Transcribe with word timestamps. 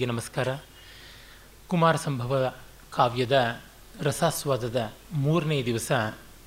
ನಮಸ್ಕಾರ. 0.00 0.48
ಕುಮಾರ 1.68 1.96
ಸಂಭವ 1.96 2.54
ಕಾವ್ಯದ 2.90 3.60
ರಸಾಸ್ವಾದದ 4.00 4.92
ಮೂರನೇ 5.12 5.64
ದಿವಸ 5.64 5.92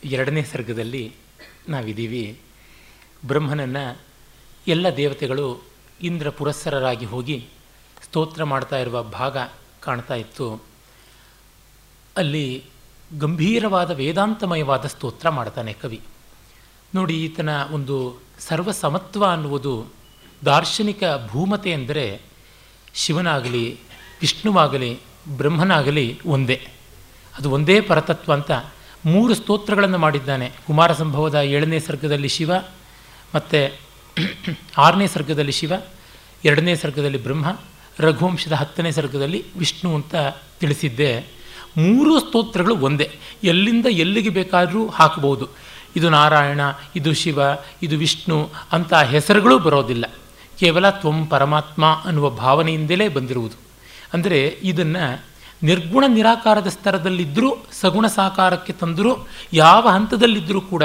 ಎರಡನೇ 0.04 0.44
ಸರ್ಗದಲ್ಲಿ 0.44 1.16
ನಾವಿದ್ದೀವಿ. 1.70 2.42
ಬ್ರಹ್ಮನನ್ನು 3.28 3.98
ಎಲ್ಲ 4.68 4.90
ದೇವತೆಗಳು 4.90 5.64
ಇಂದ್ರ 6.02 6.30
ಪುರಸ್ಸರರಾಗಿ 6.30 7.06
ಹೋಗಿ 7.06 7.48
ಸ್ತೋತ್ರ 8.04 8.44
ಮಾಡ್ತಾ 8.44 8.78
ಇರುವ 8.78 9.04
ಭಾಗ 9.04 9.38
ಕಾಣ್ತಾ 9.80 10.16
ಇತ್ತು. 10.16 10.64
ಅಲ್ಲಿ 12.18 12.64
ಗಂಭೀರವಾದ 13.20 13.92
ವೇದಾಂತಮಯವಾದ 13.92 14.86
ಸ್ತೋತ್ರ 14.86 15.30
ಮಾಡ್ತಾನೆ 15.30 15.74
ಕವಿ. 15.74 16.02
ನೋಡಿ, 16.96 17.26
ಈತನ 17.26 17.64
ಒಂದು 17.72 18.20
ಸರ್ವಸಮತ್ವ 18.40 19.26
ಅನ್ನುವುದು 19.26 19.86
ದಾರ್ಶನಿಕ 20.46 21.04
ಭೂಮತೆ 21.28 21.72
ಎಂದರೆ 21.72 22.37
ಶಿವನಾಗಲಿ, 22.98 23.78
ವಿಷ್ಣುವಾಗಲಿ, 24.22 25.00
ಬ್ರಹ್ಮನಾಗಲಿ 25.38 26.20
ಒಂದೇ. 26.26 26.68
ಅದು 27.40 27.52
ಒಂದೇ 27.52 27.82
ಪರತತ್ವ 27.82 28.34
ಅಂತ 28.34 28.52
ಮೂರು 29.06 29.36
ಸ್ತೋತ್ರಗಳನ್ನು 29.36 29.98
ಮಾಡಿದ್ದಾನೆ. 29.98 30.52
ಕುಮಾರ 30.68 30.94
ಸಂಭವದ 30.94 31.36
ಏಳನೇ 31.36 31.80
ಸರ್ಗದಲ್ಲಿ 31.80 32.28
ಶಿವ 32.28 32.52
ಮತ್ತು 33.36 33.78
ಆರನೇ 34.78 35.08
ಸರ್ಗದಲ್ಲಿ 35.08 35.52
ಶಿವ, 35.52 35.74
ಎರಡನೇ 36.46 36.76
ಸರ್ಗದಲ್ಲಿ 36.76 37.24
ಬ್ರಹ್ಮ, 37.24 37.58
ರಘುವಂಶದ 38.00 38.52
ಹತ್ತನೇ 38.52 38.92
ಸರ್ಗದಲ್ಲಿ 38.92 39.46
ವಿಷ್ಣು 39.58 39.96
ಅಂತ 39.96 40.16
ತಿಳಿಸಿದ್ದೆ. 40.60 41.20
ಮೂರು 41.78 42.20
ಸ್ತೋತ್ರಗಳು 42.20 42.78
ಒಂದೇ. 42.78 43.12
ಎಲ್ಲಿಂದ 43.44 43.86
ಎಲ್ಲಿಗೆ 43.86 44.30
ಬೇಕಾದರೂ 44.30 44.88
ಹಾಕಬಹುದು. 44.88 45.48
ಇದು 45.96 46.10
ನಾರಾಯಣ, 46.10 46.62
ಇದು 46.96 47.14
ಶಿವ, 47.14 47.40
ಇದು 47.84 47.98
ವಿಷ್ಣು 47.98 48.50
ಅಂತ 48.72 48.94
ಹೆಸರುಗಳು 48.94 49.60
ಬರೋದಿಲ್ಲ. 49.60 50.06
ಕೇವಲ 50.60 50.90
ತ್ವಂ 50.90 51.26
ಪರಮಾತ್ಮ 51.26 52.02
ಅನ್ನುವ 52.06 52.30
ಭಾವನೆಯಿಂದಲೇ 52.30 53.08
ಬಂದಿರುವುದು. 53.08 53.56
ಅಂದರೆ 54.14 54.58
ಇದನ್ನು 54.64 55.24
ನಿರ್ಗುಣ 55.64 56.04
ನಿರಾಕಾರದ 56.08 56.68
ಸ್ತರದಲ್ಲಿದ್ದರೂ 56.68 57.58
ಸಗುಣ 57.72 58.08
ಸಾಕಾರಕ್ಕೆ 58.08 58.74
ತಂದರೂ, 58.74 59.28
ಯಾವ 59.54 59.90
ಹಂತದಲ್ಲಿದ್ದರೂ 59.90 60.62
ಕೂಡ 60.62 60.84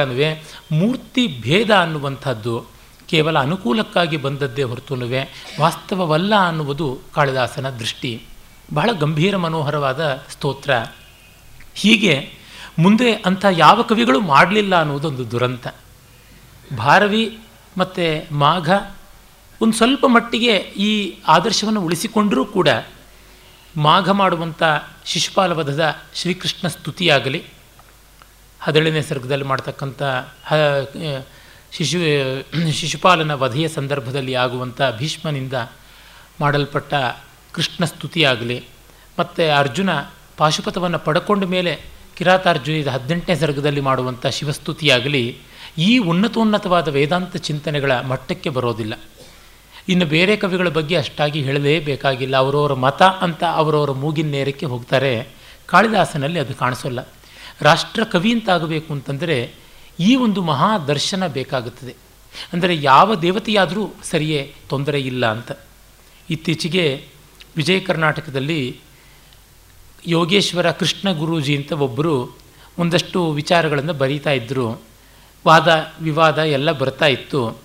ಮೂರ್ತಿ 0.73 1.39
ಭೇದ 1.41 1.71
ಅನ್ನುವಂಥದ್ದು 1.71 2.65
ಕೇವಲ 3.09 3.39
ಅನುಕೂಲಕ್ಕಾಗಿ 3.39 4.17
ಬಂದದ್ದೇ 4.17 4.63
ಹೊರತುನುವೆ 4.63 5.51
ವಾಸ್ತವವಲ್ಲ 5.61 6.49
ಅನ್ನುವುದು 6.49 6.99
ಕಾಳಿದಾಸನ 7.15 7.71
ದೃಷ್ಟಿ. 7.71 8.23
ಬಹಳ 8.75 8.91
ಗಂಭೀರ 8.93 9.37
ಮನೋಹರವಾದ 9.37 10.23
ಸ್ತೋತ್ರ. 10.31 10.71
ಹೀಗೆ 11.75 12.31
ಮುಂದೆ 12.79 13.13
ಅಂಥ 13.13 13.45
ಯಾವ 13.51 13.83
ಕವಿಗಳು 13.83 14.21
ಮಾಡಲಿಲ್ಲ 14.21 14.81
ಅನ್ನುವುದೊಂದು 14.81 15.31
ದುರಂತ. 15.31 15.67
ಭಾರವಿ 16.77 17.39
ಮತ್ತು 17.79 18.35
ಮಾಘ 18.35 18.71
ಒಂದು 19.63 19.75
ಸ್ವಲ್ಪ 19.77 20.07
ಮಟ್ಟಿಗೆ 20.07 20.55
ಈ 20.87 20.91
ಆದರ್ಶವನ್ನು 21.29 21.81
ಉಳಿಸಿಕೊಂಡರೂ 21.81 22.45
ಕೂಡ 22.45 22.69
ಮಾಘ 23.77 24.11
ಮಾಡುವಂಥ 24.11 24.63
ಶಿಶುಪಾಲವಧದ 25.05 25.85
ಶ್ರೀಕೃಷ್ಣ 26.15 26.69
ಸ್ತುತಿಯಾಗಲಿ. 26.69 27.41
ಹದಿನೇಳನೇ 28.61 29.03
ಸರ್ಗದಲ್ಲಿ 29.03 29.45
ಮಾಡ್ತಕ್ಕಂಥ 29.45 30.03
ಹ 30.49 30.59
ಶಿಶು 31.73 31.99
ಶಿಶುಪಾಲನ 32.73 33.35
ವಧೆಯ 33.35 33.69
ಸಂದರ್ಭದಲ್ಲಿ 33.69 34.35
ಆಗುವಂಥ 34.35 34.81
ಭೀಷ್ಮನಿಂದ 34.99 35.53
ಮಾಡಲ್ಪಟ್ಟ 36.41 36.95
ಕೃಷ್ಣ 37.53 37.85
ಸ್ತುತಿಯಾಗಲಿ. 37.85 38.59
ಮತ್ತು 39.19 39.57
ಅರ್ಜುನ 39.59 39.91
ಪಾಶುಪಥವನ್ನು 40.37 40.99
ಪಡ್ಕೊಂಡ 40.99 41.45
ಮೇಲೆ 41.45 41.73
ಕಿರಾತಾರ್ಜುನಿದ 42.17 42.87
ಹದಿನೆಂಟನೇ 42.87 43.37
ಸರ್ಗದಲ್ಲಿ 43.37 43.81
ಮಾಡುವಂಥ 43.81 44.27
ಶಿವಸ್ತುತಿಯಾಗಲಿ, 44.27 45.25
ಈ 45.79 45.99
ಉನ್ನತೋನ್ನತವಾದ 45.99 46.89
ವೇದಾಂತ 46.89 47.37
ಚಿಂತನೆಗಳ 47.37 48.01
ಮಟ್ಟಕ್ಕೆ 48.01 48.51
ಬರೋದಿಲ್ಲ. 48.51 48.95
ಇನ್ನು 49.89 50.07
ಬೇರೆ 50.07 50.37
ಕವಿಗಳ 50.37 50.69
ಬಗ್ಗೆ 50.69 50.97
ಅಷ್ಟಾಗಿ 50.97 51.43
ಹೇಳಲೇಬೇಕಾಗಿಲ್ಲ 51.43 52.37
ಅವರವರ 52.37 52.73
ಮತ 52.73 53.03
ಅಂತ 53.03 53.45
ಅವರವರ 53.45 53.91
ಮೂಗಿನ 53.91 54.31
ನೇರಕ್ಕೆ 54.31 54.67
ಹೋಗ್ತಾರೆ. 54.67 55.29
ಕಾಳಿದಾಸನಲ್ಲಿ 55.67 56.39
ಅದು 56.39 56.55
ಕಾಣಿಸೋಲ್ಲ. 56.55 57.09
ರಾಷ್ಟ್ರ 57.61 58.05
ಕವಿ 58.05 58.33
ಅಂತಾಗಬೇಕು 58.33 58.93
ಅಂತಂದರೆ 58.93 59.55
ಈ 60.01 60.17
ಒಂದು 60.17 60.43
ಮಹಾ 60.43 60.79
ದರ್ಶನ 60.79 61.27
ಬೇಕಾಗುತ್ತದೆ. 61.27 61.95
ಅಂದರೆ 62.53 62.83
ಯಾವ 62.83 63.15
ದೇವತೆಯಾದರೂ 63.15 63.91
ಸರಿಯೇ 64.03 64.55
ತೊಂದರೆ 64.69 65.01
ಇಲ್ಲ 65.01 65.27
ಅಂತ. 65.27 65.53
ಇತ್ತೀಚೆಗೆ 66.31 67.07
ವಿಜಯ 67.57 67.81
ಕರ್ನಾಟಕದಲ್ಲಿ 67.81 68.81
ಯೋಗೇಶ್ವರ 70.07 70.71
ಕೃಷ್ಣ 70.71 71.13
ಗುರೂಜಿ 71.13 71.57
ಅಂತ 71.57 71.73
ಒಬ್ಬರು 71.73 72.37
ಒಂದಷ್ಟು 72.79 73.31
ವಿಚಾರಗಳನ್ನು 73.31 73.93
ಬರೀತಾ 73.93 74.31
ಇದ್ದರು 74.31 74.83
ವಾದ, 75.47 75.93
ವಿವಾದ 76.01 76.39
ಎಲ್ಲ 76.39 76.73
ಬರ್ತಾ 76.73 77.07
ಇತ್ತು. 77.07 77.59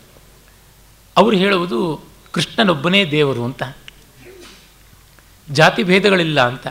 ಅವರು 1.17 1.35
ಹೇಳುವುದು 1.35 2.06
ಕೃಷ್ಣನೊಬ್ಬನೇ 2.37 3.11
ದೇವರು 3.11 3.45
ಅಂತ. 3.45 3.63
ಜಾತಿ 5.51 5.83
ಭೇದಗಳಿಲ್ಲ 5.83 6.41
ಅಂತ. 6.41 6.67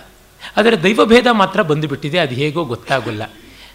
ಆದರೆ 0.56 0.82
ದೈವಭೇದ 0.82 1.26
ಮಾತ್ರ 1.32 1.62
ಬಂದುಬಿಟ್ಟಿದೆ, 1.62 2.18
ಅದು 2.18 2.34
ಹೇಗೋ 2.34 2.64
ಗೊತ್ತಾಗಲ್ಲ. 2.64 3.22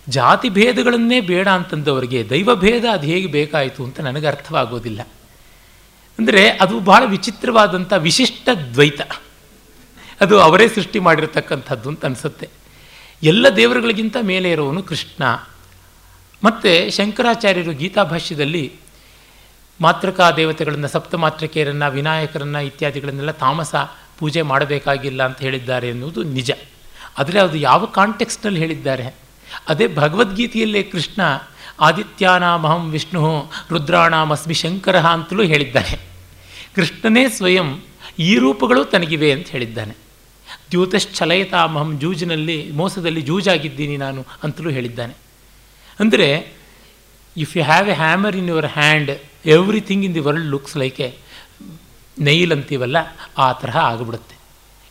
ಜಾತಿ 0.10 0.50
ಭೇದಗಳನ್ನೇ 0.50 1.20
ಬೇಡ 1.20 1.48
ಅಂತಂದವರಿಗೆ 1.48 2.30
ದೈವಭೇದ 2.30 2.86
ಅದು 2.86 3.08
ಹೇಗೆ 3.08 3.28
ಬೇಕಾಯಿತು 3.28 3.84
ಅಂತ 3.84 4.00
ನನಗೆ 4.00 4.28
ಅರ್ಥವಾಗೋದಿಲ್ಲ. 4.28 5.02
ಅಂದರೆ 6.20 6.50
ಅದು 6.50 6.80
ಬಹಳ 6.80 7.04
ವಿಚಿತ್ರವಾದಂಥ 7.06 7.94
ವಿಶಿಷ್ಟ 7.94 8.50
ದ್ವೈತ. 8.74 9.02
ಅದು 10.22 10.40
ಅವರೇ 10.40 10.68
ಸೃಷ್ಟಿ 10.68 11.00
ಮಾಡಿರತಕ್ಕಂಥದ್ದು 11.00 11.90
ಅಂತ 11.90 12.06
ಅನಿಸುತ್ತೆ. 12.06 12.50
ಎಲ್ಲ 13.24 13.50
ದೇವರುಗಳಿಗಿಂತ 13.50 14.18
ಮೇಲೆ 14.22 14.52
ಇರೋವನು 14.52 14.84
ಕೃಷ್ಣ. 14.84 15.24
ಮತ್ತು 16.44 16.96
ಶಂಕರಾಚಾರ್ಯರು 16.96 17.72
ಗೀತಾಭಾಷ್ಯದಲ್ಲಿ 17.72 18.74
ಮಾತೃಕಾ 19.82 20.32
ದೇವತೆಗಳನ್ನು 20.32 20.88
ಸಪ್ತಮಾತೃಕೆಯರನ್ನು 20.88 21.92
ವಿನಾಯಕರನ್ನು 21.92 22.62
ಇತ್ಯಾದಿಗಳನ್ನೆಲ್ಲ 22.62 23.32
ತಾಮಸ 23.32 23.76
ಪೂಜೆ 24.20 24.42
ಮಾಡಬೇಕಾಗಿಲ್ಲ 24.42 25.26
ಅಂತ 25.26 25.40
ಹೇಳಿದ್ದಾರೆ 25.40 25.90
ಎನ್ನುವುದು 25.90 26.24
ನಿಜ. 26.24 26.52
ಆದರೆ 27.18 27.40
ಅದು 27.40 27.58
ಯಾವ 27.58 27.86
ಕಾಂಟೆಕ್ಸ್ಟ್ನಲ್ಲಿ 27.86 28.60
ಹೇಳಿದ್ದಾರೆ? 28.60 29.16
ಅದೇ 29.68 29.88
ಭಗವದ್ಗೀತೆಯಲ್ಲೇ 29.96 30.84
ಕೃಷ್ಣ, 30.84 31.22
ಆದಿತ್ಯಾನಾಮಹಂ 31.80 32.92
ವಿಷ್ಣು, 32.92 33.52
ರುದ್ರಾಣಾಮಸ್ಮಿ 33.70 34.54
ಶಂಕರ 34.54 35.00
ಅಂತಲೂ 35.00 35.44
ಹೇಳಿದ್ದಾನೆ. 35.44 36.00
ಕೃಷ್ಣನೇ 36.76 37.30
ಸ್ವಯಂ 37.30 37.80
ಈ 38.20 38.38
ರೂಪಗಳು 38.38 38.86
ತನಗಿವೆ 38.86 39.32
ಅಂತ 39.32 39.48
ಹೇಳಿದ್ದಾನೆ. 39.48 39.96
ದ್ಯೂತಶ್ಚಲಯತಾಮಹಂ 40.72 42.00
ಜೂಜಿನಲ್ಲಿ, 42.00 42.72
ಮೋಸದಲ್ಲಿ 42.72 43.22
ಜೂಜಾಗಿದ್ದೀನಿ 43.22 43.98
ನಾನು 43.98 44.26
ಅಂತಲೂ 44.44 44.70
ಹೇಳಿದ್ದಾನೆ. 44.70 45.14
ಅಂದರೆ 46.00 46.61
if 47.38 47.58
you 47.58 47.64
have 47.64 47.90
a 47.90 47.94
hammer 47.94 48.36
in 48.36 48.50
your 48.50 48.66
hand 48.66 49.12
everything 49.46 50.06
in 50.06 50.16
the 50.16 50.20
world 50.20 50.46
looks 50.46 50.78
like 50.78 51.02
a 51.02 51.12
nail 52.20 52.52
ಅಂತೀವಲ್ಲ, 52.52 52.98
ಆ 53.38 53.54
ತರಹ 53.54 53.78
ಆಗಿಬಿಡುತ್ತೆ. 53.78 54.36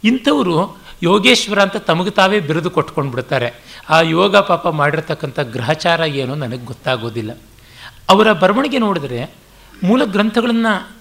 ಇಂಥವರು 0.05 0.81
ಯೋಗೇಶ್ವರ 1.03 1.62
ಅಂತ 1.62 1.77
ತಮಗೆ 1.77 2.11
ತಾವೇ 2.11 2.41
ಬಿರುದು 2.41 2.71
ಕೊಟ್ಕೊಂಡು 2.71 3.11
ಬಿಡ್ತಾರೆ 3.11 3.81
ಆ 3.89 4.01
ಯೋಗ 4.01 4.37
ಪಾಪ 4.37 4.69
ಮಾಡಿರ್ತಕ್ಕಂಥ 4.69 5.41
ಗ್ರಹಚಾರ 5.41 6.01
ಏನೋ 6.01 6.34
ನನಗೆ 6.34 6.65
ಗೊತ್ತಾಗೋದಿಲ್ಲ. 6.65 7.39
ಅವರ 8.09 8.33
ಬರವಣಿಗೆ 8.33 8.78
ನೋಡಿದರೆ 8.78 9.34
ಮೂಲ 9.83 10.05
ಗ್ರಂಥಗಳನ್ನು 10.05 10.93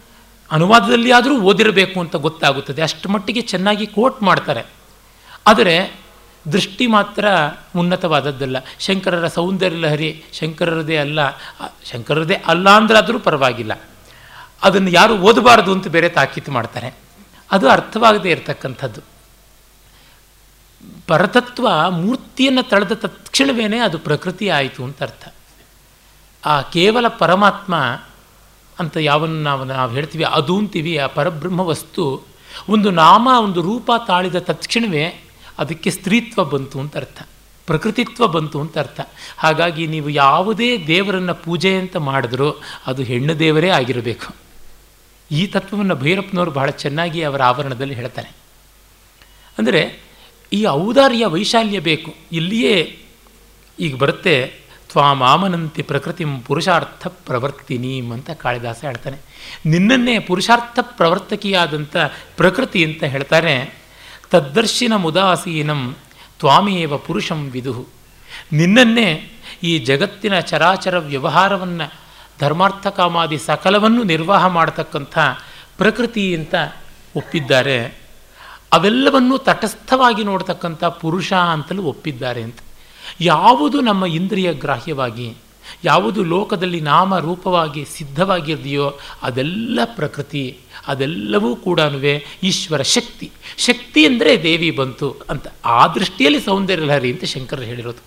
ಅನುವಾದದಲ್ಲಿ 0.52 1.12
ಆದರೂ 1.12 1.42
ಓದಿರಬೇಕು 1.42 2.00
ಅಂತ 2.00 2.16
ಗೊತ್ತಾಗುತ್ತದೆ. 2.16 2.82
ಅಷ್ಟು 2.82 3.10
ಮಟ್ಟಿಗೆ 3.10 3.42
ಚೆನ್ನಾಗಿ 3.42 3.86
ಕೋಟ್ 3.86 4.24
ಮಾಡ್ತಾರೆ. 4.24 4.64
ಆದರೆ 5.48 6.00
ದೃಷ್ಟಿ 6.52 6.88
ಮಾತ್ರ 6.88 7.26
ಉನ್ನತವಾದದ್ದಲ್ಲ. 7.76 8.58
ಶಂಕರರ 8.80 9.28
ಸೌಂದರ್ಯ 9.28 9.76
ಲಹರಿ 9.76 10.24
ಶಂಕರರದೇ 10.34 10.98
ಅಲ್ಲ 10.98 11.20
ಶಂಕರರದೇ 11.92 12.34
ಅಲ್ಲ 12.34 12.70
ಅಂದ್ರಾದರೂ 12.70 13.20
ಪರವಾಗಿಲ್ಲ. 13.20 13.82
ಅದನ್ನು 14.64 14.90
ಯಾರು 14.90 15.18
ಓದಬಾರದು 15.18 15.72
ಅಂತ 15.72 15.88
ಬೇರೆ 15.88 16.10
ತಾಕೀತು 16.10 16.52
ಮಾಡ್ತಾರೆ. 16.52 16.98
ಅದು 17.52 17.70
ಅರ್ಥವಾಗದೇ 17.70 18.32
ಇರತಕ್ಕಂಥದ್ದು. 18.32 19.02
ಪರತತ್ವ 21.08 21.68
ಮೂರ್ತಿಯನ್ನು 21.90 22.64
ತಳೆದ 22.64 22.92
ತಕ್ಷಣವೇ 22.92 23.78
ಅದು 23.78 24.00
ಪ್ರಕೃತಿ 24.00 24.50
ಆಯಿತು 24.50 24.84
ಅಂತ 24.84 25.04
ಅರ್ಥ. 25.04 25.34
ಆ 26.46 26.62
ಕೇವಲ 26.62 27.08
ಪರಮಾತ್ಮ 27.08 27.76
ಅಂತ 28.80 28.98
ಯಾವನ್ನು 28.98 29.44
ನಾವು 29.44 29.64
ನಾವು 29.64 29.92
ಹೇಳ್ತೀವಿ, 29.92 30.24
ಅದು 30.24 30.58
ಅಂತೀವಿ, 30.58 30.98
ಆ 30.98 31.08
ಪರಬ್ರಹ್ಮ 31.08 31.60
ವಸ್ತು 31.60 32.22
ಒಂದು 32.70 32.92
ನಾಮ, 32.92 33.30
ಒಂದು 33.44 33.62
ರೂಪ 33.62 33.92
ತಾಳಿದ 34.08 34.36
ತಕ್ಷಣವೇ 34.36 35.24
ಅದಕ್ಕೆ 35.60 35.92
ಸ್ತ್ರೀತ್ವ 35.92 36.44
ಬಂತು 36.44 36.80
ಅಂತ 36.80 36.98
ಅರ್ಥ. 36.98 37.22
ಪ್ರಕೃತಿತ್ವ 37.68 38.28
ಬಂತು 38.28 38.62
ಅಂತ 38.62 38.78
ಅರ್ಥ. 38.78 39.00
ಹಾಗಾಗಿ 39.38 39.88
ನೀವು 39.88 40.10
ಯಾವುದೇ 40.10 40.88
ದೇವರನ್ನು 40.88 41.34
ಪೂಜೆ 41.34 41.76
ಅಂತ 41.76 41.98
ಮಾಡಿದ್ರೂ 41.98 42.62
ಅದು 42.88 43.04
ಹೆಣ್ಣು 43.04 43.40
ದೇವರೇ 43.40 43.70
ಆಗಿರಬೇಕು. 43.70 44.36
ಈ 45.32 45.48
ತತ್ವವನ್ನು 45.48 45.96
ಭೈರಪ್ಪನವರು 45.96 46.52
ಬಹಳ 46.52 46.70
ಚೆನ್ನಾಗಿ 46.70 47.24
ಅವರ 47.24 47.44
ಆವರಣದಲ್ಲಿ 47.44 47.94
ಹೇಳ್ತಾರೆ. 47.94 48.36
ಅಂದರೆ 49.58 50.00
ಈ 50.54 50.66
ಔದಾರ್ಯ 50.66 51.26
ವೈಶಾಲ್ಯ 51.26 51.80
ಬೇಕು. 51.80 52.16
ಇಲ್ಲಿಯೇ 52.32 53.00
ಈಗ 53.80 53.96
ಬರುತ್ತೆ 53.96 54.60
ತ್ವಾಮಾಮನಂತಿ 54.90 55.82
ಪ್ರಕೃತಿ 55.82 56.26
ಪುರುಷಾರ್ಥ 56.46 57.08
ಪ್ರವರ್ತಿನೀಂ 57.08 58.12
ಅಂತ 58.12 58.30
ಕಾಳಿದಾಸ 58.32 58.82
ಹೇಳ್ತಾನೆ. 58.82 59.18
ನಿನ್ನನ್ನೇ 59.66 60.20
ಪುರುಷಾರ್ಥ 60.20 60.80
ಪ್ರವರ್ತಕಿಯಾದಂಥ 60.82 61.98
ಪ್ರಕೃತಿ 62.38 62.86
ಅಂತ 62.86 63.04
ಹೇಳ್ತಾರೆ. 63.04 63.79
ತದ್ದರ್ಶಿನ 64.32 64.94
ಮುದಾಸೀನಂ 64.96 65.96
ತ್ವಾಮೇವ 66.40 66.98
ಪುರುಷಂ 66.98 67.50
ವಿದುಹು 67.50 67.88
ನಿನ್ನನ್ನೇ 68.54 69.32
ಈ 69.64 69.80
ಜಗತ್ತಿನ 69.80 70.40
ಚರಾಚರ 70.40 70.98
ವ್ಯವಹಾರವನ್ನು 70.98 71.94
ಧರ್ಮಾರ್ಥ 72.40 72.88
ಕಾಮಾದಿ 72.88 73.38
ಸಕಲವನ್ನು 73.38 74.04
ನಿರ್ವಾಹ 74.04 74.48
ಮಾಡತಕ್ಕಂಥ 74.48 75.18
ಪ್ರಕೃತಿ 75.78 76.36
ಅಂತ 76.36 76.56
ಒಪ್ಪಿದ್ದಾರೆ. 77.16 77.86
ಅವೆಲ್ಲವನ್ನೂ 78.74 79.38
ತಟಸ್ಥವಾಗಿ 79.38 80.24
ನೋಡ್ತಕ್ಕಂಥ 80.24 80.84
ಪುರುಷ 80.84 81.34
ಅಂತಲೂ 81.34 81.84
ಒಪ್ಪಿದ್ದಾರೆ 81.84 82.42
ಅಂತ. 82.44 82.60
ಯಾವುದು 83.22 83.82
ನಮ್ಮ 83.82 84.06
ಇಂದ್ರಿಯ 84.06 84.54
ಗ್ರಾಹ್ಯವಾಗಿ, 84.54 85.38
ಯಾವುದು 85.84 86.24
ಲೋಕದಲ್ಲಿ 86.24 86.82
ನಾಮ 86.82 87.18
ರೂಪವಾಗಿ 87.18 87.86
ಸಿದ್ಧವಾಗಿದೆಯೋ 87.86 89.00
ಅದೆಲ್ಲ 89.24 89.80
ಪ್ರಕೃತಿ. 89.86 90.58
ಅದೆಲ್ಲವೂ 90.90 91.56
ಕೂಡ 91.56 91.80
ಈಶ್ವರ 92.44 92.82
ಶಕ್ತಿ. 92.82 93.32
ಶಕ್ತಿ 93.58 94.06
ಅಂದರೆ 94.06 94.44
ದೇವಿ 94.44 94.72
ಬಂತು 94.72 95.10
ಅಂತ. 95.30 95.48
ಆ 95.66 95.88
ದೃಷ್ಟಿಯಲ್ಲಿ 95.88 96.42
ಸೌಂದರ್ಯ 96.42 96.86
ಲಹರಿ 96.86 97.12
ಅಂತ 97.12 97.24
ಶಂಕರರು 97.24 97.64
ಹೇಳಿರೋದು. 97.64 98.04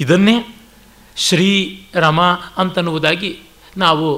ಇದನ್ನೇ 0.00 0.36
ಶ್ರೀ 1.16 1.50
ರಮ 1.94 2.20
ಅಂತನ್ನುವುದಾಗಿ 2.56 3.30
ನಾವು 3.76 4.08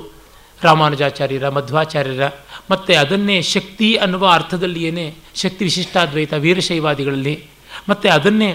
ರಾಮಾನುಜಾಚಾರ್ಯರ, 0.62 1.48
ಮಧ್ವಾಚಾರ್ಯರ, 1.48 2.26
ಮತ್ತು 2.70 2.92
ಅದನ್ನೇ 3.00 3.42
ಶಕ್ತಿ 3.42 3.88
ಅನ್ನುವ 3.94 4.24
ಅರ್ಥದಲ್ಲಿಯೇ 4.28 5.14
ಶಕ್ತಿ 5.34 5.64
ವಿಶಿಷ್ಟಾದ್ವೈತ 5.64 6.32
ವೀರಶೈವಾದಿಗಳಲ್ಲಿ, 6.32 7.34
ಮತ್ತು 7.88 8.08
ಅದನ್ನೇ 8.08 8.50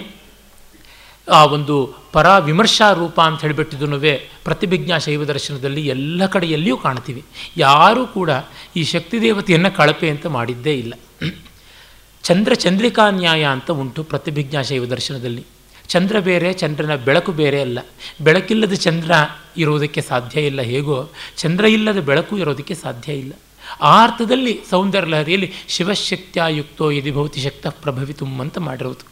ಆ 1.30 1.44
ಒಂದು 1.44 1.94
ಪರ 2.12 2.38
ವಿಮರ್ಶಾ 2.38 2.92
ರೂಪ 2.92 3.20
ಅಂತ 3.20 3.40
ಹೇಳಿಬಿಟ್ಟಿದ್ದೂ 3.40 3.98
ಪ್ರತಿಭಿಜ್ಞಾ 4.44 4.98
ಶೈವ 4.98 5.24
ದರ್ಶನದಲ್ಲಿ 5.24 5.86
ಎಲ್ಲ 5.86 6.26
ಕಡೆಯಲ್ಲಿಯೂ 6.26 6.76
ಕಾಣ್ತೀವಿ. 6.76 7.24
ಯಾರೂ 7.56 8.06
ಕೂಡ 8.06 8.30
ಈ 8.76 8.84
ಶಕ್ತಿ 8.84 9.20
ದೇವತೆಯನ್ನು 9.20 9.76
ಕಳಪೆ 9.76 10.10
ಅಂತ 10.10 10.26
ಮಾಡಿದ್ದೇ 10.26 10.74
ಇಲ್ಲ. 10.74 10.94
ಚಂದ್ರ 12.22 12.54
ಚಂದ್ರಿಕಾ 12.54 13.10
ನ್ಯಾಯ 13.10 13.44
ಅಂತ 13.44 13.70
ಉಂಟು 13.70 14.04
ಪ್ರತಿಭಿಜ್ಞಾ 14.04 14.62
ಶೈವ 14.62 14.84
ದರ್ಶನದಲ್ಲಿ. 14.86 15.44
ಚಂದ್ರ 15.88 16.18
ಬೇರೆ, 16.18 16.52
ಚಂದ್ರನ 16.52 16.94
ಬೆಳಕು 16.94 17.32
ಬೇರೆ 17.32 17.60
ಅಲ್ಲ. 17.60 17.78
ಬೆಳಕಿಲ್ಲದ 18.20 18.72
ಚಂದ್ರ 18.72 19.10
ಇರೋದಕ್ಕೆ 19.56 20.00
ಸಾಧ್ಯ 20.00 20.40
ಇಲ್ಲ. 20.40 20.62
ಹೇಗೋ 20.62 21.08
ಚಂದ್ರ 21.36 21.64
ಇಲ್ಲದ 21.64 22.00
ಬೆಳಕು 22.00 22.38
ಇರೋದಕ್ಕೆ 22.38 22.74
ಸಾಧ್ಯ 22.74 23.12
ಇಲ್ಲ. 23.12 23.32
ಆ 23.80 24.02
ಅರ್ಥದಲ್ಲಿ 24.02 24.60
ಸೌಂದರ್ಯ 24.70 25.08
ಲಹರಿಯಲ್ಲಿ 25.08 25.52
ಶಿವಶಕ್ತಿಯುಕ್ತೋ 25.68 26.90
ಯದಿ 26.90 27.40
ಶಕ್ತ 27.42 27.66
ಪ್ರಭವಿತು 27.66 28.26
ಅಂತ 28.26 28.58
ಮಾಡಿರೋದು. 28.58 29.11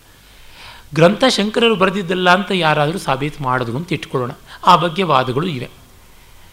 ಗ್ರಂಥ 0.92 1.24
ಶಂಕರರು 1.28 1.76
ಬರೆದಿದ್ದಲ್ಲ 1.76 2.28
ಅಂತ 2.30 2.50
ಯಾರಾದರೂ 2.54 2.98
ಸಾಬೀತು 2.98 3.42
ಮಾಡಿದ್ರು 3.42 3.76
ಅಂತ 3.76 3.92
ಇಟ್ಕೊಳ್ಳೋಣ. 3.92 4.32
ಆ 4.66 4.72
ಬಗ್ಗೆ 4.76 5.02
ವಾದಗಳು 5.12 5.46
ಇವೆ. 5.46 5.68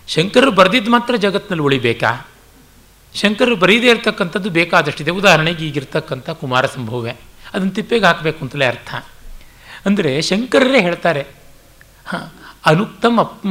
ಶಂಕರರು 0.07 0.51
ಬರೆದಿದ್ದು 0.51 0.91
ಮಾತ್ರ 0.91 1.15
ಜಗತ್ತಿನಲ್ಲಿ 1.15 1.63
ಉಳಿಬೇಕಾ? 1.63 2.11
ಶಂಕರರು 3.13 3.55
ಬರೀದೇ 3.55 3.87
ಇರತಕ್ಕಂಥದ್ದು 3.89 4.49
ಬೇಕಾದಷ್ಟಿದೆ. 4.49 5.11
ಉದಾಹರಣೆಗೆ 5.11 5.63
ಈಗಿರ್ತಕ್ಕಂಥ 5.67 6.29
ಕುಮಾರ 6.41 6.65
ಸಂಭವವೇ 6.65 7.13
ಅದನ್ನು 7.53 7.71
ತಿಪ್ಪೆಗೆ 7.71 8.05
ಹಾಕಬೇಕು 8.05 8.39
ಅಂತಲೇ 8.45 8.65
ಅರ್ಥ. 8.65 8.89
ಅಂದರೆ 9.85 10.11
ಶಂಕರರೇ 10.21 10.79
ಹೇಳ್ತಾರೆ, 10.81 11.23
ಹಾಂ 12.05 12.25
ಅನುಕ್ತಮ್ 12.65 13.19
ಅಪ್ 13.19 13.45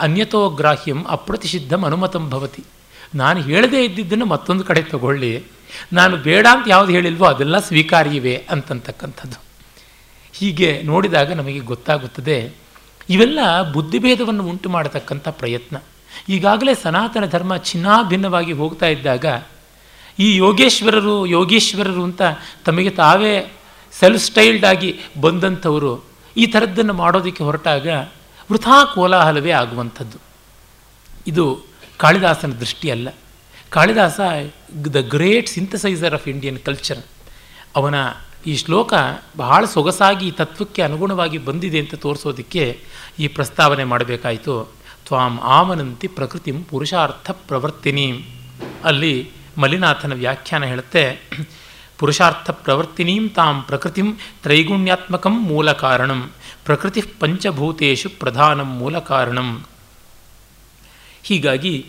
ಅನ್ಯತೋಗ್ರಾಹ್ಯಂ 0.00 1.00
ಅಪ್ರತಿಷಿದ್ಧಂ 1.08 1.84
ಅನುಮತಂ 1.84 2.24
ಭವತಿ. 2.30 2.62
ನಾನು 3.14 3.38
ಹೇಳದೇ 3.40 3.80
ಇದ್ದಿದ್ದನ್ನು 3.84 4.26
ಮತ್ತೊಂದು 4.26 4.64
ಕಡೆ 4.64 4.82
ತಗೊಳ್ಳಿ. 4.82 5.32
ನಾನು 5.92 6.14
ಬೇಡ 6.16 6.46
ಅಂತ 6.50 6.66
ಯಾವುದು 6.68 6.92
ಹೇಳಿಲ್ವೋ 6.92 7.26
ಅದೆಲ್ಲ 7.26 7.58
ಸ್ವೀಕಾರ್ಯವೇ 7.58 8.34
ಅಂತಕ್ಕಂಥದ್ದು 8.50 9.38
ಹೀಗೆ 10.40 10.70
ನೋಡಿದಾಗ 10.82 11.30
ನಮಗೆ 11.32 11.60
ಗೊತ್ತಾಗುತ್ತದೆ, 11.70 12.36
ಇವೆಲ್ಲ 13.10 13.40
ಬುದ್ಧಿಭೇದವನ್ನು 13.72 14.44
ಉಂಟು 14.48 14.68
ಮಾಡತಕ್ಕಂಥ 14.68 15.28
ಪ್ರಯತ್ನ. 15.40 15.76
ಈಗಾಗಲೇ 16.28 16.72
ಸನಾತನ 16.74 17.24
ಧರ್ಮ 17.26 17.52
ಚಿನ್ನಾಭಿನ್ನವಾಗಿ 17.68 18.52
ಹೋಗ್ತಾ 18.52 18.86
ಇದ್ದಾಗ, 18.86 19.26
ಈ 20.18 20.28
ಯೋಗೇಶ್ವರರು 20.36 21.16
ಯೋಗೇಶ್ವರರು 21.26 22.02
ಅಂತ 22.04 22.22
ತಮಗೆ 22.64 22.90
ತಾವೇ 23.00 23.34
ಸೆಲ್ಫ್ 23.92 24.24
ಸ್ಟೈಲ್ಡ್ 24.24 24.64
ಆಗಿ 24.64 24.90
ಬಂದಂಥವರು, 25.20 25.92
ಈ 26.36 26.46
ಥರದ್ದನ್ನು 26.46 26.94
ಮಾಡೋದಕ್ಕೆ 27.02 27.42
ಹೊರಟಾಗ 27.44 27.88
ವೃಥಾ 28.50 28.78
ಕೋಲಾಹಲವೇ 28.94 29.52
ಆಗುವಂಥದ್ದು. 29.62 30.18
ಇದು 31.26 31.44
ಕಾಳಿದಾಸನ 31.98 32.52
ದೃಷ್ಟಿಯಲ್ಲ 32.60 33.08
Kalidasa 33.70 34.20
the 34.94 35.00
great 35.14 35.48
synthesizer 35.48 36.14
of 36.14 36.26
Indian 36.28 36.58
culture 36.58 37.02
ಅವನ 37.76 37.96
ಈ 38.46 38.56
ಶ್ಲೋಕ 38.56 38.94
ಬಹಳ 39.36 39.64
ಸೊಗಸಾಗಿ 39.64 40.30
ತತ್ವಕ್ಕೆ 40.30 40.82
ಅನುಗುಣವಾಗಿ 40.82 41.38
ಬಂದಿದೆ 41.38 41.78
ಅಂತ 41.78 41.94
ತೋರಿಸೋದಕ್ಕೆ 41.94 42.80
ಈ 43.18 43.28
ಪ್ರಸ್ತಾವನೆ 43.28 43.84
ಮಾಡಬೇಕಾಯಿತು. 43.84 44.74
ತ್ವಾಂ 45.06 45.40
ಆಮನಂತಿ 45.40 46.08
ಪ್ರಕೃತಿಂ 46.08 46.64
ಪುರುಷಾರ್ಥ 46.64 47.30
ಪ್ರವರ್ತಿನಿ. 47.30 48.24
ಅಲ್ಲಿ 48.84 49.30
ಮಲಿನಾಥನ 49.58 50.12
ವ್ಯಾಖ್ಯಾನ 50.12 50.64
ಹೇಳುತ್ತೆ, 50.64 51.30
ಪುರುಷಾರ್ಥ 51.98 52.50
ಪ್ರವರ್ತಿನೀಂ 52.50 53.28
ತಾಂ 53.28 53.62
ಪ್ರಕೃತಿಂ 53.62 54.12
ತ್ರೈಗುಣ್ಯಾತ್ಮಕಂ 54.42 55.42
ಮೂಲ 55.42 55.72
ಕಾರಣಂ, 55.72 56.30
ಪ್ರಕೃತಿ 56.64 57.00
ಪಂಚಭೂತೇಶು 57.00 58.08
ಪ್ರಧಾನ 58.08 58.62
ಮೂಲ 58.62 58.98
ಕಾರಣಂ. 58.98 59.66
ಹೀಗಾಗಿ 61.22 61.86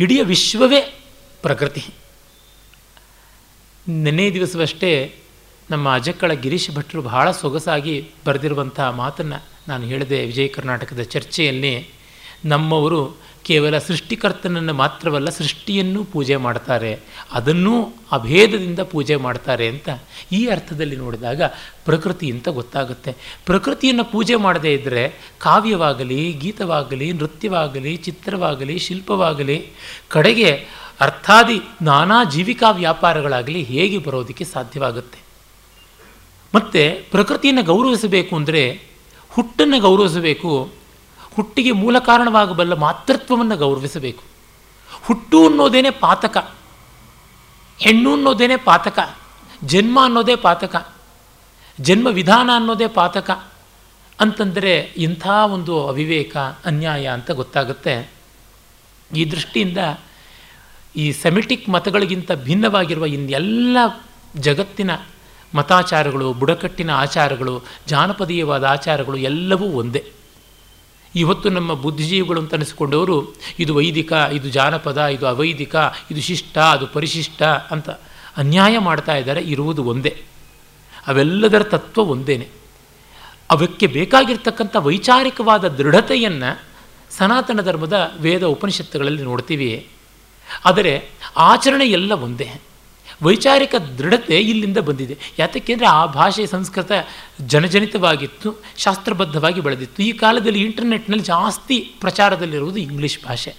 ಇಡೀ 0.00 0.22
ವಿಶ್ವವೇ 0.22 0.80
ಪ್ರಕೃತಿ. 1.42 1.84
ನಿನ್ನೆ 3.88 4.30
ದಿವಸವಷ್ಟೇ 4.30 5.22
ನಮ್ಮ 5.70 5.86
ಅಜಕ್ಕಳ 5.98 6.32
ಗಿರೀಶ್ 6.44 6.70
ಭಟ್ರು 6.76 7.00
ಬಹಳ 7.10 7.26
ಸೊಗಸಾಗಿ 7.40 7.96
ಬರೆದಿರುವಂಥ 8.26 8.80
ಮಾತನ್ನು 9.02 9.38
ನಾನು 9.68 9.84
ಹೇಳಿದೆ 9.90 10.18
ವಿಜಯ 10.30 10.48
ಕರ್ನಾಟಕದ 10.54 11.02
ಚರ್ಚೆಯಲ್ಲಿ 11.14 11.74
ನಮ್ಮವರು 12.52 13.00
ಕೇವಲ 13.48 13.76
ಸೃಷ್ಟಿಕರ್ತನನ್ನು 13.86 14.72
ಮಾತ್ರವಲ್ಲ 14.80 15.28
ಸೃಷ್ಟಿಯನ್ನು 15.30 16.00
ಪೂಜೆ 16.04 16.36
ಮಾಡ್ತಾರೆ, 16.46 16.90
ಅದನ್ನೂ 17.32 17.74
ಅಭೇದದಿಂದ 18.12 18.80
ಪೂಜೆ 18.92 19.16
ಮಾಡ್ತಾರೆ 19.26 19.66
ಅಂತ 19.68 19.88
ಈ 20.38 20.40
ಅರ್ಥದಲ್ಲಿ 20.46 20.96
ನೋಡಿದಾಗ 20.96 21.42
ಪ್ರಕೃತಿ 21.84 22.26
ಅಂತ 22.30 22.48
ಗೊತ್ತಾಗುತ್ತೆ. 22.58 23.12
ಪ್ರಕೃತಿಯನ್ನು 23.46 24.04
ಪೂಜೆ 24.04 24.36
ಮಾಡದೇ 24.46 24.72
ಇದ್ದರೆ 24.74 25.04
ಕಾವ್ಯವಾಗಲಿ, 25.46 26.20
ಗೀತವಾಗಲಿ, 26.42 27.08
ನೃತ್ಯವಾಗಲಿ, 27.12 27.94
ಚಿತ್ರವಾಗಲಿ, 28.08 28.76
ಶಿಲ್ಪವಾಗಲಿ, 28.78 29.58
ಕಡೆಗೆ 30.08 30.52
ಅರ್ಥಾದಿ 31.00 31.58
ನಾನಾ 31.82 32.20
ಜೀವಿಕಾ 32.34 32.70
ವ್ಯಾಪಾರಗಳಾಗಲಿ 32.82 33.62
ಹೇಗೆ 33.72 33.98
ಬರೋದಕ್ಕೆ 33.98 34.46
ಸಾಧ್ಯವಾಗುತ್ತೆ? 34.54 35.19
ಮತ್ತು 36.54 37.10
ಪ್ರಕೃತಿಯನ್ನು 37.10 37.62
ಗೌರವಿಸಬೇಕು 37.62 38.36
ಅಂದರೆ 38.36 38.82
ಹುಟ್ಟನ್ನು 39.30 39.80
ಗೌರವಿಸಬೇಕು. 39.80 40.72
ಹುಟ್ಟಿಗೆ 41.34 41.72
ಮೂಲ 41.72 41.98
ಕಾರಣವಾಗಬಲ್ಲ 41.98 42.74
ಮಾತೃತ್ವವನ್ನು 42.74 43.56
ಗೌರವಿಸಬೇಕು. 43.56 44.22
ಹುಟ್ಟು 45.02 45.48
ಅನ್ನೋದೇನೆ 45.48 45.90
ಪಾತಕ. 45.90 46.54
ಹೆಣ್ಣು 47.78 48.12
ಅನ್ನೋದೇನೆ 48.12 48.56
ಪಾತಕ. 48.56 49.18
ಜನ್ಮ 49.64 50.04
ಅನ್ನೋದೇ 50.04 50.36
ಪಾತಕ. 50.36 50.94
ಜನ್ಮ 51.80 52.06
ವಿಧಾನ 52.06 52.50
ಅನ್ನೋದೇ 52.54 52.88
ಪಾತಕ. 52.88 53.30
ಅಂತಂದರೆ 54.20 54.76
ಇಂಥ 54.96 55.26
ಒಂದು 55.26 55.86
ಅವಿವೇಕ, 55.86 56.36
ಅನ್ಯಾಯ 56.64 57.06
ಅಂತ 57.06 57.30
ಗೊತ್ತಾಗುತ್ತೆ. 57.30 58.10
ಈ 59.16 59.24
ದೃಷ್ಟಿಯಿಂದ 59.24 59.78
ಈ 60.96 61.12
ಸೆಮಿಟಿಕ್ 61.12 61.68
ಮತಗಳಿಗಿಂತ 61.68 62.32
ಭಿನ್ನವಾಗಿರುವ 62.32 63.06
ಇನ್ನೆಲ್ಲ 63.06 63.76
ಜಗತ್ತಿನ 64.36 64.90
ಮತಾಚಾರಗಳು, 65.54 66.32
ಬುಡಕಟ್ಟಿನ 66.32 66.90
ಆಚಾರಗಳು, 66.90 67.62
ಜಾನಪದೀಯವಾದ 67.86 68.64
ಆಚಾರಗಳು 68.64 69.16
ಎಲ್ಲವೂ 69.16 69.64
ಒಂದೇ. 69.64 70.04
ಇವತ್ತು 71.14 71.48
ನಮ್ಮ 71.48 71.74
ಬುದ್ಧಿಜೀವಿಗಳು 71.74 72.40
ಅಂತ 72.40 72.54
ಅನಿಸ್ಕೊಂಡವರು, 72.54 73.34
ಇದು 73.58 73.74
ವೈದಿಕ, 73.74 74.12
ಇದು 74.12 74.48
ಜಾನಪದ, 74.48 74.98
ಇದು 74.98 75.26
ಅವೈದಿಕ, 75.26 75.76
ಇದು 76.10 76.20
ಶಿಷ್ಟ, 76.20 76.58
ಅದು 76.58 76.86
ಪರಿಶಿಷ್ಟ 76.86 77.42
ಅಂತ 77.42 77.90
ಅನ್ಯಾಯ 78.36 78.78
ಮಾಡ್ತಾ 78.78 79.16
ಇದ್ದಾರೆ, 79.16 79.42
ಇರುವುದು 79.42 79.84
ಒಂದೇ. 79.84 80.22
ಅವೆಲ್ಲದರ 81.06 81.62
ತತ್ವ 81.62 82.02
ಒಂದೇನೆ. 82.02 82.48
ಅವಕ್ಕೆ 83.50 83.86
ಬೇಕಾಗಿರ್ತಕ್ಕಂಥ 83.86 84.76
ವೈಚಾರಿಕವಾದ 84.76 85.68
ದೃಢತೆಯನ್ನು 85.68 86.62
ಸನಾತನ 87.10 87.60
ಧರ್ಮದ 87.62 88.12
ವೇದ 88.20 88.42
ಉಪನಿಷತ್ತುಗಳಲ್ಲಿ 88.42 89.22
ನೋಡ್ತೀವಿ. 89.22 89.88
ಆದರೆ 90.64 91.10
ಆಚರಣೆ 91.36 91.86
ಎಲ್ಲ 91.86 92.12
ಒಂದೇ. 92.12 92.69
ವೈಚಾರಿಕ 93.22 93.74
ದೃಢತೆ 93.74 94.40
ಇಲ್ಲಿಂದ 94.40 94.78
ಬಂದಿದೆ. 94.78 95.18
ಯಾತಕ್ಕೆಂದರೆ 95.38 95.86
ಆ 95.86 96.06
ಭಾಷೆ 96.06 96.46
ಸಂಸ್ಕೃತ 96.46 96.92
ಜನಜನಿತವಾಗಿತ್ತು, 97.40 98.62
ಶಾಸ್ತ್ರಬದ್ಧವಾಗಿ 98.76 99.60
ಬೆಳೆದಿತ್ತು. 99.60 100.02
ಈ 100.02 100.12
ಕಾಲದಲ್ಲಿ 100.12 100.60
ಇಂಟರ್ನೆಟ್ನಲ್ಲಿ 100.60 101.24
ಜಾಸ್ತಿ 101.24 101.78
ಪ್ರಚಾರದಲ್ಲಿರುವುದು 101.78 102.76
ಇಂಗ್ಲೀಷ್ 102.76 103.18
ಭಾಷೆ. 103.24 103.54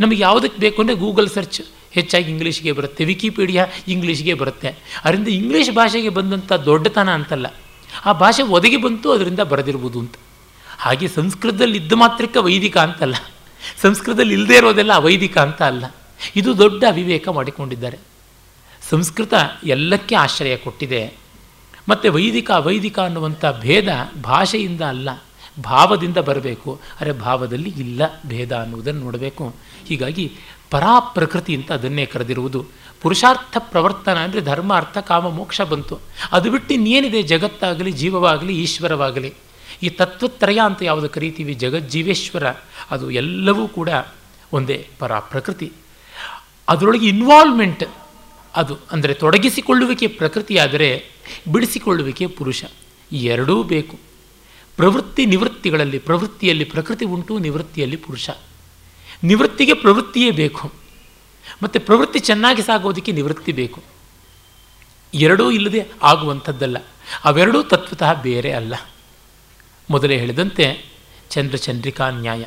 ನಮಗೆ 0.00 0.22
ಯಾವುದಕ್ಕೆ 0.22 0.60
ಬೇಕು 0.60 0.82
ಅಂದರೆ 0.82 0.96
ಗೂಗಲ್ 0.96 1.28
ಸರ್ಚ್ 1.28 1.60
ಹೆಚ್ಚಾಗಿ 1.90 2.30
ಇಂಗ್ಲೀಷ್ಗೆ 2.30 2.72
ಬರುತ್ತೆ, 2.72 3.04
ವಿಕಿಪೀಡಿಯಾ 3.04 3.66
ಇಂಗ್ಲೀಷ್ಗೆ 3.88 4.34
ಬರುತ್ತೆ. 4.34 4.78
ಅದರಿಂದ 5.04 5.28
ಇಂಗ್ಲೀಷ್ 5.28 5.70
ಭಾಷೆಗೆ 5.70 6.08
ಬಂದಂಥ 6.08 6.52
ದೊಡ್ಡತನ 6.52 7.10
ಅಂತಲ್ಲ. 7.10 7.46
ಆ 8.04 8.12
ಭಾಷೆ 8.12 8.42
ಒದಗಿ 8.42 8.76
ಬಂತು, 8.76 9.12
ಅದರಿಂದ 9.12 9.40
ಬರೆದಿರ್ಬೋದು 9.40 9.98
ಅಂತ. 9.98 10.14
ಹಾಗೆ 10.78 11.08
ಸಂಸ್ಕೃತದಲ್ಲಿ 11.08 11.78
ಇದ್ದ 11.78 11.92
ಮಾತ್ರಕ್ಕೆ 11.92 12.38
ವೈದಿಕ 12.38 12.76
ಅಂತಲ್ಲ. 12.76 13.14
ಸಂಸ್ಕೃತದಲ್ಲಿ 13.82 14.32
ಇಲ್ಲದೇ 14.32 14.56
ಇರೋದೆಲ್ಲ 14.56 14.92
ಅವೈದಿಕ 14.92 15.38
ಅಂತ 15.38 15.62
ಅಲ್ಲ. 15.62 15.84
ಇದು 16.36 16.58
ದೊಡ್ಡ 16.58 16.84
ಅವಿವೇಕ 16.88 17.28
ಮಾಡಿಕೊಂಡಿದ್ದಾರೆ. 17.28 18.15
ಸಂಸ್ಕೃತ 18.90 19.34
ಎಲ್ಲಕ್ಕೆ 19.64 20.14
ಆಶ್ರಯ 20.14 20.56
ಕೊಟ್ಟಿದೆ. 20.56 21.14
ಮತ್ತು 21.88 22.12
ವೈದಿಕ 22.12 22.50
ವೈದಿಕ 22.50 22.98
ಅನ್ನುವಂಥ 22.98 23.44
ಭೇದ 23.60 23.88
ಭಾಷೆಯಿಂದ 24.22 24.80
ಅಲ್ಲ, 24.80 25.10
ಭಾವದಿಂದ 25.62 26.16
ಬರಬೇಕು. 26.16 26.80
ಅರೆ 27.00 27.12
ಭಾವದಲ್ಲಿ 27.12 27.70
ಇಲ್ಲ 27.70 28.02
ಭೇದ 28.26 28.56
ಅನ್ನುವುದನ್ನು 28.56 29.00
ನೋಡಬೇಕು. 29.00 29.54
ಹೀಗಾಗಿ 29.86 30.32
ಪರಾಪ್ರಕೃತಿ 30.70 31.54
ಅಂತ 31.54 31.72
ಅದನ್ನೇ 31.72 32.06
ಕರೆದಿರುವುದು. 32.06 32.66
ಪುರುಷಾರ್ಥ 33.02 33.56
ಪ್ರವರ್ತನ 33.58 34.18
ಅಂದರೆ 34.18 34.40
ಧರ್ಮ, 34.40 34.74
ಅರ್ಥ, 34.74 34.98
ಕಾಮ, 34.98 35.28
ಮೋಕ್ಷ 35.28 35.60
ಬಂತು. 35.60 35.98
ಅದು 36.32 36.50
ಬಿಟ್ಟು 36.50 36.74
ಇನ್ನೇನಿದೆ? 36.74 37.22
ಜಗತ್ತಾಗಲಿ, 37.22 37.92
ಜೀವವಾಗಲಿ, 37.92 38.62
ಈಶ್ವರವಾಗಲಿ. 38.62 39.34
ಈ 39.82 39.88
ತತ್ವತ್ರಯ 39.88 40.60
ಅಂತ 40.64 40.82
ಯಾವುದು 40.82 41.08
ಕರಿತೀವಿ? 41.08 41.54
ಜಗಜ್ಜೀವೇಶ್ವರ. 41.54 42.46
ಅದು 42.90 43.10
ಎಲ್ಲವೂ 43.10 43.68
ಕೂಡ 43.68 43.88
ಒಂದೇ 44.52 44.88
ಪರಾಪ್ರಕೃತಿ. 44.98 45.72
ಅದರೊಳಗೆ 46.68 47.08
ಇನ್ವಾಲ್ವ್ಮೆಂಟ್ 47.08 47.84
ಅದು 48.56 48.76
ಅಂದರೆ 48.92 49.14
ತೊಡಗಿಸಿಕೊಳ್ಳುವಿಕೆ 49.14 50.06
ಪ್ರಕೃತಿಯಾದರೆ 50.06 51.04
ಬಿಡಿಸಿಕೊಳ್ಳುವಿಕೆ 51.52 52.26
ಪುರುಷ. 52.26 52.64
ಎರಡೂ 53.12 53.62
ಬೇಕು. 53.62 53.98
ಪ್ರವೃತ್ತಿ 54.76 55.26
ನಿವೃತ್ತಿಗಳಲ್ಲಿ, 55.26 55.98
ಪ್ರವೃತ್ತಿಯಲ್ಲಿ 55.98 56.64
ಪ್ರಕೃತಿ 56.64 57.04
ಉಂಟು, 57.04 57.38
ನಿವೃತ್ತಿಯಲ್ಲಿ 57.38 57.96
ಪುರುಷ. 57.96 58.30
ನಿವೃತ್ತಿಗೆ 59.22 59.74
ಪ್ರವೃತ್ತಿಯೇ 59.74 60.30
ಬೇಕು. 60.30 60.72
ಮತ್ತು 61.62 61.80
ಪ್ರವೃತ್ತಿ 61.80 62.18
ಚೆನ್ನಾಗಿ 62.18 62.62
ಸಾಗೋದಕ್ಕೆ 62.62 63.12
ನಿವೃತ್ತಿ 63.12 63.52
ಬೇಕು. 63.52 63.82
ಎರಡೂ 65.14 65.50
ಇಲ್ಲದೆ 65.50 65.86
ಆಗುವಂಥದ್ದಲ್ಲ. 66.02 66.76
ಅವೆರಡೂ 67.24 67.62
ತತ್ವತಃ 67.62 68.22
ಬೇರೆ 68.22 68.52
ಅಲ್ಲ. 68.52 68.74
ಮೊದಲೇ 69.90 70.18
ಹೇಳಿದಂತೆ 70.18 70.86
ಚಂದ್ರಚಂದ್ರಿಕಾ 71.30 72.10
ನ್ಯಾಯ. 72.10 72.46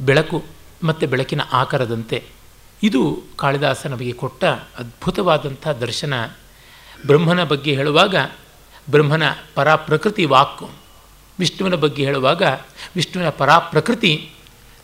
ಬೆಳಕು 0.00 0.44
ಮತ್ತು 0.82 1.06
ಬೆಳಕಿನ 1.06 1.40
ಆಕಾರದಂತೆ. 1.52 2.37
ಇದು 2.82 3.22
ಕಾಳಿದಾಸ 3.36 3.86
ನಮಗೆ 3.86 4.12
ಕೊಟ್ಟ 4.12 4.44
ಅದ್ಭುತವಾದಂಥ 4.78 5.68
ದರ್ಶನ. 5.68 6.14
ಬ್ರಹ್ಮನ 7.06 7.44
ಬಗ್ಗೆ 7.44 7.74
ಹೇಳುವಾಗ, 7.74 8.16
ಬ್ರಹ್ಮನ 8.90 9.22
ಪರಾಪ್ರಕೃತಿ 9.54 10.24
ವಾಕ್, 10.24 10.70
ವಿಷ್ಣುವಿನ 11.38 11.74
ಬಗ್ಗೆ 11.74 12.04
ಹೇಳುವಾಗ, 12.04 12.42
ವಿಷ್ಣುವಿನ 12.96 13.30
ಪರಾಪ್ರಕೃತಿ, 13.30 14.30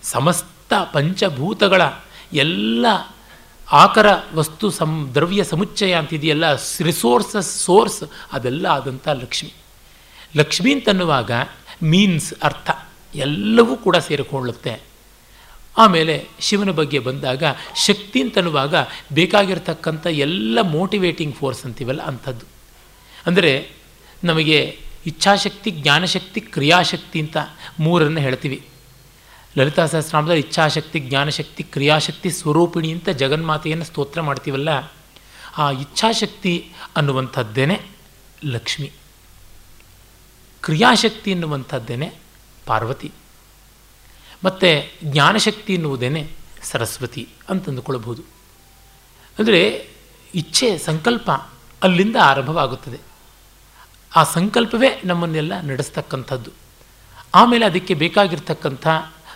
ಸಮಸ್ತ 0.02 0.72
ಪಂಚಭೂತಗಳ 0.92 1.82
ಎಲ್ಲ 2.32 2.86
ಆಕರ 3.72 4.06
ವಸ್ತು 4.34 4.70
ಸಂ, 4.70 5.10
ದ್ರವ್ಯ 5.14 5.44
ಸಮುಚ್ಚಯ 5.44 5.92
ಅಂತಿದೆಯಲ್ಲ 5.92 6.52
ರಿಸೋರ್ಸಸ್ 6.80 7.60
ಸೋರ್ಸ್ 7.60 8.02
ಅದೆಲ್ಲ 8.32 8.66
ಆದಂಥ 8.66 9.08
ಲಕ್ಷ್ಮಿ. 9.08 9.52
ಲಕ್ಷ್ಮಿ 10.36 10.74
ಅಂತನ್ನುವಾಗ 10.74 11.30
ಮೀನ್ಸ್ 11.82 12.34
ಅರ್ಥ, 12.42 12.70
ಎಲ್ಲವೂ 13.14 13.76
ಕೂಡ 13.76 13.96
ಸೇರಿಕೊಳ್ಳುತ್ತೆ. 13.96 14.93
ಆಮೇಲೆ 15.76 16.28
ಶಿವನ 16.40 16.70
ಬಗ್ಗೆ 16.70 16.98
ಬಂದಾಗ 16.98 17.42
ಶಕ್ತಿ 17.86 18.22
ಅಂತನ್ನುವಾಗ 18.22 18.74
ಬೇಕಾಗಿರ್ತಕ್ಕಂಥ 19.12 20.06
ಎಲ್ಲ 20.06 20.60
ಮೋಟಿವೇಟಿಂಗ್ 20.60 21.36
ಫೋರ್ಸ್ 21.36 21.64
ಅಂತೀವಲ್ಲ 21.64 22.02
ಅಂಥದ್ದು. 22.02 22.46
ಅಂದರೆ 23.26 23.70
ನಮಗೆ 24.24 24.78
ಇಚ್ಛಾಶಕ್ತಿ, 25.06 25.70
ಜ್ಞಾನಶಕ್ತಿ, 25.70 26.40
ಕ್ರಿಯಾಶಕ್ತಿ 26.40 27.20
ಅಂತ 27.20 27.36
ಮೂರನ್ನು 27.80 28.20
ಹೇಳ್ತೀವಿ. 28.20 28.66
ಲಲಿತಾ 29.58 29.86
ಸಹಸ್ರಾಮದಲ್ಲಿ 29.86 30.40
ಇಚ್ಛಾಶಕ್ತಿ, 30.40 31.00
ಜ್ಞಾನಶಕ್ತಿ, 31.00 31.62
ಕ್ರಿಯಾಶಕ್ತಿ 31.62 32.30
ಸ್ವರೂಪಿಣಿ 32.30 32.92
ಅಂತ 32.92 33.08
ಜಗನ್ಮಾತೆಯನ್ನು 33.08 33.84
ಸ್ತೋತ್ರ 33.84 34.20
ಮಾಡ್ತೀವಲ್ಲ, 34.20 34.92
ಆ 35.56 35.70
ಇಚ್ಛಾಶಕ್ತಿ 35.70 36.72
ಅನ್ನುವಂಥದ್ದೇನೆ 36.96 37.80
ಲಕ್ಷ್ಮಿ. 38.44 38.90
ಕ್ರಿಯಾಶಕ್ತಿ 40.60 41.30
ಎನ್ನುವಂಥದ್ದೇನೆ 41.30 42.12
ಪಾರ್ವತಿ. 42.66 43.10
ಮತ್ತು 44.44 44.90
ಜ್ಞಾನಶಕ್ತಿ 45.04 45.74
ಎನ್ನುವುದೇನೆ 45.74 46.30
ಸರಸ್ವತಿ 46.62 47.28
ಅಂತಂದುಕೊಳ್ಳಬಹುದು. 47.48 48.22
ಅಂದರೆ 49.38 49.88
ಇಚ್ಛೆ, 50.34 50.78
ಸಂಕಲ್ಪ 50.78 51.30
ಅಲ್ಲಿಂದ 51.82 52.16
ಆರಂಭವಾಗುತ್ತದೆ. 52.22 52.98
ಆ 54.16 54.24
ಸಂಕಲ್ಪವೇ 54.24 55.02
ನಮ್ಮನ್ನೆಲ್ಲ 55.04 55.60
ನಡೆಸ್ತಕ್ಕಂಥದ್ದು. 55.60 56.50
ಆಮೇಲೆ 57.34 57.66
ಅದಕ್ಕೆ 57.66 57.94
ಬೇಕಾಗಿರ್ತಕ್ಕಂಥ 57.94 58.88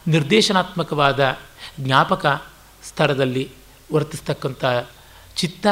ನಿರ್ದೇಶನಾತ್ಮಕವಾದ 0.08 1.38
ಜ್ಞಾಪಕ 1.80 2.42
ಸ್ತರದಲ್ಲಿ 2.88 3.50
ವರ್ತಿಸ್ತಕ್ಕಂಥ 3.92 4.64
ಚಿತ್ತ 5.36 5.66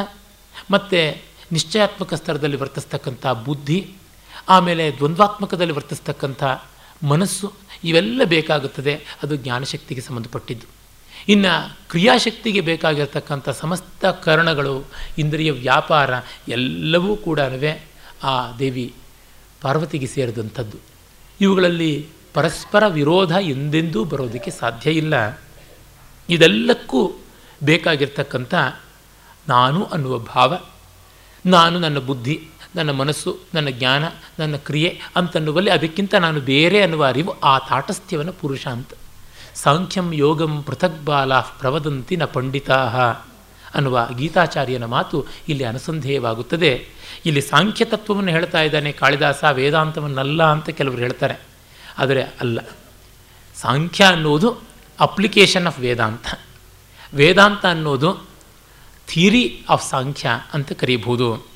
ಮತ್ತು 0.71 1.23
ನಿಶ್ಚಯಾತ್ಮಕ 1.53 2.15
ಸ್ತರದಲ್ಲಿ 2.15 2.57
ವರ್ತಿಸ್ತಕ್ಕಂಥ 2.57 3.27
ಬುದ್ಧಿ, 3.27 3.95
ಆಮೇಲೆ 4.49 4.97
ದ್ವಂದ್ವಾತ್ಮಕದಲ್ಲಿ 4.97 5.73
ವರ್ತಿಸ್ತಕ್ಕಂಥ 5.73 6.45
ಮನಸ್ಸು 7.09 7.53
ಇವೆಲ್ಲ 7.87 8.21
ಬೇಕಾಗುತ್ತದೆ. 8.25 8.95
ಅದು 9.23 9.37
ಜ್ಞಾನಶಕ್ತಿಗೆ 9.37 10.01
ಸಂಬಂಧಪಟ್ಟಿದ್ದು. 10.01 10.67
ಇನ್ನು 11.29 11.79
ಕ್ರಿಯಾಶಕ್ತಿಗೆ 11.89 12.61
ಬೇಕಾಗಿರ್ತಕ್ಕಂಥ 12.61 13.49
ಸಮಸ್ತ 13.49 14.05
ಕರ್ಣಗಳು, 14.05 14.85
ಇಂದ್ರಿಯ, 15.19 15.53
ವ್ಯಾಪಾರ 15.53 16.11
ಎಲ್ಲವೂ 16.49 17.17
ಕೂಡ 17.17 17.41
ಆ 18.23 18.57
ದೇವಿ 18.59 18.95
ಪಾರ್ವತಿಗೆ 19.63 20.07
ಸೇರಿದಂಥದ್ದು. 20.07 20.79
ಇವುಗಳಲ್ಲಿ 21.41 22.09
ಪರಸ್ಪರ 22.35 22.87
ವಿರೋಧ 22.87 23.33
ಎಂದೆಂದೂ 23.41 24.05
ಬರೋದಕ್ಕೆ 24.05 24.51
ಸಾಧ್ಯ 24.51 24.91
ಇಲ್ಲ. 24.91 25.41
ಇದೆಲ್ಲಕ್ಕೂ 26.31 27.13
ಬೇಕಾಗಿರ್ತಕ್ಕಂಥ 27.65 28.55
ನಾನು 29.49 29.85
ಅನ್ನುವ 29.85 30.19
ಭಾವ, 30.19 30.59
ನಾನು 31.47 31.79
ನನ್ನ 31.79 31.99
ಬುದ್ಧಿ 31.99 32.49
ನನ್ನ 32.77 32.91
ಮನಸ್ಸು, 32.91 33.39
ನನ್ನ 33.55 33.69
ಜ್ಞಾನ, 33.71 34.05
ನನ್ನ 34.39 34.57
ಕ್ರಿಯೆ 34.57 35.01
ಅಂತನ್ನುವಲ್ಲಿ 35.17 35.71
ಅದಕ್ಕಿಂತ 35.71 36.15
ನಾನು 36.15 36.41
ಬೇರೆ 36.41 36.83
ಅನ್ನುವ 36.83 37.05
ಅರಿವು 37.05 37.41
ಆ 37.41 37.59
ತಾಟಸ್ಥ್ಯವನ್ನು 37.59 38.33
ಪುರುಷ 38.33 38.67
ಅಂತ. 38.67 38.91
ಸಾಂಖ್ಯಂ 39.55 40.13
ಯೋಗಂ 40.13 40.63
ಪೃಥಕ್ 40.63 41.05
ಬಾಲಾ 41.05 41.41
ಪ್ರವದಂತಿ 41.41 42.17
ನ 42.17 42.25
ಪಂಡಿತಾ 42.25 42.75
ಅನ್ನುವ 43.75 44.09
ಗೀತಾಚಾರ್ಯನ 44.19 44.85
ಮಾತು 44.85 45.27
ಇಲ್ಲಿ 45.49 45.65
ಅನುಸಂಧೇಯವಾಗುತ್ತದೆ. 45.65 46.89
ಇಲ್ಲಿ 47.27 47.41
ಸಾಂಖ್ಯ 47.41 47.85
ತತ್ವವನ್ನು 47.85 48.31
ಹೇಳ್ತಾ 48.31 48.63
ಇದ್ದಾನೆ 48.63 48.93
ಕಾಳಿದಾಸ, 48.93 49.45
ವೇದಾಂತವನ್ನಲ್ಲ 49.53 50.43
ಅಂತ 50.43 50.71
ಕೆಲವರು 50.71 50.99
ಹೇಳ್ತಾರೆ. 50.99 51.35
ಆದರೆ 51.99 52.23
ಅಲ್ಲ. 52.23 52.61
ಸಾಂಖ್ಯ 53.61 54.05
ಅನ್ನೋದು 54.05 54.63
ಅಪ್ಲಿಕೇಶನ್ 55.01 55.67
ಆಫ್ 55.67 55.81
ವೇದಾಂತ. 55.81 56.39
ವೇದಾಂತ 57.15 57.67
ಅನ್ನೋದು 57.67 58.27
ಥಿಯರಿ 59.09 59.65
ಆಫ್ 59.69 59.91
ಸಾಂಖ್ಯ 59.91 60.29
ಅಂತ 60.55 60.73
ಕರೀಬಹುದು. 60.73 61.56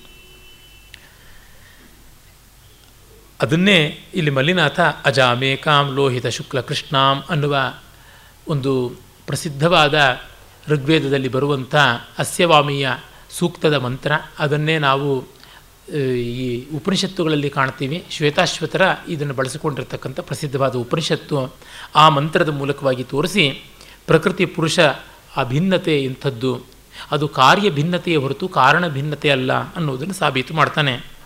ಅದನ್ನೇ 3.43 4.01
ಇಲ್ಲಿ 4.15 4.31
ಮಲ್ಲಿನಾಥ 4.31 4.81
ಅಜಾಮೇಕಾಂ 4.81 5.95
ಲೋಹಿತ 5.95 6.27
ಶುಕ್ಲ 6.27 6.61
ಕೃಷ್ಣಾಂ 6.61 7.23
ಅನ್ನುವ 7.29 7.57
ಒಂದು 8.49 8.93
ಪ್ರಸಿದ್ಧವಾದ 9.27 10.19
ಋಗ್ವೇದದಲ್ಲಿ 10.69 11.29
ಬರುವಂಥ 11.29 11.75
ಅಸ್ಯವಾಮಿಯ 12.19 12.91
ಸೂಕ್ತದ 13.31 13.75
ಮಂತ್ರ. 13.75 14.13
ಅದನ್ನೇ 14.39 14.79
ನಾವು 14.79 15.25
ಈ 16.17 16.65
ಉಪನಿಷತ್ತುಗಳಲ್ಲಿ 16.75 17.51
ಕಾಣ್ತೀವಿ. 17.51 18.05
ಶ್ವೇತಾಶ್ವತರ 18.11 18.83
ಇದನ್ನು 19.09 19.35
ಬಳಸಿಕೊಂಡಿರ್ತಕ್ಕಂಥ 19.35 20.21
ಪ್ರಸಿದ್ಧವಾದ 20.21 20.77
ಉಪನಿಷತ್ತು 20.77 21.55
ಆ 21.95 22.09
ಮಂತ್ರದ 22.09 22.49
ಮೂಲಕವಾಗಿ 22.49 23.05
ತೋರಿಸಿ 23.05 23.51
ಪ್ರಕೃತಿ 24.07 24.47
ಪುರುಷ 24.47 24.81
ಅಭಿನ್ನತೆ 25.37 25.99
ಇಂಥದ್ದು. 26.03 26.67
ಅದು 27.11 27.29
ಕಾರ್ಯ 27.29 27.71
ಭಿನ್ನತೆಯ 27.71 28.17
ಹೊರತು 28.17 28.49
ಕಾರಣ 28.49 28.89
ಭಿನ್ನತೆ 28.89 29.31
ಅಲ್ಲ 29.31 29.53
ಅನ್ನೋದನ್ನು 29.53 30.15
ಸಾಬೀತು 30.15 30.55
ಮಾಡ್ತಾನೆ. 30.55 31.20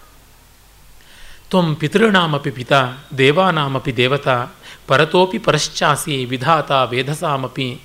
ತ್ವಂ 1.50 1.74
ಪಿತೃಣಾಮಪಿ 1.74 2.50
ಪಿತಾ, 2.50 2.80
ದೇವಾನಾಮಪಿ 3.18 3.96
ದೇವತಾ, 3.96 4.46
ಪರತೋಪಿ 4.86 5.38
ಪರಶ್ಚಾಸಿ 5.38 6.24
ವಿಧಾತ 6.24 6.70
ವೇದಸಾಮಪಿ 6.70 7.80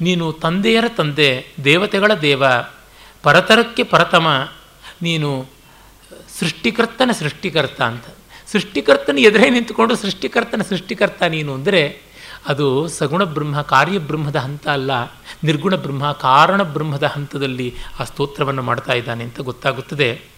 ನೀನು 0.00 0.32
ತಂದೆಯರ 0.32 0.84
ತಂದೆ, 0.96 1.46
ದೇವತೆಗಳ 1.64 2.14
ದೇವ, 2.14 2.42
ಪರತರಕ್ಕೆ 3.22 3.82
ಪರತಮ, 3.82 4.28
ನೀನು 5.02 5.46
ಸೃಷ್ಟಿಕರ್ತನ 6.38 7.10
ಸೃಷ್ಟಿಕರ್ತ 7.12 7.80
ಅಂತ. 7.80 8.04
ಸೃಷ್ಟಿಕರ್ತನ 8.52 9.18
ಎದುರೇ 9.18 9.50
ನಿಂತುಕೊಂಡು 9.50 9.96
ಸೃಷ್ಟಿಕರ್ತನ 9.96 10.62
ಸೃಷ್ಟಿಕರ್ತ 10.62 11.22
ನೀನು 11.22 11.54
ಅಂದರೆ 11.54 12.02
ಅದು 12.48 12.88
ಸಗುಣ 12.88 13.24
ಬ್ರಹ್ಮ 13.24 13.62
ಕಾರ್ಯಬ್ರಹ್ಮದ 13.62 14.36
ಹಂತ 14.36 14.68
ಅಲ್ಲ. 14.68 14.90
ನಿರ್ಗುಣ 15.44 15.76
ಬ್ರಹ್ಮ, 15.76 16.12
ಕಾರಣ 16.12 16.62
ಬ್ರಹ್ಮದ 16.62 17.02
ಹಂತದಲ್ಲಿ 17.02 17.74
ಆ 18.00 18.04
ಸ್ತೋತ್ರವನ್ನು 18.04 18.62
ಮಾಡ್ತಾ 18.62 18.92
ಇದ್ದಾನೆ 18.92 19.24
ಅಂತ 19.24 19.40
ಗೊತ್ತಾಗುತ್ತದೆ. 19.40 20.33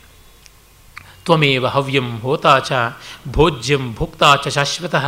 ತ್ವಮೇವ 1.26 1.66
ಹವ್ಯಂ 1.66 2.08
ಹೋತಾಚ 2.20 2.72
ಭೋಜ್ಯಂ 3.28 3.94
ಭೋಕ್ತಾ 3.94 4.36
ಚ 4.44 4.48
ಶಾಶ್ವತಃ 4.48 5.06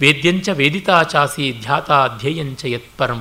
ವೇದ್ಯಂಚ 0.00 0.48
ವೇದಿತಾಚಾಸಿ 0.48 1.58
ಧ್ಯಾತ 1.62 1.90
ಧ್ಯೇಯಂಚ 2.20 2.64
ಯತ್ಪರಂ 2.64 3.20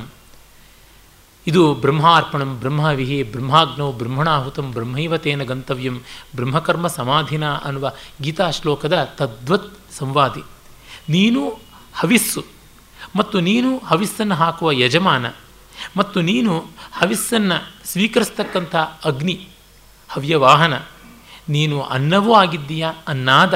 ಇದು 1.48 1.74
ಬ್ರಹ್ಮಾರ್ಪಣಂ 1.74 2.60
ಬ್ರಹ್ಮವಿಹಿ 2.60 3.24
ಬ್ರಹ್ಮಾಗ್ನೋ 3.24 3.92
ಬ್ರಹ್ಮಣಾಹುತಂ 3.92 4.72
ಬ್ರಹ್ಮೈವತೇನ 4.72 5.44
ಗಂತವ್ಯಂ 5.44 5.96
ಬ್ರಹ್ಮಕರ್ಮ 6.36 6.88
ಸಮಾಧಿನ 6.88 7.46
ಅನ್ನುವ 7.54 7.94
ಗೀತಾ 8.22 8.52
ಶ್ಲೋಕದ 8.52 8.96
ತದ್ವತ್ 9.18 9.74
ಸಂವಾದಿ. 9.98 10.44
ನೀನು 11.10 11.42
ಹವಿಸ್ಸು 12.00 12.42
ಮತ್ತು 13.16 13.40
ನೀನು 13.40 13.78
ಹವಿಸ್ಸನ್ನು 13.78 14.36
ಹಾಕುವ 14.36 14.72
ಯಜಮಾನ 14.72 15.26
ಮತ್ತು 15.98 16.22
ನೀನು 16.22 16.54
ಹವಿಸ್ಸನ್ನು 17.00 17.58
ಸ್ವೀಕರಿಸ್ತಕ್ಕಂಥ 17.88 18.76
ಅಗ್ನಿ 19.06 19.38
ಹವ್ಯವಾಹನ 20.10 20.74
ನೀನು 21.50 21.82
ಅನ್ನವೂ 21.82 22.34
ಆಗಿದ್ದೀಯಾ? 22.34 22.94
ಅನ್ನಾದ. 23.08 23.54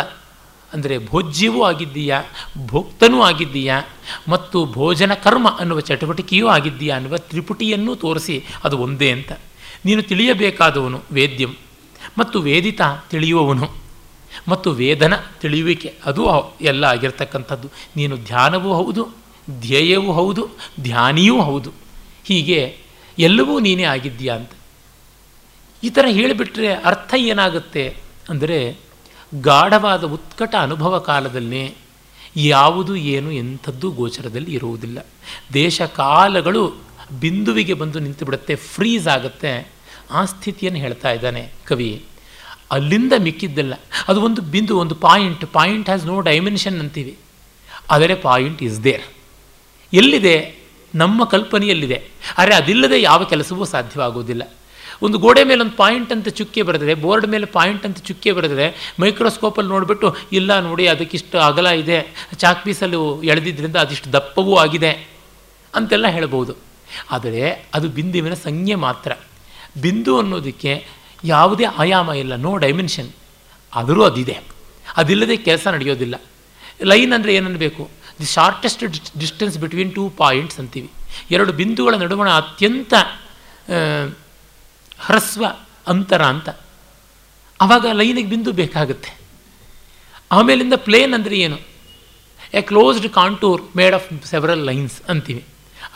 ಅಂದರೆ 0.74 1.08
ಭೋಜ್ಯವೂ 1.08 1.64
ಆಗಿದ್ದೀಯಾ? 1.64 2.24
ಭೋಕ್ತನೂ 2.66 3.22
ಆಗಿದ್ದೀಯಾ? 3.22 3.82
ಮತ್ತು 4.28 4.66
ಭೋಜನ 4.66 5.14
ಕರ್ಮ 5.14 5.50
ಅನ್ನುವ 5.50 5.80
ಚಟುವಟಿಕೆಯೂ 5.80 6.48
ಆಗಿದ್ದೀಯಾ 6.48 6.96
ಅನ್ನುವ 6.96 7.18
ತ್ರಿಪುಟಿಯನ್ನು 7.18 7.96
ತೋರಿಸಿ 7.96 8.44
ಅದು 8.64 8.78
ಒಂದೇ 8.78 9.12
ಅಂತ. 9.12 9.32
ನೀನು 9.86 10.02
ತಿಳಿಯಬೇಕಾದವನು 10.02 11.02
ವೇದ್ಯಂ. 11.12 11.56
ಮತ್ತು 12.18 12.42
ವೇದಿತ 12.42 12.82
ತಿಳಿಯುವವನು. 13.10 13.84
ಮತ್ತು 14.48 14.72
ವೇದನ 14.72 15.14
ತಿಳಿಯುವಿಕೆ 15.42 15.94
ಅದು 16.06 16.28
ಎಲ್ಲ 16.62 16.84
ಆಗಿರ್ತಕ್ಕಂಥದ್ದು. 16.84 17.68
ನೀನು 17.96 18.18
ಧ್ಯಾನವೂ 18.18 18.74
ಹೌದು, 18.74 19.08
ಧ್ಯೇಯವೂ 19.62 20.14
ಹೌದು, 20.14 20.48
ಧ್ಯಾನಿಯೂ 20.82 21.42
ಹೌದು. 21.42 21.72
ಹೀಗೆ 22.26 22.78
ಎಲ್ಲವೂ 23.20 23.60
ನೀನೇ 23.60 23.84
ಆಗಿದ್ದೀಯಾ 23.84 24.36
ಅಂತ. 24.36 24.50
ಈ 25.84 25.90
ಥರ 25.90 26.06
ಹೇಳಿಬಿಟ್ರೆ 26.10 26.74
ಅರ್ಥ 26.74 27.14
ಏನಾಗುತ್ತೆ 27.18 27.98
ಅಂದರೆ 28.30 28.78
ಗಾಢವಾದ 29.42 30.04
ಉತ್ಕಟ 30.04 30.56
ಅನುಭವ 30.60 31.00
ಕಾಲದಲ್ಲಿ 31.00 31.76
ಯಾವುದು 32.36 32.96
ಏನು 32.96 33.32
ಎಂಥದ್ದು 33.32 33.92
ಗೋಚರದಲ್ಲಿ 33.92 34.54
ಇರುವುದಿಲ್ಲ. 34.54 35.06
ದೇಶ 35.54 35.82
ಕಾಲಗಳು 35.82 36.76
ಬಿಂದುವಿಗೆ 37.20 37.74
ಬಂದು 37.74 38.00
ನಿಂತು 38.00 38.26
ಬಿಡುತ್ತೆ 38.26 38.56
ಫ್ರೀಸ್ 38.56 39.08
ಆಗುತ್ತೆ. 39.08 39.72
ಆ 40.12 40.26
ಸ್ಥಿತಿಯನ್ನು 40.26 40.80
ಹೇಳ್ತಾ 40.80 41.12
ಇದ್ದಾನೆ 41.12 41.52
ಕವಿ. 41.66 42.06
ಅಲ್ಲಿಂದ 42.72 43.14
ಮಿಕ್ಕಿದ್ದಲ್ಲ. 43.20 43.74
ಅದು 44.08 44.22
ಒಂದು 44.22 44.42
ಬಿಂದು, 44.42 44.78
ಒಂದು 44.78 44.96
point. 44.96 45.46
Point 45.46 45.90
has 45.90 46.06
no 46.06 46.22
dimension 46.22 46.80
ಅಂತೀವಿ. 46.80 47.18
ಆದರೆ 47.90 48.16
ಪಾಯಿಂಟ್ 48.16 48.64
ಇಸ್ 48.64 48.84
ದೇರ್ 48.84 49.02
ಎಲ್ಲಿದೆ? 49.94 50.56
ನಮ್ಮ 50.96 51.26
ಕಲ್ಪನೆಯಲ್ಲಿದೆ. 51.26 52.10
ಆದರೆ 52.38 52.56
ಅದಿಲ್ಲದೆ 52.56 53.02
ಯಾವ 53.02 53.24
ಕೆಲಸವೂ 53.24 53.66
ಸಾಧ್ಯವಾಗುವುದಿಲ್ಲ. 53.66 54.52
ಒಂದು 55.02 55.18
ಗೋಡೆ 55.18 55.44
ಮೇಲೆ 55.44 55.62
ಒಂದು 55.62 55.76
ಪಾಯಿಂಟ್ 55.76 56.12
ಅಂತ 56.12 56.28
ಚುಕ್ಕೆ 56.30 56.62
ಬರೆದಿದೆ. 56.62 56.94
ಬೋರ್ಡ್ 56.94 57.28
ಮೇಲೆ 57.28 57.46
ಪಾಯಿಂಟ್ 57.46 57.86
ಅಂತ 57.86 57.98
ಚುಕ್ಕೆ 57.98 58.32
ಬರೆದಿದೆ. 58.32 58.94
ಮೈಕ್ರೋಸ್ಕೋಪಲ್ಲಿ 59.00 59.70
ನೋಡಿಬಿಟ್ಟು, 59.70 60.16
ಇಲ್ಲ 60.32 60.60
ನೋಡಿ, 60.60 60.88
ಅದಕ್ಕಿಷ್ಟು 60.88 61.40
ಅಗಲ 61.40 61.68
ಇದೆ. 61.68 62.00
ಚಾಕ್ 62.36 62.66
ಪೀಸಲ್ಲಿ 62.66 63.28
ಎಳೆದಿದ್ದರಿಂದ 63.28 63.76
ಅದಿಷ್ಟು 63.76 64.14
ದಪ್ಪವೂ 64.14 64.56
ಆಗಿದೆ 64.56 64.92
ಅಂತೆಲ್ಲ 65.76 66.08
ಹೇಳ್ಬೋದು 66.08 66.56
ಆದರೆ 67.12 67.44
ಅದು 67.74 67.90
ಬಿಂದುವಿನ 67.90 68.34
ಸಂಜ್ಞೆ 68.34 68.76
ಮಾತ್ರ. 68.76 69.12
ಬಿಂದು 69.82 70.20
ಅನ್ನೋದಕ್ಕೆ 70.20 70.86
ಯಾವುದೇ 71.24 71.64
ಆಯಾಮ 71.64 72.10
ಇಲ್ಲ 72.12 72.36
ನೋ 72.36 72.58
ಡೈಮೆನ್ಷನ್ 72.58 73.10
ಆದರೂ 73.74 74.04
ಅದಿದೆ. 74.04 74.36
ಅದಿಲ್ಲದೆ 74.98 75.38
ಕೆಲಸ 75.38 75.68
ನಡೆಯೋದಿಲ್ಲ. 75.68 76.16
ಲೈನ್ 76.84 77.14
ಅಂದರೆ 77.14 77.36
ಏನನ್ನಬೇಕು 77.36 77.90
the 78.20 78.26
shortest 78.26 78.84
distance 79.20 79.58
between 79.58 79.92
two 79.96 80.10
points 80.10 80.60
ಅಂತೀವಿ. 80.60 80.90
ಎರಡು 81.32 81.52
ಬಿಂದುಗಳ 81.52 81.96
ನಡುವಣ 81.96 82.30
ಅತ್ಯಂತ 82.30 82.94
ಹ್ರಸ್ವ 85.06 85.46
ಅಂತರ 85.88 86.22
ಅಂತ. 86.24 86.50
ಆವಾಗ 87.60 87.86
ಲೈನಿಗೆ 87.94 88.30
ಬಿಂದು 88.30 88.52
ಬೇಕಾಗುತ್ತೆ. 88.52 89.12
ಆಮೇಲಿಂದ 90.32 90.76
ಪ್ಲೇನ್ 90.78 91.14
ಅಂದರೆ 91.14 91.38
ಏನು? 91.38 91.58
A 92.54 92.62
closed 92.62 93.10
contour 93.10 93.62
made 93.78 93.96
of 93.96 94.08
several 94.26 94.64
lines 94.66 95.02
ಅಂತೀವಿ. 95.02 95.44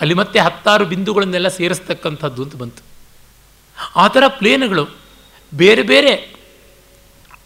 ಅಲ್ಲಿ 0.02 0.14
ಮತ್ತೆ 0.14 0.40
ಹತ್ತಾರು 0.40 0.86
ಬಿಂದುಗಳನ್ನೆಲ್ಲ 0.86 1.48
ಸೇರಿಸ್ತಕ್ಕಂಥದ್ದು 1.48 2.44
ಅಂತ 2.44 2.56
ಬಂತು. 2.56 2.82
ಆ 3.96 4.08
ಥರ 4.08 4.24
ಪ್ಲೇನ್ಗಳು 4.28 4.84
ಬೇರೆ 5.54 5.84
ಬೇರೆ 5.84 6.14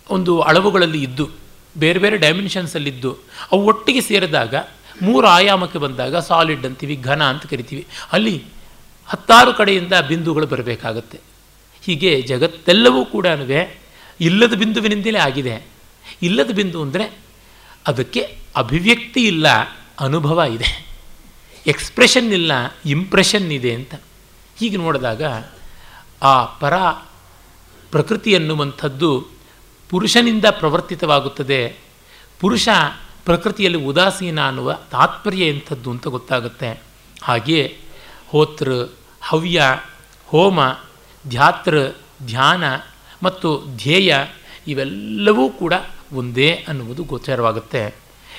ಒಂದು 0.10 0.34
ಅಳವುಗಳಲ್ಲಿ 0.40 1.04
ಇದ್ದು, 1.04 1.26
ಬೇರೆ 1.78 2.00
ಬೇರೆ 2.00 2.18
ಡೈಮೆನ್ಷನ್ಸಲ್ಲಿದ್ದು 2.18 3.12
ಅವು 3.52 3.62
ಒಟ್ಟಿಗೆ 3.66 4.02
ಸೇರಿದಾಗ 4.02 4.56
ಮೂರು 5.02 5.28
ಆಯಾಮಕ್ಕೆ 5.28 5.80
ಬಂದಾಗ 5.80 6.16
ಸಾಲಿಡ್ 6.18 6.66
ಅಂತೀವಿ, 6.66 6.96
ಘನ 6.96 7.22
ಅಂತ 7.24 7.46
ಕರಿತೀವಿ. 7.46 7.84
ಅಲ್ಲಿ 8.12 8.36
ಹತ್ತಾರು 9.10 9.54
ಕಡೆಯಿಂದ 9.54 9.94
ಬಿಂದುಗಳು 10.08 10.48
ಬರಬೇಕಾಗತ್ತೆ. 10.48 11.31
ಹೀಗೆ 11.82 12.22
ಜಗತ್ತೆಲ್ಲವೂ 12.22 13.06
ಕೂಡ 13.06 13.26
ಇಲ್ಲದ 14.22 14.54
ಬಿಂದುವಿನಿಂದಲೇ 14.54 15.20
ಆಗಿದೆ. 15.20 15.56
ಇಲ್ಲದ 16.22 16.52
ಬಿಂದು 16.52 16.82
ಅಂದರೆ 16.82 17.06
ಅದಕ್ಕೆ 17.88 18.22
ಅಭಿವ್ಯಕ್ತಿ 18.56 19.22
ಇಲ್ಲ, 19.28 19.48
ಅನುಭವ 20.00 20.44
ಇದೆ. 20.50 20.70
ಎಕ್ಸ್ಪ್ರೆಷನ್ 21.68 22.34
ಇಲ್ಲ 22.34 22.52
ಇಂಪ್ರೆಷನ್ 22.86 23.52
ಇದೆ 23.52 23.74
ಅಂತ. 23.74 23.94
ಹೀಗೆ 24.60 24.78
ನೋಡಿದಾಗ 24.78 25.24
ಆ 26.22 26.46
ಪರ 26.46 26.76
ಪ್ರಕೃತಿ 27.92 28.36
ಅನ್ನುವಂಥದ್ದು 28.36 29.28
ಪುರುಷನಿಂದ 29.90 30.46
ಪ್ರವರ್ತಿತವಾಗುತ್ತದೆ. 30.52 31.78
ಪುರುಷ 32.40 32.70
ಪ್ರಕೃತಿಯಲ್ಲಿ 33.26 33.80
ಉದಾಸೀನ 33.86 34.40
ಅನ್ನುವ 34.48 34.74
ತಾತ್ಪರ್ಯ 34.92 35.50
ಎಂಥದ್ದು 35.50 35.92
ಅಂತ 35.92 36.08
ಗೊತ್ತಾಗುತ್ತೆ. 36.08 36.82
ಹಾಗೆಯೇ 37.24 37.78
ಹೋತೃ 38.28 38.86
ಹವ್ಯ, 39.22 39.62
ಹೋಮ 40.26 40.60
ಧ್ಯಾತೃ, 41.28 41.88
ಧ್ಯಾನ 42.26 42.64
ಮತ್ತು 43.24 43.66
ಧ್ಯೇಯ 43.76 44.16
ಇವೆಲ್ಲವೂ 44.68 45.50
ಕೂಡ 45.50 45.74
ಒಂದೇ 46.14 46.66
ಅನ್ನುವುದು 46.68 47.04
ಗೋಚರವಾಗುತ್ತೆ. 47.04 47.96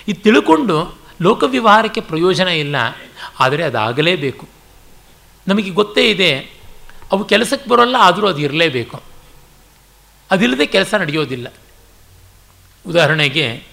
ಇದು 0.08 0.20
ತಿಳ್ಕೊಂಡು 0.20 0.98
ಲೋಕವ್ಯವಹಾರಕ್ಕೆ 1.22 2.00
ಪ್ರಯೋಜನ 2.00 2.48
ಇಲ್ಲ, 2.48 2.76
ಆದರೆ 3.40 3.62
ಅದಾಗಲೇಬೇಕು. 3.64 4.48
ನಮಗೆ 5.48 5.70
ಗೊತ್ತೇ 5.70 6.10
ಇದೆ, 6.10 6.38
ಅವು 7.12 7.24
ಕೆಲಸಕ್ಕೆ 7.24 7.70
ಬರೋಲ್ಲ, 7.70 7.96
ಆದರೂ 7.98 8.26
ಅದು 8.26 8.38
ಇರಲೇಬೇಕು. 8.38 9.02
ಅದಿಲ್ಲದೆ 10.30 10.66
ಕೆಲಸ 10.66 10.94
ನಡೆಯೋದಿಲ್ಲ. 10.94 11.52
ಉದಾಹರಣೆಗೆ, 12.86 13.66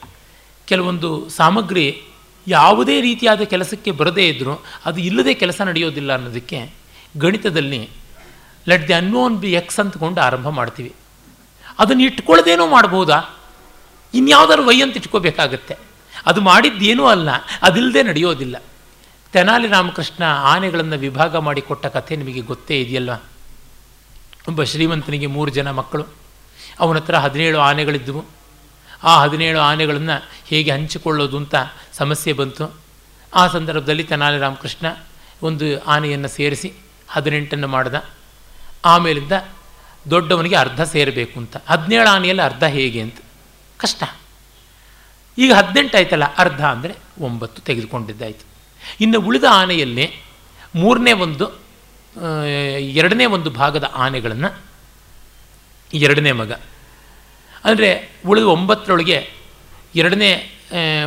ಕೆಲವೊಂದು 0.65 1.29
ಸಾಮಗ್ರಿ 1.29 2.01
ಯಾವುದೇ 2.47 3.01
ರೀತಿಯಾದ 3.01 3.41
ಕೆಲಸಕ್ಕೆ 3.41 3.91
ಬರದೇ 3.91 4.27
ಇದ್ದರೂ 4.27 4.63
ಅದು 4.85 5.01
ಇಲ್ಲದೆ 5.01 5.33
ಕೆಲಸ 5.33 5.61
ನಡೆಯೋದಿಲ್ಲ 5.61 6.15
ಅನ್ನೋದಕ್ಕೆ 6.15 6.73
ಗಣಿತದಲ್ಲಿ 7.17 7.89
let 8.67 8.87
the 8.87 8.93
unknown 8.93 9.37
be 9.37 9.51
X 9.51 9.79
ಅಂತಕೊಂಡು 9.79 10.21
ಆರಂಭ 10.21 10.49
ಮಾಡ್ತೀವಿ. 10.49 10.93
ಅದನ್ನು 11.79 12.03
ಇಟ್ಕೊಳ್ಳ್ದೇನೋ 12.03 12.67
ಮಾಡ್ಬೋದಾ? 12.67 13.21
ಇನ್ಯಾವುದಾದ್ರು 14.13 14.65
ವೈ 14.65 14.81
ಅಂತ 14.81 14.97
ಇಟ್ಕೋಬೇಕಾಗತ್ತೆ. 14.97 15.77
ಅದು 16.25 16.41
ಮಾಡಿದ್ದೇನೂ 16.41 17.05
ಅಲ್ಲ 17.05 17.29
ಅದಿಲ್ಲದೆ 17.61 18.03
ನಡೆಯೋದಿಲ್ಲ. 18.03 18.63
ತೆನಾಲಿ 19.31 19.67
ರಾಮಕೃಷ್ಣ 19.67 20.23
ಆನೆಗಳನ್ನು 20.23 20.97
ವಿಭಾಗ 20.97 21.35
ಮಾಡಿ 21.35 21.61
ಕೊಟ್ಟ 21.61 21.85
ಕಥೆ 21.85 22.15
ನಿಮಗೆ 22.15 22.41
ಗೊತ್ತೇ 22.41 22.81
ಇದೆಯಲ್ವ? 22.81 23.13
ಒಬ್ಬ 24.47 24.63
ಶ್ರೀಮಂತನಿಗೆ 24.63 25.25
ಮೂರು 25.25 25.51
ಜನ 25.51 25.71
ಮಕ್ಕಳು. 25.71 26.05
ಅವನ 26.79 26.95
ಹತ್ರ 26.95 27.17
ಹದಿನೇಳು 27.17 27.59
ಆನೆಗಳಿದ್ದವು 27.59 28.25
ಆ 29.03 29.21
ಹದಿನೇಳು 29.21 29.59
ಆನೆಗಳನ್ನು 29.59 30.29
ಹೇಗೆ 30.45 30.71
ಹಂಚಿಕೊಳ್ಳೋದು 30.71 31.37
ಅಂತ 31.37 31.55
ಸಮಸ್ಯೆ 31.93 32.33
ಬಂತು. 32.33 32.75
ಆ 33.33 33.47
ಸಂದರ್ಭದಲ್ಲಿ 33.47 34.03
ತೆನಾಲಿ 34.03 34.39
ರಾಮಕೃಷ್ಣ 34.39 34.85
ಒಂದು 35.43 35.83
ಆನೆಯನ್ನು 35.83 36.27
ಸೇರಿಸಿ 36.27 36.73
ಹದಿನೆಂಟನ್ನು 37.07 37.67
ಮಾಡ್ದ. 37.67 37.95
ಆಮೇಲಿಂದ 38.83 39.31
ದೊಡ್ಡವನಿಗೆ 40.11 40.55
ಅರ್ಧ 40.55 40.81
ಸೇರಬೇಕು 40.81 41.39
ಅಂತ. 41.39 41.57
ಹದಿನೇಳು 41.67 42.09
ಆನೆಯಲ್ಲಿ 42.09 42.43
ಅರ್ಧ 42.43 42.63
ಹೇಗೆ 42.63 43.01
ಅಂತ. 43.01 43.17
ಕಷ್ಟ. 43.79 44.03
ಈಗ 45.37 45.51
ಹದಿನೆಂಟು 45.53 45.97
ಆಯ್ತಲ್ಲ, 45.97 46.25
ಅರ್ಧ 46.37 46.61
ಅಂದರೆ 46.65 46.93
ಒಂಬತ್ತು 47.19 47.61
ತೆಗೆದುಕೊಂಡಿದ್ದಾಯಿತು. 47.61 48.45
ಇನ್ನು 49.01 49.19
ಉಳಿದ 49.21 49.45
ಆನೆಯಲ್ಲಿ 49.49 50.05
ಮೂರನೇ 50.75 51.13
ಒಂದು 51.25 51.45
ಎರಡನೇ 53.01 53.25
ಒಂದು 53.25 53.49
ಭಾಗದ 53.49 53.85
ಆನೆಗಳನ್ನು 53.95 54.49
ಎರಡನೇ 55.93 56.31
ಮಗ. 56.31 56.51
ಅಂದರೆ 57.65 57.89
ಉಳಿದ 58.25 58.43
ಒಂಬತ್ತರೊಳಗೆ 58.43 59.17
ಎರಡನೇ 59.95 60.31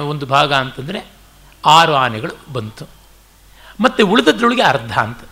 ಒಂದು 0.08 0.26
ಭಾಗ 0.26 0.52
ಅಂತಂದರೆ 0.52 1.00
ಆರು 1.64 1.92
ಆನೆಗಳು 1.94 2.52
ಬಂತು. 2.52 2.84
ಮತ್ತು 3.80 4.06
ಉಳಿದದ್ರೊಳಗೆ 4.06 4.62
ಅರ್ಧ 4.62 4.94
ಅಂತ. 4.98 5.22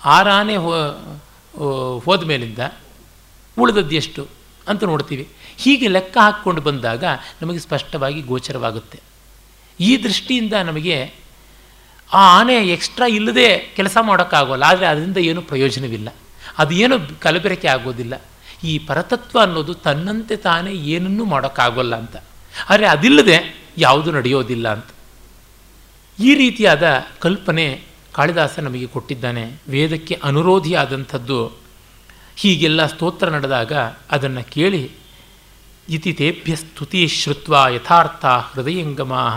ಆರು 0.00 0.30
ಆನೆ 0.30 0.56
ಹೋ 0.56 0.70
ಹೋದ 2.04 2.22
ಮೇಲಿಂದ 2.22 2.58
ಉಳಿದದ್ದು 3.58 3.94
ಎಷ್ಟು 3.94 4.22
ಅಂತ 4.68 4.84
ನೋಡ್ತೀವಿ. 4.84 5.24
ಹೀಗೆ 5.56 5.86
ಲೆಕ್ಕ 5.88 6.16
ಹಾಕ್ಕೊಂಡು 6.18 6.60
ಬಂದಾಗ 6.60 7.04
ನಮಗೆ 7.42 7.58
ಸ್ಪಷ್ಟವಾಗಿ 7.58 8.20
ಗೋಚರವಾಗುತ್ತೆ. 8.20 8.98
ಈ 9.80 9.90
ದೃಷ್ಟಿಯಿಂದ 10.02 10.52
ನಮಗೆ 10.52 10.96
ಆ 12.12 12.38
ಆನೆ 12.38 12.54
ಎಕ್ಸ್ಟ್ರಾ 12.68 13.06
ಇಲ್ಲದೆ 13.06 13.48
ಕೆಲಸ 13.76 13.96
ಮಾಡೋಕ್ಕಾಗೋಲ್ಲ, 14.00 14.64
ಆದರೆ 14.64 14.86
ಅದರಿಂದ 14.86 15.16
ಏನೂ 15.16 15.40
ಪ್ರಯೋಜನವಿಲ್ಲ. 15.42 16.08
ಅದು 16.58 16.74
ಏನು 16.74 17.20
ಕಲಬೆರಕೆ 17.20 17.68
ಆಗೋದಿಲ್ಲ. 17.68 18.14
ಈ 18.64 18.78
ಪರತತ್ವ 18.78 19.38
ಅನ್ನೋದು 19.40 19.74
ತನ್ನಂತೆ 19.74 20.36
ತಾನೇ 20.36 20.72
ಏನನ್ನೂ 20.72 21.24
ಮಾಡೋಕ್ಕಾಗೋಲ್ಲ 21.24 21.94
ಅಂತ. 21.96 22.16
ಆದರೆ 22.68 22.86
ಅದಿಲ್ಲದೆ 22.86 23.36
ಯಾವುದು 23.78 24.12
ನಡೆಯೋದಿಲ್ಲ 24.12 24.68
ಅಂತ. 24.72 24.90
ಈ 26.18 26.34
ರೀತಿಯಾದ 26.34 26.84
ಕಲ್ಪನೆ 27.18 27.66
ಕಾಳಿದಾಸ 28.18 28.58
ನಮಗೆ 28.58 28.86
ಕೊಟ್ಟಿದ್ದಾನೆ, 28.86 29.62
ವೇದಕ್ಕೆ 29.68 30.20
ಅನುರೋಧಿಯಾದಂಥದ್ದು. 30.24 31.52
ಹೀಗೆಲ್ಲ 32.36 32.86
ಸ್ತೋತ್ರ 32.86 33.28
ನಡೆದಾಗ 33.28 33.72
ಅದನ್ನು 34.10 34.50
ಕೇಳಿ, 34.50 34.90
ಇತಿ 35.88 36.12
ತೇಭ್ಯ 36.12 36.56
ಸ್ತುತಿ 36.56 37.08
ಶ್ರುತ್ವ 37.08 37.56
ಯಥಾರ್ಥ 37.74 38.24
ಹೃದಯಂಗಮಾ 38.24 39.28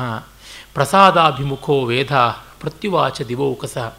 ಪ್ರಸಾದಾಭಿಮುಖೋ 0.73 1.85
ವೇದ 1.85 2.11
ಪ್ರತ್ಯುವಾಚ 2.59 3.21
ದಿವೋಕಸ. 3.21 3.93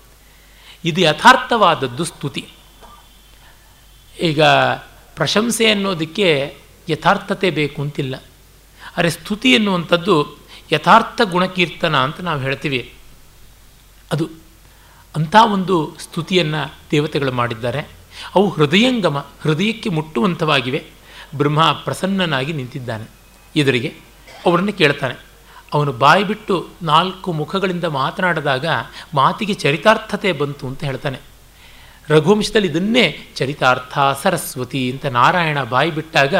ಇದು 0.84 1.00
ಯಥಾರ್ಥವಾದದ್ದು 1.00 2.04
ಸ್ತುತಿ. 2.04 2.48
ಈಗ 4.20 4.42
ಪ್ರಶಂಸೆ 5.16 5.70
ಅನ್ನೋದಕ್ಕೆ 5.70 6.56
ಯಥಾರ್ಥತೆ 6.88 7.50
ಬೇಕು 7.50 7.82
ಅಂತಿಲ್ಲ. 7.82 8.22
ಅರೆ 8.96 9.10
ಸ್ತುತಿ 9.10 9.52
ಎನ್ನುವಂಥದ್ದು 9.52 10.38
ಯಥಾರ್ಥ 10.72 11.20
ಗುಣಕೀರ್ತನ 11.24 11.96
ಅಂತ 11.96 12.20
ನಾವು 12.20 12.40
ಹೇಳ್ತೀವಿ. 12.40 12.94
ಅದು 14.12 14.41
ಅಂಥ 15.16 15.36
ಒಂದು 15.52 15.96
ಸ್ತುತಿಯನ್ನು 16.00 16.74
ದೇವತೆಗಳು 16.90 17.32
ಮಾಡಿದ್ದಾರೆ. 17.32 17.80
ಅವು 18.34 18.50
ಹೃದಯಂಗಮ, 18.50 19.26
ಹೃದಯಕ್ಕೆ 19.40 19.88
ಮುಟ್ಟುವಂಥವಾಗಿವೆ. 19.88 20.84
ಬ್ರಹ್ಮ 21.36 21.72
ಪ್ರಸನ್ನನಾಗಿ 21.72 22.52
ನಿಂತಿದ್ದಾನೆ. 22.52 23.10
ಎದುರಿಗೆ 23.56 23.94
ಅವರನ್ನು 24.46 24.72
ಕೇಳ್ತಾನೆ. 24.72 25.14
ಅವನು 25.74 25.92
ಬಾಯಿ 25.92 26.24
ಬಿಟ್ಟು 26.24 26.68
ನಾಲ್ಕು 26.82 27.32
ಮುಖಗಳಿಂದ 27.32 27.84
ಮಾತನಾಡಿದಾಗ 27.84 28.66
ಮಾತಿಗೆ 29.14 29.54
ಚರಿತಾರ್ಥತೆ 29.54 30.32
ಬಂತು 30.32 30.66
ಅಂತ 30.66 30.84
ಹೇಳ್ತಾನೆ. 30.84 31.18
ರಘುವಂಶದಲ್ಲಿ 32.08 32.68
ಇದನ್ನೇ 32.68 33.18
ಚರಿತಾರ್ಥ 33.36 33.98
ಸರಸ್ವತಿ 34.22 34.92
ಅಂತ 34.92 35.06
ನಾರಾಯಣ 35.06 35.64
ಬಾಯಿ 35.64 35.90
ಬಿಟ್ಟಾಗ 35.90 36.34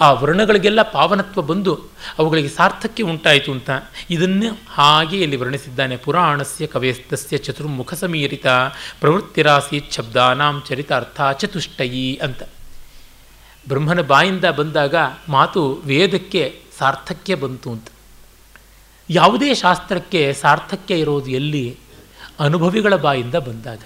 ಆ 0.00 0.12
ವರ್ಣಗಳಿಗೆಲ್ಲ 0.12 0.82
ಪಾವನತ್ವ 0.82 1.42
ಬಂದು 1.42 1.80
ಅವುಗಳಿಗೆ 2.18 2.48
ಸಾರ್ಥಕ್ಯ 2.48 3.02
ಉಂಟಾಯಿತು 3.02 3.52
ಅಂತ 3.52 3.70
ಇದನ್ನು 4.10 4.58
ಹಾಗೆ 4.68 5.22
ಇಲ್ಲಿ 5.22 5.36
ವರ್ಣಿಸಿದ್ದಾನೆ. 5.36 5.96
ಪುರಾಣಸ್ಯ 5.96 6.66
ಕವೇಸ್ತಸ್ಯ 6.66 7.38
ಚತುರ್ಮುಖ 7.38 7.94
ಸಮೀರಿತ 7.94 8.46
ಪ್ರವೃತ್ತಿರಾಸಿ 9.00 9.88
ಶಬ್ದಾನಾಂ 9.90 10.62
ಚರಿತಾರ್ಥ 10.68 11.20
ಚತುಷ್ಟಯಿ 11.38 12.20
ಅಂತ. 12.22 12.42
ಬ್ರಹ್ಮನ 13.68 14.00
ಬಾಯಿಂದ 14.00 14.44
ಬಂದಾಗ 14.44 14.94
ಮಾತು 15.28 15.82
ವೇದಕ್ಕೆ 15.84 16.60
ಸಾರ್ಥಕ್ಯ 16.78 17.34
ಬಂತು 17.34 17.70
ಅಂತ. 17.70 17.86
ಯಾವುದೇ 19.10 19.54
ಶಾಸ್ತ್ರಕ್ಕೆ 19.54 20.32
ಸಾರ್ಥಕ್ಯ 20.32 20.94
ಇರೋದು 20.94 21.30
ಎಲ್ಲಿ? 21.30 21.78
ಅನುಭವಿಗಳ 22.40 22.96
ಬಾಯಿಂದ 22.96 23.34
ಬಂದಾಗ. 23.34 23.80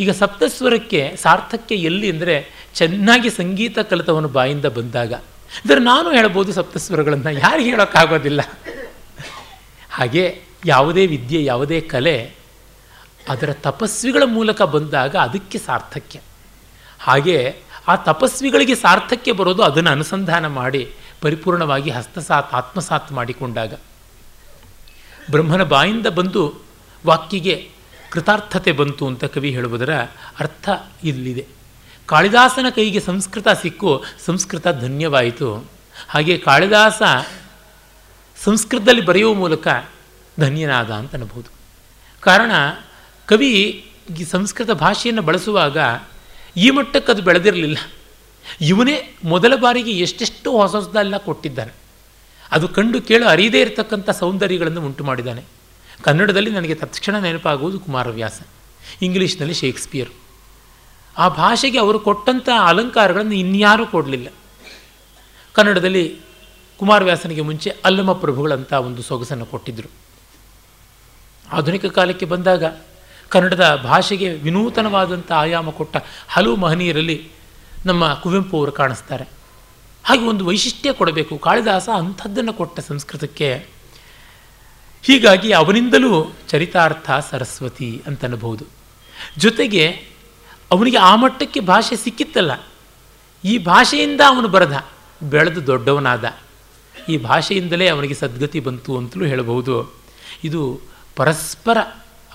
ಈಗ 0.00 0.10
ಸಪ್ತಸ್ವರಕ್ಕೆ 0.10 1.00
ಸಾರ್ಥಕ್ಯ 1.22 1.74
ಎಲ್ಲಿ 1.88 2.08
ಅಂದರೆ 2.10 2.34
ಚೆನ್ನಾಗಿ 2.74 3.30
ಸಂಗೀತ 3.30 3.78
ಕಲಿತವನು 3.78 4.28
ಬಾಯಿಂದ 4.28 4.66
ಬಂದಾಗ. 4.78 5.12
ಅಂದರೆ 5.60 5.80
ನಾನು 5.80 6.08
ಹೇಳ್ಬೋದು 6.10 6.52
ಸಪ್ತಸ್ವರಗಳನ್ನು 6.52 7.32
ಯಾರಿಗೆ 7.38 7.70
ಹೇಳೋಕ್ಕಾಗೋದಿಲ್ಲ. 7.70 8.40
ಹಾಗೆ 9.90 10.24
ಯಾವುದೇ 10.66 11.06
ವಿದ್ಯೆ, 11.06 11.44
ಯಾವುದೇ 11.44 11.80
ಕಲೆ 11.80 12.16
ಅದರ 13.28 13.52
ತಪಸ್ವಿಗಳ 13.52 14.24
ಮೂಲಕ 14.26 14.62
ಬಂದಾಗ 14.62 15.16
ಅದಕ್ಕೆ 15.16 15.58
ಸಾರ್ಥಕ್ಯ. 15.58 16.18
ಹಾಗೆ 16.98 17.38
ಆ 17.88 17.96
ತಪಸ್ವಿಗಳಿಗೆ 17.96 18.74
ಸಾರ್ಥಕ್ಯ 18.74 19.32
ಬರೋದು 19.32 19.62
ಅದನ್ನು 19.62 19.90
ಅನುಸಂಧಾನ 19.90 20.46
ಮಾಡಿ 20.46 20.82
ಪರಿಪೂರ್ಣವಾಗಿ 21.20 21.90
ಹಸ್ತಸಾತ್, 21.90 22.54
ಆತ್ಮಸಾತ್ 22.54 23.10
ಮಾಡಿಕೊಂಡಾಗ. 23.12 23.72
ಬ್ರಹ್ಮನ 25.30 25.62
ಬಾಯಿಂದ 25.62 26.06
ಬಂದು 26.06 26.42
ವಾಕ್ಯಿಗೆ 27.06 27.56
ಕೃತಾರ್ಥತೆ 28.10 28.72
ಬಂತು 28.72 29.06
ಅಂತ 29.06 29.24
ಕವಿ 29.24 29.50
ಹೇಳುವುದರ 29.50 29.94
ಅರ್ಥ 30.40 30.68
ಇಲ್ಲಿದೆ. 31.04 31.46
ಕಾಳಿದಾಸನ 32.06 32.66
ಕೈಗೆ 32.74 33.00
ಸಂಸ್ಕೃತ 33.00 33.48
ಸಿಕ್ಕು, 33.62 34.04
ಸಂಸ್ಕೃತ 34.24 34.68
ಧನ್ಯವಾಯಿತು. 34.68 35.70
ಹಾಗೆ 36.08 36.38
ಕಾಳಿದಾಸ 36.38 37.02
ಸಂಸ್ಕೃತದಲ್ಲಿ 38.44 39.00
ಬರೆಯುವ 39.00 39.34
ಮೂಲಕ 39.34 39.68
ಧನ್ಯನಾದ 40.40 40.90
ಅಂತ 40.90 41.14
ಅನ್ಬೋದು 41.14 41.50
ಕಾರಣ, 42.20 42.50
ಕವಿ 43.26 43.50
ಈ 44.20 44.24
ಸಂಸ್ಕೃತ 44.24 44.70
ಭಾಷೆಯನ್ನು 44.70 45.22
ಬಳಸುವಾಗ 45.22 45.78
ಈ 46.56 46.70
ಮಟ್ಟಕ್ಕೆ 46.70 47.12
ಅದು 47.12 47.22
ಬೆಳೆದಿರಲಿಲ್ಲ. 47.22 47.78
ಇವನೇ 48.60 49.16
ಮೊದಲ 49.24 49.56
ಬಾರಿಗೆ 49.56 49.90
ಎಷ್ಟೆಷ್ಟು 49.90 50.52
ಹೊಸ 50.52 50.74
ಹೊಸದೆಲ್ಲ 50.74 51.16
ಕೊಟ್ಟಿದ್ದಾನೆ 51.16 51.72
ಅದು 52.50 52.68
ಕಂಡು 52.68 53.02
ಕೇಳು 53.02 53.26
ಅರಿಯದೇ 53.26 53.60
ಇರತಕ್ಕಂಥ 53.60 54.10
ಸೌಂದರ್ಯಗಳನ್ನು 54.10 54.86
ಉಂಟು 54.86 55.04
ಮಾಡಿದ್ದಾನೆ 55.04 55.42
ಕನ್ನಡದಲ್ಲಿ 56.02 56.50
ನನಗೆ 56.50 56.74
ತತ್ಕ್ಷಣ 56.74 57.18
ನೆನಪಾಗುವುದು 57.18 57.80
ಕುಮಾರವ್ಯಾಸ, 57.80 58.40
ಇಂಗ್ಲೀಷ್ನಲ್ಲಿ 59.02 59.54
ಶೇಕ್ಸ್ಪಿಯರ್. 59.54 60.10
ಆ 61.18 61.28
ಭಾಷೆಗೆ 61.28 61.78
ಅವರು 61.78 61.98
ಕೊಟ್ಟಂಥ 61.98 62.48
ಅಲಂಕಾರಗಳನ್ನು 62.64 63.34
ಇನ್ಯಾರೂ 63.34 63.86
ಕೊಡಲಿಲ್ಲ. 63.86 64.28
ಕನ್ನಡದಲ್ಲಿ 65.52 66.20
ಕುಮಾರವ್ಯಾಸನಿಗೆ 66.78 67.40
ಮುಂಚೆ 67.40 67.70
ಅಲ್ಲಮ 67.84 68.12
ಪ್ರಭುಗಳಂಥ 68.12 68.72
ಒಂದು 68.72 69.02
ಸೊಗಸನ್ನು 69.02 69.46
ಕೊಟ್ಟಿದ್ದರು 69.46 69.90
ಆಧುನಿಕ 71.52 71.84
ಕಾಲಕ್ಕೆ 71.84 72.26
ಬಂದಾಗ 72.26 72.64
ಕನ್ನಡದ 73.28 73.80
ಭಾಷೆಗೆ 73.84 74.30
ವಿನೂತನವಾದಂಥ 74.30 75.32
ಆಯಾಮ 75.32 75.70
ಕೊಟ್ಟ 75.70 75.96
ಹಲವು 76.28 76.56
ಮಹನೀಯರಲ್ಲಿ 76.56 77.28
ನಮ್ಮ 77.86 78.14
ಕುವೆಂಪು 78.14 78.58
ಅವರು 78.58 78.72
ಕಾಣಿಸ್ತಾರೆ. 78.72 79.24
ಹಾಗೆ 80.04 80.24
ಒಂದು 80.24 80.46
ವೈಶಿಷ್ಟ್ಯ 80.46 80.92
ಕೊಡಬೇಕು. 80.92 81.38
ಕಾಳಿದಾಸ 81.38 81.88
ಅಂಥದ್ದನ್ನು 81.88 82.52
ಕೊಟ್ಟ 82.52 82.80
ಸಂಸ್ಕೃತಕ್ಕೆ 82.80 83.68
ಹೀಗಾಗಿ 85.06 85.52
ಅವನಿಂದಲೂ 85.52 86.32
ಚರಿತಾರ್ಥ 86.48 87.10
ಸರಸ್ವತಿ 87.30 88.02
ಅಂತನಬಹುದು. 88.06 88.64
ಜೊತೆಗೆ 89.38 89.88
ಅವನಿಗೆ 90.70 90.96
ಆ 90.96 91.16
ಮಟ್ಟಕ್ಕೆ 91.16 91.60
ಭಾಷೆ 91.60 91.96
ಸಿಕ್ಕಿತ್ತಲ್ಲ. 91.96 92.52
ಈ 93.44 93.58
ಭಾಷೆಯಿಂದ 93.58 94.20
ಅವನು 94.26 94.48
ಬರೆದ, 94.48 94.84
ಬೆಳೆದು 95.22 95.66
ದೊಡ್ಡವನಾದ. 95.66 96.24
ಈ 97.08 97.18
ಭಾಷೆಯಿಂದಲೇ 97.18 97.88
ಅವನಿಗೆ 97.88 98.14
ಸದ್ಗತಿ 98.14 98.60
ಬಂತು 98.60 98.96
ಅಂತಲೂ 98.96 99.24
ಹೇಳಬಹುದು. 99.24 99.94
ಇದು 100.44 100.80
ಪರಸ್ಪರ 101.16 101.78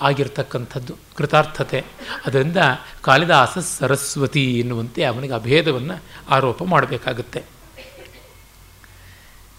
ಆಗಿರ್ತಕ್ಕಂಥದ್ದು, 0.00 0.96
ಕೃತಾರ್ಥತೆ. 1.16 1.84
ಅದರಿಂದ 2.26 2.56
ಕಾಳಿದಾಸ 3.02 3.58
ಸರಸ್ವತಿ 3.58 4.58
ಎನ್ನುವಂತೆ 4.58 5.04
ಅವನಿಗೆ 5.04 5.34
ಅಭೇದವನ್ನು 5.34 6.02
ಆರೋಪ 6.30 6.62
ಮಾಡಬೇಕಾಗುತ್ತೆ. 6.62 7.40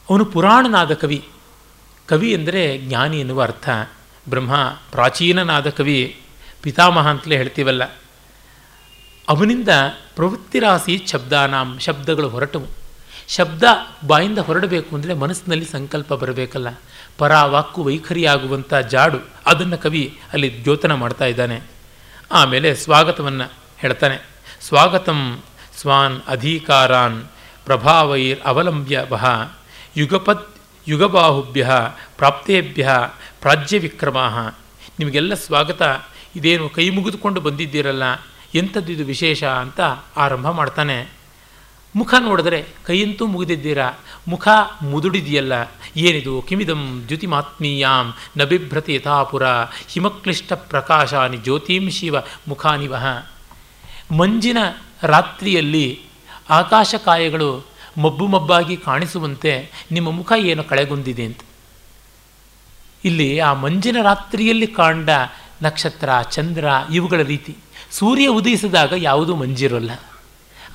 ಅವನು 0.10 0.26
ಪುರಾಣನಾದ 0.26 0.94
ಕವಿ. 0.94 1.26
ಕವಿ 2.08 2.32
ಎಂದರೆ 2.32 2.78
ಜ್ಞಾನಿ 2.78 3.20
ಎನ್ನುವ 3.20 3.42
ಅರ್ಥ. 3.42 3.70
ಬ್ರಹ್ಮ 4.30 4.56
ಪ್ರಾಚೀನನಾದ 4.92 5.70
ಕವಿ 5.70 6.22
ಪಿತಾಮಹ 6.62 7.08
ಅಂತಲೇ 7.08 7.38
ಹೇಳ್ತೀವಲ್ಲ. 7.38 7.84
ಅವನಿಂದ 9.30 9.70
ಪ್ರವೃತ್ತಿರಾಸಿ 10.16 11.06
ಶಬ್ದಾನಾಂ, 11.08 11.80
ಶಬ್ದಗಳು 11.80 12.30
ಹೊರಟವು. 12.30 12.66
ಶಬ್ದ 13.28 13.64
ಬಾಯಿಂದ 14.08 14.38
ಹೊರಡಬೇಕು 14.38 14.96
ಅಂದರೆ 14.96 15.14
ಮನಸ್ಸಿನಲ್ಲಿ 15.14 15.66
ಸಂಕಲ್ಪ 15.66 16.14
ಬರಬೇಕಲ್ಲ. 16.14 16.68
ಪರ 17.18 17.36
ವಾಕು 17.36 17.84
ವೈಖರಿಯಾಗುವಂಥ 17.84 18.74
ಜಾಡು, 18.74 19.18
ಅದನ್ನು 19.46 19.78
ಕವಿ 19.78 20.20
ಅಲ್ಲಿ 20.34 20.64
ದ್ಯೋತನ 20.64 20.94
ಮಾಡ್ತಾ 20.94 21.26
ಇದ್ದಾನೆ. 21.26 21.62
ಆಮೇಲೆ 22.32 22.76
ಸ್ವಾಗತವನ್ನು 22.76 23.54
ಹೇಳ್ತಾನೆ. 23.78 24.18
ಸ್ವಾಗತಂ 24.62 25.42
ಸ್ವಾನ್ 25.78 26.22
ಅಧಿಕಾರಾನ್ 26.28 27.24
ಪ್ರಭಾವೈರ್ 27.66 28.40
ಅವಲಂಬ್ಯ 28.46 29.06
ಬಹ 29.10 29.52
ಯುಗಪತ್ 29.98 30.53
ಯುಗಬಾಹುಭ್ಯ, 30.88 31.70
ಪ್ರಾಪ್ತೇಭ್ಯ 32.18 32.90
ಪ್ರಾಜ್ಯ 33.42 33.78
ವಿಕ್ರಮ 33.78 34.18
ನಿಮಗೆಲ್ಲ 35.00 35.34
ಸ್ವಾಗತ. 35.34 35.82
ಇದೇನು 36.36 36.70
ಕೈ 36.70 36.90
ಮುಗಿದುಕೊಂಡು 36.90 37.42
ಬಂದಿದ್ದೀರಲ್ಲ? 37.42 38.04
ಎಂಥದ್ದಿದು 38.56 39.06
ವಿಶೇಷ 39.06 39.44
ಅಂತ 39.44 39.82
ಆರಂಭ 40.18 40.50
ಮಾಡ್ತಾನೆ. 40.50 41.10
ಮುಖ 41.96 42.14
ನೋಡಿದ್ರೆ 42.20 42.66
ಕೈಯಂತೂ 42.86 43.28
ಮುಗಿದಿದ್ದೀರಾ? 43.28 43.92
ಮುಖ 44.28 44.48
ಮುದುಡಿದೆಯಲ್ಲ? 44.82 45.54
ಏನಿದು? 45.96 46.42
ಕಿಮಿದಂ 46.42 47.04
ದ್ಯುತಿಮಾತ್ಮೀಯಾಂ 47.08 48.14
ನಬಿಭ್ರತಿ 48.38 48.58
ಬಿಭ್ರತಿ 48.58 48.96
ಯಥಾಪುರ. 48.96 49.44
ಹಿಮಕ್ಲಿಷ್ಟ 49.90 50.54
ಪ್ರಕಾಶಾನಿ 50.54 51.38
ಜ್ಯೋತಿಂ 51.38 51.90
ಶಿವ 51.90 52.16
ಮುಖಾನಿವಹ 52.48 53.06
ಮಂಜಿನ 54.18 54.58
ರಾತ್ರಿಯಲ್ಲಿ 55.04 56.02
ಆಕಾಶಕಾಯಗಳು 56.50 57.73
ಮಬ್ಬು 58.02 58.28
ಮಬ್ಬಾಗಿ 58.28 58.78
ಕಾಣಿಸುವಂತೆ 58.78 59.72
ನಿಮ್ಮ 59.92 60.12
ಮುಖ 60.12 60.32
ಏನು 60.38 60.64
ಕಳೆಗುಂದಿದೆ 60.64 61.24
ಅಂತ. 61.24 61.40
ಇಲ್ಲಿ 63.06 63.40
ಆ 63.40 63.54
ಮಂಜಿನ 63.54 63.98
ರಾತ್ರಿಯಲ್ಲಿ 64.02 64.68
ಕಾಂಡ, 64.68 65.10
ನಕ್ಷತ್ರ, 65.62 66.10
ಚಂದ್ರ 66.32 66.66
ಇವುಗಳ 66.94 67.22
ರೀತಿ 67.22 67.58
ಸೂರ್ಯ 67.92 68.28
ಉದಯಿಸಿದಾಗ 68.28 68.94
ಯಾವುದೂ 68.98 69.36
ಮಂಜಿರೋಲ್ಲ. 69.36 69.92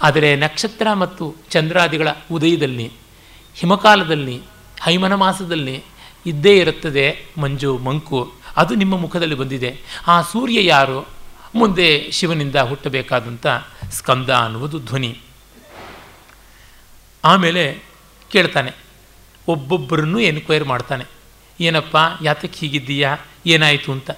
ಆದರೆ 0.03 0.37
ನಕ್ಷತ್ರ 0.37 0.93
ಮತ್ತು 0.93 1.35
ಚಂದ್ರಾದಿಗಳ 1.51 2.09
ಉದಯದಲ್ಲಿ, 2.33 2.93
ಹಿಮಕಾಲದಲ್ಲಿ, 3.55 4.43
ಹೈಮನ 4.81 5.15
ಮಾಸದಲ್ಲಿ 5.15 5.83
ಇದ್ದೇ 6.27 6.59
ಇರುತ್ತದೆ 6.59 7.27
ಮಂಜು, 7.39 7.79
ಮಂಕು, 7.79 8.33
ಅದು 8.57 8.75
ನಿಮ್ಮ 8.75 8.97
ಮುಖದಲ್ಲಿ 8.97 9.35
ಬಂದಿದೆ. 9.35 9.77
ಆ 10.07 10.23
ಸೂರ್ಯ 10.23 10.65
ಯಾರು? 10.65 11.09
ಮುಂದೆ 11.55 12.11
ಶಿವನಿಂದ 12.11 12.57
ಹುಟ್ಟಬೇಕಾದಂಥ 12.57 13.47
ಸ್ಕಂದ 13.91 14.31
ಅನ್ನುವುದು 14.31 14.79
ಧ್ವನಿ. 14.79 15.21
ಆಮೇಲೆ 17.25 17.83
ಕೇಳ್ತಾನೆ, 18.31 18.73
ಒಬ್ಬೊಬ್ಬರನ್ನು 19.49 20.21
ಎನ್ಕ್ವೈರ್ 20.21 20.65
ಮಾಡ್ತಾನೆ, 20.65 21.05
ಏನಪ್ಪ 21.61 21.97
ಯಾತಕ್ಕೆ 22.23 22.59
ಹೀಗಿದ್ದೀಯಾ, 22.59 23.17
ಏನಾಯಿತು 23.47 23.93
ಅಂತ. 23.93 24.11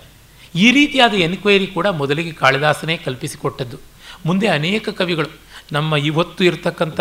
ಈ 0.55 0.71
ರೀತಿಯಾದ 0.73 1.15
ಎನ್ಕ್ವೈರಿ 1.15 1.67
ಕೂಡ 1.67 1.87
ಮೊದಲಿಗೆ 1.87 2.33
ಕಾಳಿದಾಸನೇ 2.33 2.97
ಕಲ್ಪಿಸಿಕೊಟ್ಟದ್ದು. 2.97 3.79
ಮುಂದೆ 4.27 4.47
ಅನೇಕ 4.49 4.89
ಕವಿಗಳು, 4.89 5.31
ನಮ್ಮ 5.73 5.97
ಇವತ್ತು 5.97 6.45
ಇರತಕ್ಕಂಥ 6.45 7.01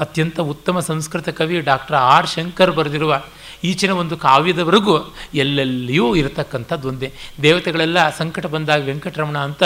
ಅತ್ಯಂತ 0.00 0.40
ಉತ್ತಮ 0.40 0.80
ಸಂಸ್ಕೃತ 0.80 1.28
ಕವಿ 1.28 1.60
ಡಾಕ್ಟರ್ 1.60 1.96
ಆರ್ 1.96 2.28
ಶಂಕರ್ 2.28 2.70
ಬರೆದಿರುವ 2.70 3.22
ಈಚಿನ 3.64 3.90
ಒಂದು 3.90 4.16
ಕಾವ್ಯದವರೆಗೂ 4.16 5.14
ಎಲ್ಲೆಲ್ಲಿಯೂ 5.34 6.14
ಇರತಕ್ಕಂಥದ್ದು 6.16 6.88
ಒಂದೇ. 6.88 7.12
ದೇವತೆಗಳೆಲ್ಲ 7.42 8.10
ಸಂಕಟ 8.10 8.46
ಬಂದಾಗ 8.46 8.84
ವೆಂಕಟರಮಣ 8.84 9.38
ಅಂತ 9.38 9.62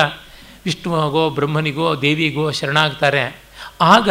ವಿಷ್ಣುವಿಗೋ, 0.64 1.30
ಬ್ರಹ್ಮನಿಗೋ, 1.30 1.96
ದೇವಿಗೋ 1.96 2.50
ಶರಣಾಗ್ತಾರೆ. 2.50 3.40
ಆಗ 3.80 4.08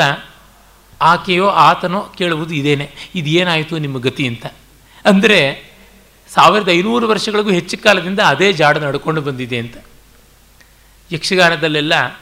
ಆಕೆಯೋ 1.01 1.47
ಆತನೋ 1.47 2.01
ಕೇಳುವುದು 2.01 2.53
ಇದೇನೆ. 2.53 2.91
ಇದೇನಾಯಿತು 3.15 3.77
ನಿಮ್ಮ 3.77 3.97
ಗತಿ 3.97 4.27
ಅಂತ. 4.27 4.45
ಅಂದರೆ 5.05 5.71
ಸಾವಿರದ 6.33 6.69
ಐನೂರು 6.69 7.07
ವರ್ಷಗಳಿಗೂ 7.07 7.49
ಹೆಚ್ಚು 7.49 7.77
ಕಾಲದಿಂದ 7.77 8.19
ಅದೇ 8.19 8.53
ಜಾಡು 8.53 8.79
ನಡ್ಕೊಂಡು 8.79 9.21
ಬಂದಿದೆ 9.21 9.57
ಅಂತ. 9.57 9.77
ಯಕ್ಷಗಾನದಲ್ಲೆಲ್ಲ, 11.11 12.21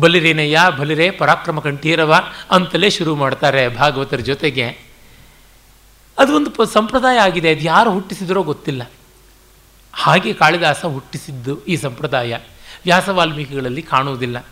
ಬಲಿರೇನಯ್ಯ, 0.00 0.58
ಬಲಿರೆ 0.78 1.10
ಪರಾಕ್ರಮ 1.10 1.60
ಕಂಠೀರವ 1.60 2.14
ಅಂತಲೇ 2.50 2.90
ಶುರು 2.90 3.16
ಮಾಡ್ತಾರೆ 3.16 3.68
ಭಾಗವತರ 3.68 4.16
ಜೊತೆಗೆ. 4.16 4.68
ಅದು 6.18 6.36
ಒಂದು 6.36 6.64
ಸಂಪ್ರದಾಯ 6.64 7.18
ಆಗಿದೆ, 7.18 7.50
ಅದು 7.50 7.60
ಯಾರು 7.60 7.90
ಹುಟ್ಟಿಸಿದ್ರೋ 7.90 8.42
ಗೊತ್ತಿಲ್ಲ. 8.42 8.90
ಹಾಗೆ 9.92 10.32
ಕಾಳಿದಾಸ 10.32 10.84
ಹುಟ್ಟಿಸಿದ್ದು 10.84 11.64
ಈ 11.64 11.76
ಸಂಪ್ರದಾಯ. 11.76 12.38
ವ್ಯಾಸ 12.84 13.08
ವಾಲ್ಮೀಕಿಗಳಲ್ಲಿ 13.08 13.82
ಕಾಣುವುದಿಲ್ಲ. 13.82 14.46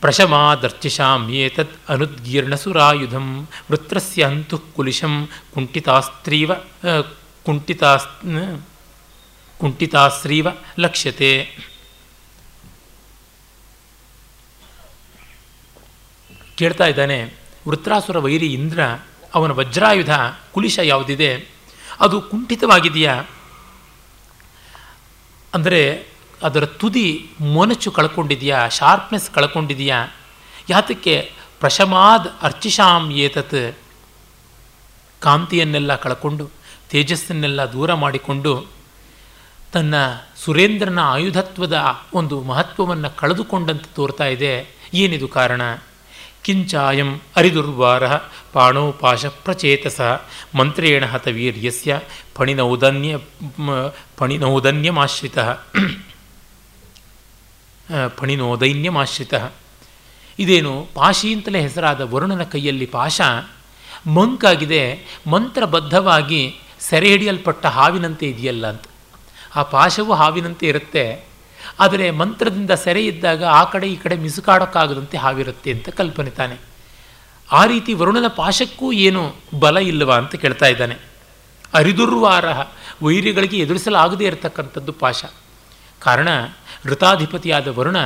ಪ್ರಶಮಾದರ್ಚಿಷಾಂ 0.00 1.30
ಏತತ್ 1.30 1.74
ಅನುದ್ಗೀರ್ಣಸುರಾಯುಧಂ 1.88 3.48
ವೃತ್ರಸ್ಯ 3.70 4.24
ಅಂತು 4.24 4.58
ಕುಲಿಶಂ 4.58 5.28
ಕುಂಠಿತಾಸ್ತ್ರೀವ 5.54 6.52
ಕುಂಠಿತಾಸ್ 7.44 8.08
ಕುಂಠಿತಾಸ್ತ್ರೀವ 9.58 10.46
ಲಕ್ಷ್ಯತೆ 10.78 11.30
ಕೇಳ್ತಾ 16.56 16.86
ಇದ್ದಾನೆ, 16.86 17.34
ವೃತ್ರಾಸುರ 17.68 18.18
ವೈರಿ 18.18 18.52
ಇಂದ್ರ, 18.52 18.80
ಅವನ 19.34 19.50
ವಜ್ರಾಯುಧ 19.50 20.10
ಕುಲಿಶ 20.52 20.78
ಯಾವುದಿದೆ? 20.82 21.30
ಅದು 22.00 22.20
ಕುಂಠಿತವಾಗಿದೆಯಾ? 22.20 23.14
ಅಂದರೆ 25.54 26.08
ಅದರ 26.42 26.66
ತುದಿ 26.66 27.30
ಮೊನಚು 27.40 27.90
ಕಳ್ಕೊಂಡಿದೆಯಾ 27.90 28.68
ಶಾರ್ಪ್ನೆಸ್ 28.68 29.30
ಕಳ್ಕೊಂಡಿದೆಯಾ? 29.30 30.06
ಯಾತಕ್ಕೆ 30.70 31.32
ಪ್ರಶಮಾದ್ 31.60 32.28
ಅರ್ಚಿಷಾಂ 32.42 33.10
ಏತತ್? 33.12 33.76
ಕಾಂತಿಯನ್ನೆಲ್ಲ 35.20 35.94
ಕಳ್ಕೊಂಡು, 35.94 36.50
ತೇಜಸ್ಸನ್ನೆಲ್ಲ 36.90 37.72
ದೂರ 37.72 37.94
ಮಾಡಿಕೊಂಡು 37.94 38.66
ತನ್ನ 39.72 39.94
ಸುರೇಂದ್ರನ 40.36 40.98
ಆಯುಧತ್ವದ 40.98 41.84
ಒಂದು 42.14 42.42
ಮಹತ್ವವನ್ನು 42.42 43.16
ಕಳೆದುಕೊಂಡಂತೆ 43.16 43.94
ತೋರ್ತಾ 43.94 44.24
ಇದೆ. 44.24 44.76
ಏನಿದು 44.94 45.28
ಕಾರಣ? 45.28 45.62
ಕಿಂಚಾಯಂ 46.42 47.20
ಅರಿದುರ್ವಾರ 47.36 48.06
ಪಾಣೋಪಾಶ 48.52 49.26
ಪ್ರಚೇತಸ 49.26 50.00
ಮಂತ್ರೇಣ 50.54 51.06
ಹತವೀರ್ಯಸ್ಯ 51.06 52.00
ಫಣಿನೌದನ್ಯ 52.34 53.18
ಫಣಿನೌದನ್ಯಮಾಶ್ರಿತ. 54.16 55.38
ಫಣಿನೋದೈನ್ಯಮಾಶ್ರಿತ 58.18 59.34
ಇದೇನು 60.38 60.72
ಪಾಶಿ 60.94 61.28
ಅಂತಲೇ 61.34 61.60
ಹೆಸರಾದ 61.66 62.00
ವರುಣನ 62.12 62.44
ಕೈಯಲ್ಲಿ 62.52 62.86
ಪಾಶ, 62.96 63.20
ಮಂಕಾಗಿದೆ, 64.16 64.82
ಮಂತ್ರಬದ್ಧವಾಗಿ 65.32 66.42
ಸೆರೆ 66.88 67.08
ಹಿಡಿಯಲ್ಪಟ್ಟ 67.12 67.64
ಹಾವಿನಂತೆ 67.76 68.26
ಇದೆಯಲ್ಲ 68.26 68.64
ಅಂತ. 68.72 68.84
ಆ 69.56 69.62
ಪಾಶವು 69.74 70.12
ಹಾವಿನಂತೆ 70.20 70.66
ಇರುತ್ತೆ, 70.66 71.04
ಆದರೆ 71.84 72.06
ಮಂತ್ರದಿಂದ 72.20 72.72
ಸೆರೆ 72.84 73.02
ಇದ್ದಾಗ 73.06 73.42
ಆ 73.58 73.62
ಕಡೆ 73.72 73.86
ಈ 73.94 73.96
ಕಡೆ 73.96 74.16
ಮಿಸುಕಾಡೋಕ್ಕಾಗದಂತೆ 74.24 75.16
ಹಾವಿರುತ್ತೆ 75.24 75.70
ಅಂತ 75.76 75.88
ಕಲ್ಪನೆ 76.00 76.30
ತಾನೆ. 76.38 76.56
ಆ 77.48 77.62
ರೀತಿ 77.72 77.92
ವರುಣನ 78.00 78.28
ಪಾಶಕ್ಕೂ 78.38 78.86
ಏನು 79.08 79.22
ಬಲ 79.60 79.76
ಇಲ್ಲವಾ 79.90 80.16
ಅಂತ 80.22 80.34
ಕೇಳ್ತಾ 80.44 80.66
ಇದ್ದಾನೆ. 80.66 80.96
ಅರಿದುರ್ವಾರ 81.74 82.46
ವೈರಿಗಳಿಗೆ 83.06 83.56
ಎದುರಿಸಲಾಗದೇ 83.64 84.24
ಇರತಕ್ಕಂಥದ್ದು 84.24 84.92
ಪಾಶ. 85.02 85.22
ಕಾರಣ 86.00 86.28
ಋತಾಧಿಪತಿಯಾದ 86.86 87.68
ವರುಣ 87.68 87.96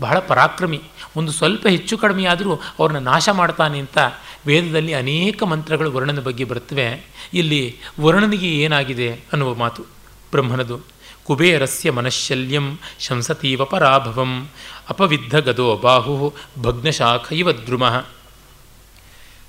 ಬಹಳ 0.00 0.18
ಪರಾಕ್ರಮಿ. 0.18 0.80
ಒಂದು 1.16 1.32
ಸ್ವಲ್ಪ 1.32 1.66
ಹೆಚ್ಚು 1.66 1.98
ಕಡಿಮೆಯಾದರೂ 1.98 2.54
ಅವ್ರನ್ನ 2.54 2.98
ನಾಶ 2.98 3.28
ಮಾಡ್ತಾನೆ 3.32 3.78
ಅಂತ 3.78 3.98
ವೇದದಲ್ಲಿ 4.46 4.94
ಅನೇಕ 4.94 5.42
ಮಂತ್ರಗಳು 5.42 5.92
ವರ್ಣನ 5.92 6.20
ಬಗ್ಗೆ 6.20 6.44
ಬರುತ್ತವೆ. 6.44 7.06
ಇಲ್ಲಿ 7.34 7.76
ವರುಣನಿಗೆ 8.00 8.48
ಏನಾಗಿದೆ 8.62 9.12
ಅನ್ನುವ 9.12 9.54
ಮಾತು. 9.54 9.82
ಬ್ರಹ್ಮನದು, 10.30 10.80
ಕುಬೇರಸ್ಯ 11.24 11.90
ಮನಶಲ್ಯಂ 11.90 12.78
ಶಂಸತೀವ 12.98 13.64
ಪರಾಭವಂ 13.64 14.48
ಅಪವಿದ್ಧ 14.88 15.38
ಗದೋ 15.38 15.76
ಬಾಹು 15.76 16.34
ಭಗ್ನಶಾಖ 16.62 17.32
ಇವ 17.32 17.52
ದ್ರುಮ. 17.52 18.04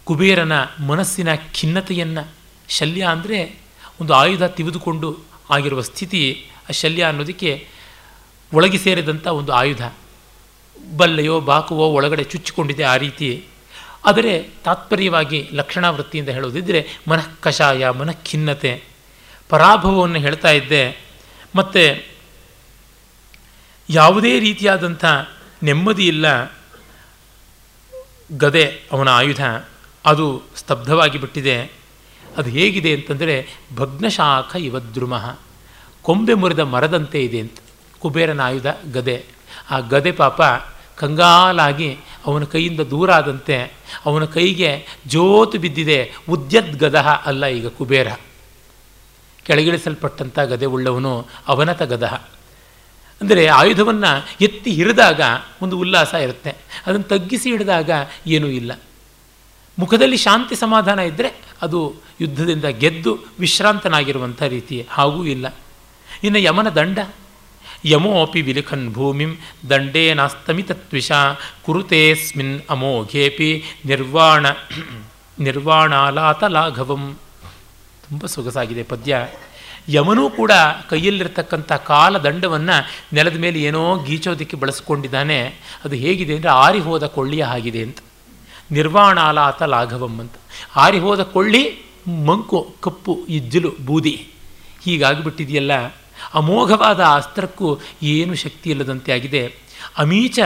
ಕುಬೇರನ 0.03 0.51
ಮನಸ್ಸಿನ 0.87 1.35
ಖಿನ್ನತೆಯನ್ನು 1.35 2.31
ಶಲ್ಯ 2.69 3.03
ಅಂದರೆ 3.03 3.61
ಒಂದು 4.01 4.13
ಆಯುಧ 4.13 4.43
ತಿವಿದುಕೊಂಡು 4.43 5.17
ಆಗಿರುವ 5.49 5.81
ಸ್ಥಿತಿ 5.81 6.45
ಆ 6.69 6.71
ಶಲ್ಯ 6.71 7.03
ಅನ್ನೋದಕ್ಕೆ 7.03 7.67
ಒಳಗೆ 8.53 8.77
ಸೇರಿದಂಥ 8.77 9.27
ಒಂದು 9.27 9.53
ಆಯುಧ. 9.53 9.91
ಬಲ್ಲೆಯೋ 10.97 11.39
ಬಾಕುವೋ 11.39 11.87
ಒಳಗಡೆ 11.87 12.23
ಚುಚ್ಚಿಕೊಂಡಿದೆ 12.23 12.83
ಆ 12.83 12.95
ರೀತಿ. 12.95 13.45
ಆದರೆ 14.05 14.39
ತಾತ್ಪರ್ಯವಾಗಿ 14.39 15.49
ಲಕ್ಷಣ 15.51 15.89
ವೃತ್ತಿಯಿಂದ 15.89 16.29
ಹೇಳೋದಿದ್ದರೆ 16.29 16.87
ಮನಃಕಷಾಯ, 17.07 17.89
ಮನಃಖಿನ್ನತೆ. 17.89 18.83
ಪರಾಭವವನ್ನು 19.49 20.19
ಹೇಳ್ತಾ 20.19 20.51
ಇದ್ದೆ. 20.51 21.01
ಮತ್ತು 21.55 22.05
ಯಾವುದೇ 23.89 24.39
ರೀತಿಯಾದಂಥ 24.39 25.05
ನೆಮ್ಮದಿ 25.63 26.07
ಇಲ್ಲ. 26.07 26.55
ಗದೆ 28.37 28.65
ಅವನ 28.91 29.07
ಆಯುಧ. 29.07 29.45
ಅದು 30.05 30.41
ಸ್ತಬ್ಧವಾಗಿ 30.57 31.17
ಬಿಟ್ಟಿದೆ. 31.17 31.61
ಅದು 32.37 32.49
ಹೇಗಿದೆ 32.49 32.93
ಅಂತಂದರೆ 32.93 33.47
ಭಗ್ನಶಾಖ 33.75 34.55
ಇವದ್ರುಮಃ. 34.55 35.39
ಕೊಂಬೆ 36.01 36.33
ಮುರಿದ 36.33 36.59
ಮರದಂತೆ 36.59 37.23
ಇದೆ 37.23 37.39
ಅಂತ. 37.39 37.57
ಕುಬೇರನ 37.99 38.39
ಆಯುಧ 38.39 38.65
ಗದೆ. 38.93 39.25
ಆ 39.71 39.79
ಗದೆ 39.79 40.11
ಪಾಪ 40.11 40.41
ಕಂಗಾಲಾಗಿ 40.95 41.97
ಅವನ 42.25 42.43
ಕೈಯಿಂದ 42.43 42.79
ದೂರ 42.79 43.11
ಆದಂತೆ 43.11 43.73
ಅವನ 44.05 44.25
ಕೈಗೆ 44.25 44.85
ಜೋತು 45.07 45.57
ಬಿದ್ದಿದೆ. 45.57 46.11
ಉದ್ಯದ್ 46.29 46.79
ಗದಹ 46.79 47.07
ಅಲ್ಲ 47.25 47.45
ಈಗ 47.45 47.67
ಕುಬೇರ. 47.67 48.07
ಕೆಳಗಿಳಿಸಲ್ಪಟ್ಟಂಥ 49.43 50.39
ಗದೆ 50.39 50.65
ಉಳ್ಳವನು 50.65 51.27
ಅವನತ 51.47 51.81
ಗದಹ. 51.81 52.13
ಅಂದರೆ 53.21 53.47
ಆಯುಧವನ್ನು 53.47 54.27
ಎತ್ತಿ 54.41 54.71
ಹಿಡಿದಾಗ 54.71 55.21
ಒಂದು 55.61 55.79
ಉಲ್ಲಾಸ 55.79 56.13
ಇರುತ್ತೆ. 56.13 56.49
ಅದನ್ನು 56.85 57.03
ತಗ್ಗಿಸಿ 57.03 57.51
ಹಿಡಿದಾಗ 57.51 57.91
ಏನೂ 58.27 58.47
ಇಲ್ಲ. 58.47 58.71
ಮುಖದಲ್ಲಿ 59.79 60.17
ಶಾಂತಿ 60.17 60.55
ಸಮಾಧಾನ 60.55 60.99
ಇದ್ದರೆ 60.99 61.41
ಅದು 61.61 61.93
ಯುದ್ಧದಿಂದ 62.21 62.65
ಗೆದ್ದು 62.65 63.19
ವಿಶ್ರಾಂತನಾಗಿರುವಂಥ 63.39 64.43
ರೀತಿ. 64.43 64.87
ಹಾಗೂ 64.89 65.25
ಇಲ್ಲ. 65.25 65.55
ಇನ್ನು 66.23 66.39
ಯಮನ 66.39 66.69
ದಂಡ. 66.69 66.99
ಯಮೋಪಿ 67.85 68.41
ವಿಲಿಖನ್ 68.41 68.93
ಭೂಮಿಂ 68.93 69.37
ದಂಡೇನಾಸ್ತಮಿತತ್ವಿಷ 69.69 71.11
ಕುರುತೇಸ್ಮಿನ್ 71.65 72.61
ಅಮೋಘೇಪಿ 72.69 73.63
ನಿರ್ವಾಣ 73.85 74.45
ನಿರ್ವಾಣಾಲಾತ 75.39 76.43
ಲಾಘವಂ 76.43 77.17
ತುಂಬ 78.07 78.25
ಸೊಗಸಾಗಿದೆ 78.25 78.83
ಪದ್ಯ. 78.83 79.27
ಯಮನೂ 79.89 80.29
ಕೂಡ 80.29 80.51
ಕೈಯಲ್ಲಿರ್ತಕ್ಕಂಥ 80.89 81.71
ಕಾಲದಂಡವನ್ನು 81.71 82.89
ನೆಲದ 83.15 83.37
ಮೇಲೆ 83.37 83.59
ಏನೋ 83.61 84.03
ಗೀಚೋದಕ್ಕೆ 84.03 84.57
ಬಳಸ್ಕೊಂಡಿದ್ದಾನೆ. 84.57 85.55
ಅದು 85.85 85.95
ಹೇಗಿದೆ 85.95 86.35
ಅಂದರೆ 86.35 86.49
ಆರಿ 86.49 86.79
ಹೋದ 86.79 87.05
ಕೊಳ್ಳಿಯ 87.05 87.43
ಹಾಗಿದೆ 87.43 87.83
ಅಂತ. 87.83 87.97
ನಿರ್ವಾಣಾಲಾತ 88.71 89.63
ಲಾಘವಂ 89.63 90.19
ಅಂತ. 90.19 90.33
ಆರಿ 90.75 90.99
ಹೋದ 90.99 91.21
ಕೊಳ್ಳಿ, 91.21 91.79
ಮಂಕು, 92.25 92.75
ಕಪ್ಪು, 92.81 93.25
ಇಜ್ಜಲು, 93.29 93.75
ಬೂದಿ 93.85 94.27
ಹೀಗಾಗಿಬಿಟ್ಟಿದೆಯಲ್ಲ. 94.83 95.95
ಅಮೋಘವಾದ 96.33 96.99
ಅಸ್ತ್ರಕ್ಕೂ 96.99 97.79
ಏನು 98.03 98.35
ಶಕ್ತಿ 98.35 98.69
ಇಲ್ಲದಂತೆ 98.69 99.11
ಆಗಿದೆ. 99.11 99.55
ಅಮೀಚ 99.97 100.39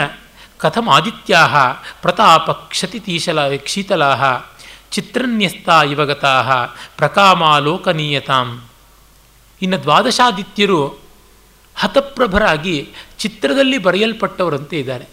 ಕಥಮಾದಿತ್ಯಾ 0.58 1.48
ಪ್ರತಾಪ 2.02 2.52
ಕ್ಷತಿತೀಶಲ 2.52 3.56
ಕ್ಷೀತಲಾ 3.56 4.52
ಚಿತ್ರನ್ಯಸ್ತಾ 4.92 5.84
ಇವಗತಾ 5.84 6.66
ಪ್ರಕಾಮಾಲೋಕನೀಯತಾಂ 6.98 8.64
ಇನ್ನು 9.62 9.82
ದ್ವಾದಶಾದಿತ್ಯರು 9.82 11.00
ಹತಪ್ರಭರಾಗಿ 11.76 12.90
ಚಿತ್ರದಲ್ಲಿ 13.20 13.78
ಬರೆಯಲ್ಪಟ್ಟವರಂತೆ 13.78 14.80
ಇದ್ದಾರೆ. 14.80 15.06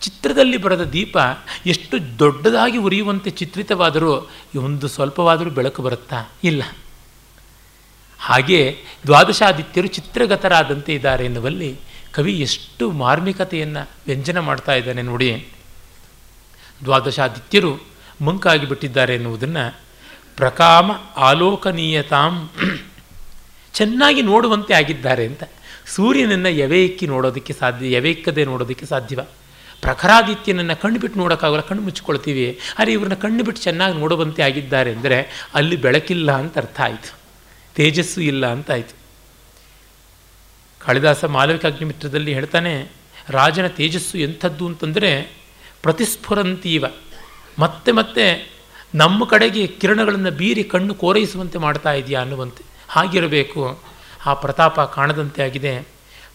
ಚಿತ್ರದಲ್ಲಿ 0.00 0.56
ಬರೆದ 0.56 0.80
ದೀಪ 0.80 1.16
ಎಷ್ಟು 1.66 2.18
ದೊಡ್ಡದಾಗಿ 2.18 2.78
ಉರಿಯುವಂತೆ 2.78 3.30
ಚಿತ್ರಿತವಾದರೂ 3.30 4.30
ಒಂದು 4.56 4.88
ಸ್ವಲ್ಪವಾದರೂ 4.88 5.50
ಬೆಳಕು 5.50 5.82
ಬರುತ್ತಾ? 5.82 6.32
ಇಲ್ಲ. 6.44 6.62
ಹಾಗೆ 8.20 8.60
ದ್ವಾದಶಾದಿತ್ಯರು 9.06 9.86
ಚಿತ್ರಗತರಾದಂತೆ 9.86 10.94
ಇದ್ದಾರೆ 10.94 11.24
ಎನ್ನುವಲ್ಲಿ 11.24 11.70
ಕವಿ 12.12 12.32
ಎಷ್ಟು 12.40 12.90
ಮಾರ್ಮಿಕತೆಯನ್ನು 12.90 13.90
ವ್ಯಂಜನ 14.06 14.38
ಮಾಡ್ತಾ 14.38 14.74
ಇದ್ದಾನೆ 14.74 15.02
ನೋಡಿ. 15.02 15.48
ದ್ವಾದಶಾದಿತ್ಯರು 16.84 17.72
ಮಂಕಾಗಿ 18.22 18.66
ಬಿಟ್ಟಿದ್ದಾರೆ 18.66 19.14
ಎನ್ನುವುದನ್ನು 19.14 19.64
ಪ್ರಕಾಮ 20.36 20.90
ಆಲೋಕನೀಯತಾಂ 21.16 22.50
ಚೆನ್ನಾಗಿ 23.74 24.22
ನೋಡುವಂತೆ 24.22 24.74
ಆಗಿದ್ದಾರೆ 24.74 25.26
ಅಂತ 25.26 25.44
ಸೂರ್ಯನನ್ನು 25.86 26.48
ಎವೆಯಿಕ್ಕಿ 26.48 27.06
ನೋಡೋದಕ್ಕೆ 27.06 27.52
ಸಾಧ್ಯ 27.52 27.86
ಎವೆಯಿಕ್ಕದೆ 27.86 28.44
ನೋಡೋದಕ್ಕೆ 28.44 28.86
ಸಾಧ್ಯವ. 28.86 29.20
ಪ್ರಖರಾದಿತ್ಯನನ್ನು 29.82 30.80
ಕಣ್ಣು 30.82 31.00
ಬಿಟ್ಟು 31.00 31.18
ನೋಡೋಕ್ಕಾಗಲ್ಲ, 31.18 31.60
ಕಣ್ಣು 31.60 31.82
ಮುಚ್ಚಿಕೊಳ್ತೀವಿ. 31.82 32.58
ಆದರೆ 32.78 32.92
ಇವ್ರನ್ನ 32.92 33.14
ಕಣ್ಣು 33.14 33.44
ಬಿಟ್ಟು 33.44 33.62
ಚೆನ್ನಾಗಿ 33.62 33.98
ನೋಡುವಂತೆ 33.98 34.42
ಆಗಿದ್ದಾರೆ 34.42 34.92
ಅಂದರೆ 34.92 35.48
ಅಲ್ಲಿ 35.54 35.76
ಬೆಳಕಿಲ್ಲ 35.76 36.30
ಅಂತ 36.32 36.58
ಅರ್ಥ 36.58 36.80
ಆಯಿತು. 36.80 37.19
ತೇಜಸ್ಸು 37.80 38.20
ಇಲ್ಲ 38.20 38.46
ಅಂತ 38.46 38.70
ಕಾಳಿದಾಸ 40.78 41.24
ಮಾಲವಿಕಾಗ್ನಿಮಿತ್ರದಲ್ಲಿ 41.24 42.34
ಹೇಳ್ತಾನೆ, 42.34 42.92
ರಾಜನ 43.28 43.66
ತೇಜಸ್ಸು 43.66 44.18
ಎಂಥದ್ದು 44.18 44.66
ಅಂತಂದರೆ 44.66 45.36
ಪ್ರತಿಸ್ಫುರಂತೀವ. 45.82 46.84
ಮತ್ತೆ 47.58 47.92
ಮತ್ತೆ 47.92 48.52
ನಮ್ಮ 48.94 49.24
ಕಡೆಗೆ 49.24 49.66
ಕಿರಣಗಳನ್ನು 49.66 50.30
ಬೀರಿ 50.30 50.64
ಕಣ್ಣು 50.64 50.94
ಕೋರೈಸುವಂತೆ 50.94 51.58
ಮಾಡ್ತಾ 51.58 51.92
ಇದೆಯಾ 51.92 52.20
ಅನ್ನುವಂತೆ. 52.20 52.64
ಹಾಗಿರಬೇಕು. 52.88 53.82
ಆ 54.26 54.34
ಪ್ರತಾಪ 54.34 54.80
ಕಾಣದಂತೆ 54.80 55.42
ಆಗಿದೆ. 55.42 55.88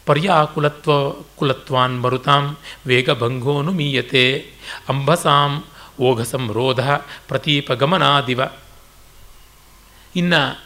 ಪರ್ಯಾಕುಲತ್ವ 0.06 1.10
ಕುಲತ್ವಾನ್ 1.12 2.02
ಮರುತಾಂ 2.02 2.58
ವೇಗಭಂಗೋನು 2.88 3.72
ಮೀಯತೆ. 3.72 4.46
ಅಂಬಸಾಂ 4.90 5.64
ಓಘಸಂ 6.00 6.48
ಸಂರೋಧ 6.48 6.90
ಪ್ರತೀಪ 7.28 7.72
ಗಮನಾದಿವ. 7.72 8.42
ಇನ್ನು 10.16 10.65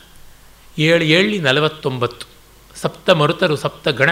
ಏಳು 0.79 1.03
ಏಳಿ 1.03 1.39
ನಲವತ್ತೊಂಬತ್ತು. 1.39 2.27
ಸಪ್ತ 2.75 3.09
ಮರುತರು, 3.09 3.55
ಸಪ್ತ 3.55 3.87
ಗಣ. 3.87 4.09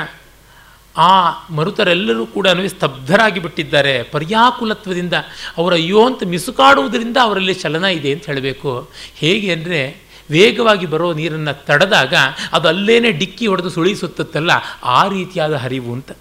ಆ 0.98 1.32
ಮರುತರೆಲ್ಲರೂ 1.50 2.26
ಕೂಡ 2.26 2.48
ಸ್ತಬ್ಧರಾಗಿ 2.48 3.40
ಬಿಟ್ಟಿದ್ದಾರೆ. 3.40 4.04
ಪರ್ಯಾಕುಲತ್ವದಿಂದ 4.04 5.14
ಅವರ 5.58 5.74
ಅಯ್ಯೋ 5.74 6.06
ಅಂತ 6.06 6.24
ಮಿಸುಕಾಡುವುದರಿಂದ 6.24 7.18
ಅವರಲ್ಲಿ 7.22 7.54
ಚಲನ 7.54 7.84
ಇದೆ 7.84 8.14
ಅಂತ 8.14 8.26
ಹೇಳಬೇಕು. 8.26 8.90
ಹೇಗೆ 9.16 9.52
ಅಂದರೆ 9.52 10.08
ವೇಗವಾಗಿ 10.32 10.86
ಬರೋ 10.86 11.14
ನೀರನ್ನು 11.14 11.66
ತಡೆದಾಗ 11.66 12.14
ಅದು 12.54 12.68
ಅಲ್ಲೇನೆ 12.68 13.12
ಡಿಕ್ಕಿ 13.12 13.48
ಹೊಡೆದು 13.48 13.70
ಸುಳಿಸುತ್ತಲ್ಲ 13.70 14.52
ಆ 14.84 15.08
ರೀತಿಯಾದ 15.08 15.56
ಹರಿವು 15.56 15.94
ಅಂತ. 15.94 16.12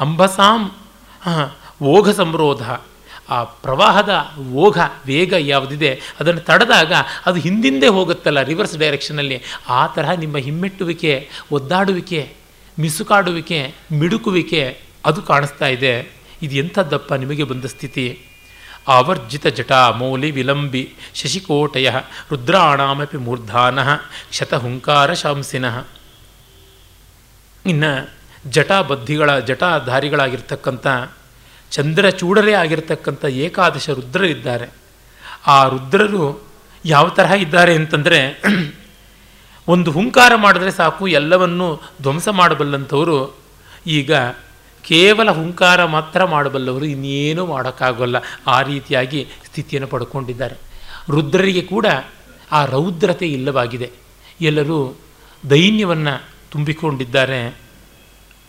ಅಂಬಸಾಂ 0.00 0.74
ಓಘ 1.82 2.10
ಸಂರೋಧ. 2.10 2.62
ಆ 3.28 3.44
ಪ್ರವಾಹದ 3.44 4.30
ಓಘ, 4.54 4.78
ವೇಗ 5.06 5.32
ಯಾವುದಿದೆ, 5.32 6.00
ಅದನ್ನು 6.20 6.40
ತಡೆದಾಗ 6.40 6.92
ಅದು 7.26 7.40
ಹಿಂದಿಂದೆ 7.40 7.86
ಹೋಗುತ್ತಲ್ಲ 7.86 8.42
ರಿವರ್ಸ್ 8.42 8.78
ಡೈರೆಕ್ಷನಲ್ಲಿ 8.78 9.42
ಆ 9.68 9.86
ತರಹ 9.86 10.10
ನಿಮ್ಮ 10.10 10.36
ಹಿಮ್ಮೆಟ್ಟುವಿಕೆ, 10.36 11.30
ಒದ್ದಾಡುವಿಕೆ, 11.52 12.32
ಮಿಸುಕಾಡುವಿಕೆ, 12.80 13.74
ಮಿಡುಕುವಿಕೆ 13.92 14.80
ಅದು 15.04 15.22
ಕಾಣಿಸ್ತಾ 15.22 15.66
ಇದೆ. 15.66 16.24
ಇದು 16.42 16.54
ಎಂಥದ್ದಪ್ಪ 16.54 17.14
ನಿಮಗೆ 17.14 17.44
ಬಂದ 17.44 17.64
ಸ್ಥಿತಿ? 17.64 18.20
ಆವರ್ಜಿತ 18.88 19.46
ಜಟಾ 19.46 19.90
ಮೌಲಿ 19.90 20.30
ವಿಲಂಬಿ, 20.30 20.94
ಶಶಿಕೋಟಯ, 21.14 21.90
ರುದ್ರಾಣಾಮಪಿ 22.30 23.16
ಮೂರ್ಧಾನಃ, 23.16 23.88
ಶತಹುಂಕಾರ 24.32 25.14
ಶಾಂಸಿನಃ. 25.14 25.86
ಇನ್ನು 27.66 28.10
ಜಟಾಬದ್ಧಿಗಳ 28.50 29.38
ಜಟಾಧಾರಿಗಳಾಗಿರ್ತಕ್ಕಂಥ 29.38 30.86
ಚಂದ್ರಚೂಡರೇ 31.70 32.52
ಆಗಿರ್ತಕ್ಕಂಥ 32.52 33.24
ಏಕಾದಶ 33.24 33.90
ರುದ್ರರಿದ್ದಾರೆ. 33.90 34.68
ಆ 35.46 35.68
ರುದ್ರರು 35.68 36.42
ಯಾವ 36.84 37.08
ತರಹ 37.08 37.32
ಇದ್ದಾರೆ 37.32 37.74
ಅಂತಂದರೆ, 37.74 38.42
ಒಂದು 39.68 39.90
ಹುಂಕಾರ 39.90 40.34
ಮಾಡಿದ್ರೆ 40.34 40.70
ಸಾಕು, 40.70 41.06
ಎಲ್ಲವನ್ನೂ 41.06 41.80
ಧ್ವಂಸ 42.02 42.28
ಮಾಡಬಲ್ಲಂಥವರು, 42.28 43.36
ಈಗ 43.86 44.12
ಕೇವಲ 44.82 45.30
ಹುಂಕಾರ 45.30 45.84
ಮಾತ್ರ 45.84 46.24
ಮಾಡಬಲ್ಲವರು 46.24 46.84
ಇನ್ನೇನೂ 46.84 47.46
ಮಾಡೋಕ್ಕಾಗಲ್ಲ. 47.46 48.16
ಆ 48.46 48.62
ರೀತಿಯಾಗಿ 48.62 49.28
ಸ್ಥಿತಿಯನ್ನು 49.44 49.88
ಪಡ್ಕೊಂಡಿದ್ದಾರೆ. 49.88 50.56
ರುದ್ರರಿಗೆ 51.10 51.62
ಕೂಡ 51.62 51.86
ಆ 52.52 52.64
ರೌದ್ರತೆ 52.64 53.26
ಇಲ್ಲವಾಗಿದೆ. 53.26 53.90
ಎಲ್ಲರೂ 54.40 54.96
ದೈನ್ಯವನ್ನು 55.50 56.24
ತುಂಬಿಕೊಂಡಿದ್ದಾರೆ. 56.50 57.58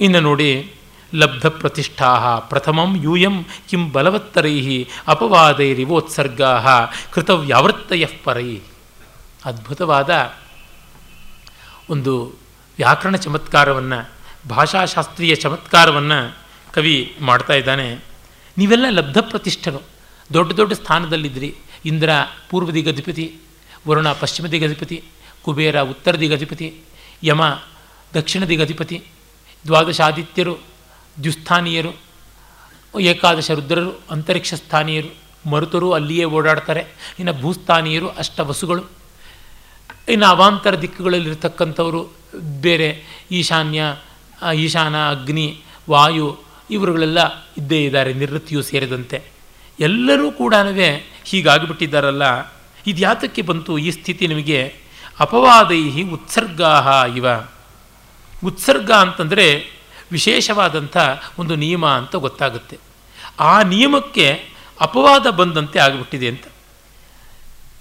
ಇನ್ನು 0.01 0.19
ನೋಡಿ 0.19 0.73
ಲಬ್ಧ 1.15 1.45
ಪ್ರತಿಷ್ಠಾ 1.45 2.39
ಪ್ರಥಮಂ 2.39 3.04
ಯೂಯಂ 3.04 3.43
ಕಿಂ 3.43 3.91
ಬಲವತ್ತರೈ 3.91 4.86
ಅಪವಾದೈರಿವೋತ್ಸರ್ಗಾ 5.08 6.86
ಕೃತವ್ಯಾವೃತ್ತಯ 7.12 8.06
ಪರೈ. 8.23 8.60
ಅದ್ಭುತವಾದ 9.45 10.34
ಒಂದು 11.89 12.13
ವ್ಯಾಕರಣ 12.78 13.15
ಚಮತ್ಕಾರವನ್ನು, 13.15 13.99
ಭಾಷಾಶಾಸ್ತ್ರೀಯ 14.49 15.36
ಚಮತ್ಕಾರವನ್ನು 15.36 16.38
ಕವಿ 16.73 17.15
ಮಾಡ್ತಾ 17.21 17.54
ಇದ್ದಾನೆ. 17.54 17.95
ನೀವೆಲ್ಲ 18.58 18.86
ಲಬ್ಧ 18.89 19.17
ಪ್ರತಿಷ್ಠರು 19.17 19.82
ದೊಡ್ಡ 20.34 20.51
ದೊಡ್ಡ 20.51 20.73
ಸ್ಥಾನದಲ್ಲಿದ್ದಿರಿ. 20.73 21.56
ಇಂದ್ರ 21.86 22.10
ಪೂರ್ವ 22.49 22.71
ದಿಗಧಿಪತಿ 22.71 23.36
ವರುಣ 23.88 24.12
ಪಶ್ಚಿಮ 24.12 24.47
ದಿಗಧಿಪತಿ 24.47 25.04
ಕುಬೇರ 25.41 25.82
ಉತ್ತರ 25.82 26.15
ದಿಗಧಿಪತಿ 26.15 26.67
ಯಮ 27.23 27.41
ದಕ್ಷಿಣ 28.13 28.43
ದಿಗಧಿಪತಿ 28.45 29.04
ದ್ವಾದಶಾದಿತ್ಯರು 29.65 30.58
ದ್ಯುಸ್ಥಾನೀಯರು, 31.23 31.95
ಏಕಾದಶ 32.99 33.51
ರುದ್ರರು, 33.51 33.99
ಅಂತರಿಕ್ಷ 34.12 34.54
ಸ್ಥಾನೀಯರು, 34.54 35.25
ಮರುತರು 35.49 35.91
ಅಲ್ಲಿಯೇ 35.91 36.23
ಓಡಾಡ್ತಾರೆ. 36.23 36.86
ಇನ್ನು 37.19 37.41
ಭೂಸ್ಥಾನೀಯರು 37.41 38.10
ಅಷ್ಟ 38.10 38.39
ವಸುಗಳು 38.39 38.84
ಇನ್ನು 40.10 40.25
ಅವಾಂತರ 40.25 40.80
ದಿಕ್ಕುಗಳಲ್ಲಿರ್ತಕ್ಕಂಥವರು 40.80 42.13
ಬೇರೆ 42.62 43.04
ಈಶಾನ್ಯ 43.32 43.82
ಈಶಾನ, 44.56 45.10
ಅಗ್ನಿ, 45.10 45.62
ವಾಯು 45.89 46.39
ಇವರುಗಳೆಲ್ಲ 46.69 47.39
ಇದ್ದೇ 47.58 47.84
ಇದ್ದಾರೆ, 47.84 48.13
ನಿವೃತ್ತಿಯು 48.13 48.62
ಸೇರಿದಂತೆ. 48.62 49.21
ಎಲ್ಲರೂ 49.80 50.32
ಕೂಡ 50.32 50.56
ಹೀಗಾಗಿಬಿಟ್ಟಿದ್ದಾರಲ್ಲ. 51.23 52.54
ಇದು 52.88 53.01
ಯಾತಕ್ಕೆ 53.01 53.41
ಬಂತು 53.41 53.78
ಈ 53.78 53.91
ಸ್ಥಿತಿ 53.91 54.28
ನಿಮಗೆ? 54.28 54.75
ಅಪವಾದೈ 55.19 56.04
ಉತ್ಸರ್ಗಾ 56.04 57.06
ಇವ. 57.06 57.28
ಉತ್ಸರ್ಗ 58.45 58.91
ಅಂತಂದರೆ 58.91 59.74
ವಿಶೇಷವಾದಂಥ 60.11 60.97
ಒಂದು 61.39 61.55
ನಿಯಮ 61.55 61.87
ಅಂತ 61.87 62.15
ಗೊತ್ತಾಗುತ್ತೆ. 62.15 62.79
ಆ 63.39 63.61
ನಿಯಮಕ್ಕೆ 63.61 64.49
ಅಪವಾದ 64.81 65.27
ಬಂದಂತೆ 65.27 65.79
ಆಗಿಬಿಟ್ಟಿದೆ 65.79 66.27
ಅಂತ. 66.27 66.43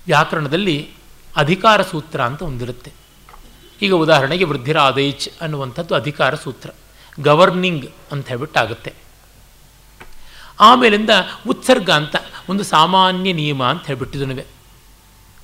ವ್ಯಾಕರಣದಲ್ಲಿ 0.07 0.91
ಅಧಿಕಾರ 1.37 1.83
ಸೂತ್ರ 1.83 2.21
ಅಂತ 2.21 2.43
ಒಂದಿರುತ್ತೆ. 2.43 2.93
ಈಗ 3.83 3.95
ಉದಾಹರಣೆಗೆ 3.95 4.45
ವೃದ್ಧಿರಾದೈಚ್ 4.45 5.29
ಅನ್ನುವಂಥದ್ದು 5.41 5.95
ಅಧಿಕಾರ 5.95 6.35
ಸೂತ್ರ. 6.35 6.71
ಗವರ್ನಿಂಗ್ 7.21 7.87
ಅಂತ 8.13 8.29
ಹೇಳ್ಬಿಟ್ಟಾಗುತ್ತೆ. 8.29 8.93
ಆಮೇಲಿಂದ 10.61 11.11
ಉತ್ಸರ್ಗ 11.49 11.91
ಅಂತ 11.91 12.17
ಒಂದು 12.49 12.65
ಸಾಮಾನ್ಯ 12.65 13.33
ನಿಯಮ 13.33 13.65
ಅಂತ 13.65 13.87
ಹೇಳ್ಬಿಟ್ಟಿದ್ನುವೆ. 13.87 14.45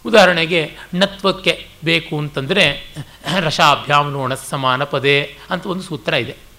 ಉದಾಹರಣೆಗೆ 0.06 0.76
ಣತ್ವಕ್ಕೆ 0.94 1.68
ಬೇಕು 1.84 2.18
ಅಂತಂದರೆ 2.18 2.94
ರಸಾಭ್ಯಾಮ್ನೋಣ 3.40 4.34
ಸಮಾನ 4.34 4.84
ಪದೇ 4.84 5.38
ಅಂತ 5.50 5.66
ಒಂದು 5.66 5.82
ಸೂತ್ರ 5.82 6.14
ಇದೆ. 6.14 6.49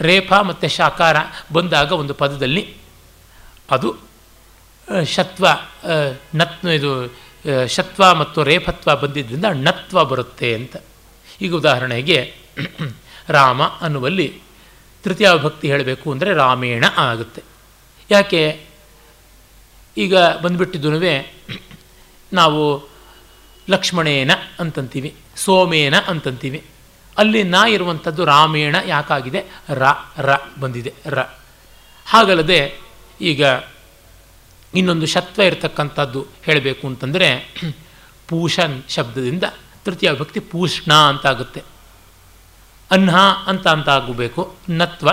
ರೇಫ 0.00 0.32
ಮತ್ತು 0.32 0.68
ಶಾಕಾರ 0.68 1.16
ಬಂದಾಗ 1.52 1.92
ಒಂದು 1.92 2.14
ಪದದಲ್ಲಿ 2.14 2.76
ಅದು 3.70 4.06
ಶತ್ವ 5.04 5.46
ನತ್ 6.34 6.66
ಇದು 6.66 7.14
ಶತ್ವ 7.68 8.14
ಮತ್ತು 8.14 8.42
ರೇಫತ್ವ 8.42 8.96
ಬಂದಿದ್ದರಿಂದ 8.96 9.44
ಣತ್ವ 9.44 10.04
ಬರುತ್ತೆ 10.04 10.54
ಅಂತ. 10.54 10.76
ಈಗ 11.40 11.54
ಉದಾಹರಣೆಗೆ 11.54 12.34
ರಾಮ 13.28 13.62
ಅನ್ನುವಲ್ಲಿ 13.62 14.40
ತೃತೀಯ 15.04 15.28
ಭಕ್ತಿ 15.36 15.70
ಹೇಳಬೇಕು 15.70 16.12
ಅಂದರೆ 16.12 16.34
ರಾಮೇಣ 16.34 16.84
ಆಗುತ್ತೆ. 16.96 17.42
ಯಾಕೆ? 18.10 18.60
ಈಗ 19.96 20.16
ಬಂದುಬಿಟ್ಟಿದ್ದು 20.18 20.90
ನಾವು 22.34 22.88
ಲಕ್ಷ್ಮಣೇನ 23.70 24.30
ಅಂತಂತೀವಿ, 24.60 25.14
ಸೋಮೇನ 25.36 25.94
ಅಂತಂತೀವಿ. 25.98 26.62
ಅಲ್ಲಿ 27.18 27.42
ನಾ 27.42 27.66
ಇರುವಂಥದ್ದು 27.66 28.24
ರಾಮೇಣ 28.24 28.76
ಯಾಕಾಗಿದೆ? 28.86 29.44
ರ 29.68 29.82
ರ 30.18 30.30
ಬಂದಿದೆ, 30.60 30.94
ರ. 31.06 31.18
ಹಾಗಲ್ಲದೆ 32.06 32.80
ಈಗ 33.20 33.44
ಇನ್ನೊಂದು 34.74 35.06
ಶತ್ವ 35.06 35.42
ಇರತಕ್ಕಂಥದ್ದು 35.42 36.26
ಹೇಳಬೇಕು 36.42 36.86
ಅಂತಂದರೆ 36.86 37.54
ಪೂಷನ್ 38.28 38.82
ಶಬ್ದದಿಂದ 38.88 39.44
ತೃತೀಯ 39.84 40.10
ವಿಭಕ್ತಿ 40.10 40.40
ಪೂಷ್ಣ 40.40 40.92
ಅಂತಾಗುತ್ತೆ. 40.92 41.62
ಅನ್ಹ 42.90 43.16
ಅಂತ 43.46 43.66
ಅಂತ 43.66 43.88
ಆಗಬೇಕು 43.88 44.56
ನತ್ವ. 44.68 45.10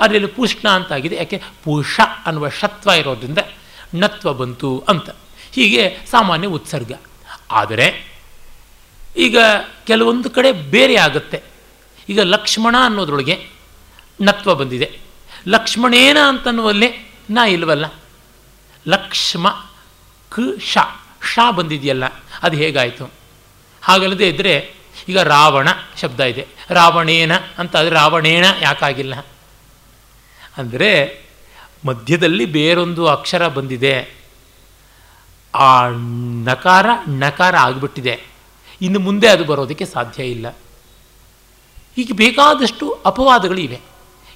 ಅದರಲ್ಲಿ 0.00 0.26
ಪೂಷ್ಣ 0.26 0.68
ಅಂತಾಗಿದೆ, 0.68 1.16
ಯಾಕೆ? 1.16 1.42
ಪೂಷ 1.64 2.00
ಅನ್ನುವ 2.26 2.48
ಶತ್ವ 2.48 2.90
ಇರೋದ್ರಿಂದ 2.90 3.38
ನತ್ವ 3.94 4.32
ಬಂತು 4.32 4.84
ಅಂತ. 4.88 5.10
ಹೀಗೆ 5.52 5.98
ಸಾಮಾನ್ಯ 6.10 6.46
ಉತ್ಸರ್ಗ. 6.46 6.92
ಆದರೆ 7.50 8.15
ಈಗ 9.16 9.38
ಕೆಲವೊಂದು 9.86 10.30
ಕಡೆ 10.30 10.52
ಬೇರೆ 10.52 10.96
ಆಗುತ್ತೆ. 10.96 11.42
ಈಗ 12.08 12.20
ಲಕ್ಷ್ಮಣ 12.20 12.76
ಅನ್ನೋದ್ರೊಳಗೆ 12.84 13.48
ನತ್ವ 14.20 14.54
ಬಂದಿದೆ. 14.54 14.98
ಲಕ್ಷ್ಮಣೇನ 15.48 16.16
ಅಂತನ್ನುವಲ್ಲೇ 16.28 16.88
ನಾ 17.30 17.46
ಇಲ್ವಲ್ಲ. 17.46 17.86
ಲಕ್ಷ್ಮ 18.88 19.64
ಕ 20.28 20.40
ಶ 20.60 20.78
ಶ 21.34 21.38
ಬಂದಿದೆಯಲ್ಲ, 21.50 22.04
ಅದು 22.42 22.56
ಹೇಗಾಯಿತು? 22.56 23.12
ಹಾಗಲ್ಲದೆ 23.82 24.28
ಇದ್ದರೆ 24.28 24.74
ಈಗ 25.08 25.18
ರಾವಣ 25.18 25.68
ಶಬ್ದ 26.00 26.20
ಇದೆ. 26.20 26.46
ರಾವಣೇನ 26.70 27.32
ಅಂತ 27.58 27.76
ಆದರೆ 27.76 27.94
ರಾವಣೇನ 27.94 28.44
ಯಾಕಾಗಿಲ್ಲ? 28.60 29.14
ಅಂದರೆ 30.56 31.20
ಮಧ್ಯದಲ್ಲಿ 31.84 32.44
ಬೇರೊಂದು 32.44 33.06
ಅಕ್ಷರ 33.06 33.48
ಬಂದಿದೆ. 33.48 34.14
ಆ 35.54 35.88
ನಕಾರ 36.44 36.86
ನಕಾರ 37.08 37.56
ಆಗಿಬಿಟ್ಟಿದೆ. 37.56 38.35
ಇನ್ನು 38.82 39.00
ಮುಂದೆ 39.00 39.28
ಅದು 39.28 39.44
ಬರೋದಕ್ಕೆ 39.44 39.86
ಸಾಧ್ಯ 39.86 40.24
ಇಲ್ಲ. 40.24 40.46
ಹೀಗೆ 41.96 42.12
ಬೇಕಾದಷ್ಟು 42.12 42.86
ಅಪವಾದಗಳಿವೆ. 43.06 43.80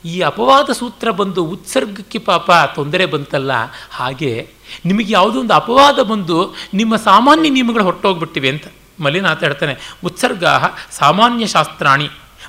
ಈ 0.05 0.21
ಅಪವಾದ 0.21 0.73
ಸೂತ್ರ 0.73 1.11
ಬಂದು 1.11 1.45
ಉತ್ಸರ್ಗಕ್ಕೆ 1.45 2.19
ಪಾಪ 2.19 2.51
ತೊಂದರೆ 2.75 3.07
ಬಂತಲ್ಲ, 3.07 3.53
ಹಾಗೆ 3.91 4.51
ನಿಮಗೆ 4.85 5.13
ಯಾವುದೋ 5.13 5.41
ಒಂದು 5.41 5.55
ಅಪವಾದ 5.55 5.99
ಬಂದು 6.03 6.55
ನಿಮ್ಮ 6.75 6.97
ಸಾಮಾನ್ಯ 6.97 7.51
ನಿಯಮಗಳು 7.51 7.85
ಹೊರಟೋಗ್ಬಿಟ್ಟಿವೆ 7.85 8.49
ಅಂತ 8.49 8.67
ಮಲ್ಲಿನಾಥ 9.01 9.43
ಹೇಳ್ತಾನೆ 9.43 9.75
ಉತ್ಸರ್ಗಾ 10.05 10.55
ಸಾಮಾನ್ಯ 10.91 11.47
ಶಾಸ್ತ್ರಾಣಿ, 11.47 12.09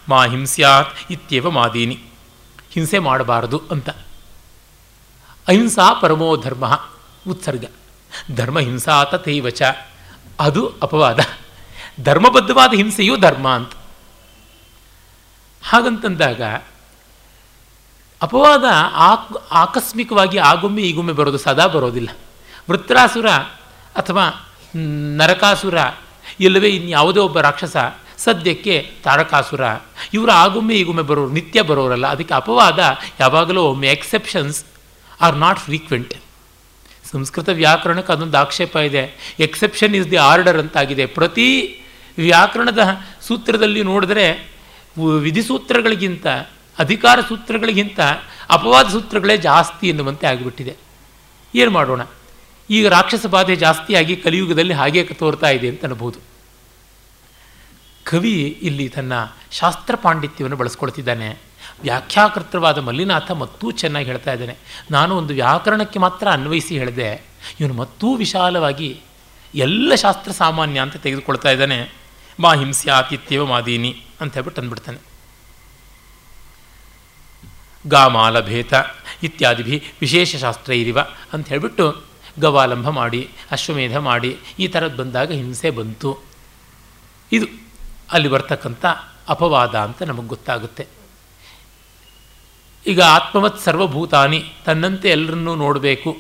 ಮಾ 0.10 0.26
ಹಿಂಸ್ಯಾತ್ 0.26 1.12
ಇತ್ಯೇವ 1.12 1.50
ಮಾದೀನಿ, 1.50 1.98
ಹಿಂಸೆ 2.72 3.00
ಮಾಡಬಾರದು 3.00 3.62
ಅಂತ. 3.72 3.90
ಅಹಿಂಸಾ 5.48 5.94
ಪರಮೋ 5.94 6.38
ಧರ್ಮ 6.38 6.66
ಉತ್ಸರ್ಗ, 7.30 7.66
ಧರ್ಮ 8.36 8.60
ಹಿಂಸಾತ 8.60 9.16
ತೈವಚ, 9.16 9.62
ಅದು 10.40 10.74
ಅಪವಾದ. 10.82 11.20
ಧರ್ಮಬದ್ಧವಾದ 12.00 12.74
ಹಿಂಸೆಯೂ 12.74 13.18
ಧರ್ಮ 13.18 13.48
ಅಂತ. 13.50 13.74
ಹಾಗಂತಂದಾಗ 15.64 16.42
ಅಪವಾದ 18.22 18.64
ಆಕ್ 18.94 19.48
ಆಕಸ್ಮಿಕವಾಗಿ 19.52 20.38
ಆಗೊಮ್ಮೆ 20.38 20.82
ಈಗೊಮ್ಮೆ 20.82 21.14
ಬರೋದು 21.14 21.38
ಸದಾ 21.38 21.68
ಬರೋದಿಲ್ಲ. 21.68 22.10
ವೃತ್ರಾಸುರ 22.70 23.30
ಅಥವಾ 23.96 24.52
ನರಕಾಸುರ 25.18 25.78
ಇಲ್ಲವೇ 26.40 26.70
ಇನ್ಯಾವುದೇ 26.70 27.20
ಒಬ್ಬ 27.20 27.40
ರಾಕ್ಷಸ 27.40 27.78
ಸದ್ಯಕ್ಕೆ 28.18 28.92
ತಾರಕಾಸುರ, 29.04 29.62
ಇವರು 30.14 30.32
ಆಗೊಮ್ಮೆ 30.32 30.76
ಈಗೊಮ್ಮೆ 30.76 31.04
ಬರೋರು 31.04 31.32
ನಿತ್ಯ 31.32 31.62
ಬರೋರಲ್ಲ. 31.62 32.08
ಅದಕ್ಕೆ 32.08 32.34
ಅಪವಾದ 32.34 32.98
ಯಾವಾಗಲೂ 33.20 33.64
ಒಮ್ಮೆ 33.64 33.88
exceptions 33.88 34.66
are 35.22 35.36
not 35.36 35.60
frequent 35.60 36.14
Sanskrit 37.12 37.50
ವ್ಯಾಕರಣಕ್ಕೆ 37.50 38.14
ಅದೊಂದು 38.14 38.38
ಆಕ್ಷೇಪ 38.38 38.76
ಇದೆ. 38.76 39.36
ಎಕ್ಸೆಪ್ಷನ್ 39.40 39.96
ಇಸ್ 39.96 40.12
ದಿ 40.12 40.16
ಆರ್ಡರ್ 40.16 40.58
ಅಂತಾಗಿದೆ. 40.58 41.06
ಪ್ರತಿ 41.06 41.82
ವ್ಯಾಕರಣದ 42.18 42.80
ಸೂತ್ರದಲ್ಲಿ 43.22 43.84
ನೋಡಿದ್ರೆ 43.84 44.52
ವಿಧಿಸೂತ್ರಗಳಿಗಿಂತ 45.20 46.28
ಅಧಿಕಾರ 46.80 47.20
ಸೂತ್ರಗಳಿಗಿಂತ 47.28 48.00
ಅಪವಾದ 48.50 48.88
ಸೂತ್ರಗಳೇ 48.88 49.38
ಜಾಸ್ತಿ 49.38 49.90
ಎನ್ನುವಂತೆ 49.90 50.28
ಆಗಿಬಿಟ್ಟಿದೆ. 50.28 50.76
ಏನು 51.56 51.72
ಮಾಡೋಣ? 51.72 52.02
ಈಗ 52.70 52.88
ರಾಕ್ಷಸ 52.88 53.26
ಬಾಧೆ 53.26 53.56
ಜಾಸ್ತಿಯಾಗಿ 53.56 54.16
ಕಲಿಯುಗದಲ್ಲಿ 54.16 54.74
ಹಾಗೆ 54.74 55.04
ತೋರ್ತಾ 55.04 55.50
ಇದೆ 55.50 55.70
ಅಂತ 55.70 55.86
ಅನ್ಬೋದು. 55.86 56.20
ಕವಿ 58.04 58.60
ಇಲ್ಲಿ 58.62 58.90
ತನ್ನ 58.90 59.14
ಶಾಸ್ತ್ರ 59.52 59.96
ಪಾಂಡಿತ್ಯವನ್ನು 59.96 60.58
ಬಳಸ್ಕೊಳ್ತಿದ್ದಾನೆ. 60.58 61.51
ವ್ಯಾಖ್ಯಾಕರ್ತೃವಾದ 61.82 62.78
ಮಲ್ಲಿನಾಥ 62.78 63.32
ಮತ್ತೂ 63.32 63.72
ಚೆನ್ನಾಗಿ 63.72 64.06
ಹೇಳ್ತಾ 64.06 64.34
ಇದ್ದಾನೆ. 64.34 64.58
ನಾನು 64.92 65.18
ಒಂದು 65.18 65.34
ವ್ಯಾಕರಣಕ್ಕೆ 65.34 66.00
ಮಾತ್ರ 66.00 66.28
ಅನ್ವಯಿಸಿ 66.32 66.80
ಹೇಳಿದೆ. 66.80 67.26
ಇವನು 67.60 67.74
ಮತ್ತೂ 67.74 68.16
ವಿಶಾಲವಾಗಿ 68.16 69.02
ಎಲ್ಲ 69.56 69.96
ಶಾಸ್ತ್ರ 69.96 70.32
ಸಾಮಾನ್ಯ 70.32 70.80
ಅಂತ 70.80 70.98
ತೆಗೆದುಕೊಳ್ತಾ 70.98 71.52
ಇದ್ದಾನೆ. 71.52 71.94
ಮಾ 72.40 72.54
ಹಿಂಸ್ಯಾತಿಥ್ಯವ 72.54 73.46
ಮಾದೀನಿ 73.46 74.04
ಅಂತ 74.22 74.34
ಹೇಳ್ಬಿಟ್ಟು 74.34 74.62
ಅಂದ್ಬಿಡ್ತಾನೆ. 74.62 74.98
ಗಾಮಾಲಭೇತ 77.88 78.74
ಇತ್ಯಾದಿ 79.24 79.84
ವಿಶೇಷ 80.02 80.36
ಶಾಸ್ತ್ರ 80.36 80.74
ಇರಿವ 80.74 81.00
ಅಂತ 81.34 81.48
ಹೇಳ್ಬಿಟ್ಟು 81.48 82.04
ಗವಾಲಂಭ 82.40 82.90
ಮಾಡಿ, 82.90 83.30
ಅಶ್ವಮೇಧ 83.52 83.98
ಮಾಡಿ, 83.98 84.38
ಈ 84.60 84.68
ಥರದ್ದು 84.68 84.98
ಬಂದಾಗ 84.98 85.32
ಹಿಂಸೆ 85.32 85.70
ಬಂತು. 85.70 86.20
ಇದು 87.32 87.46
ಅಲ್ಲಿ 88.12 88.28
ಬರ್ತಕ್ಕಂಥ 88.28 88.86
ಅಪವಾದ 89.30 89.76
ಅಂತ 89.76 90.04
ನಮಗೆ 90.04 90.28
ಗೊತ್ತಾಗುತ್ತೆ. 90.28 91.01
ಈಗ 92.88 93.02
ಆತ್ಮವತ್ 93.02 93.62
ಸರ್ವಭೂತಾನಿ, 93.62 94.44
ತನ್ನಂತೆ 94.66 95.10
ಎಲ್ಲರನ್ನೂ 95.10 95.56
ನೋಡಬೇಕು 95.56 96.18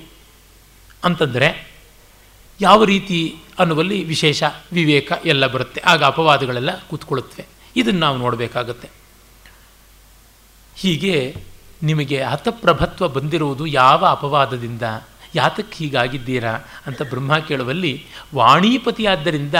ಅಂತಂದರೆ 1.03 1.71
ಯಾವ 2.61 2.83
ರೀತಿ 2.83 3.35
ಅನ್ನುವಲ್ಲಿ 3.59 4.03
ವಿಶೇಷ 4.03 4.43
ವಿವೇಕ 4.73 5.11
ಎಲ್ಲ 5.25 5.47
ಬರುತ್ತೆ. 5.47 5.81
ಆಗ 5.81 6.03
ಅಪವಾದಗಳೆಲ್ಲ 6.03 6.79
ಕೂತ್ಕೊಳ್ಳುತ್ತವೆ. 6.79 7.45
ಇದನ್ನು 7.75 7.99
ನಾವು 7.99 8.17
ನೋಡಬೇಕಾಗತ್ತೆ. 8.17 8.89
ಹೀಗೆ 10.75 11.35
ನಿಮಗೆ 11.83 12.23
ಹತಪ್ರಭತ್ವ 12.23 13.07
ಬಂದಿರುವುದು 13.07 13.65
ಯಾವ 13.65 14.05
ಅಪವಾದದಿಂದ 14.05 14.81
ಯಾತಕ್ಕೆ 15.35 15.77
ಹೀಗಾಗಿದ್ದೀರಾ 15.77 16.51
ಅಂತ 16.85 17.01
ಬ್ರಹ್ಮ 17.01 17.37
ಕೇಳುವಲ್ಲಿ 17.37 18.05
ವಾಣೀಪತಿಯಾದ್ದರಿಂದ 18.35 19.55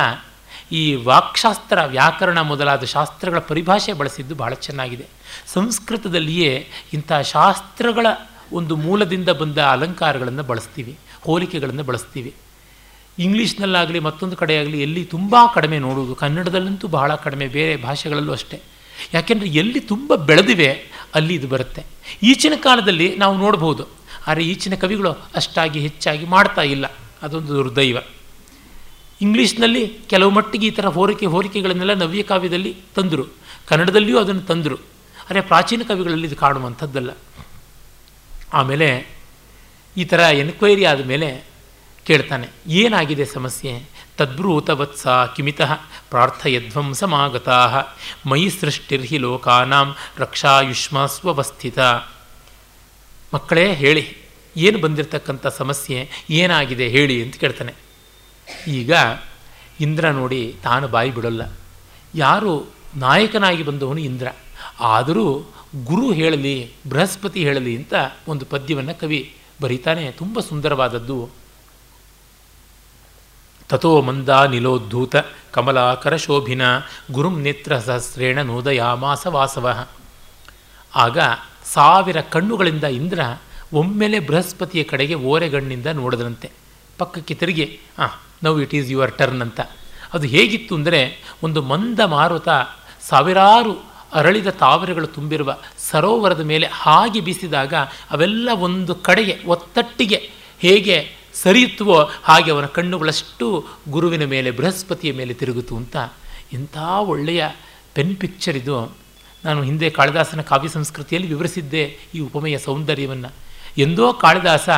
ಈ 0.72 0.84
ವಾಕ್ಶಾಸ್ತ್ರ 1.06 1.78
ವ್ಯಾಕರಣ 1.86 2.40
ಮೊದಲಾದ 2.42 2.84
ಶಾಸ್ತ್ರಗಳ 2.84 3.40
ಪರಿಭಾಷೆ 3.40 3.94
ಬಳಸಿದ್ದು 3.94 4.36
ಬಹಳ 4.36 4.54
ಚೆನ್ನಾಗಿದೆ. 4.68 5.06
ಸಂಸ್ಕೃತದಲ್ಲಿಯೇ 5.54 6.52
ಇಂಥ 6.94 7.12
ಶಾಸ್ತ್ರಗಳ 7.34 8.08
ಒಂದು 8.54 8.76
ಮೂಲದಿಂದ 8.76 9.30
ಬಂದ 9.30 9.58
ಅಲಂಕಾರಗಳನ್ನು 9.58 10.44
ಬಳಸ್ತೀವಿ, 10.44 10.94
ಹೋಲಿಕೆಗಳನ್ನು 11.26 11.84
ಬಳಸ್ತೀವಿ. 11.84 12.32
ಇಂಗ್ಲೀಷ್ನಲ್ಲಾಗಲಿ 13.18 14.00
ಮತ್ತೊಂದು 14.00 14.36
ಕಡೆಯಾಗಲಿ 14.36 14.82
ಎಲ್ಲಿ 14.82 15.04
ತುಂಬ 15.06 15.36
ಕಡಿಮೆ 15.54 15.80
ನೋಡುವುದು, 15.80 16.14
ಕನ್ನಡದಲ್ಲಂತೂ 16.16 16.88
ಬಹಳ 16.88 17.16
ಕಡಿಮೆ, 17.16 17.48
ಬೇರೆ 17.48 17.74
ಭಾಷೆಗಳಲ್ಲೂ 17.78 18.34
ಅಷ್ಟೇ. 18.34 18.60
ಯಾಕೆಂದರೆ 19.14 19.50
ಎಲ್ಲಿ 19.62 19.80
ತುಂಬ 19.80 20.16
ಬೆಳೆದಿವೆ 20.16 20.70
ಅಲ್ಲಿ 21.16 21.34
ಇದು 21.36 21.48
ಬರುತ್ತೆ. 21.48 21.82
ಈಚಿನ 22.24 22.54
ಕಾಲದಲ್ಲಿ 22.64 23.08
ನಾವು 23.16 23.36
ನೋಡ್ಬೋದು, 23.38 23.84
ಆದರೆ 24.28 24.44
ಈಚಿನ 24.44 24.76
ಕವಿಗಳು 24.76 25.12
ಅಷ್ಟಾಗಿ 25.36 25.80
ಹೆಚ್ಚಾಗಿ 25.80 26.26
ಮಾಡ್ತಾ 26.26 26.62
ಇಲ್ಲ, 26.62 26.86
ಅದೊಂದು 27.24 27.54
ದುರ್ದೈವ. 27.56 27.98
ಇಂಗ್ಲೀಷ್ನಲ್ಲಿ 29.22 29.84
ಕೆಲವು 30.10 30.32
ಮಟ್ಟಿಗೆ 30.32 30.66
ಈ 30.68 30.74
ಥರ 30.78 30.86
ಹೋರಿಕೆ, 30.86 31.26
ಹೋರಿಕೆಗಳನ್ನೆಲ್ಲ 31.26 31.94
ನವ್ಯ 31.94 32.24
ಕಾವ್ಯದಲ್ಲಿ 32.24 32.72
ತಂದರು. 32.96 33.26
ಕನ್ನಡದಲ್ಲಿಯೂ 33.68 34.18
ಅದನ್ನು 34.20 34.42
ತಂದರು. 34.42 34.78
ಆದರೆ 35.22 35.42
ಪ್ರಾಚೀನ 35.42 35.82
ಕವಿಗಳಲ್ಲಿ 35.88 36.28
ಇದು 36.28 36.36
ಕಾಣುವಂಥದ್ದಲ್ಲ. 36.36 37.12
ಆಮೇಲೆ 38.54 38.88
ಈ 39.98 40.04
ಥರ 40.04 40.20
ಎನ್ಕ್ವೈರಿ 40.20 40.84
ಆದಮೇಲೆ 40.86 41.30
ಕೇಳ್ತಾನೆ, 42.06 42.48
ಏನಾಗಿದೆ 42.68 43.26
ಸಮಸ್ಯೆ? 43.26 43.72
ತದ್ಬ್ರೂತವತ್ಸ 44.18 45.08
ಕಿಮಿತಃ 45.36 45.72
ಪ್ರಾರ್ಥಯಧ್ವಂ 46.10 46.94
ಸಮಾಗತಾ, 46.94 47.60
ಮಯಿ 48.26 48.50
ಸೃಷ್ಟಿರ್ಹಿ 48.50 49.18
ಲೋಕಾನಾಂ 49.18 49.88
ರಕ್ಷಾಯುಷ್ಮಸ್ವಸ್ಥಿತ 50.18 51.80
ಮಕ್ಕಳೇ, 53.34 53.66
ಹೇಳಿ, 53.74 54.04
ಏನು 54.58 54.78
ಬಂದಿರತಕ್ಕಂಥ 54.80 55.48
ಸಮಸ್ಯೆ, 55.48 56.00
ಏನಾಗಿದೆ 56.30 56.88
ಹೇಳಿ 56.88 57.18
ಅಂತ 57.24 57.36
ಕೇಳ್ತಾನೆ. 57.36 57.74
ಈಗ 58.68 58.94
ಇಂದ್ರ 59.80 60.10
ನೋಡಿ 60.10 60.56
ತಾನು 60.64 60.88
ಬಾಯಿ 60.88 61.12
ಬಿಡೋಲ್ಲ. 61.12 61.42
ಯಾರು 62.16 62.66
ನಾಯಕನಾಗಿ 62.96 63.64
ಬಂದವನು 63.64 64.00
ಇಂದ್ರ. 64.00 64.28
ಆದರೂ 64.80 65.44
ಗುರು 65.84 66.12
ಹೇಳಲಿ, 66.12 66.72
ಬೃಹಸ್ಪತಿ 66.90 67.44
ಹೇಳಲಿ 67.44 67.78
ಅಂತ 67.78 67.94
ಒಂದು 68.28 68.46
ಪದ್ಯವನ್ನು 68.46 69.00
ಕವಿ 69.00 69.36
ಬರೀತಾನೆ. 69.62 70.12
ತುಂಬ 70.12 70.40
ಸುಂದರವಾದದ್ದು. 70.40 71.30
ತಥೋ 73.70 74.02
ಮಂದ 74.02 74.30
ನಿಲೋದ್ಧೂತ 74.30 75.16
ಕಮಲಾಕರ 75.52 76.16
ಶೋಭಿನ 76.16 76.62
ಗುರುಂ 77.12 77.42
ನೇತ್ರ 77.42 77.80
ಸಹಸ್ರೇಣ 77.80 78.42
ನೋದಯಾಮಾಸ 78.42 79.28
ವಾಸವ. 79.28 79.88
ಆಗ 80.96 81.18
ಸಾವಿರ 81.66 82.22
ಕಣ್ಣುಗಳಿಂದ 82.22 82.84
ಇಂದ್ರ 82.84 83.20
ಒಮ್ಮೆಲೆ 83.74 84.20
ಬೃಹಸ್ಪತಿಯ 84.20 84.84
ಕಡೆಗೆ 84.84 85.16
ಓರೆಗಣ್ಣಿಂದ 85.16 85.86
ನೋಡದಂತೆ. 85.86 86.52
ಪಕ್ಕಕ್ಕೆ 86.98 87.34
ತಿರುಗಿ 87.34 87.80
ಹಾಂ 87.98 88.10
now 88.44 88.60
it 88.60 88.76
is 88.76 88.92
your 88.92 89.18
turn 89.18 89.42
ಅಂತ. 89.42 89.60
ಅದು 90.14 90.28
ಹೇಗಿತ್ತು 90.28 90.76
ಅಂದರೆ 90.76 91.24
ಒಂದು 91.44 91.62
ಮಂದ 91.62 92.00
ಮಾರುತ 92.00 92.50
ಸಾವಿರಾರು 93.02 93.92
ಅರಳಿದ 94.14 94.48
ತಾವರೆಗಳು 94.48 95.08
ತುಂಬಿರುವ 95.08 95.58
ಸರೋವರದ 95.78 96.40
ಮೇಲೆ 96.40 96.68
ಹಾಗೆ 96.72 97.20
ಬೀಸಿದಾಗ 97.20 97.74
ಅವೆಲ್ಲ 98.12 98.50
ಒಂದು 98.60 98.96
ಕಡೆಗೆ, 98.96 99.40
ಒತ್ತಟ್ಟಿಗೆ 99.48 100.30
ಹೇಗೆ 100.60 101.12
ಸರಿಯುತ್ತವೋ 101.34 102.10
ಹಾಗೆ 102.24 102.52
ಅವನ 102.52 102.66
ಕಣ್ಣುಗಳಷ್ಟು 102.66 103.66
ಗುರುವಿನ 103.90 104.26
ಮೇಲೆ, 104.26 104.52
ಬೃಹಸ್ಪತಿಯ 104.52 105.14
ಮೇಲೆ 105.14 105.34
ತಿರುಗಿತು 105.34 105.78
ಅಂತ. 105.78 105.98
ಇಂಥ 106.54 106.78
ಒಳ್ಳೆಯ 107.00 107.48
ಪೆನ್ 107.94 108.16
ಪಿಕ್ಚರ್ 108.16 108.58
ಇದು. 108.58 108.98
ನಾನು 109.46 109.64
ಹಿಂದೆ 109.64 109.90
ಕಾಳಿದಾಸನ 109.90 110.42
ಕಾವ್ಯ 110.42 110.70
ಸಂಸ್ಕೃತಿಯಲ್ಲಿ 110.70 111.30
ವಿವರಿಸಿದ್ದೆ 111.30 111.98
ಈ 112.16 112.20
ಉಪಮೆಯ 112.20 112.58
ಸೌಂದರ್ಯವನ್ನು. 112.58 113.32
ಎಂದೋ 113.78 114.14
ಕಾಳಿದಾಸ 114.14 114.70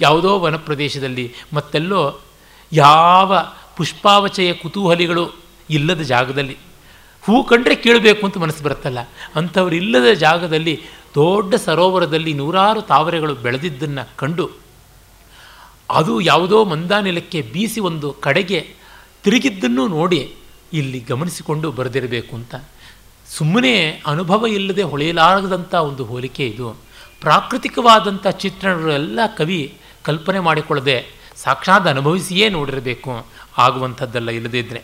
ಯಾವುದೋ 0.00 0.38
ವನ 0.38 0.56
ಪ್ರದೇಶದಲ್ಲಿ 0.56 1.34
ಮತ್ತೆಲ್ಲೋ 1.52 2.20
ಯಾವ 2.72 3.38
ಪುಷ್ಪಾವಚಯ 3.76 4.52
ಕುತೂಹಲಿಗಳು 4.52 5.34
ಇಲ್ಲದ 5.70 6.00
ಜಾಗದಲ್ಲಿ? 6.00 6.56
ಹೂ 7.22 7.44
ಕಂಡ್ರೆ 7.44 7.74
ಕೇಳಬೇಕು 7.74 8.26
ಅಂತ 8.26 8.38
ಮನಸ್ಸು 8.38 8.64
ಬರುತ್ತಲ್ಲ. 8.64 8.98
ಅಂಥವ್ರು 9.36 9.74
ಇಲ್ಲದ 9.76 10.12
ಜಾಗದಲ್ಲಿ, 10.14 10.80
ದೊಡ್ಡ 11.14 11.54
ಸರೋವರದಲ್ಲಿ 11.54 12.34
ನೂರಾರು 12.34 12.82
ತಾವರೆಗಳು 12.82 13.34
ಬೆಳೆದಿದ್ದನ್ನು 13.34 14.16
ಕಂಡು, 14.16 14.50
ಅದು 15.90 16.20
ಯಾವುದೋ 16.20 16.64
ಮಂದಾನೆಲಕ್ಕೆ 16.64 17.42
ಬೀಸಿ 17.42 17.80
ಒಂದು 17.80 18.12
ಕಡೆಗೆ 18.12 18.74
ತಿರುಗಿದ್ದನ್ನು 19.24 19.88
ನೋಡಿ 19.88 20.34
ಇಲ್ಲಿ 20.72 21.00
ಗಮನಿಸಿಕೊಂಡು 21.00 21.70
ಬರೆದಿರಬೇಕು 21.70 22.36
ಅಂತ. 22.36 22.54
ಸುಮ್ಮನೆ 23.36 24.02
ಅನುಭವ 24.06 24.46
ಇಲ್ಲದೆ 24.46 24.82
ಹೊಳೆಯಲಾಗದಂಥ 24.82 25.74
ಒಂದು 25.74 26.04
ಹೋಲಿಕೆ 26.04 26.46
ಇದು. 26.46 26.76
ಪ್ರಾಕೃತಿಕವಾದಂಥ 27.20 28.26
ಚಿತ್ರಣಗಳೆಲ್ಲ 28.26 29.20
ಕವಿ 29.36 29.78
ಕಲ್ಪನೆ 30.02 30.40
ಮಾಡಿಕೊಳ್ಳದೆ 30.40 31.21
ಸಾಕ್ಷಾತ್ 31.42 31.86
ಅನುಭವಿಸಿಯೇ 31.86 32.48
ನೋಡಿರಬೇಕು. 32.48 33.26
ಆಗುವಂಥದ್ದಲ್ಲ 33.58 34.30
ಇಲ್ಲದೇ 34.30 34.58
ಇದ್ರೆ. 34.58 34.82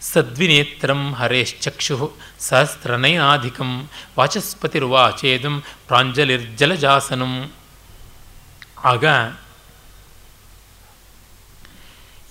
ಸದ್ವಿನೇತ್ರಂ 0.00 1.12
ಹರೇಶ್ಚಕ್ಷು 1.12 2.12
ಸಹಸ್ರನಯನಾಧಿಕಂ 2.38 3.88
ವಾಚಸ್ಪತಿರ್ವಾಚೇದಂ 4.18 5.62
ಪ್ರಾಂಜಲಿರ್ಜಲಜಾಸನಂ. 5.86 7.52
ಆಗ 8.84 9.04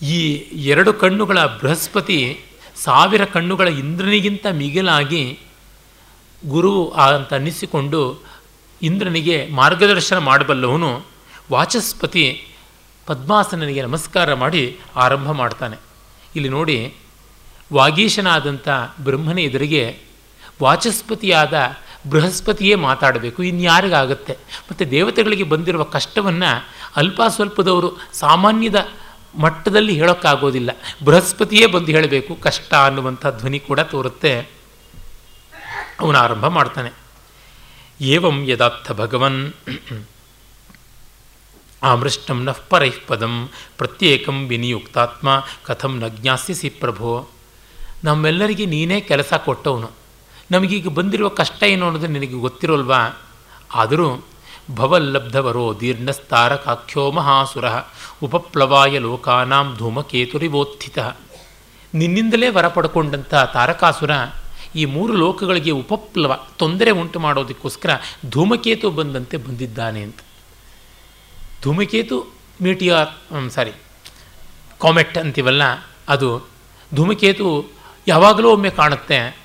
ಈ 0.04 0.32
ಎರಡು 0.68 0.94
ಕಣ್ಣುಗಳ 0.94 1.46
ಬೃಹಸ್ಪತಿ 1.46 2.40
ಸಾವಿರ 2.84 3.26
ಕಣ್ಣುಗಳ 3.26 3.68
ಇಂದ್ರನಿಗಿಂತ 3.68 4.46
ಮಿಗಿಲಾಗಿ 4.52 5.40
ಗುರು 6.48 6.90
ಅಂತ 6.90 7.34
ಅನ್ನಿಸಿಕೊಂಡು 7.34 8.24
ಇಂದ್ರನಿಗೆ 8.82 9.48
ಮಾರ್ಗದರ್ಶನ 9.48 10.18
ಮಾಡಬಲ್ಲವನು 10.18 11.06
ವಾಚಸ್ಪತಿ 11.52 12.49
ಪದ್ಮಾಸನನಿಗೆ 13.10 13.82
ನಮಸ್ಕಾರ 13.82 14.34
ಮಾಡಿ 14.34 14.80
ಆರಂಭ 14.96 15.32
ಮಾಡ್ತಾನೆ. 15.32 15.76
ಇಲ್ಲಿ 16.36 16.50
ನೋಡಿ 16.50 16.96
ವಾಗೀಶನಾದಂಥ 17.74 18.70
ಬ್ರಹ್ಮನ 19.02 19.40
ಎದುರಿಗೆ 19.40 20.00
ವಾಚಸ್ಪತಿಯಾದ 20.64 21.54
ಬೃಹಸ್ಪತಿಯೇ 22.10 22.76
ಮಾತಾಡಬೇಕು. 22.76 23.44
ಇನ್ಯಾರಿಗಾಗುತ್ತೆ? 23.44 24.34
ಮತ್ತು 24.34 24.92
ದೇವತೆಗಳಿಗೆ 24.92 25.44
ಬಂದಿರುವ 25.44 25.84
ಕಷ್ಟವನ್ನು 25.84 26.68
ಅಲ್ಪ 26.96 27.22
ಸ್ವಲ್ಪದವರು 27.28 27.98
ಸಾಮಾನ್ಯದ 28.14 28.88
ಮಟ್ಟದಲ್ಲಿ 29.40 29.94
ಹೇಳೋಕ್ಕಾಗೋದಿಲ್ಲ. 29.96 30.70
ಬೃಹಸ್ಪತಿಯೇ 31.06 31.66
ಬಂದು 31.66 31.92
ಹೇಳಬೇಕು. 31.92 32.36
ಕಷ್ಟ 32.36 32.74
ಅನ್ನುವಂಥ 32.74 33.28
ಧ್ವನಿ 33.28 33.60
ಕೂಡ 33.60 33.80
ತೋರುತ್ತೆ. 33.80 34.40
ಅವನು 36.00 36.18
ಆರಂಭ 36.18 36.46
ಮಾಡ್ತಾನೆ. 36.46 36.90
ಏವಂ 38.02 38.44
ಯದಾರ್ಥ 38.48 38.92
ಭಗವನ್. 38.92 39.54
ಆಮೃಷ್ಟಂ 41.84 42.44
ನಃ 42.44 42.58
ಪರೈಃ 42.70 42.94
ಪದಂ 43.08 43.50
ಪ್ರತ್ಯೇಕಂ 43.78 44.48
ವಿನಿಯುಕ್ತಾತ್ಮ, 44.48 45.44
ಕಥಂ 45.64 46.00
ನ 46.00 46.08
ಜ್ಞಾಸ್ಯಸಿ 46.08 46.70
ಪ್ರಭೋ. 46.70 47.30
ನಮ್ಮೆಲ್ಲರಿಗೆ 48.04 48.66
ನೀನೇ 48.66 49.02
ಕೆಲಸ 49.02 49.34
ಕೊಟ್ಟವನು. 49.34 49.92
ನಮಗೀಗ 50.52 50.88
ಬಂದಿರುವ 50.88 51.30
ಕಷ್ಟ 51.30 51.64
ಏನು 51.64 51.86
ಅನ್ನೋದು 51.86 52.08
ನಿನಗೆ 52.08 52.34
ಗೊತ್ತಿರೋಲ್ವಾ? 52.34 53.22
ಆದರೂ 53.76 54.26
ಭವಲ್ಲಬ್ಧವರೋ 54.76 55.78
ದೀರ್ಣಸ್ತಾರಕಾಖ್ಯೋ 55.80 57.12
ಮಹಾಸುರ, 57.12 57.66
ಉಪಪ್ಲವಾಯ 58.24 59.00
ಲೋಕಾನಾಂ 59.00 59.76
ಧೂಮಕೇತುರಿವೋತ್ಥಿತ. 59.78 61.00
ನಿನ್ನಿಂದಲೇ 61.94 62.50
ವರ 62.50 62.68
ಪಡ್ಕೊಂಡಂಥ 62.68 63.36
ತಾರಕಾಸುರ 63.36 64.12
ಈ 64.76 64.86
ಮೂರು 64.86 65.14
ಲೋಕಗಳಿಗೆ 65.14 65.72
ಉಪಪ್ಲವ, 65.72 66.40
ತೊಂದರೆ 66.58 66.92
ಉಂಟು 66.92 67.20
ಮಾಡೋದಕ್ಕೋಸ್ಕರ 67.20 67.90
ಧೂಮಕೇತು 68.30 68.90
ಬಂದಂತೆ 68.90 69.38
ಬಂದಿದ್ದಾನೆ 69.38 70.02
ಅಂತ. 70.02 70.20
ಧೂಮಕೇತು 71.64 72.18
ಮೀಟಿಯಾರ್ 72.62 73.52
ಸಾರಿ 73.52 73.72
ಕಾಮೆಟ್ 74.80 75.18
ಅಂತೀವಲ್ಲ, 75.18 75.64
ಅದು 76.08 76.48
ಧೂಮಕೇತು 76.96 77.48
ಯಾವಾಗಲೂ 78.08 78.50
ಒಮ್ಮೆ 78.50 78.70
ಕಾಣುತ್ತೆ. 78.70 79.38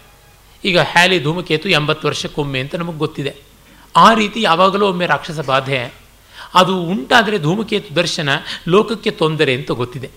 ಈಗ 0.64 0.78
ಹ್ಯಾಲಿ 0.78 1.22
ಧೂಮಕೇತು 1.22 1.68
ಎಂಬತ್ತು 1.68 2.08
ವರ್ಷಕ್ಕೊಮ್ಮೆ 2.08 2.60
ಅಂತ 2.60 2.74
ನಮಗೆ 2.74 2.98
ಗೊತ್ತಿದೆ. 2.98 3.34
ಆ 3.96 4.14
ರೀತಿ 4.14 4.42
ಯಾವಾಗಲೂ 4.42 4.88
ಒಮ್ಮೆ 4.88 5.06
ರಾಕ್ಷಸ 5.06 5.40
ಬಾಧೆ, 5.40 5.80
ಅದು 6.54 6.82
ಉಂಟಾದರೆ 6.82 7.38
ಧೂಮಕೇತು 7.38 7.96
ದರ್ಶನ, 7.96 8.28
ಲೋಕಕ್ಕೆ 8.68 9.10
ತೊಂದರೆ 9.10 9.54
ಅಂತ 9.54 9.70
ಗೊತ್ತಿದೆ. 9.70 10.10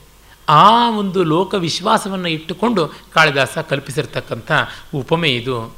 ಆ 0.49 0.89
ಒಂದು 0.89 1.23
ಲೋಕ 1.23 1.53
ವಿಶ್ವಾಸವನ್ನು 1.53 2.27
ಇಟ್ಟುಕೊಂಡು 2.27 2.87
ಕಾಳಿದಾಸ 3.13 3.57
ಕಲ್ಪಿಸಿರ್ತಕ್ಕಂಥ 3.57 4.51
ಉಪಮೆ 4.95 5.29
ಇದು. 5.29 5.75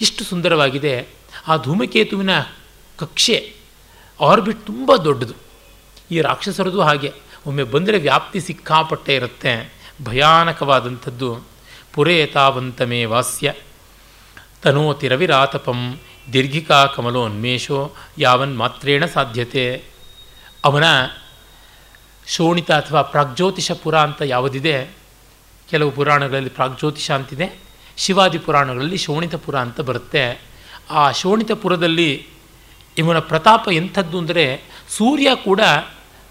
ಇಷ್ಟು 0.00 0.24
ಸುಂದರವಾಗಿದೆ. 0.24 1.08
ಆ 1.48 1.56
ಧೂಮಕೇತುವಿನ 1.56 2.38
ಕಕ್ಷೆ 2.98 3.36
ಆರ್ಬಿಟ್ 4.20 4.66
ತುಂಬ 4.66 4.96
ದೊಡ್ಡದು. 4.96 5.34
ಈ 6.10 6.20
ರಾಕ್ಷಸರದು 6.20 6.80
ಹಾಗೆ. 6.80 7.12
ಒಮ್ಮೆ 7.46 7.62
ಬಂದರೆ 7.62 7.98
ವ್ಯಾಪ್ತಿ 7.98 8.40
ಸಿಕ್ಕಾಪಟ್ಟೆ 8.40 9.14
ಇರುತ್ತೆ. 9.14 9.74
ಭಯಾನಕವಾದಂಥದ್ದು. 10.04 11.38
ಪುರೇತಾವಂತಮೇ 11.92 13.04
ವಾಸ್ಯ. 13.04 13.54
ತನೋತಿ 14.62 15.08
ರವಿರಾತಪಂ 15.08 16.00
ದೀರ್ಘಿಕಾ 16.32 16.86
ಕಮಲೋನ್ಮೇಷೋ 16.86 17.92
ಯಾವನ್ 18.18 18.58
ಮಾತ್ರೇಣ 18.58 19.06
ಸಾಧ್ಯತೆ. 19.06 19.84
ಅವನ 20.64 20.84
ಶೋಣಿತ 22.26 22.70
ಅಥವಾ 22.70 23.02
ಪ್ರಾಗ್ಜ್ಯೋತಿಷ 23.02 23.72
ಪುರ 23.72 23.98
ಅಂತ 23.98 24.22
ಯಾವುದಿದೆ? 24.22 24.96
ಕೆಲವು 25.70 25.90
ಪುರಾಣಗಳಲ್ಲಿ 25.90 26.50
ಪ್ರಾಗ್ಜ್ಯೋತಿಷ 26.50 27.10
ಅಂತಿದೆ. 27.10 27.58
ಶಿವಾದಿ 27.96 28.38
ಪುರಾಣಗಳಲ್ಲಿ 28.38 28.96
ಶೋಣಿತಪುರ 28.96 29.58
ಅಂತ 29.58 29.80
ಬರುತ್ತೆ. 29.80 30.42
ಆ 30.90 31.10
ಶೋಣಿತಪುರದಲ್ಲಿ 31.10 32.28
ಇವನ 32.98 33.18
ಪ್ರತಾಪ 33.18 33.68
ಎಂಥದ್ದು 33.72 34.18
ಅಂದರೆ 34.18 34.62
ಸೂರ್ಯ 34.96 35.30
ಕೂಡ 35.44 35.60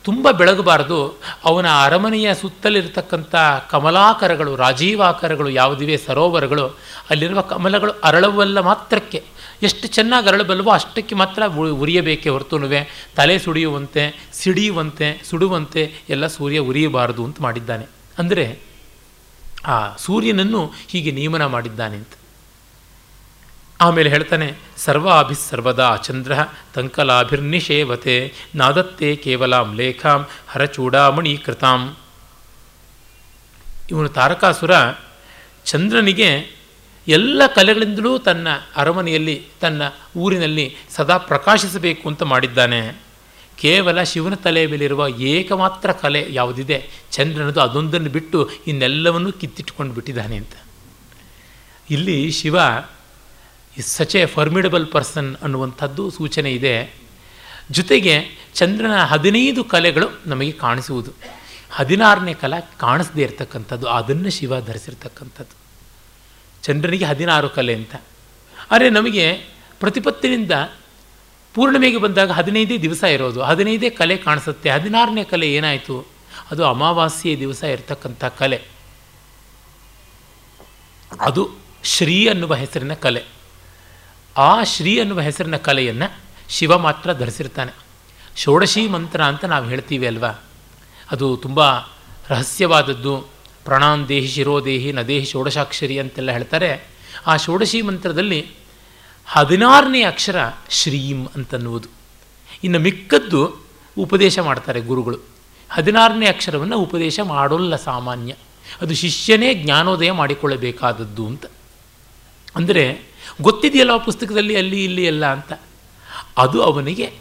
ತುಂಬ 0.03 0.32
ಬೆಳಗಬಾರದು. 0.32 1.22
ಅವನ 1.45 1.66
ಅರಮನೆಯ 1.84 2.34
ಸುತ್ತಲಿರತಕ್ಕಂಥ 2.34 3.36
ಕಮಲಾಕರಗಳು, 3.70 4.55
ರಾಜೀವಾಕರಗಳು, 4.55 5.49
ಯಾವುದಿವೆ 5.49 5.97
ಸರೋವರಗಳು, 5.97 6.78
ಅಲ್ಲಿರುವ 7.10 7.41
ಕಮಲಗಳು 7.41 7.91
ಅರಳವಲ್ಲ 7.91 8.60
ಮಾತ್ರಕ್ಕೆ. 8.60 9.24
ಎಷ್ಟು 9.64 9.88
ಚೆನ್ನಾಗಿ 9.88 10.28
ಅರಳಬಲ್ಲವೋ 10.28 10.70
ಅಷ್ಟಕ್ಕೆ 10.70 11.16
ಮಾತ್ರ 11.16 11.43
ಉರಿಯಬೇಕೇ 11.57 12.30
ಹೊರತುನುವೆ. 12.30 13.10
ತಲೆ 13.16 13.39
ಸುಡಿಯುವಂತೆ, 13.39 14.30
ಸಿಡಿಯುವಂತೆ, 14.34 15.22
ಸುಡುವಂತೆ 15.30 15.93
ಎಲ್ಲ 16.10 16.28
ಸೂರ್ಯ 16.28 16.57
ಉರಿಯಬಾರದು 16.57 17.26
ಅಂತ 17.26 17.41
ಮಾಡಿದ್ದಾನೆ. 17.41 17.86
ಅಂದರೆ 18.18 18.60
ಆ 19.66 19.95
ಸೂರ್ಯನನ್ನು 19.95 20.72
ಹೀಗೆ 20.88 21.12
ನಿಯಮನ 21.12 21.45
ಮಾಡಿದ್ದಾನೆ 21.45 21.95
ಅಂತ. 21.95 22.18
ಆಮೇಲೆ 23.82 24.09
ಹೇಳ್ತಾನೆ 24.09 24.53
ಸರ್ವಾಭಿ 24.77 25.49
ಸರ್ವದಾ 25.49 25.95
ಚಂದ್ರ 25.95 26.34
ತಂಕಲಾಭಿರ್ನಿಷೇವತೆ, 26.73 28.34
ನಾದತ್ತೆ 28.55 29.15
ಕೇವಲಾಂ 29.15 29.75
ಲೇಖಾಂ 29.75 30.25
ಹರಚೂಡಾಮಣಿ 30.47 31.38
ಕೃತಾಂ 31.38 31.97
ಇವನು 33.91 34.09
ತಾರಕಾಸುರ 34.09 34.71
ಚಂದ್ರನಿಗೆ 35.65 36.59
ಎಲ್ಲ 37.07 37.41
ಕಲೆಗಳಿಂದಲೂ 37.55 38.17
ತನ್ನ 38.17 38.47
ಅರಮನೆಯಲ್ಲಿ, 38.75 39.47
ತನ್ನ 39.61 39.82
ಊರಿನಲ್ಲಿ 40.17 40.75
ಸದಾ 40.89 41.17
ಪ್ರಕಾಶಿಸಬೇಕು 41.17 42.09
ಅಂತ 42.09 42.23
ಮಾಡಿದ್ದಾನೆ. 42.23 43.01
ಕೇವಲ 43.57 44.03
ಶಿವನ 44.03 44.36
ತಲೆಯ 44.36 44.67
ಮೇಲಿರುವ 44.67 45.07
ಏಕಮಾತ್ರ 45.07 45.91
ಕಲೆ 45.91 46.27
ಯಾವುದಿದೆ? 46.30 46.89
ಚಂದ್ರನದು 47.11 47.61
ಅದೊಂದನ್ನು 47.61 48.09
ಬಿಟ್ಟು 48.09 48.49
ಇನ್ನೆಲ್ಲವನ್ನೂ 48.67 49.32
ಕಿತ್ತಿಟ್ಟುಕೊಂಡು 49.32 49.93
ಬಿಟ್ಟಿದ್ದಾನೆ 49.93 50.36
ಅಂತ. 50.36 50.51
ಇಲ್ಲಿ 51.89 52.32
Shiva 52.32 52.57
is 53.80 53.88
such 53.88 54.15
a 54.15 54.25
formidable 54.25 54.88
person 54.88 55.36
ಅನ್ನುವಂಥದ್ದು 55.36 56.09
ಸೂಚನೆ 56.09 56.51
ಇದೆ. 56.51 56.93
ಜೊತೆಗೆ 57.71 58.25
ಚಂದ್ರನ 58.53 58.95
ಹದಿನೈದು 58.95 59.63
ಕಲೆಗಳು 59.63 60.07
ನಮಗೆ 60.25 60.51
ಕಾಣಿಸುವುದು. 60.51 61.11
ಹದಿನಾರನೇ 61.71 62.34
ಕಲೆ 62.34 62.69
ಕಾಣಿಸದೇ 62.80 63.21
ಇರತಕ್ಕಂಥದ್ದು, 63.21 63.88
ಅದನ್ನು 63.88 64.30
ಶಿವ 64.30 64.61
ಧರಿಸಿರ್ತಕ್ಕಂಥದ್ದು. 64.61 65.55
ಚಂದ್ರನಿಗೆ 66.63 67.05
ಹದಿನಾರು 67.05 67.49
ಕಲೆ 67.49 67.75
ಅಂತ. 67.75 67.95
ಆದರೆ 68.71 68.89
ನಮಗೆ 68.89 69.34
ಪ್ರತಿಪತ್ತಿನಿಂದ 69.80 70.51
ಪೂರ್ಣಿಮೆಗೆ 71.53 71.97
ಬಂದಾಗ 71.97 72.32
ಹದಿನೈದೇ 72.32 72.77
ದಿವಸ 72.77 73.03
ಇರೋದು. 73.03 73.41
ಹದಿನೈದೇ 73.41 73.89
ಕಲೆ 73.89 74.17
ಕಾಣಿಸುತ್ತೆ. 74.17 74.69
ಹದಿನಾರನೇ 74.69 75.23
ಕಲೆ 75.23 75.53
ಏನಾಯಿತು? 75.53 76.05
ಅದು 76.51 76.65
ಅಮಾವಾಸ್ಯೆ 76.65 77.39
ದಿವಸ 77.39 77.63
ಇರತಕ್ಕಂಥ 77.63 78.25
ಕಲೆ. 78.25 78.61
ಅದು 81.21 81.49
ಶ್ರೀ 81.84 82.27
ಅನ್ನುವ 82.27 82.55
ಹೆಸರಿನ 82.55 82.93
ಕಲೆ. 82.93 83.38
ಆ 84.39 84.63
ಶ್ರೀ 84.63 84.99
ಅನ್ನುವ 84.99 85.21
ಹೆಸರಿನ 85.21 85.55
ಕಲೆಯನ್ನು 85.55 86.13
ಶಿವ 86.49 86.77
ಮಾತ್ರ 86.77 87.13
ಧರಿಸಿರ್ತಾನೆ. 87.13 87.71
ಷೋಡಶಿ 88.37 88.87
ಮಂತ್ರ 88.87 89.23
ಅಂತ 89.23 89.45
ನಾವು 89.45 89.65
ಹೇಳ್ತೀವಿ 89.65 90.07
ಅಲ್ವಾ? 90.07 90.43
ಅದು 91.11 91.37
ತುಂಬ 91.37 91.79
ರಹಸ್ಯವಾದದ್ದು. 92.29 93.27
ಪ್ರಾಣಾಂದೇಹಿ 93.65 94.27
ಶಿರೋದೇಹಿ 94.27 94.91
ನದೇಹಿ 94.91 95.25
ಷೋಡಶಾಕ್ಷರಿ 95.25 95.99
ಅಂತೆಲ್ಲ 95.99 96.31
ಹೇಳ್ತಾರೆ. 96.31 96.87
ಆ 97.27 97.37
ಷೋಡಶಿ 97.37 97.81
ಮಂತ್ರದಲ್ಲಿ 97.81 98.47
ಹದಿನಾರನೇ 99.25 100.03
ಅಕ್ಷರ 100.03 100.35
ಶ್ರೀಂ 100.69 101.27
ಅಂತನ್ನುವುದು. 101.35 101.89
ಇನ್ನು 102.63 102.79
ಮಿಕ್ಕದ್ದು 102.79 103.65
ಉಪದೇಶ 103.97 104.39
ಮಾಡ್ತಾರೆ 104.39 104.81
ಗುರುಗಳು. 104.81 105.19
ಹದಿನಾರನೇ 105.69 106.27
ಅಕ್ಷರವನ್ನು 106.27 106.79
ಉಪದೇಶ 106.79 107.19
ಮಾಡೋಲ್ಲ 107.19 107.75
ಸಾಮಾನ್ಯ. 107.75 108.35
ಅದು 108.81 108.95
ಶಿಷ್ಯನೇ 108.95 109.53
ಜ್ಞಾನೋದಯ 109.53 110.11
ಮಾಡಿಕೊಳ್ಳಬೇಕಾದದ್ದು 110.11 111.27
ಅಂತ. 111.27 111.45
ಅಂದರೆ 112.55 113.09
ಗೊತ್ತಿದೆಯಲ್ಲ 113.41 113.91
ಆ 113.91 113.97
ಪುಸ್ತಕದಲ್ಲಿ 113.97 114.55
ಅಲ್ಲಿ 114.55 114.84
ಇಲ್ಲಿ 114.84 115.05
ಎಲ್ಲ 115.05 115.25
ಅಂತ. 115.25 115.53
ಅದು 116.38 116.63
ಅವನಿಗೆ 116.63 117.11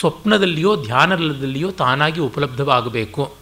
ಸ್ವಪ್ನದಲ್ಲಿಯೋ 0.00 0.84
ಧ್ಯಾನದಲ್ಲಿಯೋ 0.84 1.70
ತಾನಾಗಿ 1.70 2.20
ಉಪಲಬ್ಧವಾಗಬೇಕು. 2.20 3.34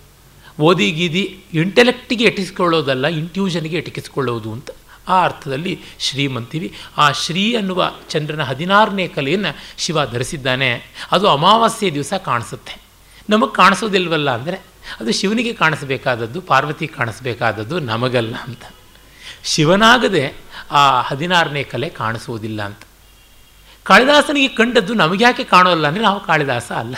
ಓದಿ 0.60 0.90
ಗೀದಿ 0.90 1.44
ಇಂಟೆಲೆಕ್ಟಿಗೆ 1.54 2.24
ಎಟಿಸ್ಕೊಳ್ಳೋದಲ್ಲ 2.24 3.06
ಇಂಟ್ಯೂಷನ್ಗೆ 3.06 3.76
ಎಟಕಿಸ್ಕೊಳ್ಳೋದು 3.76 4.52
ಅಂತ 4.52 4.70
ಆ 5.08 5.24
ಅರ್ಥದಲ್ಲಿ 5.24 5.80
ಶ್ರೀಮಂತೀವಿ 5.98 6.74
ಆ 6.96 7.12
ಶ್ರೀ 7.12 7.56
ಅನ್ನುವ 7.56 7.92
ಚಂದ್ರನ 8.08 8.42
ಹದಿನಾರನೇ 8.42 9.08
ಕಲೆಯನ್ನು 9.08 9.56
ಶಿವ 9.78 10.06
ಧರಿಸಿದ್ದಾನೆ. 10.06 10.82
ಅದು 11.12 11.28
ಅಮಾವಾಸ್ಯೆ 11.28 11.94
ದಿವಸ 11.94 12.12
ಕಾಣಿಸುತ್ತೆ. 12.24 12.82
ನಮಗೆ 13.30 13.54
ಕಾಣಿಸೋದಿಲ್ವಲ್ಲ 13.54 14.30
ಅಂದರೆ 14.30 14.56
ಅದು 15.00 15.12
ಶಿವನಿಗೆ 15.12 15.52
ಕಾಣಿಸಬೇಕಾದದ್ದು 15.52 16.40
ಪಾರ್ವತಿ 16.40 16.86
ಕಾಣಿಸ್ಬೇಕಾದದ್ದು 16.86 17.80
ನಮಗಲ್ಲ 17.80 18.36
ಅಂತ. 18.36 18.62
ಶಿವನಾಗದೆ 19.44 20.32
ಆ 20.72 21.00
ಹದಿನಾರನೇ 21.00 21.62
ಕಲೆ 21.62 21.88
ಕಾಣಿಸುವುದಿಲ್ಲ 21.88 22.62
ಅಂತ. 22.62 22.82
ಕಾಳಿದಾಸನಿಗೆ 23.84 24.48
ಕಂಡದ್ದು 24.48 24.94
ನಮಗ್ಯಾಕೆ 24.94 25.44
ಕಾಣೋಲ್ಲ 25.44 25.86
ಅಂದರೆ 25.86 26.02
ನಾವು 26.02 26.20
ಕಾಳಿದಾಸ 26.20 26.72
ಅಲ್ಲ. 26.72 26.96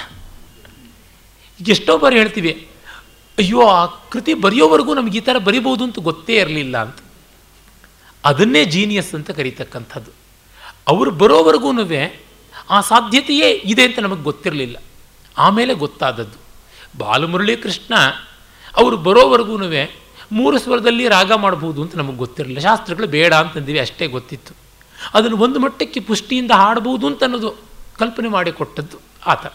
ಎಷ್ಟೋ 1.68 1.98
ಬಾರಿ 1.98 2.16
ಹೇಳ್ತೀವಿ, 2.16 2.68
ಅಯ್ಯೋ, 3.38 3.60
ಆ 3.68 3.86
ಕೃತಿ 3.86 4.34
ಬರೆಯೋವರೆಗೂ 4.34 4.94
ನಮಗೆ 4.94 5.18
ಈ 5.18 5.20
ಥರ 5.20 5.38
ಬರಿಬೋದು 5.38 5.84
ಅಂತ 5.84 5.98
ಗೊತ್ತೇ 5.98 6.34
ಇರಲಿಲ್ಲ 6.36 6.78
ಅಂತ. 6.78 6.98
ಅದನ್ನೇ 8.24 8.64
ಜೀನಿಯಸ್ 8.64 9.14
ಅಂತ 9.14 9.30
ಕರೀತಕ್ಕಂಥದ್ದು. 9.30 10.10
ಅವರು 10.88 11.10
ಬರೋವರೆಗೂ 11.10 11.72
ಆ 12.70 12.80
ಸಾಧ್ಯತೆಯೇ 12.80 13.50
ಇದೆ 13.64 13.82
ಅಂತ 13.82 13.98
ನಮಗೆ 13.98 14.22
ಗೊತ್ತಿರಲಿಲ್ಲ. 14.22 14.76
ಆಮೇಲೆ 15.38 15.74
ಗೊತ್ತಾದದ್ದು. 15.74 16.38
ಬಾಲಮುರಳಿ 16.98 17.56
ಕೃಷ್ಣ 17.56 17.94
ಅವರು 18.76 18.96
ಬರೋವರೆಗೂ 18.96 19.56
ಮೂರು 20.34 20.58
ಸ್ವರದಲ್ಲಿ 20.58 21.08
ರಾಗ 21.08 21.32
ಮಾಡ್ಬೋದು 21.32 21.82
ಅಂತ 21.82 21.96
ನಮಗೆ 21.96 22.16
ಗೊತ್ತಿರಲಿಲ್ಲ. 22.16 22.60
ಶಾಸ್ತ್ರಗಳು 22.60 23.06
ಬೇಡ 23.06 23.34
ಅಂತಂದಿವಿ, 23.34 23.78
ಅಷ್ಟೇ 23.78 24.06
ಗೊತ್ತಿತ್ತು. 24.06 24.54
ಅದನ್ನು 25.14 25.36
ಒಂದು 25.36 25.58
ಮಟ್ಟಕ್ಕೆ 25.58 26.00
ಪುಷ್ಟಿಯಿಂದ 26.00 26.50
ಹಾಡಬಹುದು 26.50 27.06
ಅಂತ 27.06 27.22
ಅನ್ನೋದು 27.22 27.50
ಕಲ್ಪನೆ 27.98 28.28
ಮಾಡಿಕೊಟ್ಟದ್ದು 28.28 28.96
ಆತ. 29.26 29.52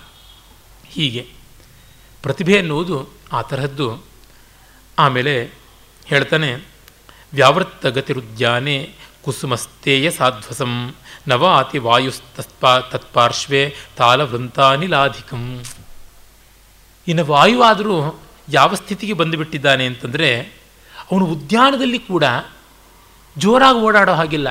ಹೀಗೆ 0.88 1.28
ಪ್ರತಿಭೆ 2.24 2.54
ಎನ್ನುವುದು 2.54 3.10
ಆ 3.32 3.42
ತರಹದ್ದು. 3.42 4.04
ಆಮೇಲೆ 5.00 5.54
ಹೇಳ್ತಾನೆ 6.06 6.54
ವ್ಯಾವೃತ್ತಗತಿರುದ್ಯಾನೆ 7.34 8.94
ಕುಸುಮಸ್ತೇಯ 9.24 10.12
ಸಾಧ್ವಸಂ, 10.12 10.96
ನವಾತಿ 11.28 11.78
ವಾಯುಸ್ತತ್ಪಾ 11.78 12.80
ತತ್ಪಾರ್ಶ್ವೇ 12.80 13.76
ತಾಲವೃಂತಾನಿಲಾಧಿಕಂ 13.98 15.64
ಇನ್ನು 17.08 17.26
ವಾಯುವಾದರೂ 17.26 18.20
ಯಾವ 18.50 18.76
ಸ್ಥಿತಿಗೆ 18.76 19.14
ಬಂದುಬಿಟ್ಟಿದ್ದಾನೆ 19.14 19.86
ಅಂತಂದರೆ 19.86 20.59
ಅವನು 21.12 21.26
ಉದ್ಯಾನದಲ್ಲಿ 21.26 22.00
ಕೂಡ 22.00 22.24
ಜೋರಾಗಿ 23.38 23.78
ಓಡಾಡೋ 23.78 24.14
ಹಾಗಿಲ್ಲ. 24.14 24.48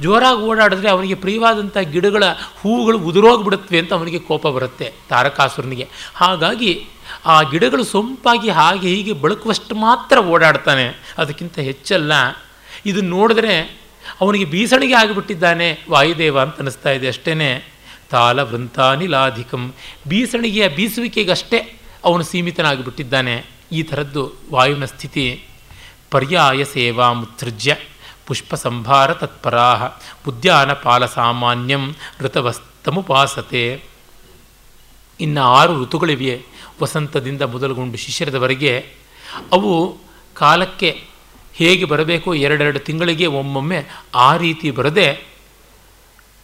ಜೋರಾಗಿ 0.00 0.40
ಓಡಾಡಿದ್ರೆ 0.40 0.90
ಅವನಿಗೆ 0.90 1.14
ಪ್ರಿಯವಾದಂಥ 1.14 1.78
ಗಿಡಗಳ 1.78 2.24
ಹೂವುಗಳು 2.60 2.98
ಉದುರೋಗ್ಬಿಡುತ್ತವೆ 2.98 3.78
ಅಂತ 3.78 3.92
ಅವನಿಗೆ 3.92 4.18
ಕೋಪ 4.18 4.48
ಬರುತ್ತೆ 4.48 4.92
ತಾರಕಾಸುರನಿಗೆ. 5.08 5.88
ಹಾಗಾಗಿ 6.14 6.86
ಆ 7.26 7.42
ಗಿಡಗಳು 7.42 7.84
ಸೊಂಪಾಗಿ 7.84 8.50
ಹಾಗೆ 8.50 8.88
ಹೀಗೆ 8.88 9.12
ಬಳಕುವಷ್ಟು 9.12 9.74
ಮಾತ್ರ 9.74 10.18
ಓಡಾಡ್ತಾನೆ. 10.18 11.14
ಅದಕ್ಕಿಂತ 11.18 11.58
ಹೆಚ್ಚಲ್ಲ. 11.58 12.12
ಇದನ್ನು 12.86 13.10
ನೋಡಿದ್ರೆ 13.10 13.80
ಅವನಿಗೆ 14.20 14.44
ಬೀಸಣಿಗೆ 14.44 14.94
ಆಗಿಬಿಟ್ಟಿದ್ದಾನೆ. 14.94 15.84
ವಾಯುದೇವ 15.90 16.40
ಅಂತ 16.40 16.56
ಅನ್ನಿಸ್ತಾ 16.56 16.90
ಇದೆ 16.90 17.08
ಅಷ್ಟೇ 17.08 17.72
ತಾಲ 18.10 18.42
ವೃಂತಾನಿಲಾಧಿಕಂ 18.42 19.74
ಬೀಸಣಿಗೆಯ 20.08 20.68
ಬೀಸುವಿಕೆಗಷ್ಟೇ 20.68 21.80
ಅವನು 22.04 22.22
ಸೀಮಿತನಾಗಿಬಿಟ್ಟಿದ್ದಾನೆ. 22.22 23.44
ಈ 23.72 23.82
ಥರದ್ದು 23.82 24.32
ವಾಯುವಿನ 24.52 24.84
ಸ್ಥಿತಿ. 24.84 25.44
ಪರ್ಯಾಯ 26.12 26.64
ಸೇವಾ 26.64 27.12
ಮುತ್ಸೃಜ್ಯ 27.12 27.76
ಪುಷ್ಪ 28.26 28.54
ಸಂಭಾರ 28.54 29.14
ತತ್ಪರಾ 29.14 29.88
ಉದ್ಯಾನ 30.28 30.72
ಪಾಲ 30.72 31.06
ಸಾಮಾನ್ಯಂ 31.06 31.94
ಋತವಸ್ತಮುಪಾಸತೆ 32.20 33.84
ಇನ್ನು 35.20 35.42
ಆರು 35.42 35.82
ಋತುಗಳಿವೆ 35.82 36.42
ವಸಂತದಿಂದ 36.82 37.42
ಮೊದಲುಗೊಂಡು 37.42 37.98
ಶಿಷ್ಯರದವರೆಗೆ 37.98 38.94
ಅವು 39.52 39.98
ಕಾಲಕ್ಕೆ 40.34 41.04
ಹೇಗೆ 41.54 41.84
ಬರಬೇಕು 41.84 42.34
ಎರಡೆರಡು 42.34 42.78
ತಿಂಗಳಿಗೆ 42.78 43.26
ಒಮ್ಮೊಮ್ಮೆ 43.26 43.84
ಆ 44.14 44.36
ರೀತಿ 44.36 44.70
ಬರದೆ 44.70 45.26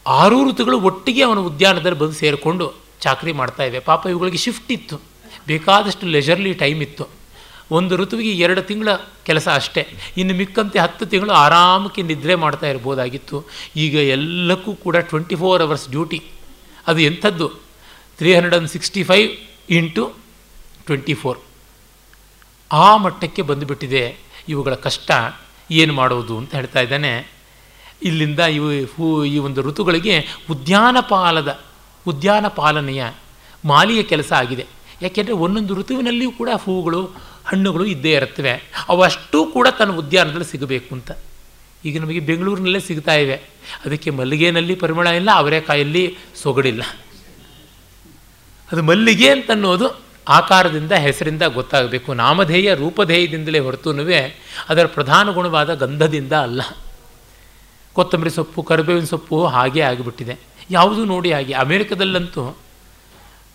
ಆರೂ 0.07 0.51
ಋತುಗಳು 0.51 0.81
ಒಟ್ಟಿಗೆ 0.81 1.23
ಅವನು 1.23 1.47
ಉದ್ಯಾನದಲ್ಲಿ 1.47 1.99
ಬಂದು 1.99 2.13
ಸೇರಿಕೊಂಡು 2.13 2.73
ಚಾಕರಿ 3.01 3.33
ಮಾಡ್ತಾ 3.33 3.63
ಇವೆ. 3.63 3.79
ಪಾಪ 3.79 4.07
ಇವುಗಳಿಗೆ 4.07 4.37
ಶಿಫ್ಟ್ 4.37 4.73
ಇತ್ತು. 4.73 5.01
ಬೇಕಾದಷ್ಟು 5.47 6.07
ಲೆಜರ್ಲಿ 6.07 6.55
ಟೈಮ್ 6.55 6.83
ಇತ್ತು. 6.83 7.18
ಒಂದು 7.71 7.97
ಋತುವಿಗೆ 7.97 8.31
ಎರಡು 8.31 8.63
ತಿಂಗಳ 8.63 8.89
ಕೆಲಸ 9.25 9.49
ಅಷ್ಟೇ. 9.49 9.97
ಇನ್ನು 10.17 10.35
ಮಿಕ್ಕಂತೆ 10.35 10.79
ಹತ್ತು 10.79 11.07
ತಿಂಗಳು 11.07 11.33
ಆರಾಮಕ್ಕೆ 11.33 12.03
ನಿದ್ರೆ 12.03 12.35
ಮಾಡ್ತಾ 12.35 12.67
ಇರ್ಬೋದಾಗಿತ್ತು. 12.67 13.47
ಈಗ 13.77 13.95
ಎಲ್ಲಕ್ಕೂ 13.95 14.75
ಕೂಡ 14.75 14.97
ಟ್ವೆಂಟಿ 14.97 15.35
ಫೋರ್ 15.35 15.63
ಅವರ್ಸ್ 15.63 15.89
ಡ್ಯೂಟಿ 15.89 16.23
ಅದು 16.87 16.99
ಎಂಥದ್ದು? 16.99 17.49
Three 18.19 18.35
hundred 18.35 18.55
and 18.55 18.71
sixty 18.71 19.03
five 19.03 19.31
into 19.73 20.13
twenty 20.87 21.15
four 21.15 21.39
ಆ 22.73 22.97
ಮಟ್ಟಕ್ಕೆ 22.97 23.43
ಬಂದುಬಿಟ್ಟಿದೆ 23.43 24.17
ಇವುಗಳ 24.49 24.75
ಕಷ್ಟ. 24.75 25.11
ಏನು 25.71 25.93
ಮಾಡೋದು 25.93 26.39
ಅಂತ 26.39 26.55
ಹೇಳ್ತಾ 26.55 26.81
ಇದ್ದಾನೆ. 26.81 27.39
ಇಲ್ಲಿಂದ 28.03 28.41
ಇವು 28.41 28.85
ಹೂ, 28.85 29.25
ಈ 29.25 29.39
ಒಂದು 29.39 29.63
ಋತುಗಳಿಗೆ 29.63 30.27
ಉದ್ಯಾನಪಾಲದ 30.51 31.61
ಉದ್ಯಾನ 32.07 32.49
ಪಾಲನೆಯ 32.49 33.05
ಮಾಲಿಯ 33.65 34.03
ಕೆಲಸ 34.03 34.33
ಆಗಿದೆ. 34.33 34.67
ಯಾಕೆಂದರೆ 35.03 35.33
ಒಂದೊಂದು 35.33 35.75
ಋತುವಿನಲ್ಲಿಯೂ 35.75 36.31
ಕೂಡ 36.31 36.49
ಹೂಗಳು 36.65 37.11
ಹಣ್ಣುಗಳು 37.49 37.85
ಇದ್ದೇ 37.85 38.13
ಇರುತ್ತವೆ. 38.13 38.53
ಅವಷ್ಟೂ 38.89 39.47
ಕೂಡ 39.47 39.69
ತನ್ನ 39.79 39.93
ಉದ್ಯಾನದಲ್ಲಿ 39.93 40.45
ಸಿಗಬೇಕು 40.45 40.95
ಅಂತ. 40.95 41.11
ಈಗ 41.85 42.01
ನಮಗೆ 42.01 42.21
ಬೆಂಗಳೂರಿನಲ್ಲೇ 42.21 42.81
ಸಿಗ್ತಾ 42.81 43.15
ಇವೆ. 43.15 43.35
ಅದಕ್ಕೆ 43.85 44.11
ಮಲ್ಲಿಗೆನಲ್ಲಿ 44.11 44.75
ಪರಿಮಳ 44.75 45.07
ಇಲ್ಲ 45.07 45.31
ಅವರೆಕಾಯಲ್ಲಿ 45.35 46.17
ಸೊಗಡಿಲ್ಲ. 46.43 46.83
ಅದು 48.73 48.83
ಮಲ್ಲಿಗೆ 48.83 49.31
ಅಂತನ್ನೋದು 49.31 50.01
ಆಕಾರದಿಂದ, 50.29 50.93
ಹೆಸರಿಂದ 50.93 51.43
ಗೊತ್ತಾಗಬೇಕು. 51.43 52.15
ನಾಮಧೇಯ, 52.15 52.75
ರೂಪಧೇಯದಿಂದಲೇ 52.75 53.59
ಹೊರತುನುವೆ 53.59 54.21
ಅದರ 54.69 54.87
ಪ್ರಧಾನ 54.87 55.31
ಗುಣವಾದ 55.31 55.75
ಗಂಧದಿಂದ 55.75 56.33
ಅಲ್ಲ. 56.33 56.63
ಕೊತ್ತಂಬರಿ 57.93 58.31
ಸೊಪ್ಪು, 58.31 58.63
ಕರಿಬೇವಿನ 58.63 59.05
ಸೊಪ್ಪು 59.05 59.47
ಹಾಗೇ 59.47 59.81
ಆಗಿಬಿಟ್ಟಿದೆ. 59.81 60.37
ಯಾವುದೂ 60.71 61.05
ನೋಡಿ 61.05 61.33
ಹಾಗೆ. 61.33 61.53
ಅಮೇರಿಕದಲ್ಲಂತೂ 61.53 62.57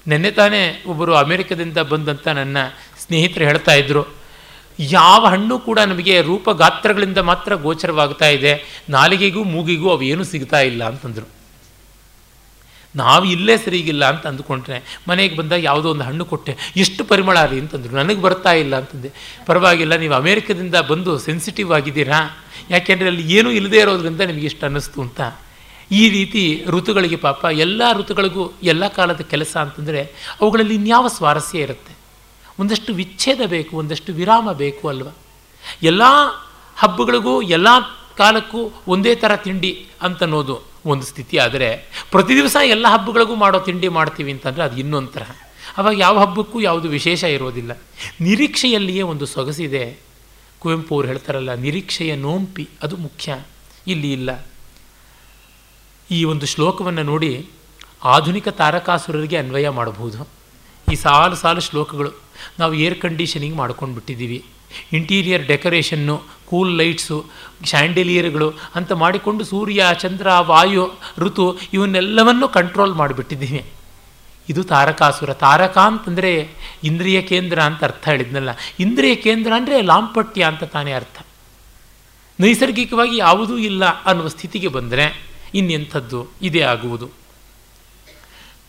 ನೆನ್ನೆ 0.08 0.32
ತಾನೇ 0.32 0.84
ಒಬ್ಬರು 0.88 1.14
ಅಮೇರಿಕದಿಂದ 1.16 1.78
ಬಂದಂಥ 1.78 2.28
ನನ್ನ 2.28 2.58
ಸ್ನೇಹಿತರು 3.04 3.44
ಹೇಳ್ತಾ 3.44 3.74
ಇದ್ದರು 3.74 4.04
ಯಾವ 4.80 5.26
ಹಣ್ಣು 5.26 5.60
ಕೂಡ 5.60 5.80
ನಮಗೆ 5.80 6.22
ರೂಪ 6.22 6.50
ಗಾತ್ರಗಳಿಂದ 6.50 7.18
ಮಾತ್ರ 7.18 7.56
ಗೋಚರವಾಗ್ತಾ 7.56 8.28
ಇದೆ, 8.28 8.64
ನಾಲಿಗೆಗೂ 8.90 9.44
ಮೂಗಿಗೂ 9.44 9.90
ಅವೇನು 9.90 10.24
ಸಿಗ್ತಾ 10.24 10.60
ಇಲ್ಲ 10.60 10.84
ಅಂತಂದರು. 10.84 11.44
ನಾವು 12.96 13.26
ಇಲ್ಲೇ 13.26 13.58
ಸರಿಗಿಲ್ಲ 13.58 14.06
ಅಂತ 14.06 14.28
ಅಂದ್ಕೊಂಡ್ರೆ, 14.28 15.02
ಮನೆಗೆ 15.08 15.36
ಬಂದಾಗ 15.36 15.64
ಯಾವುದೋ 15.64 15.92
ಒಂದು 15.92 16.04
ಹಣ್ಣು 16.04 16.26
ಕೊಟ್ಟೆ, 16.26 16.58
ಎಷ್ಟು 16.78 17.04
ಪರಿಮಳ 17.04 17.46
ರೀ 17.46 17.60
ಅಂತಂದರು. 17.60 17.94
ನನಗೆ 17.96 18.22
ಬರ್ತಾ 18.22 18.52
ಇಲ್ಲ 18.54 18.76
ಅಂತಂದೆ. 18.76 19.12
ಪರವಾಗಿಲ್ಲ, 19.46 19.96
ನೀವು 19.96 20.14
ಅಮೇರಿಕದಿಂದ 20.14 20.76
ಬಂದು 20.76 21.20
ಸೆನ್ಸಿಟಿವ್ 21.20 21.72
ಆಗಿದ್ದೀರಾ? 21.74 22.20
ಯಾಕೆಂದರೆ 22.70 23.08
ಅಲ್ಲಿ 23.08 23.34
ಏನೂ 23.34 23.52
ಇಲ್ಲದೇ 23.52 23.80
ಇರೋದ್ರಿಂದ 23.80 24.22
ನಿಮಗೆ 24.22 24.46
ಇಷ್ಟು 24.46 24.66
ಅನ್ನಿಸ್ತು 24.66 25.02
ಅಂತ. 25.02 25.22
ಈ 26.00 26.04
ರೀತಿ 26.10 26.44
ಋತುಗಳಿಗೆ 26.68 27.18
ಪಾಪ 27.26 27.46
ಎಲ್ಲ 27.66 27.82
ಋತುಗಳಿಗೂ 28.00 28.44
ಎಲ್ಲ 28.64 28.88
ಕಾಲದ 28.88 29.22
ಕೆಲಸ 29.34 29.54
ಅಂತಂದರೆ 29.58 30.02
ಅವುಗಳಲ್ಲಿ 30.42 30.76
ಇನ್ಯಾವ 30.76 31.08
ಸ್ವಾರಸ್ಯ 31.08 31.66
ಇರುತ್ತೆ? 31.66 31.94
ಒಂದಷ್ಟು 32.60 32.92
ವಿಚ್ಛೇದ 32.94 33.42
ಬೇಕು, 33.46 33.74
ಒಂದಷ್ಟು 33.78 34.12
ವಿರಾಮ 34.14 34.48
ಬೇಕು 34.52 34.84
ಅಲ್ವ? 34.88 35.08
ಎಲ್ಲ 35.84 36.04
ಹಬ್ಬಗಳಿಗೂ, 36.76 37.34
ಎಲ್ಲ 37.42 37.68
ಕಾಲಕ್ಕೂ 38.18 38.60
ಒಂದೇ 38.88 39.16
ಥರ 39.16 39.36
ತಿಂಡಿ 39.36 39.72
ಅಂತನ್ನೋದು 40.02 40.56
ಒಂದು 40.86 41.06
ಸ್ಥಿತಿ. 41.06 41.36
ಆದರೆ 41.38 41.70
ಪ್ರತಿ 42.12 42.34
ದಿವಸ 42.36 42.58
ಎಲ್ಲ 42.66 42.86
ಹಬ್ಬಗಳಿಗೂ 42.88 43.36
ಮಾಡೋ 43.36 43.60
ತಿಂಡಿ 43.60 43.88
ಮಾಡ್ತೀವಿ 43.88 44.32
ಅಂತಂದರೆ 44.32 44.64
ಅದು 44.64 44.78
ಇನ್ನೊಂದು 44.78 45.12
ಥರ 45.12 45.26
ಅವಾಗ 45.78 45.96
ಯಾವ 45.98 46.16
ಹಬ್ಬಕ್ಕೂ 46.20 46.58
ಯಾವುದು 46.62 46.88
ವಿಶೇಷ 46.90 47.24
ಇರೋದಿಲ್ಲ. 47.24 47.72
ನಿರೀಕ್ಷೆಯಲ್ಲಿಯೇ 48.22 49.02
ಒಂದು 49.02 49.26
ಸೊಗಸಿದೆ. 49.26 49.84
ಕುವೆಂಪು 50.60 50.92
ಅವ್ರು 50.96 51.08
ಹೇಳ್ತಾರಲ್ಲ, 51.08 51.54
ನಿರೀಕ್ಷೆಯ 51.54 52.16
ನೋಂಪಿ 52.16 52.66
ಅದು 52.84 52.96
ಮುಖ್ಯ. 52.98 53.38
ಇಲ್ಲಿ 53.88 54.12
ಇಲ್ಲ. 54.14 54.32
ಈ 56.12 56.24
ಒಂದು 56.24 56.46
ಶ್ಲೋಕವನ್ನು 56.46 57.04
ನೋಡಿ 57.04 57.50
ಆಧುನಿಕ 58.04 58.48
ತಾರಕಾಸುರರಿಗೆ 58.48 59.38
ಅನ್ವಯ 59.38 59.70
ಮಾಡಬಹುದು. 59.70 60.28
ಈ 60.92 60.96
ಸಾಲು 60.96 61.36
ಸಾಲು 61.36 61.62
ಶ್ಲೋಕಗಳು 61.62 62.12
ನಾವು 62.60 62.74
ಏರ್ 62.74 63.00
ಕಂಡೀಷನಿಂಗ್ 63.00 63.58
ಮಾಡ್ಕೊಂಡು 63.58 63.96
ಬಿಟ್ಟಿದ್ದೀವಿ 63.96 64.46
ಇಂಟೀರಿಯರ್ 64.94 65.48
ಡೆಕೋರೇಷನ್ನು 65.48 66.24
ಕೂಲ್ 66.50 66.78
ಲೈಟ್ಸು 66.78 67.26
ಶ್ಯಾಂಡಿಲಿಯರ್ಗಳು 67.66 68.54
ಅಂತ 68.76 68.92
ಮಾಡಿಕೊಂಡು 68.92 69.44
ಸೂರ್ಯ, 69.44 69.86
ಚಂದ್ರ, 69.94 70.40
ವಾಯು, 70.40 70.94
ಋತು 71.18 71.58
ಇವನ್ನೆಲ್ಲವನ್ನು 71.74 72.48
ಕಂಟ್ರೋಲ್ 72.48 72.94
ಮಾಡಿಬಿಟ್ಟಿದ್ದೀವಿ. 72.94 73.66
ಇದು 74.50 74.64
ತಾರಕಾಸುರ. 74.64 75.34
ತಾರಕ 75.34 75.78
ಅಂತಂದರೆ 75.78 76.50
ಇಂದ್ರಿಯ 76.84 77.22
ಕೇಂದ್ರ 77.22 77.62
ಅಂತ 77.62 77.84
ಅರ್ಥ 77.84 78.10
ಹೇಳಿದ್ನಲ್ಲ. 78.10 78.50
ಇಂದ್ರಿಯ 78.80 79.16
ಕೇಂದ್ರ 79.16 79.54
ಅಂದರೆ 79.56 79.82
ಲಾಂಪಟ್ಯ 79.82 80.44
ಅಂತ 80.44 80.64
ತಾನೇ 80.64 80.94
ಅರ್ಥ. 80.94 81.26
ನೈಸರ್ಗಿಕವಾಗಿ 82.40 83.18
ಯಾವುದೂ 83.18 83.58
ಇಲ್ಲ 83.58 83.86
ಅನ್ನುವ 84.04 84.28
ಸ್ಥಿತಿಗೆ 84.28 84.68
ಬಂದರೆ 84.68 85.33
ಇನ್ನೆಂಥದ್ದು 85.54 86.28
ಇದೇ 86.42 86.62
ಆಗುವುದು. 86.62 87.10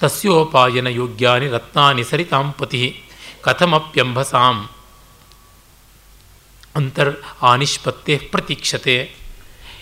ತಸ್ಯೋಪಾಯನ 0.00 0.86
ಯೋಗ್ಯಾನಿ 0.86 1.48
ರತ್ನಾನಿ 1.48 2.04
ಸರಿತಾಂಪತಿ 2.04 3.02
ಕಥಮಪ್ಯಂಭಸಾಂ. 3.42 4.68
ಅಂತರ್ 6.76 7.16
ಆನಿಷ್ಪತ್ತೆ 7.42 8.14
ಪ್ರತೀಕ್ಷತೆ. 8.30 8.96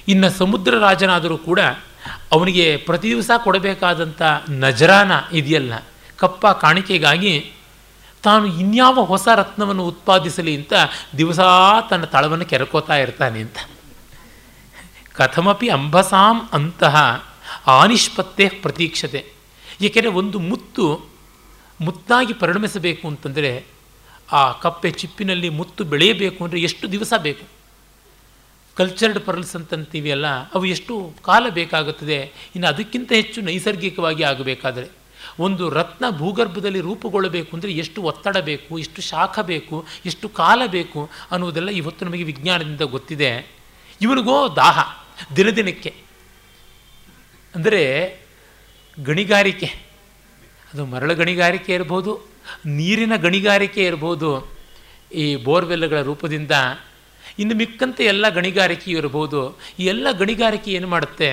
ಇನ್ನು 0.08 0.30
ಸಮುದ್ರ 0.30 0.78
ರಾಜನಾದರೂ 0.78 1.36
ಕೂಡ 1.38 1.60
ಅವನಿಗೆ 2.32 2.76
ಪ್ರತಿ 2.76 3.08
ದಿವಸ 3.08 3.30
ಕೊಡಬೇಕಾದಂಥ 3.36 4.22
ನಜರಾನ 4.50 5.12
ಇದೆಯಲ್ಲ, 5.32 5.74
ಕಪ್ಪ 6.16 6.46
ಕಾಣಿಕೆಗಾಗಿ 6.46 7.52
ತಾನು 8.22 8.46
ಇನ್ಯಾವ 8.46 9.02
ಹೊಸ 9.02 9.28
ರತ್ನವನ್ನು 9.36 9.84
ಉತ್ಪಾದಿಸಲಿ 9.84 10.56
ಅಂತ 10.56 10.72
ದಿವಸ 11.18 11.40
ತನ್ನ 11.90 12.04
ತಳವನ್ನು 12.04 12.44
ಕೆರಕೋತಾ 12.44 12.96
ಇರ್ತಾನೆ 12.96 13.40
ಅಂತ. 13.40 13.58
ಕಥಮಪಿ 15.14 15.68
ಅಂಬಸಾಂ 15.68 16.48
ಅಂತಹ 16.52 17.26
ಆನಿಷ್ಪತ್ತೆ 17.66 18.48
ಪ್ರತೀಕ್ಷತೆ. 18.48 19.32
ಏಕೆಂದರೆ 19.80 20.10
ಒಂದು 20.10 20.38
ಮುತ್ತು 20.38 21.12
ಮುತ್ತಾಗಿ 21.80 22.32
ಪರಿಣಮಿಸಬೇಕು 22.32 23.08
ಅಂತಂದರೆ 23.08 23.64
ಆ 24.32 24.52
ಕಪ್ಪೆ 24.52 24.90
ಚಿಪ್ಪಿನಲ್ಲಿ 24.90 25.48
ಮುತ್ತು 25.48 25.84
ಬೆಳೆಯಬೇಕು 25.84 26.44
ಅಂದರೆ 26.44 26.60
ಎಷ್ಟು 26.60 26.92
ದಿವಸ 26.92 27.12
ಬೇಕು? 27.18 27.44
ಕಲ್ಚರ್ಡ್ 28.76 29.20
ಪರ್ಲ್ಸ್ 29.20 29.56
ಅಂತಂತೀವಿ 29.56 30.10
ಅಲ್ಲ 30.10 30.26
ಅವು 30.26 30.64
ಎಷ್ಟು 30.64 31.12
ಕಾಲ 31.22 31.46
ಬೇಕಾಗುತ್ತದೆ. 31.48 32.32
ಇನ್ನು 32.54 32.68
ಅದಕ್ಕಿಂತ 32.68 33.12
ಹೆಚ್ಚು 33.12 33.40
ನೈಸರ್ಗಿಕವಾಗಿ 33.40 34.22
ಆಗಬೇಕಾದರೆ. 34.22 34.90
ಒಂದು 35.40 35.70
ರತ್ನ 35.70 36.04
ಭೂಗರ್ಭದಲ್ಲಿ 36.10 36.80
ರೂಪುಗೊಳ್ಳಬೇಕು 36.80 37.56
ಅಂದರೆ 37.56 37.72
ಎಷ್ಟು 37.72 38.02
ಒತ್ತಡ 38.02 38.36
ಬೇಕು, 38.36 38.78
ಎಷ್ಟು 38.78 39.02
ಶಾಖ 39.02 39.38
ಬೇಕು, 39.40 39.84
ಎಷ್ಟು 40.06 40.28
ಕಾಲ 40.28 40.62
ಬೇಕು 40.66 41.10
ಅನ್ನುವುದೆಲ್ಲ 41.30 41.68
ಇವತ್ತು 41.68 42.04
ನಮಗೆ 42.04 42.22
ವಿಜ್ಞಾನದಿಂದ 42.22 42.80
ಗೊತ್ತಿದೆ. 42.80 43.50
ಇವನಿಗೋ 44.00 44.48
ದಾಹ. 44.56 45.01
ದಿನದಿನಕ್ಕೆ. 45.36 45.92
ಅಂದರೆ 47.54 47.82
ಗಣಿಗಾರಿಕೆ. 48.98 49.68
ಅದು 50.72 50.84
ಮರಳು 50.86 51.14
ಗಣಿಗಾರಿಕೆ 51.14 51.72
ಇರ್ಬೋದು, 51.74 52.12
ನೀರಿನ 52.78 53.16
ಗಣಿಗಾರಿಕೆ 53.16 53.82
ಇರ್ಬೋದು, 53.84 54.30
ಈ 55.12 55.24
ಬೋರ್ವೆಲ್ಗಳ 55.46 56.00
ರೂಪದಿಂದ 56.02 56.54
ಇನ್ನು 57.38 57.54
ಮಿಕ್ಕಂತೆ 57.54 58.04
ಎಲ್ಲ 58.04 58.28
ಗಣಿಗಾರಿಕೆ 58.28 58.90
ಇರ್ಬೋದು. 58.90 59.40
ಈ 59.78 59.84
ಎಲ್ಲ 59.84 60.06
ಗಣಿಗಾರಿಕೆ 60.12 60.70
ಏನು 60.72 60.88
ಮಾಡುತ್ತೆ? 60.88 61.28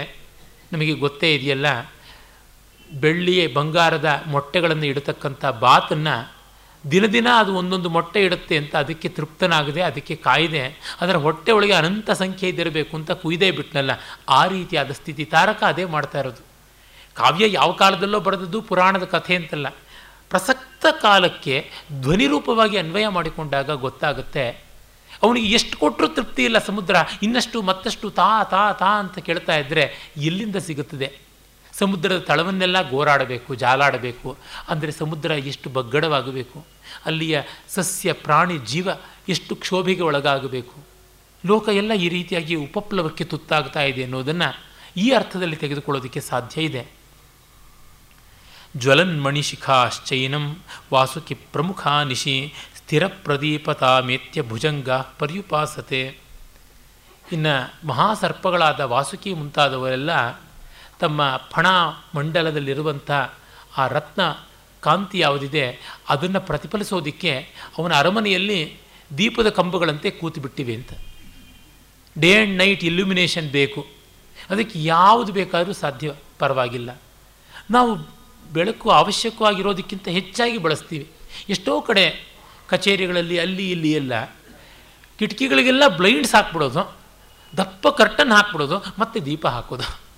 ನಮಗೆ 0.71 0.93
ಗೊತ್ತೇ 1.03 1.29
ಇದೆಯಲ್ಲ, 1.35 1.67
ಬೆಳ್ಳಿಯ 2.89 3.41
ಬಂಗಾರದ 3.47 4.09
ಮೊಟ್ಟೆಗಳನ್ನು 4.27 4.85
ಇಡತಕ್ಕಂಥ 4.85 5.45
ಬಾತನ್ನು 5.65 6.15
ದಿನ 6.83 7.05
ದಿನ 7.15 7.27
ಅದು 7.39 7.51
ಒಂದೊಂದು 7.55 7.89
ಮೊಟ್ಟೆ 7.95 8.19
ಇಡುತ್ತೆ 8.23 8.55
ಅಂತ 8.57 8.73
ಅದಕ್ಕೆ 8.75 9.09
ತೃಪ್ತನಾಗದೆ, 9.17 9.81
ಅದಕ್ಕೆ 9.81 10.15
ಕಾಯ್ದೆ. 10.27 10.63
ಅದರ 11.01 11.15
ಹೊಟ್ಟೆ 11.25 11.51
ಒಳಗೆ 11.51 11.73
ಅನಂತ 11.73 12.09
ಸಂಖ್ಯೆ 12.21 12.49
ಇದ್ದಿರಬೇಕು 12.49 12.93
ಅಂತ 12.97 13.11
ಕುಯ್ದೇ 13.23 13.49
ಬಿಟ್ನಲ್ಲ, 13.51 13.91
ಆ 14.29 14.41
ರೀತಿಯಾದ 14.45 14.91
ಸ್ಥಿತಿ 14.91 15.25
ತಾರಕ 15.25 15.61
ಅದೇ 15.63 15.85
ಮಾಡ್ತಾ 15.95 16.19
ಇರೋದು. 16.19 16.43
ಕಾವ್ಯ 17.15 17.45
ಯಾವ 17.51 17.69
ಕಾಲದಲ್ಲೋ 17.71 18.19
ಬರೆದದ್ದು 18.19 18.59
ಪುರಾಣದ 18.61 19.05
ಕಥೆ 19.13 19.35
ಅಂತಲ್ಲ. 19.35 19.67
ಪ್ರಸಕ್ತ 20.31 20.85
ಕಾಲಕ್ಕೆ 21.01 21.55
ಧ್ವನಿರೂಪವಾಗಿ 22.01 22.77
ಅನ್ವಯ 22.77 23.07
ಮಾಡಿಕೊಂಡಾಗ 23.07 23.71
ಗೊತ್ತಾಗುತ್ತೆ, 23.85 24.45
ಅವನಿಗೆ 25.23 25.47
ಎಷ್ಟು 25.53 25.75
ಕೊಟ್ಟರೂ 25.77 26.07
ತೃಪ್ತಿ 26.07 26.43
ಇಲ್ಲ 26.45 26.57
ಸಮುದ್ರ, 26.67 26.95
ಇನ್ನಷ್ಟು 27.23 27.57
ಮತ್ತಷ್ಟು 27.61 28.09
ತಾ 28.19 28.29
ತಾ 28.51 28.61
ತಾ 28.73 28.91
ಅಂತ 28.99 29.17
ಕೇಳ್ತಾ 29.19 29.55
ಇದ್ದರೆ 29.57 29.83
ಎಲ್ಲಿಂದ 30.17 30.57
ಸಿಗುತ್ತದೆ? 30.67 31.09
ಸಮುದ್ರದ 31.79 32.19
ತಳವನ್ನೆಲ್ಲ 32.19 32.89
ಗೋರಾಡಬೇಕು, 32.89 33.55
ಜಾಲಾಡಬೇಕು. 33.55 34.37
ಅಂದರೆ 34.67 34.91
ಸಮುದ್ರ 34.91 35.31
ಎಷ್ಟು 35.31 35.69
ಬಗ್ಗಡವಾಗಬೇಕು. 35.69 36.65
ಅಲ್ಲಿಯ 37.05 37.41
ಸಸ್ಯ, 37.69 38.13
ಪ್ರಾಣಿ, 38.13 38.57
ಜೀವ 38.57 38.89
ಎಷ್ಟು 39.29 39.55
ಕ್ಷೋಭೆಗೆ 39.55 40.01
ಒಳಗಾಗಬೇಕು. 40.01 40.75
ಲೋಕ 41.45 41.69
ಎಲ್ಲ 41.69 41.93
ಈ 41.93 42.09
ರೀತಿಯಾಗಿ 42.09 42.55
ಉಪಪ್ಲವಕ್ಕೆ 42.55 43.23
ತುತ್ತಾಗ್ತಾ 43.23 43.81
ಇದೆ 43.81 44.03
ಅನ್ನೋದನ್ನು 44.03 44.49
ಈ 44.97 45.11
ಅರ್ಥದಲ್ಲಿ 45.11 45.55
ತೆಗೆದುಕೊಳ್ಳೋದಕ್ಕೆ 45.55 46.19
ಸಾಧ್ಯ 46.19 46.61
ಇದೆ. 46.61 46.87
ಜ್ವಲನ್ಮಣಿಶಿಖಾಶ್ಚೈನಂ 48.77 50.57
ವಾಸುಕಿ 50.93 51.33
ಪ್ರಮುಖ 51.33 51.87
ನಿಶಿ 51.87 52.53
ಸ್ಥಿರ 52.75 53.07
ಪ್ರದೀಪತಾಮೇತ್ಯ 53.07 54.41
ಭುಜಂಗ 54.41 54.89
ಪರ್ಯುಪಾಸತೆ. 54.89 56.17
ಇನ್ನು 57.31 57.87
ಮಹಾಸರ್ಪಗಳಾದ 57.87 58.79
ವಾಸುಕಿ 58.79 59.33
ಮುಂತಾದವರೆಲ್ಲ 59.33 60.11
ತಮ್ಮ 60.99 61.41
ಫಣ 61.51 61.65
ಮಂಡಲದಲ್ಲಿರುವಂಥ 62.15 63.11
ಆ 63.77 63.87
ರತ್ನ 63.87 64.21
ಕಾಂತಿ 64.81 65.19
ಯಾವುದಿದೆ, 65.19 65.79
ಅದನ್ನು 66.09 66.41
ಪ್ರತಿಫಲಿಸೋದಕ್ಕೆ 66.41 67.39
ಅವನ 67.77 67.93
ಅರಮನೆಯಲ್ಲಿ 67.93 68.77
ದೀಪದ 69.17 69.49
ಕಂಬಗಳಂತೆ 69.49 70.11
ಕೂತುಬಿಟ್ಟಿವೆ 70.11 70.75
ಅಂತ. 70.75 70.93
ಡೇ 72.19 72.37
ಆ್ಯಂಡ್ 72.37 72.57
ನೈಟ್ 72.57 72.83
ಇಲ್ಯುಮಿನೇಷನ್ 72.83 73.49
ಬೇಕು. 73.49 73.87
ಅದಕ್ಕೆ 74.49 74.83
ಯಾವುದು 74.83 75.33
ಬೇಕಾದರೂ 75.33 75.73
ಸಾಧ್ಯ, 75.73 76.13
ಪರವಾಗಿಲ್ಲ. 76.39 77.01
ನಾವು 77.71 77.95
ಬೆಳಕು 78.53 78.91
ಅವಶ್ಯಕವಾಗಿರೋದಕ್ಕಿಂತ 78.91 80.07
ಹೆಚ್ಚಾಗಿ 80.07 80.57
ಬಳಸ್ತೀವಿ. 80.57 81.07
ಎಷ್ಟೋ 81.49 81.81
ಕಡೆ 81.81 82.35
ಕಚೇರಿಗಳಲ್ಲಿ 82.67 83.39
ಅಲ್ಲಿ 83.39 83.71
ಇಲ್ಲಿ 83.71 83.91
ಎಲ್ಲ 83.91 84.25
ಕಿಟಕಿಗಳಿಗೆಲ್ಲ 85.19 85.87
ಬ್ಲೈಂಡ್ಸ್ 85.87 86.35
ಹಾಕ್ಬಿಡೋದು, 86.35 86.97
ದಪ್ಪ 87.57 87.87
ಕರ್ಟನ್ 87.87 88.31
ಹಾಕ್ಬಿಡೋದು, 88.31 88.77
ಮತ್ತು 88.99 89.25
ದೀಪ 89.25 89.47
ಹಾಕೋದು. 89.47 90.08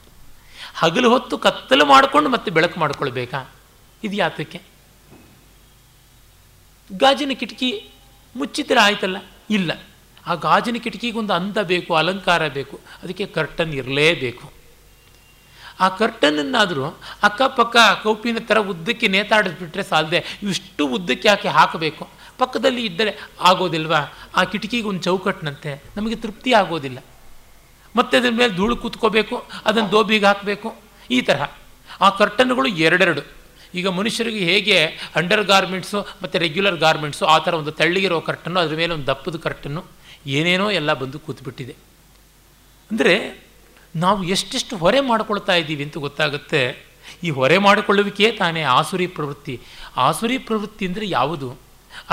ಹಗಲು 0.76 1.10
ಹೊತ್ತು 1.10 1.38
ಕತ್ತಲು 1.38 1.86
ಮಾಡಿಕೊಂಡು 1.86 2.30
ಮತ್ತೆ 2.30 2.52
ಬೆಳಕು 2.52 2.80
ಮಾಡ್ಕೊಳ್ಬೇಕಾ? 2.80 3.52
ಇದು 4.04 4.16
ಯಾತಕ್ಕೆ? 4.16 4.62
ಗಾಜಿನ 6.98 7.32
ಕಿಟಕಿ 7.34 7.90
ಮುಚ್ಚಿದ್ರೆ 8.36 8.80
ಆಯ್ತಲ್ಲ? 8.80 9.18
ಇಲ್ಲ. 9.50 9.72
ಆ 10.28 10.34
ಗಾಜಿನ 10.34 10.76
ಕಿಟಕಿಗೊಂದು 10.76 11.34
ಅಂದ 11.34 11.58
ಬೇಕು, 11.58 11.96
ಅಲಂಕಾರ 11.96 12.48
ಬೇಕು, 12.48 12.80
ಅದಕ್ಕೆ 13.04 13.26
ಕರ್ಟನ್ 13.26 13.74
ಇರಲೇಬೇಕು. 13.74 14.52
ಆ 15.80 15.90
ಕರ್ಟನ್ನನ್ನಾದರೂ 15.90 16.86
ಅಕ್ಕಪಕ್ಕ 17.24 17.76
ಕೌಪಿನ 18.04 18.38
ಥರ 18.40 18.58
ಉದ್ದಕ್ಕೆ 18.58 19.08
ನೇತಾಡಿಸ್ಬಿಟ್ರೆ 19.08 19.84
ಸಾಲದೆ 19.84 20.40
ಇಷ್ಟು 20.44 20.88
ಉದ್ದಕ್ಕೆ 20.88 21.30
ಹಾಕಿ 21.30 21.48
ಹಾಕಬೇಕು? 21.48 22.10
ಪಕ್ಕದಲ್ಲಿ 22.38 22.86
ಇದ್ದರೆ 22.86 23.18
ಆಗೋದಿಲ್ವಾ? 23.40 24.14
ಆ 24.36 24.44
ಕಿಟಕಿಗೆ 24.44 24.88
ಒಂದು 24.88 25.02
ಚೌಕಟ್ಟಿನಂತೆ, 25.02 25.84
ನಮಗೆ 25.98 26.16
ತೃಪ್ತಿ 26.16 26.54
ಆಗೋದಿಲ್ಲ. 26.54 26.98
ಮತ್ತೆ 27.96 28.16
ಅದ್ರ 28.20 28.32
ಮೇಲೆ 28.40 28.54
ಧೂಳು 28.60 28.76
ಕೂತ್ಕೋಬೇಕು, 28.84 29.36
ಅದನ್ನು 29.68 29.90
ದೋಬಿಗೆ 29.92 30.28
ಹಾಕಬೇಕು, 30.30 30.70
ಈ 31.16 31.20
ತರಹ. 31.30 31.46
ಆ 32.06 32.10
ಕರ್ಟನ್ಗಳು 32.20 32.70
ಎರಡೆರಡು. 32.88 33.24
ಈಗ 33.80 33.88
ಮನುಷ್ಯರಿಗೆ 33.98 34.44
ಹೇಗೆ 34.52 34.78
ಅಂಡರ್ 35.20 35.44
ಗಾರ್ಮೆಂಟ್ಸು 35.52 36.00
ಮತ್ತು 36.22 36.36
ರೆಗ್ಯುಲರ್ 36.44 36.78
ಗಾರ್ಮೆಂಟ್ಸು 36.86 37.26
ಆ 37.34 37.38
ಥರ 37.46 37.54
ಒಂದು 37.62 37.72
ತಳ್ಳಿಗಿರೋ 37.82 38.18
ಕರ್ಟನ್ನು 38.30 38.60
ಅದ್ರ 38.64 38.76
ಮೇಲೆ 38.82 38.94
ಒಂದು 38.98 39.08
ದಪ್ಪದ 39.12 39.38
ಕರ್ಟನ್ನು 39.46 39.82
ಏನೇನೋ 40.38 40.68
ಎಲ್ಲ 40.80 40.94
ಬಂದು 41.02 41.20
ಕೂತ್ಬಿಟ್ಟಿದೆ. 41.26 41.76
ಅಂದರೆ 42.92 43.16
ನಾವು 44.04 44.20
ಎಷ್ಟೆಷ್ಟು 44.36 44.74
ಹೊರೆ 44.84 45.00
ಮಾಡ್ಕೊಳ್ತಾ 45.10 45.54
ಇದ್ದೀವಿ 45.62 45.84
ಅಂತ 45.88 45.98
ಗೊತ್ತಾಗುತ್ತೆ. 46.08 46.62
ಈ 47.28 47.30
ಹೊರೆ 47.40 47.58
ಮಾಡಿಕೊಳ್ಳುವಿಕೆ 47.68 48.28
ತಾನೇ 48.42 48.62
ಆಸುರಿ 48.78 49.08
ಪ್ರವೃತ್ತಿ. 49.18 49.56
ಆಸುರಿ 50.08 50.38
ಪ್ರವೃತ್ತಿ 50.48 50.84
ಅಂದರೆ 50.90 51.06
ಯಾವುದು? 51.10 51.50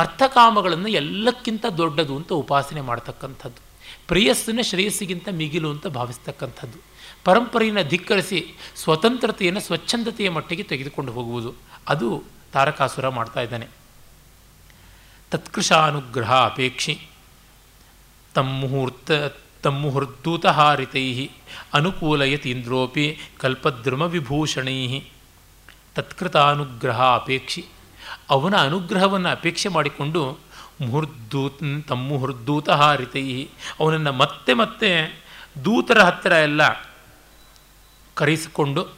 ಅರ್ಥಕಾಮಗಳನ್ನು 0.03 0.89
ಎಲ್ಲಕ್ಕಿಂತ 1.01 1.67
ದೊಡ್ಡದು 1.81 2.15
ಅಂತ 2.21 2.31
ಉಪಾಸನೆ 2.43 2.83
ಮಾಡ್ತಕ್ಕಂಥದ್ದು. 2.91 3.61
ಪ್ರೇಯಸ್ಸನ್ನು 4.09 4.63
ಶ್ರೇಯಸ್ಸಿಗಿಂತ 4.63 5.29
ಮಿಗಿಲು 5.33 5.71
ಅಂತ 5.71 5.87
ಭಾವಿಸ್ತಕ್ಕಂಥದ್ದು. 5.87 6.79
ಪರಂಪರೆಯನ್ನು 7.25 7.89
ಧಿಕ್ಕರಿಸಿ 7.89 8.55
ಸ್ವತಂತ್ರತೆಯನ್ನು 8.77 9.61
ಸ್ವಚ್ಛಂದತೆಯ 9.61 10.31
ಮಟ್ಟಿಗೆ 10.31 10.63
ತೆಗೆದುಕೊಂಡು 10.63 11.13
ಹೋಗುವುದು. 11.13 11.55
ಅದು 11.89 12.25
ತಾರಕಾಸುರ 12.53 13.09
ಮಾಡ್ತಾ 13.09 13.41
ಇದ್ದಾನೆ. 13.41 13.67
ತತ್ಕೃಶಾನುಗ್ರಹ 15.31 16.45
ಅಪೇಕ್ಷಿ. 16.45 17.07
ತಮ್ಮುಹೂರ್ತ 18.35 19.11
ತಮ್ಮುಹುರ್ದೂತಹಾರಿತೈ 19.63 21.29
ಅನುಕೂಲಯತ್ 21.75 22.47
ಇಂದ್ರೋಪಿ 22.47 23.19
ಕಲ್ಪದ್ರಮ 23.39 24.03
ವಿಭೂಷಣೈ 24.03 25.01
ತತ್ಕೃತಾನುಗ್ರಹ 25.95 27.03
ಅಪೇಕ್ಷಿ. 27.03 27.65
ಅವನ 28.31 28.57
ಅನುಗ್ರಹವನ್ನು 28.57 29.29
ಅಪೇಕ್ಷೆ 29.29 29.69
ಮಾಡಿಕೊಂಡು 29.69 30.48
ಮುಹುರ್ದೂತ್ 31.95 32.69
ಹಾರಿತೈ 32.69 33.49
ಅವನನ್ನು 33.81 34.13
ಮತ್ತೆ 34.13 34.55
ಮತ್ತೆ 34.55 34.91
ದೂತರ 35.65 36.03
ಹತ್ತಿರ 36.03 36.33
ಎಲ್ಲ 36.33 36.61
ಕರೆಸಿಕೊಂಡು 38.15 38.89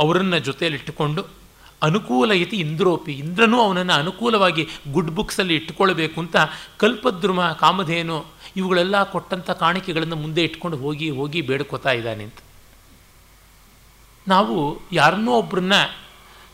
ಅವರನ್ನು 0.00 0.38
ಜೊತೆಯಲ್ಲಿಟ್ಟುಕೊಂಡು, 0.38 1.26
ಅನುಕೂಲ 1.82 2.32
ಇತಿ 2.32 2.56
ಇಂದ್ರೋಪಿ. 2.56 3.12
ಇಂದ್ರನು 3.12 3.60
ಅವನನ್ನು 3.60 3.92
ಅನುಕೂಲವಾಗಿ 3.92 4.68
ಗುಡ್ 4.92 5.10
ಬುಕ್ಸಲ್ಲಿ 5.10 5.54
ಇಟ್ಟುಕೊಳ್ಬೇಕು 5.54 6.20
ಅಂತ 6.20 6.36
ಕಲ್ಪದ್ರುಮ, 6.78 7.44
ಕಾಮಧೇನು 7.44 8.24
ಇವುಗಳೆಲ್ಲ 8.56 9.02
ಕೊಟ್ಟಂಥ 9.02 9.50
ಕಾಣಿಕೆಗಳನ್ನು 9.50 10.16
ಮುಂದೆ 10.16 10.42
ಇಟ್ಕೊಂಡು 10.42 10.76
ಹೋಗಿ 10.76 11.10
ಹೋಗಿ 11.10 11.40
ಬೇಡ್ಕೋತಾ 11.40 11.90
ಇದ್ದಾನೆ 11.90 12.24
ಅಂತ. 12.24 12.36
ನಾವು 14.28 14.80
ಯಾರನ್ನೋ 14.92 15.32
ಒಬ್ಬರನ್ನ 15.32 15.72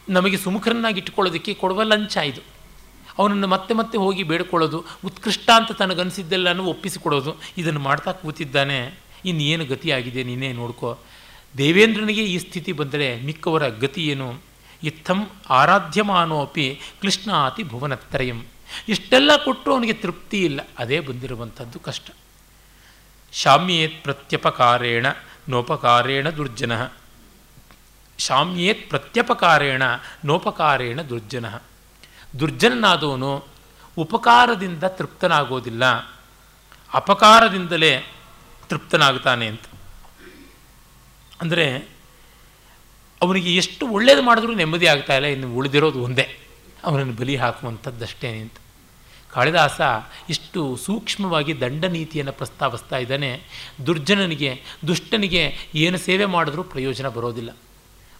ನಮಗೆ 0.08 0.36
ಸುಮುಖರನ್ನಾಗಿ 0.36 0.98
ಇಟ್ಟುಕೊಳ್ಳೋದಕ್ಕೆ 0.98 1.54
ಕೊಡುವ 1.54 1.82
ಲಂಚ 1.82 2.16
ಇದು. 2.16 2.57
ಅವನನ್ನು 3.18 3.48
ಮತ್ತೆ 3.54 3.72
ಮತ್ತೆ 3.74 3.96
ಹೋಗಿ 4.04 4.22
ಬೇಡ್ಕೊಳ್ಳೋದು 4.30 4.78
ಉತ್ಕೃಷ್ಟ 5.04 5.48
ಅಂತ 5.58 5.72
ತನಗನಿಸಿದ್ದೆಲ್ಲನೂ 5.72 6.64
ಒಪ್ಪಿಸಿಕೊಡೋದು, 6.64 7.32
ಇದನ್ನು 7.60 7.80
ಮಾಡ್ತಾ 7.80 8.12
ಕೂತಿದ್ದಾನೆ. 8.12 8.78
ಇನ್ನೇನು 9.24 9.64
ಗತಿಯಾಗಿದೆ 9.66 10.22
ನೀನೇ 10.22 10.50
ನೋಡ್ಕೋ. 10.52 10.90
ದೇವೇಂದ್ರನಿಗೆ 11.54 12.24
ಈ 12.24 12.36
ಸ್ಥಿತಿ 12.38 12.72
ಬಂದರೆ 12.80 13.08
ಮಿಕ್ಕವರ 13.26 13.64
ಗತಿ 13.84 14.02
ಏನು? 14.12 14.28
ಇತ್ತಂ 14.82 15.20
ಆರಾಧ್ಯಮಾನೋಪಿ 15.50 16.66
ಕೃಷ್ಣಾತಿ 17.02 17.62
ಭುವನತ್ರಯಂ 17.62 18.40
ಇಷ್ಟೆಲ್ಲ 18.88 19.30
ಕೊಟ್ಟು 19.44 19.68
ಅವನಿಗೆ 19.74 19.94
ತೃಪ್ತಿ 20.02 20.38
ಇಲ್ಲ, 20.44 20.60
ಅದೇ 20.78 20.98
ಬಂದಿರುವಂಥದ್ದು 21.00 21.78
ಕಷ್ಟ. 21.78 22.06
ಶಾಮ್ಯೇತ್ 23.32 23.96
ಪ್ರತ್ಯಪಕಾರೇಣ 24.04 25.06
ನೋಪಕಾರೇಣ 25.48 26.26
ದುರ್ಜನ. 26.30 26.72
ಶಾಮ್ಯೇತ್ 28.18 28.84
ಪ್ರತ್ಯಪಕಾರೇಣ 28.90 29.82
ನೋಪಕಾರೇಣ 30.24 31.02
ದುರ್ಜನ. 31.02 31.46
ದುರ್ಜನನಾದವನು 32.40 33.44
ಉಪಕಾರದಿಂದ 33.96 34.84
ತೃಪ್ತನಾಗೋದಿಲ್ಲ. 34.84 35.84
ಅಪಕಾರದಿಂದಲೇ 36.94 38.06
ತೃಪ್ತನಾಗ್ತಾನೆ 38.68 39.46
ಅಂತ. 39.46 39.60
ಅಂದರೆ 41.40 41.88
ಅವನಿಗೆ 43.22 43.54
ಎಷ್ಟು 43.56 43.86
ಒಳ್ಳೇದು 43.86 44.22
ಮಾಡಿದ್ರೂ 44.22 44.54
ನೆಮ್ಮದಿ 44.54 44.86
ಆಗ್ತಾ 44.86 45.14
ಇಲ್ಲ, 45.14 45.26
ಇನ್ನು 45.26 45.54
ಉಳಿದಿರೋದು 45.54 46.00
ಒಂದೇ. 46.00 46.38
ಅವನನ್ನು 46.84 47.12
ಬಲಿ 47.12 47.36
ಹಾಕುವಂಥದ್ದಷ್ಟೇ 47.36 48.28
ಅಂತ. 48.28 48.52
ಕಾಳಿದಾಸ 49.30 49.80
ಇಷ್ಟು 50.28 50.76
ಸೂಕ್ಷ್ಮವಾಗಿ 50.76 51.60
ದಂಡ 51.60 51.84
ನೀತಿಯನ್ನು 51.84 52.32
ಪ್ರಸ್ತಾವಿಸ್ತಾ 52.32 52.98
ಇದ್ದಾನೆ. 52.98 53.42
ದುರ್ಜನನಿಗೆ, 53.86 54.62
ದುಷ್ಟನಿಗೆ 54.86 55.56
ಏನು 55.74 55.98
ಸೇವೆ 55.98 56.24
ಮಾಡಿದ್ರೂ 56.24 56.62
ಪ್ರಯೋಜನ 56.62 57.08
ಬರೋದಿಲ್ಲ. 57.08 57.56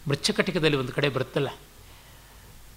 ಮೃಚ್ಛಕಟಿಕದಲ್ಲಿ 0.07 0.77
ಒಂದು 0.77 0.91
ಕಡೆ 0.91 1.09
ಬರುತ್ತಲ್ಲ 1.09 1.47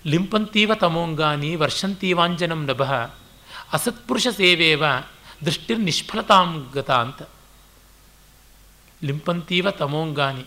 ಲಿಂಪಂತೀವ 0.04 0.74
ತಮೋಂಗಾನಿ 0.74 1.50
ವರ್ಷಂತೀವಾಂಜನಂ 1.56 2.60
ನಭಃ, 2.68 2.92
ಅಸತ್ಪುರುಷ 3.72 4.26
ಸೇವೇವ 4.38 4.84
ದೃಷ್ಟಿರ್ 5.46 5.80
ನಿಷ್ಫಲತಾಂಗತ 5.80 6.90
ಅಂತ. 7.04 7.22
ಲಿಂಪಂತೀವ 9.02 9.70
ತಮೋಂಗಾನಿ 9.80 10.44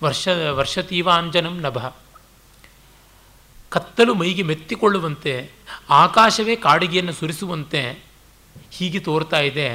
ವರ್ಷ, 0.00 0.24
ವರ್ಷತೀವಾಂಜನಂ 0.58 1.56
ನಭಃ. 1.60 1.86
ಕತ್ತಲು 3.72 4.12
ಮೈಗೆ 4.14 4.42
ಮೆತ್ತಿಕೊಳ್ಳುವಂತೆ, 4.42 5.34
ಆಕಾಶವೇ 6.02 6.54
ಕಾಡಿಗೆಯನ್ನು 6.56 7.12
ಸುರಿಸುವಂತೆ 7.12 7.82
ಹೀಗೆ 8.70 9.00
ತೋರ್ತಾ 9.00 9.40
ಇದೆ 9.50 9.68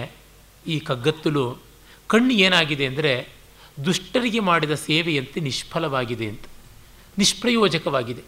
ಈ 0.65 0.75
ಕಗ್ಗತ್ತಲು. 0.79 1.45
ಕಣ್ಣು 2.09 2.33
ಏನಾಗಿದೆ 2.45 2.85
ಅಂದರೆ 2.85 3.13
ದುಷ್ಟರಿಗೆ 3.85 4.41
ಮಾಡಿದ 4.49 4.73
ಸೇವೆಯಂತೆ 4.87 5.39
ನಿಷ್ಫಲವಾಗಿದೆ 5.39 6.27
ಅಂತ, 6.29 6.45
ನಿಷ್ಪ್ರಯೋಜಕವಾಗಿದೆ. 7.17 8.23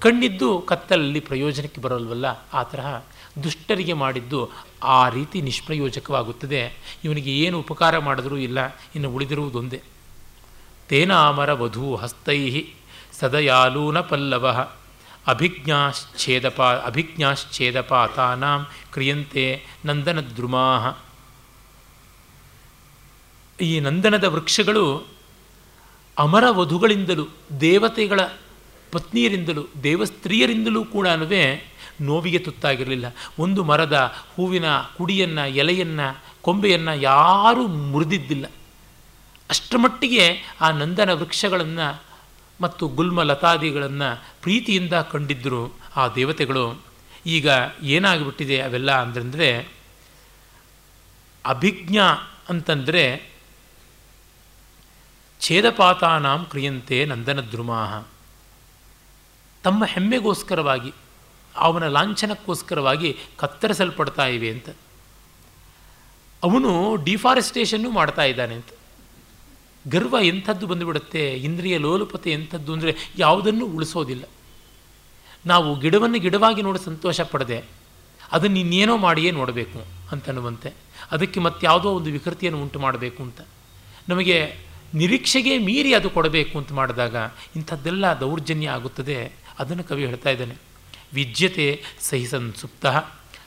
ಕಣ್ಣಿದ್ದು 0.00 0.60
ಕತ್ತಲಲ್ಲಿ 0.60 1.20
ಪ್ರಯೋಜನಕ್ಕೆ 1.20 1.80
ಬರೋಲ್ವಲ್ಲ? 1.80 2.26
ಆ 2.52 2.62
ತರಹ 2.62 3.02
ದುಷ್ಟರಿಗೆ 3.42 3.92
ಮಾಡಿದ್ದು 3.92 4.50
ಆ 4.82 5.08
ರೀತಿ 5.08 5.42
ನಿಷ್ಪ್ರಯೋಜಕವಾಗುತ್ತದೆ. 5.42 6.72
ಇವನಿಗೆ 7.04 7.38
ಏನು 7.38 7.58
ಉಪಕಾರ 7.58 7.98
ಮಾಡಿದರೂ 7.98 8.36
ಇಲ್ಲ, 8.36 8.58
ಇನ್ನು 8.66 9.10
ಉಳಿದಿರುವುದೊಂದೇ 9.10 9.80
ತೇನಾಮರ 10.88 11.52
ವಧೂ 11.52 11.96
ಹಸ್ತೈ 11.96 12.64
ಸದಯಾಲೂನ 13.12 14.00
ಪಲ್ಲವ 14.00 14.68
ಅಭಿಜ್ಞಾಶ್ಛೇದಪಾ 15.26 16.68
ಅಭಿಜ್ಞಾಶ್ಛೇದಪಾತಾನಾಂ 16.72 18.66
ಕ್ರಿಯಂತೆ 18.92 19.64
ನಂದನದ್ರುಮಾ. 19.84 20.92
ಈ 23.60 23.80
ನಂದನದ 23.80 24.24
ವೃಕ್ಷಗಳು 24.24 25.06
ಅಮರ 26.18 26.44
ವಧುಗಳಿಂದಲೂ 26.50 27.26
ದೇವತೆಗಳ 27.60 28.20
ಪತ್ನಿಯರಿಂದಲೂ 28.92 29.66
ದೇವಸ್ತ್ರೀಯರಿಂದಲೂ 29.82 30.84
ಕೂಡ 30.84 31.08
ನೋವಿಗೆ 32.00 32.38
ತುತ್ತಾಗಿರಲಿಲ್ಲ. 32.38 33.04
ಒಂದು 33.38 33.64
ಮರದ 33.64 34.14
ಹೂವಿನ 34.34 34.64
ಕುಡಿಯನ್ನು, 34.96 35.46
ಎಲೆಯನ್ನು, 35.46 36.24
ಕೊಂಬೆಯನ್ನು 36.42 36.94
ಯಾರೂ 37.00 37.66
ಮುರಿದಿದ್ದಿಲ್ಲ. 37.66 38.46
ಅಷ್ಟರ 39.50 39.76
ಮಟ್ಟಿಗೆ 39.76 40.38
ಆ 40.60 40.70
ನಂದನ 40.70 41.12
ವೃಕ್ಷಗಳನ್ನು 41.12 42.02
ಮತ್ತು 42.60 42.88
ಗುಲ್ಮ 42.88 43.22
ಲತಾದಿಗಳನ್ನು 43.22 44.24
ಪ್ರೀತಿಯಿಂದ 44.42 44.92
ಕಂಡಿದ್ದರು 44.92 45.78
ಆ 45.96 46.08
ದೇವತೆಗಳು. 46.08 46.82
ಈಗ 47.26 47.48
ಏನಾಗಿಬಿಟ್ಟಿದೆ 47.82 48.60
ಅವೆಲ್ಲ 48.60 48.92
ಅಂತಂದರೆ 48.92 49.68
ಅಭಿಜ್ಞ 51.46 51.98
ಅಂತಂದರೆ, 52.48 53.30
ಛೇದಪಾತಾನಾಂ 55.40 56.44
ಕ್ರಿಯಂತೆ 56.44 57.04
ನಂದನದ್ರುಮಾಹ 57.04 58.02
ತಮ್ಮ 59.66 59.84
ಹೆಮ್ಮೆಗೋಸ್ಕರವಾಗಿ, 59.84 60.90
ಅವನ 61.54 61.84
ಲಾಂಛನಕ್ಕೋಸ್ಕರವಾಗಿ 61.88 63.10
ಕತ್ತರಿಸಲ್ಪಡ್ತಾ 63.38 64.24
ಇವೆ 64.26 64.48
ಅಂತ. 64.50 64.68
ಅವನು 66.42 66.72
ಡಿಫಾರೆಸ್ಟೇಷನ್ನು 67.04 67.90
ಮಾಡ್ತಾ 67.90 68.24
ಇದ್ದಾನೆ 68.24 68.54
ಅಂತ. 68.54 68.72
ಗರ್ವ 69.84 70.16
ಎಂಥದ್ದು 70.22 70.64
ಬಂದುಬಿಡುತ್ತೆ, 70.66 71.22
ಇಂದ್ರಿಯ 71.46 71.76
ಲೋಲುಪತೆ 71.78 72.30
ಎಂಥದ್ದು 72.32 72.70
ಅಂದರೆ 72.72 72.92
ಯಾವುದನ್ನು 73.18 73.64
ಉಳಿಸೋದಿಲ್ಲ. 73.66 74.24
ನಾವು 75.46 75.68
ಗಿಡವನ್ನು 75.80 76.18
ಗಿಡವಾಗಿ 76.18 76.62
ನೋಡಿ 76.62 76.80
ಸಂತೋಷ 76.84 77.20
ಪಡದೆ, 77.32 77.58
ಅದನ್ನು 78.32 78.58
ಇನ್ನೇನೋ 78.58 78.94
ಮಾಡಿಯೇ 78.96 79.30
ನೋಡಬೇಕು 79.30 79.80
ಅಂತನ್ನುವಂತೆ. 80.12 80.70
ಅದಕ್ಕೆ 81.10 81.40
ಮತ್ತಾವುದೋ 81.40 81.90
ಒಂದು 81.90 82.10
ವಿಕೃತಿಯನ್ನು 82.10 82.60
ಉಂಟು 82.62 82.78
ಮಾಡಬೇಕು 82.78 83.20
ಅಂತ. 83.22 83.40
ನಮಗೆ 84.08 84.38
ನಿರೀಕ್ಷೆಗೆ 84.94 85.52
ಮೀರಿ 85.58 85.92
ಅದು 85.94 86.08
ಕೊಡಬೇಕು 86.10 86.54
ಅಂತ 86.58 86.72
ಮಾಡಿದಾಗ 86.72 87.16
ಇಂಥದ್ದೆಲ್ಲ 87.56 88.06
ದೌರ್ಜನ್ಯ 88.20 88.68
ಆಗುತ್ತದೆ. 88.68 89.18
ಅದನ್ನು 89.58 89.84
ಕವಿ 89.84 90.06
ಹೇಳ್ತಾ 90.06 90.30
ಇದ್ದಾನೆ. 90.30 90.54
ವಿಜ್ಯತೆ 91.14 91.82
ಸಹಿ 92.00 92.26
ಸಂಸುಪ್ತ 92.26 92.86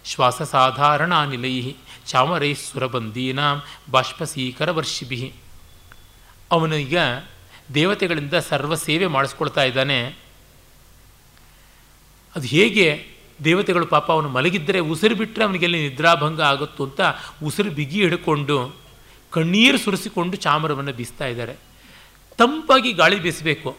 ಶ್ವಾಸ 0.06 0.42
ಸಾಧಾರಣಾನಿಲೈ 0.42 1.74
ಬಾಷ್ಪಸೀಕರ 3.92 4.72
ವರ್ಷಿಭಿ. 4.72 5.34
ಅವನೀಗ 6.52 6.98
ದೇವತೆಗಳಿಂದ 7.74 8.34
ಸರ್ವ 8.34 8.76
ಸೇವೆ 8.76 9.08
ಮಾಡಿಸ್ಕೊಳ್ತಾ 9.08 9.64
ಇದ್ದಾನೆ. 9.64 10.06
ಅದು 12.36 12.48
ಹೇಗೆ 12.48 13.08
ದೇವತೆಗಳು 13.44 13.86
ಪಾಪ 13.86 14.12
ಅವನು 14.12 14.30
ಮಲಗಿದ್ದರೆ 14.30 14.80
ಉಸಿರು 14.80 15.16
ಬಿಟ್ಟರೆ 15.16 15.46
ಅವನಿಗೆಲ್ಲಿ 15.46 15.90
ನಿದ್ರಾಭಂಗ 15.90 16.42
ಆಗುತ್ತೋ 16.42 16.86
ಅಂತ 16.86 17.02
ಉಸಿರು 17.44 17.72
ಬಿಗಿ 17.72 18.02
ಹಿಡ್ಕೊಂಡು 18.02 18.76
ಕಣ್ಣೀರು 19.32 19.78
ಸುರಿಸಿಕೊಂಡು 19.78 20.38
ಚಾಮರವನ್ನು 20.38 20.94
ಬೀಸ್ತಾ 20.94 21.26
ಇದ್ದಾರೆ. 21.26 21.56
ತಂಪಾಗಿ 22.38 22.94
ಗಾಳಿ 22.94 23.20
ಬೀಸಬೇಕು. 23.20 23.78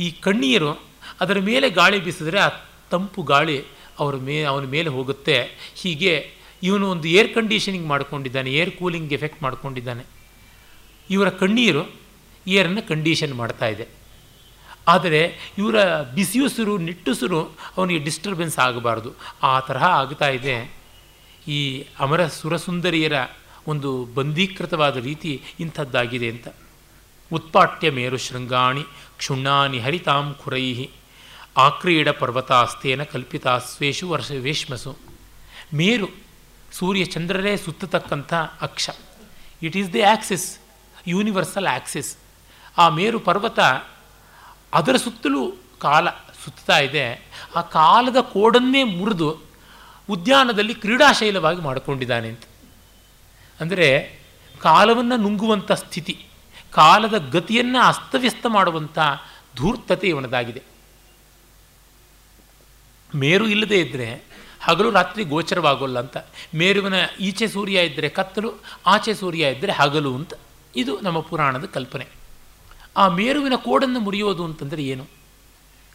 ಈ 0.00 0.10
ಕಣ್ಣೀರು 0.10 0.91
ಅದರ 1.22 1.38
ಮೇಲೆ 1.38 1.70
ಗಾಳಿ 1.70 1.98
ಬೀಸಿದ್ರೆ 2.04 2.38
ಆ 2.38 2.48
ತಂಪು 2.90 3.22
ಗಾಳಿ 3.22 3.56
ಅವರ 3.98 4.14
ಮೇ, 4.16 4.36
ಅವನ 4.42 4.64
ಮೇಲೆ 4.64 4.88
ಹೋಗುತ್ತೆ. 4.88 5.36
ಹೀಗೆ 5.74 6.30
ಇವನು 6.62 6.90
ಒಂದು 6.90 7.08
ಏರ್ 7.08 7.34
ಕಂಡೀಷನಿಂಗ್ 7.34 7.86
ಮಾಡ್ಕೊಂಡಿದ್ದಾನೆ 7.86 8.50
ಏರ್ 8.52 8.70
ಕೂಲಿಂಗ್ 8.70 9.12
ಎಫೆಕ್ಟ್ 9.12 9.42
ಮಾಡ್ಕೊಂಡಿದ್ದಾನೆ. 9.42 10.04
ಇವರ 11.10 11.28
ಕಣ್ಣೀರು 11.28 11.82
ಏರನ್ನು 12.46 12.88
ಕಂಡೀಷನ್ 12.88 13.34
ಮಾಡ್ತಾ 13.34 13.66
ಇದೆ. 13.66 13.86
ಆದರೆ 14.88 15.20
ಇವರ 15.58 16.00
ಬಿಸಿಯುಸಿರು 16.14 16.78
ನಿಟ್ಟುಸಿರು 16.78 17.40
ಅವನಿಗೆ 17.76 18.04
ಡಿಸ್ಟರ್ಬೆನ್ಸ್ 18.04 18.58
ಆಗಬಾರ್ದು. 18.58 19.10
ಆ 19.42 19.60
ತರಹ 19.60 19.84
ಆಗ್ತಾ 19.84 20.28
ಇದೆ. 20.28 20.56
ಈ 21.48 21.84
ಅಮರ 21.98 22.26
ಸುರಸುಂದರಿಯರ 22.26 23.12
ಒಂದು 23.66 23.90
ಬಂದೀಕೃತವಾದ 24.14 24.96
ರೀತಿ 24.96 25.42
ಇಂಥದ್ದಾಗಿದೆ 25.60 26.28
ಅಂತ. 26.28 26.48
ಉತ್ಪಾಟ್ಯ 27.32 27.90
ಮೇರು 27.90 28.16
ಶೃಂಗಾಣಿ 28.16 28.82
ಕ್ಷುಣ್ಣಾನಿ 29.16 29.78
ಹರಿತಾಂ 29.78 30.36
ಖುರೈ 30.44 30.88
ಆಕ್ರೀಡ 31.56 32.08
ಪರ್ವತಾಸ್ತೇನ 32.08 33.02
ಕಲ್ಪಿತಾಸ್ವೇಷು 33.02 34.08
ವರ್ಷ 34.08 34.30
ವೇಷ್ಮಸು 34.30 34.96
ಮೇರು, 35.74 36.08
ಸೂರ್ಯ 36.72 37.04
ಚಂದ್ರರೇ 37.04 37.56
ಸುತ್ತತಕ್ಕಂಥ 37.56 38.34
ಅಕ್ಷ. 38.60 38.90
It 39.62 39.76
is 39.76 39.92
the 39.92 40.02
axis 40.02 40.58
universal 41.06 41.66
axis 41.66 42.16
ಆ 42.78 42.88
ಮೇರು 42.88 43.20
ಪರ್ವತ 43.20 43.60
ಅದರ 44.72 44.96
ಸುತ್ತಲೂ 44.96 45.52
ಕಾಲ 45.80 46.10
ಸುತ್ತಾ 46.44 46.78
ಇದೆ. 46.78 47.30
ಆ 47.56 47.60
ಕಾಲದ 47.60 48.16
ಕೋಡನ್ನೇ 48.20 48.84
ಮುರಿದು 48.84 49.42
ಉದ್ಯಾನದಲ್ಲಿ 50.10 50.74
ಕ್ರೀಡಾಶೈಲವಾಗಿ 50.74 51.60
ಮಾಡಿಕೊಂಡಿದ್ದಾನೆ 51.60 52.28
ಅಂತ. 52.28 52.42
ಅಂದರೆ 53.60 54.18
ಕಾಲವನ್ನು 54.60 55.16
ನುಂಗುವಂಥ 55.16 55.72
ಸ್ಥಿತಿ, 55.72 56.26
ಕಾಲದ 56.70 57.18
ಗತಿಯನ್ನು 57.18 57.80
ಅಸ್ತವ್ಯಸ್ತ 57.80 58.46
ಮಾಡುವಂಥ 58.46 58.98
ಧೂರ್ತತೆ 59.56 60.08
ಇವನದಾಗಿದೆ. 60.08 60.71
ಮೇರು 63.14 63.48
ಇಲ್ಲದೇ 63.48 63.80
ಇದ್ದರೆ 63.80 64.32
ಹಗಲು 64.60 64.90
ರಾತ್ರಿ 64.90 65.24
ಗೋಚರವಾಗೋಲ್ಲ 65.24 65.98
ಅಂತ. 65.98 66.16
ಮೇರುವಿನ 66.54 66.94
ಈಚೆ 67.20 67.48
ಸೂರ್ಯ 67.48 67.80
ಇದ್ದರೆ 67.80 68.08
ಕತ್ತಲು, 68.08 68.52
ಆಚೆ 68.86 69.14
ಸೂರ್ಯ 69.14 69.48
ಇದ್ದರೆ 69.48 69.72
ಹಗಲು 69.72 70.16
ಅಂತ 70.16 70.32
ಇದು 70.76 71.00
ನಮ್ಮ 71.00 71.20
ಪುರಾಣದ 71.20 71.64
ಕಲ್ಪನೆ. 71.64 72.06
ಆ 72.96 73.08
ಮೇರುವಿನ 73.08 73.52
ಕೋಡನ್ನು 73.56 74.00
ಮುರಿಯೋದು 74.00 74.44
ಅಂತಂದರೆ 74.44 74.84
ಏನು? 74.84 75.06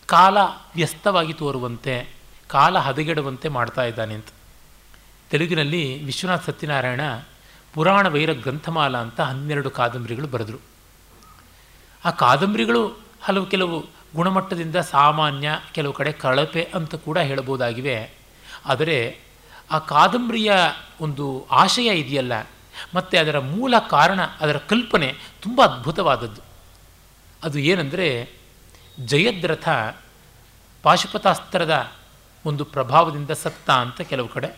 ಕಾಲ 0.05 0.37
ವ್ಯಸ್ತವಾಗಿ 0.75 1.33
ತೋರುವಂತೆ, 1.33 2.15
ಕಾಲ 2.47 2.77
ಹದಗೆಡುವಂತೆ 2.77 3.49
ಮಾಡ್ತಾ 3.49 3.83
ಇದ್ದಾನೆ 3.83 4.13
ಅಂತ. 4.13 4.27
ತೆಲುಗಿನಲ್ಲಿ 5.29 6.03
ವಿಶ್ವನಾಥ್ 6.03 6.45
ಸತ್ಯನಾರಾಯಣ 6.45 7.01
ಪುರಾಣ 7.73 8.07
ವೈರ 8.07 8.33
ಗ್ರಂಥಮಾಲ 8.33 8.97
ಅಂತ 8.97 9.21
ಹನ್ನೆರಡು 9.21 9.69
ಕಾದಂಬರಿಗಳು 9.69 10.27
ಬರೆದರು. 10.27 10.57
ಆ 12.05 12.09
ಕಾದಂಬರಿಗಳು 12.09 12.87
ಹಲವು 13.21 13.45
ಕೆಲವು 13.45 13.85
ಗುಣಮಟ್ಟದಿಂದ 14.15 14.75
ಸಾಮಾನ್ಯ 14.75 15.49
ಕೆಲವು 15.73 15.93
ಕಡೆ 15.93 16.11
ಕಳಪೆ 16.11 16.63
ಅಂತ 16.73 16.95
ಕೂಡ 16.95 17.17
ಹೇಳ್ಬೋದಾಗಿವೆ 17.17 18.13
ಆದರೆ 18.65 19.19
ಆ 19.71 19.79
ಕಾದಂಬರಿಯ 19.79 20.51
ಒಂದು 21.01 21.47
ಆಶಯ 21.51 21.89
ಇದೆಯಲ್ಲ, 21.99 22.33
ಮತ್ತು 22.95 23.17
ಅದರ 23.17 23.39
ಮೂಲ 23.39 23.73
ಕಾರಣ, 23.89 24.19
ಅದರ 24.39 24.57
ಕಲ್ಪನೆ 24.57 25.09
ತುಂಬ 25.41 25.61
ಅದ್ಭುತವಾದದ್ದು. 25.61 26.41
ಅದು 27.43 27.59
ಏನಂದರೆ 27.59 28.29
ಜಯದ್ರಥ 29.05 29.67
ಪಾಶುಪತಾಸ್ತ್ರದ 30.83 31.93
ಒಂದು 32.45 32.65
ಪ್ರಭಾವದಿಂದ 32.65 33.31
ಸತ್ತ 33.31 33.69
ಅಂತ 33.69 34.01
ಕೆಲವು 34.01 34.27
ಕಡೆ. 34.27 34.49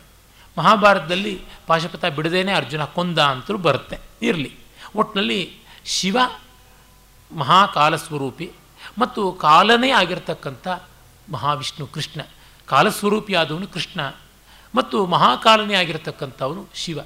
ಮಹಾಭಾರತದಲ್ಲಿ 0.57 1.41
ಪಾಶುಪತ 1.67 2.05
ಬಿಡದೇನೆ 2.05 2.53
ಅರ್ಜುನ 2.53 2.83
ಕೊಂದ 2.85 3.19
ಅಂತಲೂ 3.19 3.57
ಬರುತ್ತೆ, 3.57 3.97
ಇರಲಿ. 4.21 4.51
ಒಟ್ಟಿನಲ್ಲಿ 4.95 5.41
ಶಿವ 5.85 6.17
ಮಹಾಕಾಲ 7.31 7.95
ಸ್ವರೂಪಿ 7.95 8.51
ಮತ್ತು 8.99 9.21
ಕಾಲನೇ 9.45 9.89
ಆಗಿರ್ತಕ್ಕಂಥ 9.91 10.67
ಮಹಾವಿಷ್ಣು 11.31 11.85
ಕೃಷ್ಣ, 11.87 12.19
ಕಾಲಸ್ವರೂಪಿಯಾದವನು 12.67 13.67
ಕೃಷ್ಣ 13.67 13.99
ಮತ್ತು 14.73 14.97
ಮಹಾಕಾಲನೇ 15.05 15.73
ಆಗಿರತಕ್ಕಂಥವನು 15.73 16.61
ಶಿವ. 16.73 16.99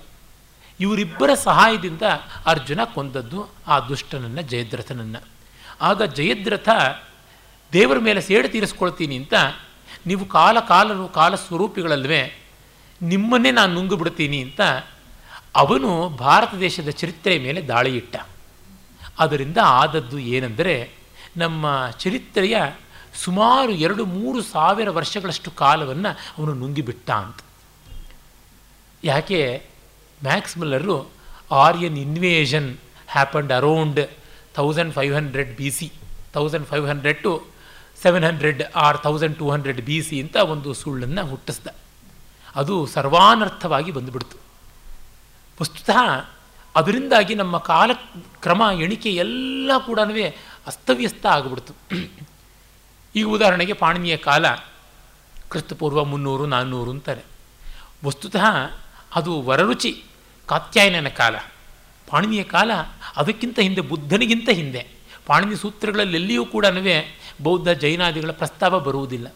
ಇವರಿಬ್ಬರ 0.79 1.31
ಸಹಾಯದಿಂದ 1.47 2.05
ಅರ್ಜುನ 2.45 2.81
ಕೊಂದದ್ದು 2.95 3.39
ಆ 3.67 3.75
ದುಷ್ಟನನ್ನು 3.89 4.41
ಜಯದ್ರಥನನ್ನು. 4.41 5.21
ಆಗ 5.81 6.01
ಜಯದ್ರಥ, 6.03 6.69
ದೇವರ 7.71 7.97
ಮೇಲೆ 7.99 8.21
ಸೇಡು 8.21 8.47
ತೀರಿಸ್ಕೊಳ್ತೀನಿ 8.47 9.15
ಅಂತ, 9.15 9.33
ನೀವು 10.07 10.23
ಕಾಲ 10.37 10.57
ಕಾಲನು 10.71 11.05
ಕಾಲ 11.19 11.35
ಸ್ವರೂಪಿಗಳಲ್ವೇ 11.35 12.23
ನಿಮ್ಮನ್ನೇ 13.01 13.51
ನಾನು 13.51 13.71
ನುಂಗು 13.73 13.95
ಬಿಡ್ತೀನಿ 13.95 14.39
ಅಂತ 14.41 14.61
ಅವನು 15.55 16.09
ಭಾರತ 16.09 16.53
ದೇಶದ 16.55 16.89
ಚರಿತ್ರೆಯ 16.89 17.39
ಮೇಲೆ 17.39 17.61
ದಾಳಿ 17.67 17.91
ಇಟ್ಟ 17.97 18.15
ಅದರಿಂದ 19.19 19.59
ಆದದ್ದು 19.81 20.17
ಏನೆಂದರೆ 20.35 20.75
ನಮ್ಮ 21.37 21.89
ಚರಿತ್ರೆಯ 21.91 22.57
ಸುಮಾರು 23.13 23.71
ಎರಡು 23.71 24.05
ಮೂರು 24.05 24.41
ಸಾವಿರ 24.41 24.89
ವರ್ಷಗಳಷ್ಟು 24.89 25.51
ಕಾಲವನ್ನು 25.51 26.17
ಅವನು 26.37 26.53
ನುಂಗಿಬಿಟ್ಟ 26.53 27.11
ಅಂತ. 27.11 27.37
ಯಾಕೆ? 29.03 29.67
Max 30.23 30.57
Muller 30.57 31.09
Aryan 31.51 31.97
invasion 31.97 32.77
happened 33.07 33.51
around 33.51 33.99
thousand 34.53 34.93
five 34.93 35.15
hundred 35.15 35.57
B 35.57 35.71
C 35.71 35.91
thousand 36.33 36.67
five 36.67 36.87
hundred 36.87 37.23
to 37.23 37.43
seven 38.01 38.23
hundred 38.23 38.63
or 38.75 39.03
thousand 39.03 39.37
two 39.37 39.51
hundred 39.51 39.85
B 39.85 40.01
C 40.01 40.21
ಅಂತ 40.21 40.35
ಒಂದು 40.35 40.73
ಸುಳ್ಳನ್ನು 40.73 41.25
ಹುಟ್ಟಿಸ್ದ. 41.25 41.67
ಅದು 42.55 42.85
ಸರ್ವಾನರ್ಥವಾಗಿ 42.85 43.91
ಬಂದುಬಿಡ್ತು. 43.91 44.37
ವಸ್ತುತಃ, 45.61 46.29
ಅದರಿಂದಾಗಿ 46.75 47.35
ನಮ್ಮ 47.35 47.57
ಕಾಲಕ್ರಮ, 47.57 48.61
ಎಣಿಕೆ 48.81 49.15
ಎಲ್ಲ 49.15 49.71
ಕೂಡ 49.85 49.99
ಅಸ್ತವ್ಯಸ್ತ 50.67 51.25
ಆಗಿಬಿಡ್ತು. 51.25 51.73
ಈಗ 53.15 53.25
ಉದಾಹರಣೆಗೆ 53.25 53.73
ಪಾಣಿನಿಯ 53.73 54.17
ಕಾಲ 54.17 54.49
ಕ್ರಿಸ್ತಪೂರ್ವ 55.49 56.03
ಮುನ್ನೂರು, 56.03 56.45
ನಾನ್ನೂರು 56.45 56.91
ಅಂತಾರೆ. 56.91 57.21
ವಸ್ತುತಃ 58.05 58.45
ಅದು 59.15 59.41
ವರರುಚಿ, 59.41 60.03
ಕಾತ್ಯಾಯನನ 60.45 61.07
ಕಾಲ. 61.07 61.35
ಪಾಣಿನಿಯ 62.09 62.43
ಕಾಲ 62.43 62.71
ಅದಕ್ಕಿಂತ 63.15 63.59
ಹಿಂದೆ, 63.59 63.81
ಬುದ್ಧನಿಗಿಂತ 63.81 64.49
ಹಿಂದೆ. 64.49 64.87
ಪಾಣಿನಿ 65.25 65.55
ಸೂತ್ರಗಳಲ್ಲಿ 65.55 66.17
ಎಲ್ಲಿಯೂ 66.17 66.45
ಕೂಡ 66.45 66.65
ಬೌದ್ಧ 67.41 67.69
ಜೈನಾದಿಗಳ 67.69 68.31
ಪ್ರಸ್ತಾವ 68.31 68.79
ಬರುವುದಿಲ್ಲ. 68.79 69.33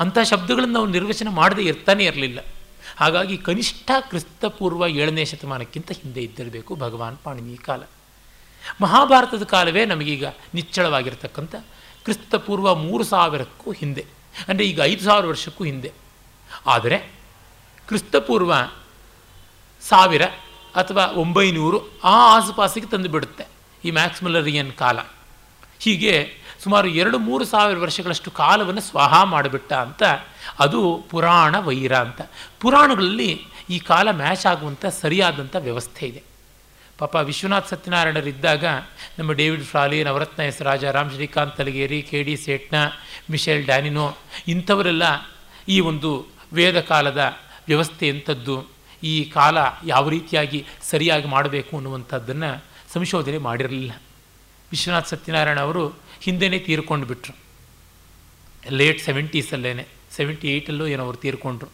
ಅಂಥ 0.00 0.18
ಶಬ್ದಗಳನ್ನು 0.18 0.74
ನಾವು 0.74 0.86
ನಿರ್ವಚನ 0.86 1.28
ಮಾಡದೇ 1.28 1.62
ಇರ್ತಾನೆ 1.62 2.04
ಇರಲಿಲ್ಲ. 2.04 2.38
ಹಾಗಾಗಿ 2.96 3.38
ಕನಿಷ್ಠ 3.38 3.90
ಕ್ರಿಸ್ತಪೂರ್ವ 4.00 4.84
ಏಳನೇ 4.88 5.24
ಶತಮಾನಕ್ಕಿಂತ 5.24 5.92
ಹಿಂದೆ 5.92 6.22
ಇದ್ದಿರಬೇಕು 6.22 6.76
ಭಗವಾನ್ 6.76 7.18
ಪಾಣಿನಿ 7.24 7.56
ಕಾಲ. 7.56 7.82
ಮಹಾಭಾರತದ 8.82 9.44
ಕಾಲವೇ 9.54 9.82
ನಮಗೀಗ 9.92 10.24
ನಿಚ್ಚಳವಾಗಿರ್ತಕ್ಕಂಥ 10.56 11.54
ಕ್ರಿಸ್ತಪೂರ್ವ 12.04 12.68
ಮೂರು 12.84 13.04
ಸಾವಿರಕ್ಕೂ 13.12 13.68
ಹಿಂದೆ, 13.80 14.04
ಅಂದರೆ 14.48 14.64
ಈಗ 14.70 14.80
ಐದು 14.90 15.02
ಸಾವಿರ 15.08 15.26
ವರ್ಷಕ್ಕೂ 15.32 15.62
ಹಿಂದೆ. 15.70 15.90
ಆದರೆ 16.74 16.98
ಕ್ರಿಸ್ತಪೂರ್ವ 17.88 18.52
ಸಾವಿರ 19.82 20.24
ಅಥವಾ 20.80 21.04
ಒಂಬೈನೂರು 21.22 21.78
ಆ 22.04 22.16
ಆಸುಪಾಸಿಗೆ 22.36 22.88
ತಂದು 22.92 23.10
ಬಿಡುತ್ತೆ 23.14 23.44
ಈ 23.84 23.90
ಮ್ಯಾಕ್ಸಿಮಲರಿಯನ್ 23.98 24.72
ಕಾಲ. 24.82 24.98
ಹೀಗೆ 25.84 26.14
ಸುಮಾರು 26.62 26.88
ಎರಡು 27.00 27.16
ಮೂರು 27.26 27.44
ಸಾವಿರ 27.52 27.76
ವರ್ಷಗಳಷ್ಟು 27.84 28.30
ಕಾಲವನ್ನು 28.38 28.82
ಸ್ವಾಹ 28.88 29.12
ಮಾಡಿಬಿಟ್ಟ 29.34 29.72
ಅಂತ, 29.86 30.02
ಅದು 30.64 30.80
ಪುರಾಣ 31.10 31.54
ವೈರ 31.68 31.94
ಅಂತ. 32.06 32.20
ಪುರಾಣಗಳಲ್ಲಿ 32.62 33.30
ಈ 33.74 33.78
ಕಾಲ 33.90 34.08
ಮ್ಯಾಚ್ 34.22 34.44
ಆಗುವಂಥ 34.52 34.84
ಸರಿಯಾದಂಥ 35.00 35.56
ವ್ಯವಸ್ಥೆ 35.66 36.04
ಇದೆ. 36.10 36.22
ಪಾಪ 37.00 37.14
ವಿಶ್ವನಾಥ್ 37.14 37.68
ಸತ್ಯನಾರಾಯಣರಿದ್ದಾಗ 37.68 38.64
ನಮ್ಮ 39.18 39.32
David 39.32 39.62
Frawley 39.62 40.04
Navaratna 40.04 40.42
S 40.42 40.62
Rajaram 40.84 41.10
Shrikant 41.10 41.56
Talageri, 41.56 42.02
K 42.02 42.22
D 42.22 42.36
ಸೇಟ್ನ, 42.36 42.74
Michel 43.30 43.64
Danino, 43.64 44.06
ಇಂಥವರೆಲ್ಲ 44.48 45.04
ಈ 45.68 45.80
ಒಂದು 45.80 46.10
ವೇದ 46.52 46.80
ಕಾಲದ 46.80 47.20
ವ್ಯವಸ್ಥೆ 47.66 48.08
ಎಂಥದ್ದು, 48.08 48.56
ಈ 49.02 49.24
ಕಾಲ 49.24 49.58
ಯಾವ 49.86 50.08
ರೀತಿಯಾಗಿ 50.08 50.66
ಸರಿಯಾಗಿ 50.90 51.28
ಮಾಡಬೇಕು 51.28 51.76
ಅನ್ನುವಂಥದ್ದನ್ನು 51.76 52.64
ಸಂಶೋಧನೆ 52.92 53.38
ಮಾಡಿರಲಿಲ್ಲ. 53.38 53.92
ವಿಶ್ವನಾಥ್ 54.70 55.08
ಸತ್ಯನಾರಾಯಣ 55.08 55.60
ಅವರು 55.60 55.88
ಹಿಂದೆನೇ 56.20 56.58
ತೀರ್ಕೊಂಡು 56.58 57.06
ಬಿಟ್ರು. 57.06 57.34
ಲೇಟ್ 58.70 59.00
ಸೆವೆಂಟೀಸಲ್ಲೇನೆ, 59.00 59.86
ಸೆವೆಂಟಿ 60.16 60.48
ಏಯ್ಟಲ್ಲೂ 60.48 60.86
ಏನೋ 60.86 61.02
ಅವರು 61.04 61.16
ತೀರ್ಕೊಂಡ್ರು. 61.16 61.68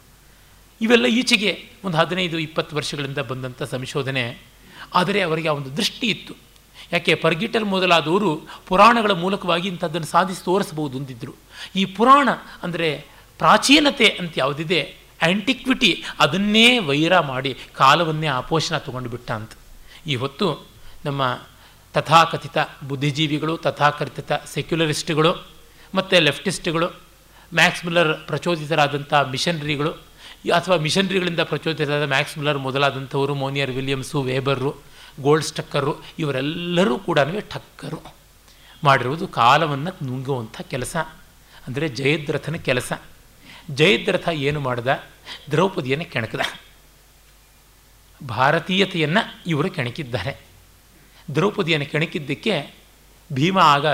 ಇವೆಲ್ಲ 0.81 1.07
ಈಚೆಗೆ 1.07 1.71
ಒಂದು 1.85 1.97
ಹದಿನೈದು, 1.99 2.39
ಇಪ್ಪತ್ತು 2.39 2.77
ವರ್ಷಗಳಿಂದ 2.77 3.19
ಬಂದಂಥ 3.19 3.63
ಸಂಶೋಧನೆ. 3.63 4.54
ಆದರೆ 4.95 5.21
ಅವರಿಗೆ 5.23 5.49
ಒಂದು 5.49 5.71
ದೃಷ್ಟಿ 5.77 6.07
ಇತ್ತು. 6.07 6.35
ಯಾಕೆ 6.93 7.13
ಪರ್ಗಿಟಲ್ 7.15 7.65
ಮೊದಲಾದವರು 7.65 8.31
ಪುರಾಣಗಳ 8.69 9.13
ಮೂಲಕವಾಗಿ 9.13 9.69
ಇಂಥದ್ದನ್ನು 9.69 10.07
ಸಾಧಿಸಿ 10.07 10.43
ತೋರಿಸಬಹುದು 10.45 10.99
ಅಂದಿದ್ದರು 10.99 11.35
ಈ 11.77 11.85
ಪುರಾಣ 11.97 12.29
ಅಂದರೆ 12.63 12.89
ಪ್ರಾಚೀನತೆ 13.39 14.09
ಅಂತ 14.21 14.33
ಯಾವುದಿದೆ 14.37 14.81
ಆ್ಯಂಟಿಕ್ವಿಟಿ 15.23 15.91
ಅದನ್ನೇ 16.21 16.79
ವೈರ 16.79 17.15
ಮಾಡಿ 17.21 17.53
ಕಾಲವನ್ನೇ 17.75 18.27
ಆಪೋಷಣ 18.27 18.79
ತಗೊಂಡು 18.79 19.11
ಬಿಟ್ಟ 19.11 19.31
ಅಂತ. 19.31 19.53
ಹೊತ್ತು 20.21 20.49
ನಮ್ಮ 21.05 21.23
ತಥಾಕಥಿತ 21.95 22.59
ಬುದ್ಧಿಜೀವಿಗಳು, 22.89 23.57
ತಥಾಕಥಿತ 23.57 24.33
ಸೆಕ್ಯುಲರಿಸ್ಟ್ಗಳು 24.55 25.33
ಮತ್ತು 25.95 26.21
ಲೆಫ್ಟಿಸ್ಟ್ಗಳು 26.21 26.89
ಮ್ಯಾಕ್ಸ್ 27.55 27.85
ಮಿಲ್ಲರ್ 27.85 28.13
ಪ್ರಚೋದಿತರಾದಂಥ 28.27 29.15
ಮಿಷನರಿಗಳು 29.31 29.93
ಅಥವಾ 30.51 30.77
ಮಿಷನರಿಗಳಿಂದ 30.77 31.41
ಪ್ರಚೋದಿತರಾದ 31.41 32.09
ಮ್ಯಾಕ್ಸ್ 32.09 32.39
ಮಿಲ್ಲರ್ 32.39 32.59
ಮೊದಲಾದಂಥವರು, 32.59 33.35
ಮೋನಿಯರ್ 33.35 33.71
ವಿಲಿಯಮ್ಸು, 33.71 34.23
ವೇಬರ್ರು 34.23 34.75
ಗೋಲ್ಡ್ 35.21 35.45
ಸ್ಟಕ್ಕರು 35.45 35.97
ಇವರೆಲ್ಲರೂ 36.19 36.99
ಕೂಡ 36.99 37.19
ಠಕ್ಕರು. 37.51 38.15
ಮಾಡಿರುವುದು 38.85 39.29
ಕಾಲವನ್ನು 39.29 40.07
ನುಂಗುವಂಥ 40.07 40.61
ಕೆಲಸ. 40.61 40.97
ಅಂದರೆ 41.67 41.89
ಜಯದ್ರಥನ 41.89 42.55
ಕೆಲಸ. 42.55 42.93
ಜಯದ್ರಥ 43.71 44.29
ಏನು 44.29 44.61
ಮಾಡ್ದ? 44.61 45.03
ದ್ರೌಪದಿಯನ್ನು 45.51 46.05
ಕೆಣಕದ. 46.05 46.41
ಭಾರತೀಯತೆಯನ್ನು 48.27 49.43
ಇವರು 49.47 49.71
ಕೆಣಕಿದ್ದಾರೆ. 49.71 50.37
ದ್ರೌಪದಿಯನ್ನು 51.35 51.87
ಕೆಣಕಿದ್ದಕ್ಕೆ 51.87 52.75
ಭೀಮ 53.33 53.59
ಆಗ 53.59 53.87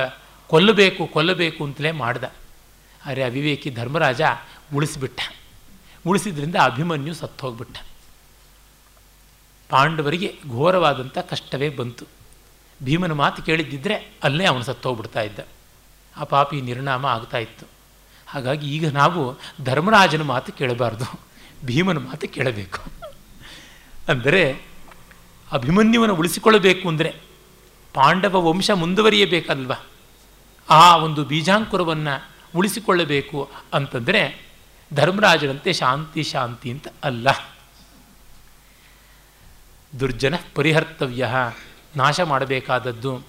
ಕೊಲ್ಲಬೇಕು 0.47 1.07
ಕೊಲ್ಲಬೇಕು 1.07 1.65
ಅಂತಲೇ 1.65 1.91
ಮಾಡ್ದ. 1.91 2.25
ಆದರೆ 3.07 3.23
ಅವಿವೇಕಿ 3.23 3.71
ಧರ್ಮರಾಜ 3.71 4.21
ಉಳಿಸಿಬಿಟ್ಟ. 4.75 5.21
ಉಳಿಸಿದ್ರಿಂದ 6.07 6.55
ಅಭಿಮನ್ಯು 6.65 7.15
ಸತ್ತು 7.15 7.47
ಹೋಗ್ಬಿಟ್ಟ 7.47 7.79
ಪಾಂಡವರಿಗೆ 9.69 10.39
ಘೋರವಾದಂಥ 10.49 11.19
ಕಷ್ಟವೇ 11.19 11.69
ಬಂತು. 11.69 12.05
ಭೀಮನ 12.85 13.13
ಮಾತು 13.13 13.43
ಕೇಳಿದ್ದಿದ್ರೆ 13.43 13.95
ಅಲ್ಲೇ 14.23 14.45
ಅವನು 14.45 14.63
ಸತ್ತೋಗ್ಬಿಡ್ತಾ 14.63 15.21
ಇದ್ದ. 15.21 15.39
ಆ 16.17 16.25
ಪಾಪಿ 16.25 16.61
ನಿರ್ಣಾಮ 16.61 17.07
ಆಗ್ತಾ 17.07 17.39
ಇತ್ತು. 17.39 17.67
ಹಾಗಾಗಿ 18.27 18.77
ಈಗ 18.77 18.89
ನಾವು 18.89 19.39
ಧರ್ಮರಾಜನ 19.65 20.23
ಮಾತು 20.23 20.53
ಕೇಳಬಾರ್ದು. 20.53 21.21
ಭೀಮನ 21.65 21.99
ಮಾತು 21.99 22.29
ಕೇಳಬೇಕು. 22.29 22.79
ಅಂದರೆ 24.09 24.63
ಅಭಿಮನ್ಯುವನ್ನು 25.53 26.15
ಉಳಿಸಿಕೊಳ್ಳಬೇಕು 26.15 26.89
ಅಂದರೆ 26.89 27.21
ಪಾಂಡವ 27.95 28.51
ವಂಶ 28.51 28.71
ಮುಂದುವರಿಯಬೇಕಲ್ವ? 28.71 29.73
ಆ 30.71 30.97
ಒಂದು 30.97 31.25
ಬೀಜಾಂಕುರವನ್ನು 31.25 32.31
ಉಳಿಸಿಕೊಳ್ಳಬೇಕು 32.57 33.51
ಅಂತಂದರೆ 33.75 34.50
ಧರ್ಮರಾಜನಂತೆ 34.95 35.73
ಶಾಂತಿ 35.73 36.23
ಶಾಂತಿ 36.23 36.71
ಅಂತ 36.71 36.89
ಅಲ್ಲ. 37.05 37.29
ದುರ್ಜನ 40.01 40.35
ಪರಿಹರ್ತವ್ಯ, 40.55 41.29
ನಾಶ 41.97 42.21
ಮಾಡಬೇಕಾದದ್ದು. 42.21 43.23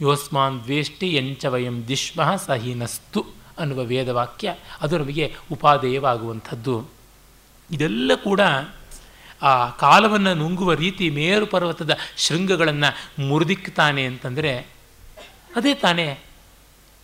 ಯೋಸ್ಮಾನ್ 0.00 0.62
ದ್ವೇಷ್ಟಿ 0.64 1.08
ಎಂಚ 1.14 1.44
ವಯಂ 1.44 1.88
ದಿಶ್ಮಃ 1.88 2.36
ಸಹೀನಸ್ತು 2.36 3.26
ಅನ್ನುವ 3.58 3.80
ವೇದವಾಕ್ಯ, 3.80 4.54
ಅದು 4.80 4.98
ನಮಗೆ 4.98 5.34
ಉಪಾದೇಯವಾಗುವಂಥದ್ದು. 5.52 6.88
ಇದೆಲ್ಲ 7.70 8.10
ಕೂಡ 8.14 8.40
ಆ 9.42 9.70
ಕಾಲವನ್ನು 9.70 10.34
ನುಂಗುವ 10.34 10.72
ರೀತಿ 10.72 11.10
ಮೇರು 11.10 11.46
ಪರ್ವತದ 11.46 11.98
ಶೃಂಗಗಳನ್ನು 12.16 13.28
ಮುರಿದಿಕ್ತಾನೆ 13.28 14.04
ಅಂತಂದರೆ 14.04 14.52
ಅದೇ 15.56 15.74
ತಾನೇ 15.74 16.18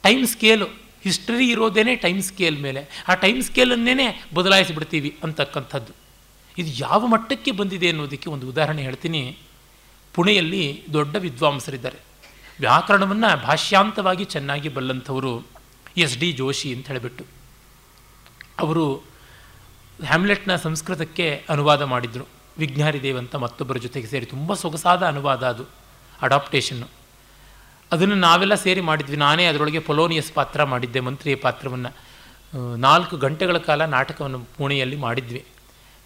ಟೈಮ್ 0.03 0.27
ಸ್ಕೇಲು 0.27 0.88
ಹಿಸ್ಟರಿ 1.09 1.51
ಇರೋದೇನೆ 1.51 1.97
ಟೈಮ್ 1.97 2.23
ಸ್ಕೇಲ್ 2.23 2.63
ಮೇಲೆ. 2.63 3.05
ಆ 3.09 3.15
ಟೈಮ್ 3.15 3.43
ಸ್ಕೇಲನ್ನೇ 3.43 4.25
ಬದಲಾಯಿಸಿಬಿಡ್ತೀವಿ 4.35 5.19
ಅಂತಕ್ಕಂಥದ್ದು. 5.25 5.93
ಇದು 6.59 6.71
ಯಾವ 6.71 7.07
ಮಟ್ಟಕ್ಕೆ 7.07 7.51
ಬಂದಿದೆ 7.51 7.89
ಅನ್ನೋದಕ್ಕೆ 7.89 8.31
ಒಂದು 8.31 8.49
ಉದಾಹರಣೆ 8.49 8.83
ಹೇಳ್ತೀನಿ. 8.83 9.39
ಪುಣೆಯಲ್ಲಿ 10.15 10.85
ದೊಡ್ಡ 10.93 11.17
ವಿದ್ವಾಂಸರಿದ್ದಾರೆ. 11.17 11.99
ವ್ಯಾಕರಣವನ್ನು 12.61 13.43
ಭಾಷ್ಯಾಂತವಾಗಿ 13.43 14.25
ಚೆನ್ನಾಗಿ 14.25 14.69
ಬಲ್ಲಂಥವರು 14.69 15.47
ಎಸ್ 15.97 16.19
ಡಿ 16.19 16.33
ಜೋಶಿ 16.33 16.75
ಅಂತ 16.75 16.87
ಹೇಳಿಬಿಟ್ಟು. 16.87 17.25
ಅವರು 18.59 18.97
ಹ್ಯಾಮ್ಲೆಟ್ನ 20.05 20.57
ಸಂಸ್ಕೃತಕ್ಕೆ 20.57 21.45
ಅನುವಾದ 21.49 21.83
ಮಾಡಿದರು. 21.83 22.29
ವಿಜ್ಞಾನಿದೇವ್ 22.59 23.19
ಅಂತ 23.19 23.37
ಮತ್ತೊಬ್ಬರ 23.37 23.77
ಜೊತೆಗೆ 23.77 24.07
ಸೇರಿ. 24.07 24.27
ತುಂಬ 24.27 24.55
ಸೊಗಸಾದ 24.55 25.03
ಅನುವಾದ 25.03 25.43
ಅದು. 25.43 25.65
ಅಡಾಪ್ಟೇಷನ್ನು 26.23 26.98
ಅದನ್ನು 27.93 28.14
ನಾವೆಲ್ಲ 28.14 28.55
ಸೇರಿ 28.55 28.80
ಮಾಡಿದ್ವಿ. 28.80 29.16
ನಾನೇ 29.16 29.45
ಅದರೊಳಗೆ 29.45 29.78
ಪೊಲೋನಿಯಸ್ 29.78 30.30
ಪಾತ್ರ 30.32 30.64
ಮಾಡಿದ್ದೆ, 30.64 31.01
ಮಂತ್ರಿಯ 31.01 31.36
ಪಾತ್ರವನ್ನು. 31.36 31.91
ನಾಲ್ಕು 32.76 33.16
ಗಂಟೆಗಳ 33.16 33.59
ಕಾಲ 33.59 33.84
ನಾಟಕವನ್ನು 33.84 34.41
ಪುಣೆಯಲ್ಲಿ 34.57 34.97
ಮಾಡಿದ್ವಿ, 34.97 35.45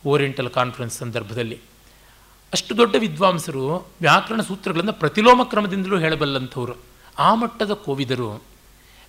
ಓರಿಯೆಂಟಲ್ 0.06 0.50
ಕಾನ್ಫರೆನ್ಸ್ 0.50 0.96
ಸಂದರ್ಭದಲ್ಲಿ. 0.98 1.58
ಅಷ್ಟು 2.52 2.72
ದೊಡ್ಡ 2.76 2.94
ವಿದ್ವಾಂಸರು 2.98 3.64
ವ್ಯಾಕರಣ 4.00 4.40
ಸೂತ್ರಗಳನ್ನು 4.40 4.92
ಪ್ರತಿಲೋಮ 4.92 5.42
ಕ್ರಮದಿಂದಲೂ 5.42 5.98
ಹೇಳಬಲ್ಲಂಥವ್ರು. 5.98 6.74
ಆ 7.18 7.34
ಮಟ್ಟದ 7.34 7.72
ಕೋವಿದರು 7.72 8.28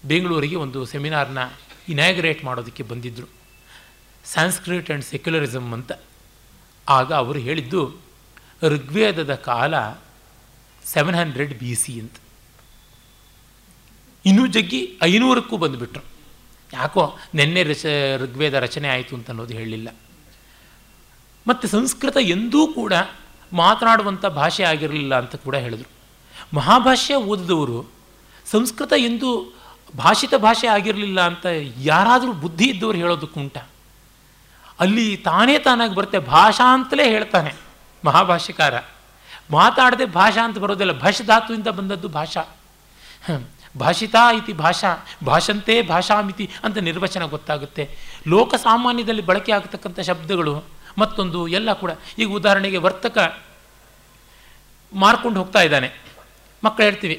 ಬೆಂಗಳೂರಿಗೆ 0.05 0.55
ಒಂದು 0.55 0.80
ಸೆಮಿನಾರ್ನ 0.86 1.41
ಇನ್ಯಾಗ್ರೇಟ್ 1.89 2.41
ಮಾಡೋದಕ್ಕೆ 2.45 2.84
ಬಂದಿದ್ದರು 2.84 3.28
ಸ್ಯಾನ್ಸ್ಕ್ರಿಟ್ 4.26 4.89
ಆ್ಯಂಡ್ 4.89 5.05
ಸೆಕ್ಯುಲರಿಸಮ್ 5.05 5.74
ಅಂತ. 5.74 5.91
ಆಗ 6.89 7.09
ಅವರು 7.13 7.39
ಹೇಳಿದ್ದು, 7.39 7.82
ಋಗ್ವೇದದ 8.63 9.34
ಕಾಲ 9.36 9.74
ಸೆವೆನ್ 10.86 11.15
ಹಂಡ್ರೆಡ್ 11.15 11.53
ಬಿ 11.59 11.71
ಸಿ 11.76 11.93
ಅಂತ. 11.99 12.17
ಇನ್ನೂ 14.26 14.47
ಜಗ್ಗಿ 14.47 14.99
ಐನೂರಕ್ಕೂ 15.03 15.57
ಬಂದುಬಿಟ್ರು. 15.57 16.03
ಯಾಕೋ 16.74 17.17
ನಿನ್ನೆ 17.34 17.63
ರಚ, 17.63 17.86
ಋಗ್ವೇದ 18.17 18.53
ರಚನೆ 18.53 18.89
ಆಯಿತು 18.89 19.15
ಅಂತ 19.15 19.30
ಅನ್ನೋದು 19.30 19.53
ಹೇಳಲಿಲ್ಲ 19.53 19.95
ಮತ್ತು 21.47 21.67
ಸಂಸ್ಕೃತ 21.67 22.17
ಎಂದೂ 22.21 22.67
ಕೂಡ 22.67 22.93
ಮಾತನಾಡುವಂಥ 23.53 24.26
ಭಾಷೆ 24.26 24.63
ಆಗಿರಲಿಲ್ಲ 24.63 25.17
ಅಂತ 25.17 25.36
ಕೂಡ 25.36 25.55
ಹೇಳಿದರು. 25.55 25.89
ಮಹಾಭಾಷ್ಯ 26.55 27.15
ಓದಿದವರು 27.15 27.91
ಸಂಸ್ಕೃತ 28.51 28.93
ಎಂದು 28.97 29.53
ಭಾಷಿತ 29.97 30.36
ಭಾಷೆ 30.36 30.67
ಆಗಿರಲಿಲ್ಲ 30.67 31.21
ಅಂತ 31.21 31.45
ಯಾರಾದರೂ 31.82 32.34
ಬುದ್ಧಿ 32.34 32.65
ಇದ್ದವರು 32.65 32.97
ಹೇಳೋದಕ್ಕುಂಟ 32.97 33.57
ಅಲ್ಲಿ 34.80 35.17
ತಾನೇ 35.17 35.59
ತಾನಾಗಿ 35.59 35.95
ಬರುತ್ತೆ 35.95 36.19
ಭಾಷಾ 36.19 36.74
ಅಂತಲೇ 36.74 37.09
ಹೇಳ್ತಾನೆ 37.09 37.53
ಮಹಾಭಾಷ್ಯಕಾರ. 38.05 38.74
ಮಾತಾಡದೆ 39.51 40.05
ಭಾಷಾ 40.05 40.45
ಅಂತ 40.45 40.57
ಬರೋದಿಲ್ಲ. 40.57 40.91
ಭಾಷಾ 40.91 41.24
ಧಾತುವಿಂದ 41.26 41.67
ಬಂದದ್ದು 41.67 42.07
ಭಾಷಾ. 42.07 42.41
ಭಾಷಿತಾ 43.76 44.24
ಇತಿ 44.32 44.53
ಭಾಷಾ, 44.53 44.91
ಭಾಷಂತೆ 45.26 45.76
ಭಾಷಾಮಿತಿ 45.82 46.45
ಅಂತ 46.63 46.78
ನಿರ್ವಚನ 46.78 47.24
ಗೊತ್ತಾಗುತ್ತೆ. 47.26 47.84
ಲೋಕ 48.28 48.55
ಸಾಮಾನ್ಯದಲ್ಲಿ 48.55 49.24
ಬಳಕೆ 49.30 49.51
ಆಗತಕ್ಕಂಥ 49.51 49.99
ಶಬ್ದಗಳು 49.99 50.53
ಮತ್ತೊಂದು 50.97 51.39
ಎಲ್ಲ 51.47 51.74
ಕೂಡ. 51.74 51.91
ಈಗ 52.19 52.30
ಉದಾಹರಣೆಗೆ 52.30 52.78
ವರ್ತಕ 52.78 53.17
ಮಾರ್ಕೊಂಡು 54.93 55.39
ಹೋಗ್ತಾ 55.39 55.61
ಇದ್ದಾನೆ. 55.61 55.89
ಮಕ್ಕಳು 56.63 56.86
ಹೇಳ್ತೀವಿ, 56.86 57.17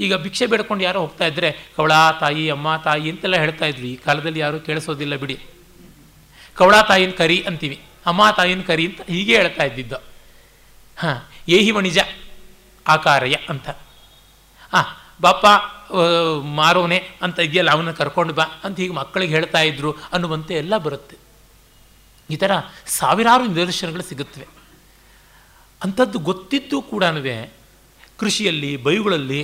ಈಗ 0.00 0.14
ಭಿಕ್ಷೆ 0.16 0.46
ಬೇಡ್ಕೊಂಡು 0.46 0.84
ಯಾರೋ 0.84 1.00
ಹೋಗ್ತಾ 1.00 1.24
ಇದ್ದರೆ 1.26 1.48
ಕವಳ, 1.76 1.92
ತಾಯಿ, 2.20 2.44
ಅಮ್ಮ, 2.50 2.76
ತಾಯಿ 2.76 3.10
ಅಂತೆಲ್ಲ 3.10 3.36
ಹೇಳ್ತಾ 3.36 3.66
ಇದ್ವಿ. 3.66 3.88
ಈ 3.92 3.96
ಕಾಲದಲ್ಲಿ 3.96 4.40
ಯಾರೂ 4.40 4.60
ಕೇಳಿಸೋದಿಲ್ಲ 4.60 5.14
ಬಿಡಿ. 5.16 5.36
ಕವಳ 6.56 6.76
ತಾಯಿನ 6.88 7.12
ಕರಿ 7.18 7.38
ಅಂತೀವಿ. 7.48 7.78
ಅಮ್ಮ 8.06 8.22
ತಾಯಿನ 8.36 8.62
ಕರಿ 8.66 8.84
ಅಂತ 8.86 9.02
ಹೀಗೆ 9.08 9.34
ಹೇಳ್ತಾ 9.36 9.64
ಇದ್ದಿದ್ದು. 9.64 9.98
ಹಾಂ 10.98 11.18
ಏಹಿ 11.48 11.70
ವಣಿಜ 11.70 11.98
ಆಕಾರಯ 12.86 13.36
ಅಂತ. 13.48 13.68
ಹಾಂ 14.72 14.88
ಬಾಪ 15.22 15.44
ಮಾರೋನೆ 16.58 16.98
ಅಂತ 17.22 17.38
ಇದೆಯಲ್ಲ 17.38 17.70
ಅವನ 17.70 17.90
ಕರ್ಕೊಂಡು 18.00 18.34
ಬಾ 18.34 18.46
ಅಂತ 18.64 18.76
ಹೀಗೆ 18.80 18.94
ಮಕ್ಕಳಿಗೆ 19.00 19.34
ಹೇಳ್ತಾ 19.34 19.60
ಇದ್ರು 19.70 19.90
ಅನ್ನುವಂತೆ 20.12 20.54
ಎಲ್ಲ 20.54 20.76
ಬರುತ್ತೆ. 20.86 21.16
ಈ 22.30 22.36
ಥರ 22.36 22.52
ಸಾವಿರಾರು 22.86 23.44
ನಿದರ್ಶನಗಳು 23.46 24.02
ಸಿಗುತ್ತವೆ. 24.02 24.46
ಅಂಥದ್ದು 25.82 26.18
ಗೊತ್ತಿದ್ದು 26.30 26.78
ಕೂಡ 26.82 27.04
ಕೃಷಿಯಲ್ಲಿ 28.20 28.70
ಬೈಗಳಲ್ಲಿ 28.76 29.40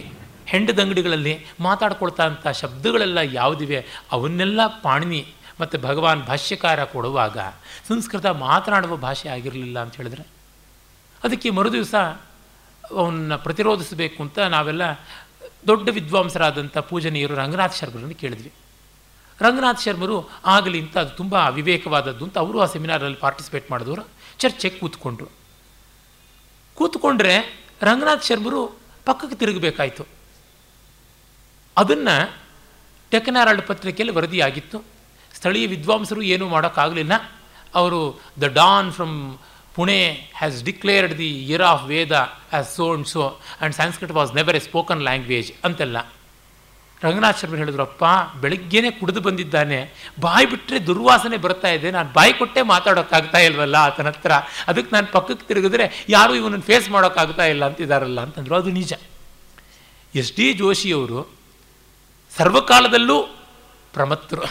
ಹೆಂಡದಂಗಡಿಗಳಲ್ಲಿ 0.46 1.34
ಮಾತಾಡ್ಕೊಳ್ತಾ 1.60 2.24
ಅಂಥ 2.26 2.48
ಶಬ್ದಗಳೆಲ್ಲ 2.60 3.18
ಯಾವುದಿವೆ, 3.32 3.78
ಅವನ್ನೆಲ್ಲ 4.12 4.60
ಪಾಣಿನಿ 4.82 5.22
ಮತ್ತು 5.60 5.76
ಭಗವಾನ್ 5.78 6.22
ಭಾಷ್ಯಕಾರ 6.22 6.84
ಕೊಡುವಾಗ 6.84 7.38
ಸಂಸ್ಕೃತ 7.88 8.26
ಮಾತನಾಡುವ 8.26 8.96
ಭಾಷೆ 8.96 9.28
ಆಗಿರಲಿಲ್ಲ 9.28 9.78
ಅಂತ 9.78 9.94
ಹೇಳಿದ್ರೆ. 9.96 10.24
ಅದಕ್ಕೆ 11.24 11.50
ಮರುದಿವಸ 11.50 11.94
ಅವನ್ನ 12.90 13.36
ಪ್ರತಿರೋಧಿಸಬೇಕು 13.36 14.18
ಅಂತ 14.22 14.38
ನಾವೆಲ್ಲ 14.38 14.84
ದೊಡ್ಡ 15.66 15.88
ವಿದ್ವಾಂಸರಾದಂಥ 15.88 16.78
ಪೂಜನೀಯರು 16.78 17.34
ರಂಗನಾಥ್ 17.34 17.76
ಶರ್ಮರನ್ನು 17.76 18.14
ಕೇಳಿದ್ವಿ. 18.14 18.52
ರಂಗನಾಥ್ 19.40 19.80
ಶರ್ಮರು 19.80 20.30
ಆಗಲಿ 20.46 20.80
ಅಂತ 20.80 20.98
ಅದು 20.98 21.10
ತುಂಬ 21.10 21.34
ವಿವೇಕವಾದದ್ದು 21.34 22.24
ಅಂತ 22.24 22.38
ಅವರು 22.38 22.60
ಆ 22.60 22.66
ಸೆಮಿನಾರಲ್ಲಿ 22.66 23.18
ಪಾರ್ಟಿಸಿಪೇಟ್ 23.18 23.70
ಮಾಡಿದವರು. 23.70 24.02
ಚರ್ಚೆಗೆ 24.38 24.78
ಕೂತ್ಕೊಂಡ್ರು. 24.78 25.28
ಕೂತ್ಕೊಂಡ್ರೆ 26.74 27.64
ರಂಗನಾಥ್ 27.82 28.24
ಶರ್ಮರು 28.24 28.66
ಪಕ್ಕಕ್ಕೆ 29.04 29.36
ತಿರುಗಬೇಕಾಯಿತು. 29.36 30.06
ಅದನ್ನು 31.76 32.36
ಟೆಕನಾರಾಳ್ 33.10 33.62
ಪತ್ರಿಕೆಯಲ್ಲಿ 33.62 34.14
ವರದಿಯಾಗಿತ್ತು. 34.14 34.84
ಸ್ಥಳೀಯ 35.34 35.66
ವಿದ್ವಾಂಸರು 35.66 36.22
ಏನೂ 36.22 36.48
ಮಾಡೋಕ್ಕಾಗಲಿಲ್ಲ. 36.48 37.12
ಅವರು 37.74 38.20
the 38.40 38.42
Dawn 38.42 38.92
from 38.92 39.38
Pune 39.78 40.30
has 40.36 40.64
declared 40.64 41.18
the 41.18 41.28
year 41.28 41.62
of 41.62 41.84
Veda 41.84 42.12
as 42.12 42.74
so 42.76 42.94
and 42.94 43.06
so 43.06 43.40
and 43.60 43.76
Sanskrit 43.76 44.12
was 44.12 44.34
never 44.34 44.56
a 44.56 44.58
spoken 44.58 45.02
language 45.02 45.52
ಅಂತೆಲ್ಲ 45.64 46.12
ರಂಗನಾಥ್ 47.02 47.38
ಶರ್ಮ 47.38 47.56
ಹೇಳಿದ್ರಪ್ಪ 47.56 48.04
ಬೆಳಗ್ಗೆನೇ 48.40 48.90
ಕುಡಿದು 48.90 49.20
ಬಂದಿದ್ದಾನೆ. 49.20 49.92
ಬಾಯಿ 50.20 50.46
ಬಿಟ್ಟರೆ 50.46 50.86
ದುರ್ವಾಸನೆ 50.86 51.36
ಬರ್ತಾ 51.36 51.68
ಇದೆ. 51.68 51.90
ನಾನು 51.90 52.12
ಬಾಯಿ 52.12 52.32
ಕೊಟ್ಟೆ 52.32 52.62
ಮಾತಾಡೋಕ್ಕಾಗ್ತಾ 52.62 53.38
ಇಲ್ವಲ್ಲ 53.38 53.76
ಆತನ 53.76 54.06
ಹತ್ರ. 54.06 54.32
ಅದಕ್ಕೆ 54.66 54.96
ನಾನು 54.96 55.12
ಪಕ್ಕಕ್ಕೆ 55.12 55.46
ತಿರುಗಿದ್ರೆ 55.46 56.06
ಯಾರೂ 56.08 56.34
ಇವನನ್ನು 56.34 56.64
ಫೇಸ್ 56.64 56.90
ಮಾಡೋಕ್ಕಾಗ್ತಾ 56.90 57.44
ಇಲ್ಲ 57.44 57.64
ಅಂತಿದ್ದಾರಲ್ಲ 57.66 58.20
ಅಂತಂದ್ರು. 58.20 58.54
ಅದು 58.54 58.70
ನಿಜ. 58.70 58.92
ಎಸ್ 60.14 60.32
ಡಿ 60.32 60.52
ಜೋಶಿಯವರು 60.52 61.30
ಸರ್ವಕಾಲದಲ್ಲೂ 62.36 63.22
ಪ್ರಮತ್ತರು 63.92 64.42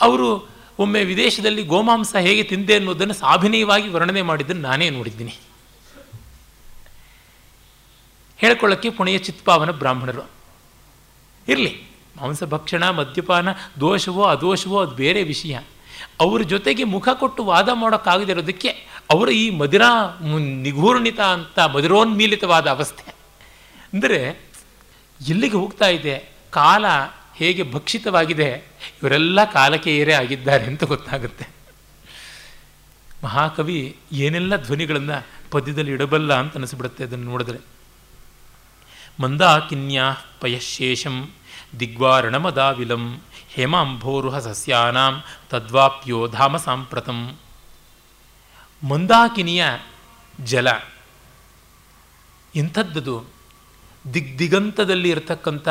ಅವರು 0.00 0.57
ಒಮ್ಮೆ 0.78 1.04
ವಿದೇಶದಲ್ಲಿ 1.04 1.62
ಗೋಮಾಂಸ 1.62 2.16
ಹೇಗೆ 2.16 2.42
ತಿಂದೆ 2.42 2.74
ಅನ್ನೋದನ್ನು 2.74 3.14
ಸಾಭಿನಯವಾಗಿ 3.14 3.88
ವರ್ಣನೆ 3.88 4.22
ಮಾಡಿದ್ದನ್ನು 4.22 4.62
ನಾನೇ 4.62 4.90
ನೋಡಿದ್ದೀನಿ. 4.90 5.34
ಹೇಳ್ಕೊಳ್ಳೋಕ್ಕೆ 8.38 8.90
ಪುಣೆಯ 8.90 9.18
ಚಿತ್ಪಾವನ 9.18 9.70
ಬ್ರಾಹ್ಮಣರು. 9.70 10.30
ಇರಲಿ, 11.48 11.82
ಮಾಂಸ 12.16 12.44
ಭಕ್ಷಣ, 12.44 12.90
ಮದ್ಯಪಾನ, 12.90 13.48
ದೋಷವೋ 13.80 14.24
ಅದೋಷವೋ 14.24 14.80
ಅದು 14.80 14.94
ಬೇರೆ 14.94 15.22
ವಿಷಯ. 15.22 15.58
ಅವ್ರ 16.20 16.42
ಜೊತೆಗೆ 16.42 16.84
ಮುಖ 16.84 17.08
ಕೊಟ್ಟು 17.08 17.44
ವಾದ 17.44 17.68
ಮಾಡೋಕ್ಕಾಗದಿರೋದಕ್ಕೆ 17.74 18.68
ಅವರ 19.10 19.28
ಈ 19.28 19.50
ಮದಿರಾ 19.50 20.18
ನಿಗೂರ್ಣಿತ 20.38 21.20
ಅಂತ 21.20 21.58
ಮಧುರೋನ್ಮೀಲಿತವಾದ 21.58 22.66
ಅವಸ್ಥೆ. 22.66 23.14
ಅಂದರೆ 23.92 24.40
ಎಲ್ಲಿಗೆ 25.28 25.56
ಹೋಗ್ತಾ 25.56 25.88
ಇದೆ? 25.88 26.32
ಕಾಲ 26.50 26.84
ಹೇಗೆ 27.38 27.62
ಭಕ್ಷಿತವಾಗಿದೆ, 27.72 28.48
ಇವರೆಲ್ಲ 29.02 29.44
ಕಾಲಕೇಯರೇ 29.52 30.12
ಆಗಿದ್ದಾರೆ 30.12 30.64
ಅಂತ 30.64 30.84
ಗೊತ್ತಾಗುತ್ತೆ. 30.84 31.44
ಮಹಾಕವಿ 33.24 33.78
ಏನೆಲ್ಲ 34.12 34.56
ಧ್ವನಿಗಳನ್ನು 34.56 35.18
ಪದ್ಯದಲ್ಲಿ 35.50 35.92
ಇಡಬಲ್ಲ 35.92 36.32
ಅಂತ 36.34 36.56
ಅನಿಸ್ಬಿಡುತ್ತೆ 36.56 37.04
ಅದನ್ನು 37.04 37.24
ನೋಡಿದ್ರೆ. 37.24 37.58
ಮಂದಾಕಿನ್ಯಾ 39.20 40.06
ಪಯಶೇಷಂ 40.40 41.16
ದಿಗ್ವಾರಣಮದಾವಿಲಂ 41.80 43.04
ಹೇಮಾಂಭೋರುಹ 43.48 44.38
ಸಸ್ಯಾನಾಂ 44.38 45.14
ತದ್ವಾಪ್ಯೋ 45.50 46.18
ಧಾಮ 46.28 46.56
ಸಾಂಪ್ರತಂ. 46.56 47.18
ಮಂದಾಕಿನಿಯ 48.82 49.64
ಜಲ 50.44 50.68
ಇಂಥದ್ದದು 52.54 53.16
ದಿಗ್ದಿಗಂತದಲ್ಲಿ 54.14 55.08
ಇರತಕ್ಕಂಥ 55.10 55.68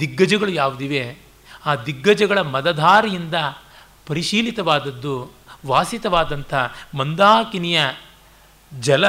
ದಿಗ್ಗಜಗಳು 0.00 0.50
ಯಾವುದಿವೆ? 0.50 1.18
ಆ 1.66 1.76
ದಿಗ್ಗಜಗಳ 1.76 2.40
ಮದಧಾರಿಯಿಂದ 2.40 3.34
ಪರಿಶೀಲಿತವಾದದ್ದು, 4.06 5.32
ವಾಸಿತವಾದಂಥ 5.66 6.54
ಮಂದಾಕಿನಿಯ 6.94 7.80
ಜಲ 8.80 9.04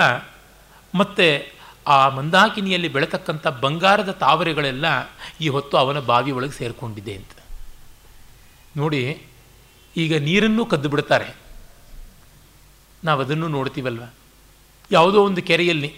ಮತ್ತು 0.95 1.53
ಆ 1.87 2.09
ಮಂದಾಕಿನಿಯಲ್ಲಿ 2.09 2.87
ಬೆಳೆತಕ್ಕಂಥ 2.87 3.47
ಬಂಗಾರದ 3.47 4.11
ತಾವರೆಗಳೆಲ್ಲ 4.11 4.85
ಈ 5.41 5.49
ಹೊತ್ತು 5.49 5.77
ಅವನ 5.77 5.99
ಬಾವಿ 5.99 6.31
ಒಳಗೆ 6.31 6.51
ಸೇರಿಕೊಂಡಿದೆ 6.51 7.13
ಅಂತ. 7.15 7.33
ನೋಡಿ, 8.77 9.23
ಈಗ 9.97 10.17
ನೀರನ್ನು 10.17 10.65
ಕದ್ದು 10.65 10.89
ಬಿಡ್ತಾರೆ. 10.89 11.35
ನಾವು 13.03 13.21
ಅದನ್ನು 13.21 13.47
ನೋಡ್ತೀವಲ್ವ? 13.47 14.03
ಯಾವುದೋ 14.91 15.25
ಒಂದು 15.25 15.41
ಕೆರೆಯಲ್ಲಿ 15.41 15.95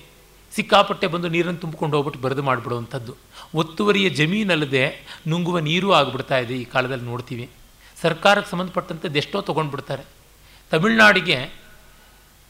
ಸಿಕ್ಕಾಪಟ್ಟೆ 0.55 1.07
ಬಂದು 1.07 1.27
ನೀರನ್ನು 1.27 1.59
ತುಂಬಿಕೊಂಡು 1.59 1.97
ಹೋಗ್ಬಿಟ್ಟು 1.97 2.21
ಬರೆದು 2.21 2.43
ಮಾಡಿಬಿಡುವಂಥದ್ದು. 2.43 3.15
ಒತ್ತುವರಿಯ 3.56 4.10
ಜಮೀನಲ್ಲದೆ 4.10 5.06
ನುಂಗುವ 5.28 5.60
ನೀರು 5.60 5.93
ಆಗಿಬಿಡ್ತಾ 5.93 6.38
ಇದೆ 6.38 6.54
ಈ 6.54 6.64
ಕಾಲದಲ್ಲಿ 6.64 7.06
ನೋಡ್ತೀವಿ. 7.06 7.49
ಸರ್ಕಾರಕ್ಕೆ 8.02 8.52
ಸಂಬಂಧಪಟ್ಟಂತೆ 8.52 9.18
ಎಷ್ಟೋ 9.18 9.41
ತೊಗೊಂಡ್ಬಿಡ್ತಾರೆ. 9.41 10.04
ತಮಿಳುನಾಡಿಗೆ 10.72 11.62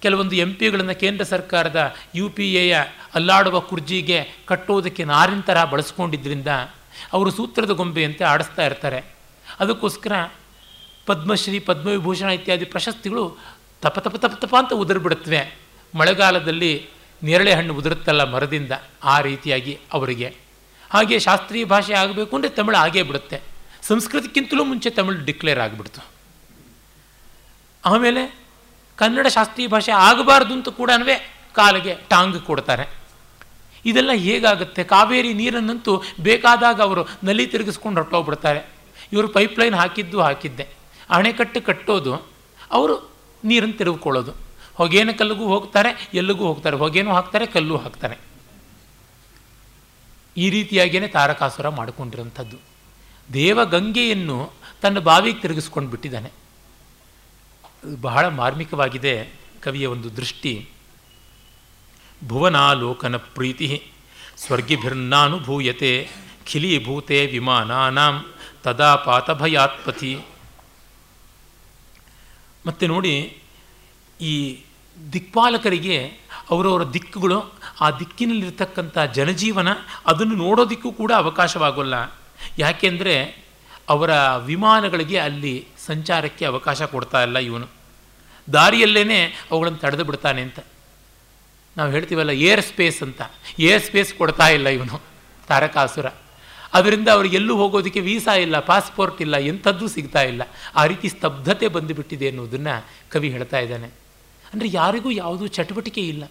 ಕೆಲವೊಂದು 0.01 0.35
ಎಂ 0.35 0.53
ಪಿಗಳನ್ನು 0.53 0.99
ಕೇಂದ್ರ 0.99 1.23
ಸರ್ಕಾರದ 1.23 1.93
ಯು 2.15 2.29
ಪಿ 2.29 2.53
ಎಯ 2.53 2.75
ಅಲ್ಲಾಡುವ 3.15 3.59
ಕುರ್ಜಿಗೆ 3.59 4.27
ಕಟ್ಟೋದಕ್ಕೆ 4.45 5.03
ನಾರಿನ 5.03 5.39
ಥರ 5.39 5.63
ಬಳಸ್ಕೊಂಡಿದ್ದರಿಂದ 5.63 6.47
ಅವರು 7.13 7.31
ಸೂತ್ರದ 7.31 7.71
ಗೊಂಬೆಯಂತೆ 7.71 8.23
ಆಡಿಸ್ತಾ 8.23 8.65
ಇರ್ತಾರೆ. 8.65 9.15
ಅದಕ್ಕೋಸ್ಕರ 9.59 10.11
ಪದ್ಮಶ್ರೀ, 11.05 11.59
ಪದ್ಮವಿಭೂಷಣ 11.59 12.29
ಇತ್ಯಾದಿ 12.29 12.65
ಪ್ರಶಸ್ತಿಗಳು 12.65 13.37
ತಪ 13.81 13.99
ತಪ 13.99 14.15
ತಪ 14.15 14.37
ತಪ 14.41 14.55
ಅಂತ 14.55 14.73
ಉದುರ್ಬಿಡುತ್ತವೆ. 14.73 15.59
ಮಳೆಗಾಲದಲ್ಲಿ 15.95 16.89
ನೇರಳೆ 17.23 17.53
ಹಣ್ಣು 17.53 17.73
ಉದುರುತ್ತಲ್ಲ 17.73 18.23
ಮರದಿಂದ 18.31 18.71
ಆ 19.03 19.21
ರೀತಿಯಾಗಿ 19.21 19.79
ಅವರಿಗೆ. 19.93 20.50
ಹಾಗೆ 20.91 21.19
ಶಾಸ್ತ್ರೀಯ 21.19 21.65
ಭಾಷೆ 21.65 21.93
ಆಗಬೇಕು 21.93 22.35
ಅಂದರೆ 22.35 22.49
ತಮಿಳು 22.49 22.77
ಆಗೇ 22.77 23.03
ಬಿಡುತ್ತೆ. 23.03 23.41
ಸಂಸ್ಕೃತಕ್ಕಿಂತಲೂ 23.81 24.63
ಮುಂಚೆ 24.63 24.89
ತಮಿಳು 24.89 25.25
ಡಿಕ್ಲೇರ್ 25.25 25.59
ಆಗಿಬಿಡ್ತು. 25.59 26.01
ಆಮೇಲೆ 27.85 28.39
ಕನ್ನಡ 28.97 29.27
ಶಾಸ್ತ್ರೀಯ 29.27 29.67
ಭಾಷೆ 29.67 29.91
ಆಗಬಾರ್ದು 29.91 30.53
ಅಂತ 30.53 30.69
ಕೂಡ 30.69 30.91
ಕಾಲಿಗೆ 31.53 31.95
ಟಾಂಗ್ 32.09 32.41
ಕೊಡ್ತಾರೆ. 32.41 33.01
ಇದೆಲ್ಲ 33.85 34.11
ಹೇಗಾಗುತ್ತೆ? 34.11 34.83
ಕಾವೇರಿ 34.83 35.33
ನೀರನ್ನಂತೂ 35.33 36.03
ಬೇಕಾದಾಗ 36.21 36.81
ಅವರು 36.81 37.07
ನಲ್ಲಿ 37.23 37.47
ತಿರುಗಿಸ್ಕೊಂಡು 37.47 38.01
ಹೊರಟೋಗ್ಬಿಡ್ತಾರೆ. 38.01 38.69
ಇವರು 39.13 39.27
ಪೈಪ್ಲೈನ್ 39.27 39.75
ಹಾಕಿದ್ದು 39.75 40.21
ಹಾಕಿದ್ದೆ. 40.21 40.67
ಅಣೆಕಟ್ಟು 41.09 41.61
ಕಟ್ಟೋದು, 41.61 42.13
ಅವರು 42.71 43.11
ನೀರನ್ನು 43.43 43.77
ತಿರುಗಿಕೊಳ್ಳೋದು. 43.77 44.31
ಹೊಗೇನ 44.75 45.11
ಕಲ್ಲಿಗೂ 45.11 45.45
ಹೋಗ್ತಾರೆ, 45.45 46.09
ಎಲ್ಲಿಗೂ 46.13 46.45
ಹೋಗ್ತಾರೆ. 46.45 46.75
ಹೊಗೇನೂ 46.75 47.13
ಹಾಕ್ತಾರೆ, 47.13 47.45
ಕಲ್ಲು 47.45 47.77
ಹಾಕ್ತಾರೆ. 47.77 48.30
ಈ 50.37 50.49
ರೀತಿಯಾಗಿಯೇ 50.49 51.07
ತಾರಕಾಸುರ 51.07 51.69
ಮಾಡಿಕೊಂಡಿರೋಂಥದ್ದು 51.69 52.57
ದೇವಗಂಗೆಯನ್ನು 53.33 54.51
ತನ್ನ 54.81 54.99
ಬಾವಿಗೆ 54.99 55.41
ತಿರುಗಿಸ್ಕೊಂಡು 55.41 55.89
ಬಿಟ್ಟಿದ್ದಾನೆ. 55.89 56.31
ಬಹಳ 58.01 58.27
ಮಾರ್ಮಿಕವಾಗಿದೆ 58.27 59.31
ಕವಿಯ 59.61 59.85
ಒಂದು 59.85 60.17
ದೃಷ್ಟಿ. 60.17 60.69
ಭುವನಾಲೋಕನ 62.27 63.15
ಪ್ರೀತಿ 63.15 63.91
ಸ್ವರ್ಗಿಭಿರ್ನಾನುಭೂಯತೆ 64.37 66.09
ಖಿಲೀಭೂತೆ 66.45 67.25
ವಿಮಾನಾನಾಂ 67.25 68.33
ತದಾ 68.63 68.95
ಪಾತಭಯಾತ್ಪತಿ. 68.95 70.25
ಮತ್ತು 72.65 72.87
ನೋಡಿ 72.87 73.37
ಈ 74.21 74.63
ದಿಕ್ಪಾಲಕರಿಗೆ 75.13 76.20
ಅವರವರ 76.51 76.83
ದಿಕ್ಕುಗಳು, 76.83 77.53
ಆ 77.81 77.91
ದಿಕ್ಕಿನಲ್ಲಿರ್ತಕ್ಕಂಥ 77.91 78.97
ಜನಜೀವನ 78.97 79.67
ಅದನ್ನು 80.05 80.35
ನೋಡೋದಕ್ಕೂ 80.35 80.91
ಕೂಡ 80.91 81.11
ಅವಕಾಶವಾಗೋಲ್ಲ. 81.15 81.93
ಯಾಕೆಂದರೆ 82.57 83.45
ಅವರ 83.89 84.09
ವಿಮಾನಗಳಿಗೆ 84.45 85.17
ಅಲ್ಲಿ 85.17 85.67
ಸಂಚಾರಕ್ಕೆ 85.85 86.45
ಅವಕಾಶ 86.45 86.81
ಕೊಡ್ತಾ 86.81 87.23
ಇಲ್ಲ 87.23 87.37
ಇವನು. 87.37 87.67
ದಾರಿಯಲ್ಲೇ 88.53 89.25
ಅವುಗಳನ್ನು 89.51 89.77
ತಡೆದು 89.77 90.03
ಬಿಡ್ತಾನೆ 90.03 90.41
ಅಂತ. 90.41 90.59
ನಾವು 91.77 91.91
ಹೇಳ್ತೀವಲ್ಲ, 91.91 92.29
ಏರ್ 92.29 92.61
ಸ್ಪೇಸ್ 92.61 93.03
ಅಂತ. 93.03 93.21
ಏರ್ 93.59 93.83
ಸ್ಪೇಸ್ 93.83 94.13
ಕೊಡ್ತಾ 94.13 94.47
ಇಲ್ಲ 94.47 94.69
ಇವನು, 94.69 95.01
ತಾರಕಾಸುರ. 95.47 96.05
ಅದರಿಂದ 96.73 97.07
ಅವರು 97.07 97.27
ಎಲ್ಲೂ 97.27 97.57
ಹೋಗೋದಕ್ಕೆ 97.57 97.99
ವೀಸಾ 97.99 98.33
ಇಲ್ಲ, 98.33 98.59
ಪಾಸ್ಪೋರ್ಟ್ 98.59 99.21
ಇಲ್ಲ, 99.21 99.37
ಎಂಥದ್ದು 99.37 99.87
ಸಿಗ್ತಾ 99.87 100.21
ಇಲ್ಲ. 100.21 100.41
ಆ 100.75 100.85
ರೀತಿ 100.85 101.09
ಸ್ತಬ್ಧತೆ 101.09 101.67
ಬಂದುಬಿಟ್ಟಿದೆ 101.67 102.27
ಅನ್ನೋದನ್ನು 102.27 102.87
ಕವಿ 103.09 103.29
ಹೇಳ್ತಾ 103.29 103.59
ಇದ್ದಾನೆ. 103.59 103.87
ಅಂದರೆ 104.53 104.67
ಯಾರಿಗೂ 104.71 105.11
ಯಾವುದೂ 105.11 105.47
ಚಟುವಟಿಕೆ 105.47 106.01
ಇಲ್ಲ. 106.01 106.23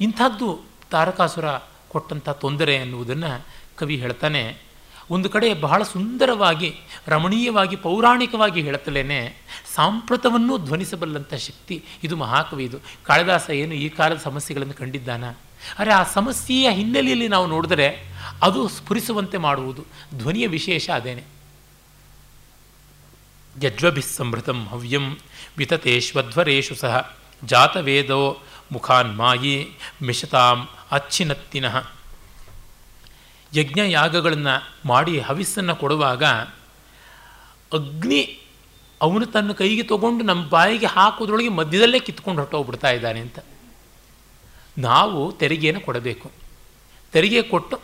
ಇಂಥದ್ದು 0.00 0.60
ತಾರಕಾಸುರ 0.90 1.44
ಕೊಟ್ಟಂಥ 1.88 2.28
ತೊಂದರೆ 2.28 2.78
ಅನ್ನುವುದನ್ನು 2.78 3.46
ಕವಿ 3.76 3.96
ಹೇಳ್ತಾನೆ. 3.96 4.56
ಒಂದು 5.10 5.28
ಕಡೆ 5.28 5.54
ಬಹಳ 5.54 5.82
ಸುಂದರವಾಗಿ, 5.82 6.74
ರಮಣೀಯವಾಗಿ, 7.06 7.76
ಪೌರಾಣಿಕವಾಗಿ 7.76 8.62
ಹೇಳುತ್ತಲೇ 8.62 9.36
ಸಾಂಪ್ರತವನ್ನು 9.74 10.58
ಧ್ವನಿಸಬಲ್ಲಂಥ 10.58 11.34
ಶಕ್ತಿ 11.34 11.84
ಇದು 12.04 12.16
ಮಹಾಕವಿ 12.16 12.64
ಇದು. 12.64 12.78
ಕಾಳಿದಾಸ 13.04 13.50
ಏನು 13.50 13.74
ಈ 13.74 13.88
ಕಾಲದ 13.88 14.16
ಸಮಸ್ಯೆಗಳನ್ನು 14.16 14.74
ಕಂಡಿದ್ದಾನ? 14.74 15.24
ಆದರೆ 15.78 15.92
ಆ 15.92 16.02
ಸಮಸ್ಯೆಯ 16.02 16.70
ಹಿನ್ನೆಲೆಯಲ್ಲಿ 16.70 17.28
ನಾವು 17.28 17.46
ನೋಡಿದರೆ 17.46 18.14
ಅದು 18.42 18.68
ಸ್ಫುರಿಸುವಂತೆ 18.68 19.38
ಮಾಡುವುದು. 19.38 19.84
ಧ್ವನಿಯ 20.18 20.46
ವಿಶೇಷ 20.46 20.90
ಅದೇನೆ. 20.90 21.22
ಯಜ್ವಭಿಸ್ಸಂಭೃತಂ 23.62 24.66
ಹವ್ಯಂ 24.66 25.16
ವಿತತೇಶ್ವಧ್ವರೇಶು 25.58 26.74
ಸಹ 26.74 27.16
ಜಾತವೇದೋ 27.44 28.42
ಮುಖಾನ್ಮಾಯಿ 28.72 29.72
ಮಿಷತಾಂ 30.02 30.68
ಅಚ್ಚಿನತ್ತಿನಃ. 30.90 31.90
ಯಜ್ಞ 33.56 33.80
ಯಾಗಗಳನ್ನು 33.86 34.88
ಮಾಡಿ 34.88 35.20
ಹವಿಸ್ಸನ್ನು 35.20 35.76
ಕೊಡುವಾಗ 35.76 36.24
ಅಗ್ನಿ 37.72 38.40
ಅವನು 39.02 39.26
ತನ್ನ 39.26 39.52
ಕೈಗೆ 39.52 39.82
ತಗೊಂಡು 39.82 40.24
ನಮ್ಮ 40.24 40.48
ಬಾಯಿಗೆ 40.48 40.86
ಹಾಕೋದ್ರೊಳಗೆ 40.86 41.48
ಮಧ್ಯದಲ್ಲೇ 41.48 41.98
ಕಿತ್ಕೊಂಡು 41.98 42.42
ಹೊರಟೋಗ್ಬಿಡ್ತಾ 42.42 42.90
ಇದ್ದಾನೆ 42.90 43.20
ಅಂತ. 43.20 43.38
ನಾವು 44.78 45.32
ತೆರಿಗೆಯನ್ನು 45.32 45.80
ಕೊಡಬೇಕು. 45.80 46.30
ತೆರಿಗೆ 47.12 47.42
ಕೊಟ್ಟು 47.42 47.80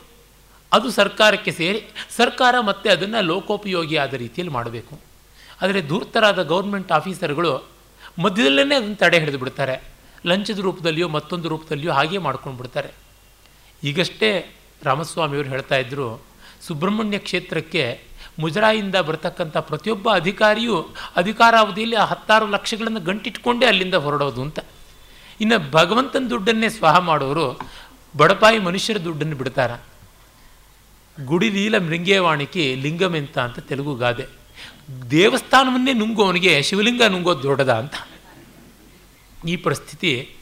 ಅದು 0.73 0.91
ಸರ್ಕಾರಕ್ಕೆ 0.91 1.53
ಸೇರಿ 1.53 1.83
ಸರ್ಕಾರ 2.17 2.61
ಮತ್ತೆ 2.61 2.91
ಅದನ್ನು 2.91 3.21
ಲೋಕೋಪಯೋಗಿ 3.21 3.97
ಆದ 3.97 4.15
ರೀತಿಯಲ್ಲಿ 4.15 4.55
ಮಾಡಬೇಕು. 4.55 5.01
ಆದರೆ 5.63 5.89
ದೂರ್ತರಾದ 5.89 6.43
ಗೌರ್ಮೆಂಟ್ 6.43 6.93
ಆಫೀಸರ್ಗಳು 6.93 7.69
ಮಧ್ಯದಲ್ಲೇ 8.23 8.77
ಅದನ್ನು 8.77 8.97
ತಡೆ 8.97 9.19
ಹಿಡಿದು 9.19 9.39
ಬಿಡ್ತಾರೆ. 9.39 10.00
ಲಂಚದ 10.27 10.59
ರೂಪದಲ್ಲಿಯೋ 10.59 11.09
ಮತ್ತೊಂದು 11.09 11.49
ರೂಪದಲ್ಲಿಯೋ 11.49 11.93
ಹಾಗೆ 11.93 12.19
ಮಾಡ್ಕೊಂಡು 12.19 12.59
ಬಿಡ್ತಾರೆ. 12.59 12.89
ಈಗಷ್ಟೇ 13.85 14.57
ರಾಮಸ್ವಾಮಿಯವರು 14.83 15.49
ಹೇಳ್ತಾ 15.49 15.77
ಇದ್ದರು 15.77 16.23
ಸುಬ್ರಹ್ಮಣ್ಯ 16.67 17.19
ಕ್ಷೇತ್ರಕ್ಕೆ 17.19 18.01
ಮುಜರಾಯಿಂದ 18.39 18.95
ಬರ್ತಕ್ಕಂಥ 18.97 19.57
ಪ್ರತಿಯೊಬ್ಬ 19.57 20.15
ಅಧಿಕಾರಿಯೂ 20.15 20.95
ಅಧಿಕಾರಾವಧಿಯಲ್ಲಿ 21.17 21.97
ಆ 21.97 22.05
ಹತ್ತಾರು 22.05 22.47
ಲಕ್ಷಗಳನ್ನು 22.47 23.01
ಗಂಟಿಟ್ಕೊಂಡೇ 23.01 23.67
ಅಲ್ಲಿಂದ 23.67 23.95
ಹೊರಡೋದು 23.95 24.43
ಅಂತ. 24.43 24.59
ಇನ್ನು 25.41 25.71
ಭಗವಂತನ 25.71 26.27
ದುಡ್ಡನ್ನೇ 26.31 26.69
ಸ್ವಹ 26.69 26.99
ಮಾಡೋರು 26.99 27.61
ಬಡಪಾಯಿ 28.17 28.59
ಮನುಷ್ಯರ 28.59 28.99
ದುಡ್ಡನ್ನು 28.99 29.37
ಬಿಡ್ತಾರ. 29.37 29.71
ಗುಡಿ 31.25 31.51
ಲೀಲ 31.51 31.79
ಮೃಂಗೇವಾಣಿಕೆ 31.79 32.75
ಲಿಂಗಮೆಂತ 32.75 33.39
ಅಂತ 33.39 33.59
ತೆಲುಗು 33.59 33.95
ಗಾದೆ. 33.95 34.27
ದೇವಸ್ಥಾನವನ್ನೇ 35.11 35.93
ನುಂಗೋವನಿಗೆ 35.93 36.63
ಶಿವಲಿಂಗ 36.63 37.03
ನುಂಗೋದು 37.03 37.43
ದೊಡ್ಡದ 37.43 37.73
ಅಂತ. 37.73 37.95
ಈ 39.47 39.57
ಪರಿಸ್ಥಿತಿ 39.57 40.37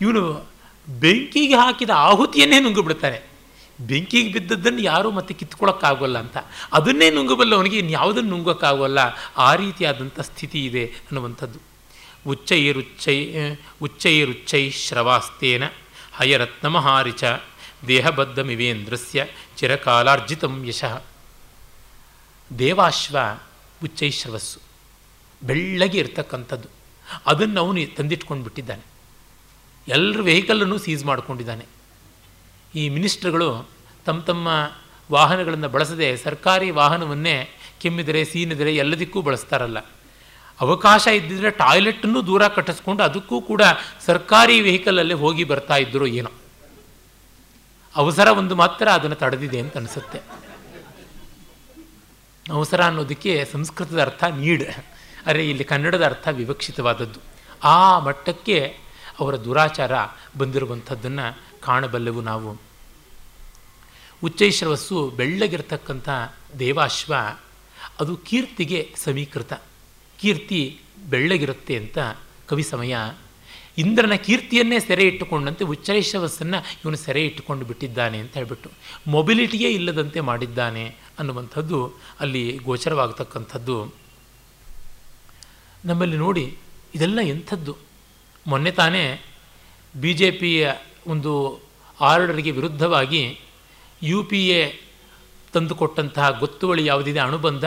ಇವನು 0.00 0.50
ಬೆಂಕಿಗೆ 0.88 1.54
ಹಾಕಿದ 1.54 1.90
ಆಹುತಿಯನ್ನೇ 1.90 2.60
ನುಂಗು 2.60 2.82
ಬಿಡ್ತಾರೆ 2.82 3.32
ಬೆಂಕಿಗೆ 3.80 4.32
ಬಿದ್ದದ್ದನ್ನು 4.32 4.80
ಯಾರೂ 4.82 5.10
ಮತ್ತೆ 5.10 5.34
ಕಿತ್ಕೊಳ್ಳೋಕ್ಕಾಗೋಲ್ಲ 5.34 6.18
ಅಂತ. 6.18 6.36
ಅದನ್ನೇ 6.72 7.10
ನುಂಗಬಲ್ಲ 7.10 7.54
ಅವನಿಗೆ 7.54 7.78
ಇನ್ಯಾವುದನ್ನು 7.78 8.30
ನುಂಗೋಕ್ಕಾಗೋಲ್ಲ. 8.30 8.98
ಆ 9.36 9.54
ರೀತಿಯಾದಂಥ 9.54 10.20
ಸ್ಥಿತಿ 10.20 10.64
ಇದೆ 10.64 10.86
ಅನ್ನುವಂಥದ್ದು. 10.86 11.58
ಉಚ್ಚೈರುಚ್ಚೈ 12.26 13.32
ಉಚ್ಚೈರುಚ್ಚೈ 13.82 14.70
ಶ್ರವಾಸ್ತೇನ 14.70 15.62
ಹಯರತ್ನಮಹಾರಿಚ 16.12 17.24
ದೇಹಬದ್ಧಮಿವೇಂದ್ರಸ್ಯ 17.88 19.26
ಚಿರಕಾಲಾರ್ಜಿತಂ 19.56 20.64
ಯಶಃ. 20.64 21.02
ದೇವಾಶ್ವ 22.58 23.18
ಉಚ್ಚೈಶ್ರವಸ್ಸು 23.84 24.58
ಬೆಳ್ಳಗೆ 25.46 25.98
ಇರ್ತಕ್ಕಂಥದ್ದು. 25.98 26.81
ಅದನ್ನು 27.26 27.60
ಅವನು 27.60 27.94
ತಂದಿಟ್ಕೊಂಡು 27.96 28.44
ಬಿಟ್ಟಿದ್ದಾನೆ. 28.44 28.82
ಎಲ್ಲರ 29.88 30.20
ವೆಹಿಕಲನ್ನು 30.20 30.78
ಸೀಸ್ 30.78 31.04
ಮಾಡಿಕೊಂಡಿದ್ದಾನೆ. 31.04 31.64
ಈ 32.74 32.88
ಮಿನಿಸ್ಟ್ರುಗಳು 32.88 33.68
ತಮ್ಮ 34.06 34.20
ತಮ್ಮ 34.20 34.72
ವಾಹನಗಳನ್ನು 35.12 35.68
ಬಳಸದೆ 35.68 36.16
ಸರ್ಕಾರಿ 36.16 36.70
ವಾಹನವನ್ನೇ 36.70 37.48
ಕೆಮ್ಮಿದರೆ, 37.80 38.24
ಸೀನಿದರೆ 38.24 38.76
ಎಲ್ಲದಕ್ಕೂ 38.76 39.22
ಬಳಸ್ತಾರಲ್ಲ. 39.22 39.78
ಅವಕಾಶ 40.60 41.06
ಇದ್ದಿದ್ರೆ 41.06 41.50
ಟಾಯ್ಲೆಟನ್ನು 41.50 42.26
ದೂರ 42.26 42.48
ಕಟ್ಟಿಸ್ಕೊಂಡು 42.48 43.02
ಅದಕ್ಕೂ 43.02 43.40
ಕೂಡ 43.40 43.62
ಸರ್ಕಾರಿ 44.06 44.60
ವೆಹಿಕಲಲ್ಲೇ 44.60 45.14
ಹೋಗಿ 45.14 45.44
ಬರ್ತಾ 45.44 45.76
ಇದ್ದರು 45.76 46.06
ಏನೋ. 46.06 46.30
ಅವಸರ 47.96 48.28
ಒಂದು 48.28 48.54
ಮಾತ್ರ 48.54 48.88
ಅದನ್ನು 48.88 49.16
ತಡೆದಿದೆ 49.16 49.60
ಅಂತ 49.60 49.76
ಅನಿಸುತ್ತೆ. 49.76 50.18
ಅವಸರ 52.52 52.84
ಅನ್ನೋದಕ್ಕೆ 52.84 53.44
ಸಂಸ್ಕೃತದ 53.52 54.02
ಅರ್ಥ 54.02 54.24
ನೀಡ್. 54.24 54.64
ಅರೆ, 55.26 55.50
ಇಲ್ಲಿ 55.50 55.64
ಕನ್ನಡದ 55.64 56.04
ಅರ್ಥ 56.04 56.28
ವಿವಕ್ಷಿತವಾದದ್ದು. 56.32 57.20
ಆ 57.64 57.98
ಮಟ್ಟಕ್ಕೆ 57.98 58.76
ಅವರ 59.20 59.36
ದುರಾಚಾರ 59.36 59.92
ಬಂದಿರುವಂಥದ್ದನ್ನು 60.38 61.42
ಕಾಣಬಲ್ಲೆವು 61.60 62.20
ನಾವು. 62.20 62.60
ಉಚ್ಚೈಶ್ರವಸ್ಸು 64.24 65.10
ಬೆಳ್ಳಗಿರ್ತಕ್ಕಂಥ 65.10 66.08
ದೇವಾಶ್ವ, 66.58 67.14
ಅದು 68.00 68.16
ಕೀರ್ತಿಗೆ 68.16 68.94
ಸಮೀಕೃತ. 69.04 69.52
ಕೀರ್ತಿ 70.20 70.80
ಬೆಳ್ಳಗಿರುತ್ತೆ 71.10 71.76
ಅಂತ 71.76 71.98
ಕವಿ 72.48 72.62
ಸಮಯ. 72.62 72.96
ಇಂದ್ರನ 73.78 74.14
ಕೀರ್ತಿಯನ್ನೇ 74.14 74.80
ಸೆರೆ 74.80 75.02
ಇಟ್ಟುಕೊಂಡಂತೆ 75.02 75.64
ಉಚ್ಚೈಶ್ರವಸ್ಸನ್ನು 75.64 76.64
ಇವನು 76.84 76.96
ಸೆರೆ 76.96 77.24
ಇಟ್ಟುಕೊಂಡು 77.24 77.64
ಬಿಟ್ಟಿದ್ದಾನೆ 77.64 78.18
ಅಂತ 78.18 78.34
ಹೇಳ್ಬಿಟ್ಟು, 78.34 78.70
ಮೊಬಿಲಿಟಿಯೇ 79.06 79.70
ಇಲ್ಲದಂತೆ 79.70 80.20
ಮಾಡಿದ್ದಾನೆ 80.20 80.96
ಅನ್ನುವಂಥದ್ದು 81.18 81.92
ಅಲ್ಲಿ 82.20 82.60
ಗೋಚರವಾಗತಕ್ಕಂಥದ್ದು. 82.64 84.01
ನಮ್ಮಲ್ಲಿ 85.84 86.16
ನೋಡಿ 86.16 86.56
ಇದೆಲ್ಲ 86.94 87.20
ಎಂಥದ್ದು? 87.20 87.76
ಮೊನ್ನೆ 88.46 88.70
ತಾನೇ 88.70 89.20
ಬಿ 90.00 90.12
ಜೆ 90.12 90.30
ಪಿಯ 90.30 90.72
ಒಂದು 91.06 91.60
ಆರ್ಡರ್ಗೆ 92.00 92.50
ವಿರುದ್ಧವಾಗಿ 92.50 93.40
ಯು 94.02 94.24
ಪಿ 94.24 94.48
ಎ 94.48 94.80
ತಂದುಕೊಟ್ಟಂತಹ 95.52 96.38
ಗೊತ್ತುವಳಿ 96.38 96.86
ಯಾವುದಿದೆ, 96.86 97.18
ಅಣುಬಂಧ, 97.18 97.64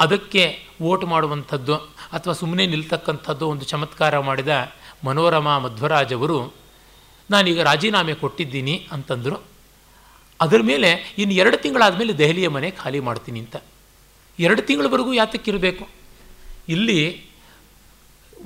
ಅದಕ್ಕೆ 0.00 0.58
ವೋಟ್ 0.82 1.04
ಮಾಡುವಂಥದ್ದು 1.04 1.74
ಅಥವಾ 2.12 2.32
ಸುಮ್ಮನೆ 2.32 2.66
ನಿಲ್ತಕ್ಕಂಥದ್ದು 2.66 3.48
ಒಂದು 3.48 3.64
ಚಮತ್ಕಾರ 3.64 4.18
ಮಾಡಿದ 4.18 4.72
ಮನೋರಮಾ 5.04 5.58
ಮಧ್ವರಾಜ್ 5.58 6.14
ಅವರು, 6.14 6.54
ನಾನೀಗ 7.30 7.60
ರಾಜೀನಾಮೆ 7.60 8.14
ಕೊಟ್ಟಿದ್ದೀನಿ 8.14 8.88
ಅಂತಂದರು. 8.92 9.42
ಅದರ 10.40 10.60
ಮೇಲೆ 10.62 11.14
ಇನ್ನು 11.18 11.34
ಎರಡು 11.34 11.56
ತಿಂಗಳಾದ 11.56 11.98
ಮೇಲೆ 11.98 12.18
ದೆಹಲಿಯ 12.18 12.48
ಮನೆ 12.48 12.70
ಖಾಲಿ 12.70 13.00
ಮಾಡ್ತೀನಿ 13.00 13.40
ಅಂತ. 13.40 13.56
ಎರಡು 14.38 14.62
ತಿಂಗಳವರೆಗೂ 14.62 15.12
ಯಾತಕ್ಕಿರಬೇಕು? 15.12 15.88
ಇಲ್ಲಿ 16.68 17.24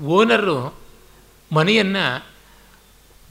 ಓನರು 0.00 0.74
ಮನೆಯನ್ನು 1.52 2.26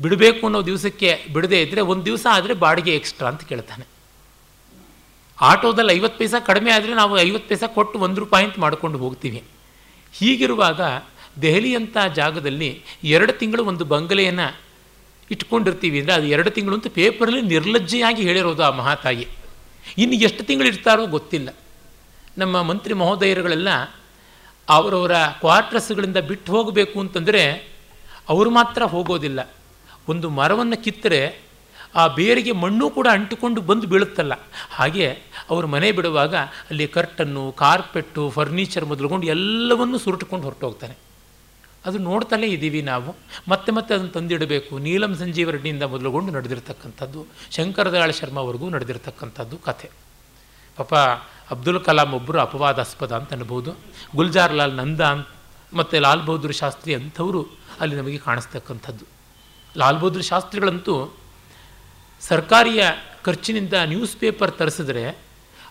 ಬಿಡಬೇಕು 0.02 0.46
ಅನ್ನೋ 0.46 0.66
ದಿವಸಕ್ಕೆ 0.66 1.26
ಬಿಡದೇ 1.34 1.62
ಇದ್ದರೆ 1.62 1.82
ಒಂದು 1.82 2.06
ದಿವಸ 2.06 2.28
ಆದರೆ 2.32 2.54
ಬಾಡಿಗೆ 2.54 2.96
ಎಕ್ಸ್ಟ್ರಾ 2.96 3.30
ಅಂತ 3.30 3.44
ಕೇಳ್ತಾನೆ. 3.44 3.88
ಆಟೋದಲ್ಲಿ 5.42 5.94
ಐವತ್ತು 5.94 6.20
ಪೈಸಾ 6.20 6.40
ಕಡಿಮೆ 6.40 6.72
ಆದರೆ 6.72 6.94
ನಾವು 6.94 7.20
ಐವತ್ತು 7.20 7.50
ಪೈಸಾ 7.50 7.68
ಕೊಟ್ಟು 7.68 8.00
ಒಂದು 8.00 8.20
ರೂಪಾಯಿ 8.20 8.46
ಅಂತ 8.46 8.60
ಮಾಡ್ಕೊಂಡು 8.60 8.98
ಹೋಗ್ತೀವಿ. 8.98 9.44
ಹೀಗಿರುವಾಗ 10.12 10.82
ದೆಹಲಿಯಂಥ 11.42 11.98
ಜಾಗದಲ್ಲಿ 12.16 12.84
ಎರಡು 13.04 13.34
ತಿಂಗಳು 13.34 13.66
ಒಂದು 13.66 13.86
ಬಂಗಲೆಯನ್ನು 13.86 14.60
ಇಟ್ಕೊಂಡಿರ್ತೀವಿ 15.32 16.00
ಅಂದರೆ 16.00 16.14
ಅದು 16.14 16.26
ಎರಡು 16.26 16.50
ತಿಂಗಳು 16.50 16.76
ಅಂತ 16.76 16.88
ಪೇಪರಲ್ಲಿ 16.88 17.42
ನಿರ್ಲಜ್ಜೆಯಾಗಿ 17.42 18.22
ಹೇಳಿರೋದು 18.22 18.64
ಆ 18.64 18.70
ಮಹಾತಾಯಿ. 18.70 19.28
ಇನ್ನು 19.98 20.16
ಎಷ್ಟು 20.16 20.44
ತಿಂಗಳು 20.44 20.68
ಇರ್ತಾರೋ 20.68 21.06
ಗೊತ್ತಿಲ್ಲ. 21.06 21.50
ನಮ್ಮ 22.38 22.62
ಮಂತ್ರಿ 22.62 22.94
ಮಹೋದಯರುಗಳೆಲ್ಲ 22.94 23.68
ಅವರವರ 24.70 25.12
ಕ್ವಾರ್ಟರ್ಸ್ಗಳಿಂದ 25.40 26.18
ಬಿಟ್ಟು 26.18 26.52
ಹೋಗಬೇಕು 26.52 27.00
ಅಂತಂದರೆ 27.00 27.70
ಅವರು 28.30 28.50
ಮಾತ್ರ 28.50 28.84
ಹೋಗೋದಿಲ್ಲ. 28.84 29.50
ಒಂದು 30.10 30.30
ಮರವನ್ನು 30.30 30.84
ಕಿತ್ತರೆ 30.84 31.48
ಆ 31.96 32.08
ಬೇರಿಗೆ 32.08 32.52
ಮಣ್ಣು 32.52 32.90
ಕೂಡ 32.90 33.08
ಅಂಟಿಕೊಂಡು 33.12 33.62
ಬಂದು 33.62 33.88
ಬೀಳುತ್ತಲ್ಲ. 33.88 34.34
ಹಾಗೆ 34.70 35.12
ಅವರು 35.50 35.68
ಮನೆ 35.68 35.92
ಬಿಡುವಾಗ 35.92 36.36
ಅಲ್ಲಿ 36.36 36.88
ಕರ್ಟನ್ನು, 36.88 37.52
ಕಾರ್ಪೆಟ್ಟು, 37.52 38.30
ಫರ್ನಿಚರ್ 38.30 38.86
ಮೊದಲುಕೊಂಡು 38.86 39.28
ಎಲ್ಲವನ್ನೂ 39.28 39.98
ಸುರುಟ್ಕೊಂಡು 39.98 40.46
ಹೊರಟೋಗ್ತಾನೆ. 40.46 40.96
ಅದು 41.86 41.98
ನೋಡ್ತಲೇ 41.98 42.48
ಇದ್ದೀವಿ 42.48 42.82
ನಾವು. 42.82 43.16
ಮತ್ತೆ 43.48 43.72
ಮತ್ತೆ 43.72 43.94
ಅದನ್ನು 43.94 44.10
ತಂದಿಡಬೇಕು. 44.10 44.78
ನೀಲಂ 44.78 45.16
ಸಂಜೀವ 45.16 45.50
ರೆಡ್ಡಿಯಿಂದ 45.50 45.84
ಮೊದಲುಗೊಂಡು 45.84 46.32
ನಡೆದಿರ್ತಕ್ಕಂಥದ್ದು 46.34 47.26
ಶಂಕರದಾಳ 47.52 48.12
ಶರ್ಮವರೆಗೂ 48.12 48.70
ನಡೆದಿರ್ತಕ್ಕಂಥದ್ದು 48.70 49.58
ಕಥೆ. 49.58 49.90
ಪಾಪ 50.78 50.94
ಅಬ್ದುಲ್ 51.52 51.80
ಕಲಾಂ 51.86 52.14
ಒಬ್ಬರು 52.14 52.40
ಅಪವಾದಾಸ್ಪದ 52.40 53.12
ಅಂತ 53.12 53.34
ಅನ್ಬೋದು. 53.34 53.72
ಗುಲ್ಜಾರ್ 54.16 54.54
ಲಾಲ್ 54.54 54.76
ನಂದ 54.76 55.02
ಮತ್ತು 55.74 56.00
ಲಾಲ್ 56.00 56.26
ಬಹದ್ದೂರ್ 56.26 56.54
ಶಾಸ್ತ್ರಿ 56.54 56.96
ಅಂಥವರು 56.96 57.42
ಅಲ್ಲಿ 57.80 57.96
ನಮಗೆ 57.96 58.18
ಕಾಣಿಸ್ತಕ್ಕಂಥದ್ದು. 58.18 59.06
ಲಾಲ್ 59.78 60.00
ಬಹದ್ದೂರ್ 60.00 60.24
ಶಾಸ್ತ್ರಿಗಳಂತೂ 60.24 61.16
ಸರ್ಕಾರಿಯ 62.22 62.84
ಖರ್ಚಿನಿಂದ 63.24 63.74
ನ್ಯೂಸ್ 63.86 64.18
ಪೇಪರ್ 64.18 64.52
ತರಿಸಿದ್ರೆ 64.52 65.04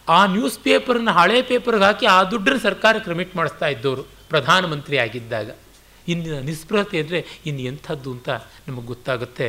ಆ 0.09 0.27
ನ್ಯೂಸ್ 0.27 0.59
ಪೇಪರನ್ನ 0.59 1.11
ಹಳೆ 1.11 1.43
ಪೇಪರ್ಗೆ 1.43 1.85
ಹಾಕಿ 1.85 2.07
ಆ 2.07 2.23
ದುಡ್ಡನ್ನು 2.23 2.63
ಸರ್ಕಾರಕ್ಕೆ 2.63 3.05
ಕ್ರಮಿಟ್ 3.05 3.37
ಮಾಡಿಸ್ತಾ 3.37 3.67
ಇದ್ದವರು 3.67 4.03
ಪ್ರಧಾನಮಂತ್ರಿ 4.29 4.99
ಆಗಿದ್ದಾಗ. 4.99 5.51
ಇಂದಿನ 6.09 6.39
ನಿಸ್ಪೃಹತೆ 6.39 7.01
ಅಂದರೆ 7.01 7.27
ಇನ್ನು 7.47 7.63
ಎಂಥದ್ದು 7.63 8.13
ಅಂತ 8.13 8.29
ನಮಗೆ 8.69 8.87
ಗೊತ್ತಾಗುತ್ತೆ. 8.87 9.49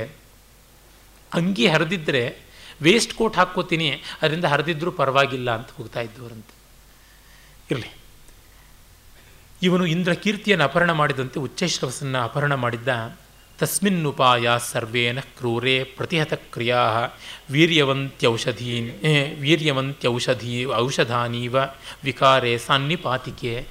ಅಂಗಿ 1.34 1.68
ಹರಿದಿದ್ದರೆ 1.68 2.47
ವೇಸ್ಟ್ 2.82 3.14
ಕೋಟ್ 3.14 3.36
ಹಾಕ್ಕೋತೀನಿ, 3.36 4.02
ಅದರಿಂದ 4.22 4.45
ಹರಿದಿದ್ರೂ 4.45 4.91
ಪರವಾಗಿಲ್ಲ 4.91 5.52
ಅಂತ 5.52 5.68
ಹೋಗ್ತಾ 5.78 6.02
ಇದ್ದವರಂತೆ. 6.02 6.58
ಇರಲಿ. 7.72 7.98
ಇವನು 9.62 9.86
ಇಂದ್ರ 9.86 10.14
ಕೀರ್ತಿಯನ್ನು 10.14 10.66
ಅಪಹರಣ 10.66 10.91
ಮಾಡಿದಂತೆ 10.91 11.40
ಉಚ್ಚೈಶ್ರವಸನ್ನು 11.40 12.20
ಅಪಹರಣ 12.20 12.56
ಮಾಡಿದ್ದ, 12.56 13.18
ತಸ್ಮಿನ್ನುಪಾಯ 13.60 14.48
ಸರ್ವೇನ 14.72 15.20
ಕ್ರೂರೇ 15.20 15.84
ಪ್ರತಿಹತ 15.84 16.34
ಕ್ರಿಯಾ 16.34 16.82
ವೀರ್ಯವಂತ್ಯೌಷಧೀನ್ 17.49 18.90
ವೀರ್ಯವಂತ್ಯೌಷಧಿ, 19.40 20.66
ಔಷಧಾನೀವ 20.66 21.56
ವಿಕಾರೆ 22.04 22.58
ಸಾನ್ನಿಪಾತಿಕೆ. 22.58 23.68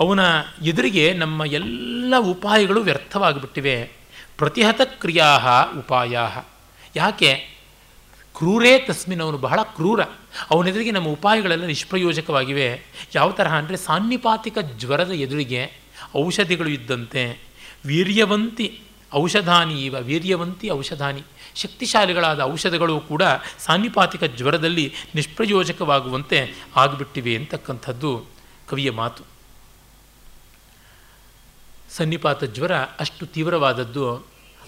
ಅವನ 0.00 0.20
ಎದುರಿಗೆ 0.62 1.12
ನಮ್ಮ 1.12 1.44
ಎಲ್ಲ 1.44 2.14
ಉಪಾಯಗಳು 2.18 2.80
ವ್ಯರ್ಥವಾಗಿಬಿಟ್ಟಿವೆ. 2.80 3.90
ಪ್ರತಿಹತ 4.38 4.80
ಕ್ರಿಯಾ 4.84 5.38
ಉಪಾಯ 5.78 6.18
ಯಾಕೆ? 6.96 7.55
ಕ್ರೂರೇ 8.36 8.72
ತಸ್ಮಿನ್ 8.78 9.22
ಅವನು 9.26 9.38
ಬಹಳ 9.38 9.60
ಕ್ರೂರ. 9.76 10.00
ಅವನೆದುರಿಗೆ 10.50 10.90
ನಮ್ಮ 10.90 11.08
ಉಪಾಯಗಳೆಲ್ಲ 11.08 11.66
ನಿಷ್ಪ್ರಯೋಜಕವಾಗಿವೆ. 11.66 12.68
ಯಾವ 13.14 13.28
ತರಹ 13.38 13.54
ಅಂದರೆ 13.54 13.76
ಸಾನ್ನಿಪಾತಿಕ 13.76 14.58
ಜ್ವರದ 14.80 15.12
ಎದುರಿಗೆ 15.26 15.62
ಔಷಧಿಗಳು 16.16 16.68
ಇದ್ದಂತೆ 16.68 17.22
ವೀರ್ಯವಂತಿ 17.86 18.66
ಔಷಧಾನಿ 19.14 19.76
ಇವ, 19.84 19.96
ವೀರ್ಯವಂತಿ 20.00 20.70
ಔಷಧಾನಿ. 20.70 21.22
ಶಕ್ತಿಶಾಲಿಗಳಾದ 21.54 22.40
ಔಷಧಗಳು 22.40 23.00
ಕೂಡ 23.00 23.22
ಸಾನ್ನಿಪಾತಿಕ 23.58 24.24
ಜ್ವರದಲ್ಲಿ 24.38 24.86
ನಿಷ್ಪ್ರಯೋಜಕವಾಗುವಂತೆ 25.14 26.38
ಆಗಿಬಿಟ್ಟಿವೆ 26.76 27.34
ಅಂತಕ್ಕಂಥದ್ದು 27.36 28.10
ಕವಿಯ 28.68 28.90
ಮಾತು. 28.90 29.22
ಸನ್ನಿಪಾತ 31.96 32.44
ಜ್ವರ 32.44 32.74
ಅಷ್ಟು 33.02 33.26
ತೀವ್ರವಾದದ್ದು, 33.26 34.06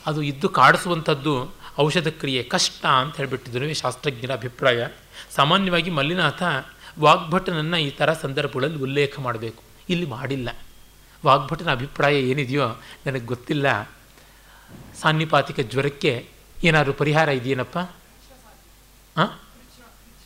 ಅದು 0.06 0.22
ಇದ್ದು 0.22 0.48
ಕಾಡಿಸುವಂಥದ್ದು 0.48 1.34
ಔಷಧ 1.80 2.08
ಕ್ರಿಯೆ 2.08 2.42
ಕಷ್ಟ 2.42 2.86
ಅಂತ 2.86 3.16
ಹೇಳಿಬಿಟ್ಟಿದ್ರು 3.16 3.74
ಶಾಸ್ತ್ರಜ್ಞರ 3.74 4.32
ಅಭಿಪ್ರಾಯ. 4.32 4.86
ಸಾಮಾನ್ಯವಾಗಿ 5.30 5.90
ಮಲ್ಲಿನಾಥ 5.90 6.42
ವಾಗ್ಭಟನನ್ನು 7.00 7.76
ಈ 7.76 7.90
ಥರ 7.90 8.12
ಸಂದರ್ಭಗಳಲ್ಲಿ 8.12 8.78
ಉಲ್ಲೇಖ 8.78 9.20
ಮಾಡಬೇಕು. 9.20 9.62
ಇಲ್ಲಿ 9.88 10.06
ಮಾಡಿಲ್ಲ. 10.06 10.48
ವಾಗ್ಭಟನ 11.26 11.72
ಅಭಿಪ್ರಾಯ 11.72 12.14
ಏನಿದೆಯೋ 12.14 12.68
ನನಗೆ 13.06 13.24
ಗೊತ್ತಿಲ್ಲ. 13.24 13.90
ಸಾನ್ನಿಪಾತಿಕ 15.00 15.60
ಜ್ವರಕ್ಕೆ 15.60 16.28
ಏನಾದರೂ 16.64 16.92
ಪರಿಹಾರ 16.92 17.28
ಇದೆಯೇನಪ್ಪ? 17.28 17.78
ಹಾಂ? 19.16 19.38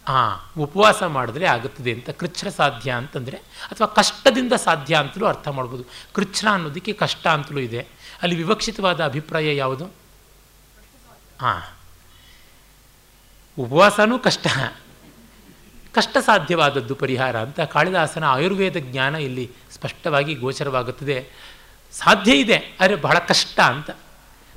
ಹಾಂ 0.08 0.62
ಉಪವಾಸ 0.62 1.02
ಮಾಡಿದ್ರೆ 1.02 1.46
ಆಗುತ್ತದೆ 1.46 1.92
ಅಂತ. 1.92 2.10
ಕೃಚ್ಛ್ರ 2.10 2.48
ಸಾಧ್ಯ 2.48 2.90
ಅಂತಂದರೆ, 2.90 3.36
ಅಥವಾ 3.70 3.86
ಕಷ್ಟದಿಂದ 3.86 4.52
ಸಾಧ್ಯ 4.52 4.94
ಅಂತಲೂ 4.94 5.26
ಅರ್ಥ 5.26 5.48
ಮಾಡ್ಬೋದು. 5.48 5.84
ಕೃಚ್ಛ್ರ 6.14 6.48
ಅನ್ನೋದಕ್ಕೆ 6.52 6.92
ಕಷ್ಟ 6.92 7.26
ಅಂತಲೂ 7.26 7.58
ಇದೆ. 7.58 7.86
ಅಲ್ಲಿ 8.22 8.36
ವಿವಕ್ಷಿತವಾದ 8.36 9.04
ಅಭಿಪ್ರಾಯ 9.04 9.56
ಯಾವುದು? 9.56 10.01
ಹಾಂ 11.42 11.62
ಉಪವಾಸನೂ 13.58 14.16
ಕಷ್ಟ. 14.18 14.46
ಕಷ್ಟ 15.94 16.16
ಸಾಧ್ಯವಾದದ್ದು 16.18 16.94
ಪರಿಹಾರ 16.94 17.34
ಅಂತ 17.36 17.60
ಕಾಳಿದಾಸನ 17.60 18.24
ಆಯುರ್ವೇದ 18.24 18.76
ಜ್ಞಾನ 18.76 19.14
ಇಲ್ಲಿ 19.14 19.44
ಸ್ಪಷ್ಟವಾಗಿ 19.70 20.34
ಗೋಚರವಾಗುತ್ತದೆ. 20.34 21.16
ಸಾಧ್ಯ 21.92 22.32
ಇದೆ, 22.34 22.58
ಆದರೆ 22.80 22.96
ಬಹಳ 22.96 23.16
ಕಷ್ಟ 23.18 23.58
ಅಂತ. 23.60 23.90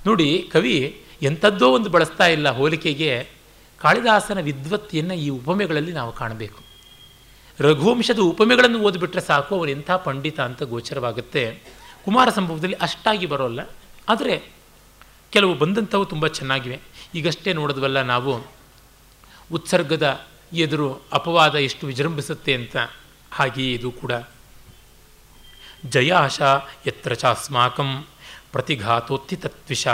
ನೋಡಿ, 0.07 0.29
ಕವಿ 0.53 0.75
ಎಂಥದ್ದೋ 1.21 1.67
ಒಂದು 1.71 1.89
ಬಳಸ್ತಾ 1.89 2.25
ಇಲ್ಲ 2.27 2.49
ಹೋಲಿಕೆಗೆ. 2.49 3.11
ಕಾಳಿದಾಸನ 3.81 4.39
ವಿದ್ವತ್ತಿಯನ್ನು 4.39 5.13
ಈ 5.13 5.27
ಉಪಮೆಗಳಲ್ಲಿ 5.29 5.91
ನಾವು 5.91 6.11
ಕಾಣಬೇಕು. 6.11 6.61
ರಘುವಂಶದ 7.59 8.19
ಉಪಮೆಗಳನ್ನು 8.19 8.79
ಓದಿಬಿಟ್ರೆ 8.79 9.21
ಸಾಕು 9.21 9.51
ಅವನು 9.55 9.71
ಎಂಥ 9.71 9.91
ಪಂಡಿತ 9.91 10.39
ಅಂತ 10.39 10.63
ಗೋಚರವಾಗುತ್ತೆ. 10.63 11.43
ಕುಮಾರ 12.05 12.29
ಸಂಭವದಲ್ಲಿ 12.29 12.75
ಅಷ್ಟಾಗಿ 12.75 13.25
ಬರೋಲ್ಲ, 13.25 13.59
ಆದರೆ 14.09 14.35
ಕೆಲವು 15.35 15.53
ಬಂದಂಥವು 15.53 16.05
ತುಂಬ 16.05 16.27
ಚೆನ್ನಾಗಿವೆ. 16.27 16.79
ಈಗಷ್ಟೇ 17.15 17.53
ನೋಡಿದ್ವಲ್ಲ 17.53 18.01
ನಾವು, 18.01 18.47
ಉತ್ಸರ್ಗದ 19.53 20.27
ಎದುರು 20.53 21.01
ಅಪವಾದ 21.13 21.55
ಎಷ್ಟು 21.55 21.87
ವಿಜೃಂಭಿಸುತ್ತೆ 21.87 22.53
ಅಂತ, 22.53 22.77
ಹಾಗೆಯೇ 23.31 23.73
ಇದು 23.73 23.91
ಕೂಡ. 23.91 24.11
ಜಯಾಶ 25.89 26.41
ಯತ್ರ 26.87 27.13
ಚಾಸ್ಮಾಕಂ 27.13 28.05
ಪ್ರತಿಘಾತೋತ್ತಿ 28.51 29.35
ತತ್ವಿಷ 29.35 29.87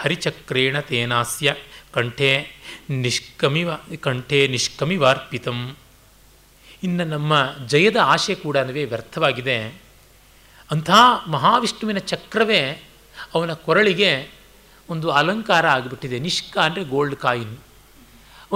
ಹರಿಚಕ್ರೇಣ 0.00 0.80
ತೇನಾಸ್ಯ 0.80 1.54
ಕಂಠೆ 1.94 2.48
ನಿಷ್ಕಮಿವ, 2.90 3.70
ಕಂಠೆ 4.00 4.48
ನಿಷ್ಕಮಿವಾರ್ಪಿತಂ. 4.48 5.76
ಇನ್ನು 6.82 7.04
ನಮ್ಮ 7.04 7.46
ಜಯದ 7.66 7.96
ಆಶೆ 8.02 8.34
ಕೂಡ 8.34 8.56
ವ್ಯರ್ಥವಾಗಿದೆ. 8.56 9.82
ಅಂಥ 10.70 10.90
ಮಹಾವಿಷ್ಣುವಿನ 11.26 11.98
ಚಕ್ರವೇ 11.98 12.88
ಅವನ 13.34 13.52
ಕೊರಳಿಗೆ 13.52 14.41
ಒಂದು 14.92 15.08
ಅಲಂಕಾರ 15.20 15.64
ಆಗಿಬಿಟ್ಟಿದೆ. 15.76 16.16
ನಿಷ್ಕ 16.28 16.54
ಅಂದರೆ 16.66 16.82
ಗೋಲ್ಡ್ 16.94 17.18
ಕಾಯಿನ್ 17.24 17.54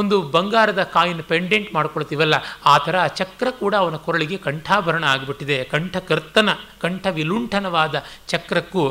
ಒಂದು 0.01 0.17
ಬಂಗಾರದ 0.35 0.83
ಕಾಯಿನ್ 0.95 1.23
ಪೆಂಡೆಂಟ್ 1.31 1.69
ಮಾಡ್ಕೊಳ್ತೀವಲ್ಲ, 1.75 2.37
ಆ 2.73 2.75
ಥರ 2.87 2.97
ಚಕ್ರ 3.19 3.47
ಕೂಡ 3.61 3.75
ಅವನ 3.83 3.97
ಕೊರಳಿಗೆ 4.07 4.37
ಕಂಠಾಭರಣ 4.47 5.05
ಆಗಿಬಿಟ್ಟಿದೆ. 5.15 5.57
ಕಂಠಕರ್ತನ 5.73 6.49
ಕಂಠ 6.83 7.05
ವಿಲುಂಠನವಾದ 7.19 7.95
ಚಕ್ರಕ್ಕೂ 8.33 8.85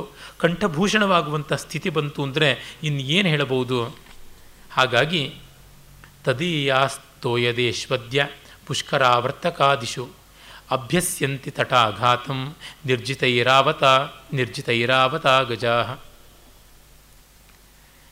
ಕಂಠಭೂಷಣವಾಗುವಂಥ 0.44 1.52
ಸ್ಥಿತಿ 1.66 1.90
ಬಂತು 1.98 2.20
ಅಂದರೆ 2.28 2.50
ಇನ್ನು 2.88 3.04
ಏನು 3.18 3.28
ಹೇಳಬಹುದು? 3.34 3.80
ಹಾಗಾಗಿ 4.78 5.24
ತದೀಯಾಸ್ತೋಯದೇಶ್ವದ್ಯ 6.28 8.20
ಪುಷ್ಕರಾವರ್ತಕಾದಿಷು. 8.68 10.06
ಅಭ್ಯಸ್ಯಂತಿ 10.76 11.52
ತಟಾಘಾತಂ 11.58 12.40
ನಿರ್ಜಿತೈರಾವತ 12.90 13.84
ನಿರ್ಜಿತೈರಾವತ 14.40 15.28
ಗಜಾ 15.52 15.76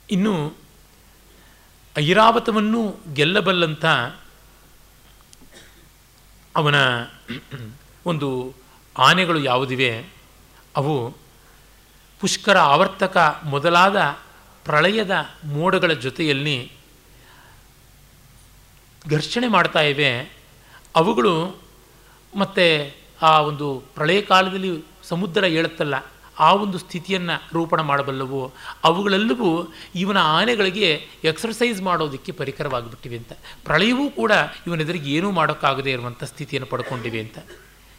ಇನ್ನು 0.09 0.53
ಐರಾವತವನ್ನು 1.97 2.95
ಗೆಲ್ಲಬಲ್ಲಂಥ 3.13 3.85
ಅವನ 6.55 6.75
ಒಂದು 8.05 8.55
ಆನೆಗಳು 8.97 9.39
ಯಾವುದಿವೆ? 9.39 10.09
ಅವು 10.75 11.15
ಪುಷ್ಕರ 12.19 12.57
ಆವರ್ತಕ 12.57 13.41
ಮೊದಲಾದ 13.43 13.95
ಪ್ರಳಯದ 14.65 15.11
ಮೋಡಗಳ 15.45 15.93
ಜೊತೆಯಲ್ಲಿ 15.93 16.71
ಘರ್ಷಣೆ 19.09 19.47
ಮಾಡ್ತಾ 19.47 19.81
ಇವೆ. 19.81 20.33
ಅವುಗಳು 20.95 21.61
ಮತ್ತು 22.35 22.95
ಆ 23.21 23.39
ಒಂದು 23.39 23.79
ಪ್ರಳಯ 23.79 24.21
ಕಾಲದಲ್ಲಿ 24.21 24.83
ಸಮುದ್ರ 25.03 25.43
ಏಳುತ್ತಲ್ಲ 25.43 26.12
ಆ 26.39 26.53
ಒಂದು 26.53 26.77
ಸ್ಥಿತಿಯನ್ನು 26.77 27.49
ರೂಪಣ 27.53 27.81
ಮಾಡಬಲ್ಲವು. 27.81 28.51
ಅವುಗಳೆಲ್ಲವೂ 28.83 29.73
ಇವನ 29.95 30.17
ಆನೆಗಳಿಗೆ 30.17 31.07
ಎಕ್ಸರ್ಸೈಸ್ 31.23 31.81
ಮಾಡೋದಕ್ಕೆ 31.81 32.31
ಪರಿಕರವಾಗಿಬಿಟ್ಟಿವೆ 32.31 33.17
ಅಂತ. 33.17 33.31
ಪ್ರಳಯವೂ 33.65 34.09
ಕೂಡ 34.09 34.31
ಇವನೆದುರಿಗೆ 34.67 35.11
ಏನೂ 35.11 35.31
ಮಾಡೋಕ್ಕಾಗದೆ 35.31 35.91
ಇರುವಂಥ 35.91 36.23
ಸ್ಥಿತಿಯನ್ನು 36.23 36.69
ಪಡ್ಕೊಂಡಿವೆ 36.69 37.19
ಅಂತ. 37.19 37.37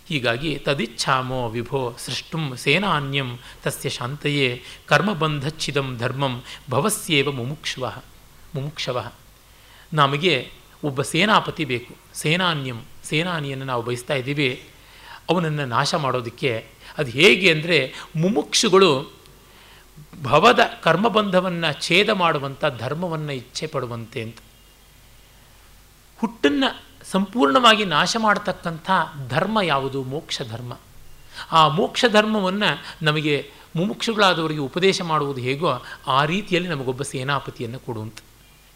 ಹೀಗಾಗಿ 0.09 0.59
ತದಿಚ್ಛಾಮೋ 0.59 1.49
ವಿಭೋ 1.49 1.95
ಸೃಷ್ಟುಂ 1.99 2.57
ಸೇನಾನ್ಯಂ 2.57 3.39
ತಸ್ಯ 3.63 3.89
ಶಾಂತಯೇ 3.89 4.63
ಕರ್ಮಬಂಧಚ್ಛಿದಂ 4.87 5.97
ಧರ್ಮಂ 5.99 6.43
ಭವಸ್ಯೇವ 6.71 7.33
ಮುಮುಕ್ಷವ 7.33 7.97
ಮುಮುಕ್ಷವ. 8.55 9.11
ನಮಗೆ 9.93 10.51
ಒಬ್ಬ 10.85 11.03
ಸೇನಾಪತಿ 11.03 11.65
ಬೇಕು. 11.65 11.95
ಸೇನಾನ್ಯಂ, 12.15 12.83
ಸೇನಾನಿಯನ್ನು 13.05 13.65
ನಾವು 13.65 13.83
ಬಯಸ್ತಾ 13.83 14.15
ಇದ್ದೀವಿ. 14.15 14.63
ಅವನನ್ನು 15.31 15.67
ನಾಶ 15.67 15.95
ಮಾಡೋದಕ್ಕೆ 15.95 16.67
ಅದು 16.99 17.11
ಹೇಗೆ 17.11 17.53
ಅಂದರೆ 17.53 17.93
ಮುಮುಕ್ಷುಗಳು 18.17 19.13
ಭವದ 20.23 20.61
ಕರ್ಮಬಂಧವನ್ನು 20.83 21.83
ಛೇದ 21.83 22.11
ಮಾಡುವಂಥ 22.11 22.65
ಧರ್ಮವನ್ನು 22.79 23.33
ಇಚ್ಛೆ 23.33 23.67
ಪಡುವಂತೆ 23.67 24.23
ಅಂತ. 24.23 24.39
ಹುಟ್ಟನ್ನು 26.19 26.83
ಸಂಪೂರ್ಣವಾಗಿ 27.11 27.85
ನಾಶ 27.85 28.17
ಮಾಡತಕ್ಕಂಥ 28.21 28.91
ಧರ್ಮ 29.29 29.61
ಯಾವುದು? 29.61 30.03
ಮೋಕ್ಷ 30.03 30.43
ಧರ್ಮ. 30.49 30.79
ಆ 31.53 31.69
ಮೋಕ್ಷ 31.69 32.05
ಧರ್ಮವನ್ನು 32.13 32.85
ನಮಗೆ 33.03 33.51
ಮುಮುಕ್ಷುಗಳಾದವರಿಗೆ 33.77 34.61
ಉಪದೇಶ 34.61 35.03
ಮಾಡುವುದು 35.03 35.41
ಹೇಗೋ 35.41 35.83
ಆ 36.07 36.25
ರೀತಿಯಲ್ಲಿ 36.25 36.71
ನಮಗೊಬ್ಬ 36.71 37.03
ಸೇನಾಪತಿಯನ್ನು 37.03 37.79
ಕೊಡುವಂತ. 37.79 38.19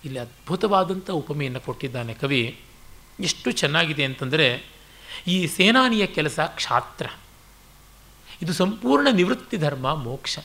ಇಲ್ಲಿ 0.04 0.18
ಅದ್ಭುತವಾದಂಥ 0.18 1.10
ಉಪಮೆಯನ್ನು 1.10 1.60
ಕೊಟ್ಟಿದ್ದಾನೆ 1.60 2.14
ಕವಿ. 2.14 2.60
ಎಷ್ಟು 3.20 3.50
ಚೆನ್ನಾಗಿದೆ 3.50 4.04
ಅಂತಂದರೆ 4.04 4.66
ಈ 5.26 5.46
ಸೇನಾನಿಯ 5.46 6.06
ಕೆಲಸ 6.06 6.40
ಕ್ಷಾತ್ರ. 6.46 7.06
ಇದು 8.42 8.52
ಸಂಪೂರ್ಣ 8.52 9.08
ನಿವೃತ್ತಿ 9.12 9.56
ಧರ್ಮ, 9.56 9.94
ಮೋಕ್ಷ. 9.94 10.38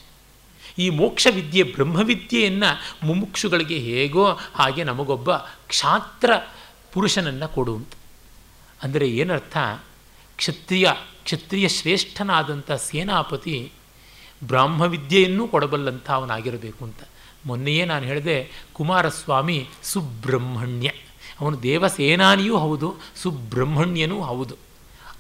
ಈ 0.78 0.90
ಮೋಕ್ಷ 0.90 1.28
ವಿದ್ಯೆ 1.32 1.64
ಬ್ರಹ್ಮವಿದ್ಯೆಯನ್ನು 1.64 3.08
ಮುಮುಕ್ಷುಗಳಿಗೆ 3.08 3.78
ಹೇಗೋ 3.78 4.26
ಹಾಗೆ 4.54 4.84
ನಮಗೊಬ್ಬ 4.84 5.34
ಕ್ಷಾತ್ರ 5.68 6.32
ಪುರುಷನನ್ನು 6.92 7.54
ಕೊಡುವಂತ 7.54 7.94
ಅಂದರೆ 8.84 9.10
ಏನರ್ಥ? 9.10 9.58
ಕ್ಷತ್ರಿಯ 10.36 10.90
ಕ್ಷತ್ರಿಯ 11.24 11.68
ಶ್ರೇಷ್ಠನಾದಂಥ 11.70 12.72
ಸೇನಾಪತಿ 12.72 13.72
ಬ್ರಾಹ್ಮವಿದ್ಯೆಯನ್ನೂ 14.44 15.48
ಕೊಡಬಲ್ಲಂಥ 15.48 16.12
ಅವನಾಗಿರಬೇಕು 16.12 16.86
ಅಂತ. 16.86 16.98
ಮೊನ್ನೆಯೇ 17.46 17.86
ನಾನು 17.86 18.06
ಹೇಳಿದೆ, 18.06 18.52
ಕುಮಾರಸ್ವಾಮಿ 18.74 19.70
ಸುಬ್ರಹ್ಮಣ್ಯ. 19.84 20.92
ಅವನು 21.42 21.64
ದೇವಸೇನಾನಿಯೂ 21.64 22.58
ಹೌದು, 22.58 22.96
ಸುಬ್ರಹ್ಮಣ್ಯನೂ 23.16 24.22
ಹೌದು. 24.22 24.56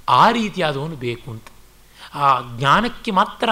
ಆ 0.10 0.32
ರೀತಿಯಾದವನು 0.32 0.96
ಬೇಕು 0.96 1.32
ಅಂತ. 1.32 1.44
ಆ 2.14 2.42
ಜ್ಞಾನಕ್ಕೆ 2.58 3.12
ಮಾತ್ರ 3.12 3.50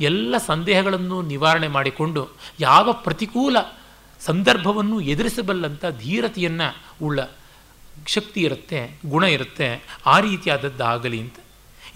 ಎಲ್ಲ 0.00 0.36
ಸಂದೇಹಗಳನ್ನು 0.46 1.22
ನಿವಾರಣೆ 1.22 1.68
ಮಾಡಿಕೊಂಡು 1.68 2.28
ಯಾವ 2.60 2.92
ಪ್ರತಿಕೂಲ 2.92 3.56
ಸಂದರ್ಭವನ್ನು 4.20 5.00
ಎದುರಿಸಬಲ್ಲಂಥ 5.00 5.84
ಧೀರತೆಯನ್ನು 5.98 6.76
ಉಳ್ಳ 7.06 7.20
ಶಕ್ತಿ 8.06 8.40
ಇರುತ್ತೆ, 8.40 9.00
ಗುಣ 9.06 9.22
ಇರುತ್ತೆ, 9.24 9.98
ಆ 10.06 10.20
ರೀತಿಯಾದದ್ದಾಗಲಿ 10.20 11.20
ಅಂತ. 11.20 11.34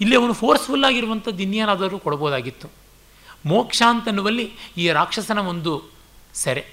ಇಲ್ಲಿ 0.01 0.15
ಅವನು 0.15 0.33
ಫೋರ್ಸ್ಫುಲ್ 0.33 0.83
ಆಗಿರುವಂಥದ್ದು 0.83 1.43
ಇನ್ನೇನಾದರೂ 1.43 1.99
ಕೊಡ್ಬೋದಾಗಿತ್ತು. 1.99 2.67
ಮೋಕ್ಷ 3.45 3.83
ಅಂತನ್ನುವಲ್ಲಿ 3.89 4.51
ಈ 4.77 4.89
ರಾಕ್ಷಸನ 4.89 5.37
ಒಂದು 5.37 5.83
ಸೆರೆ. 6.33 6.65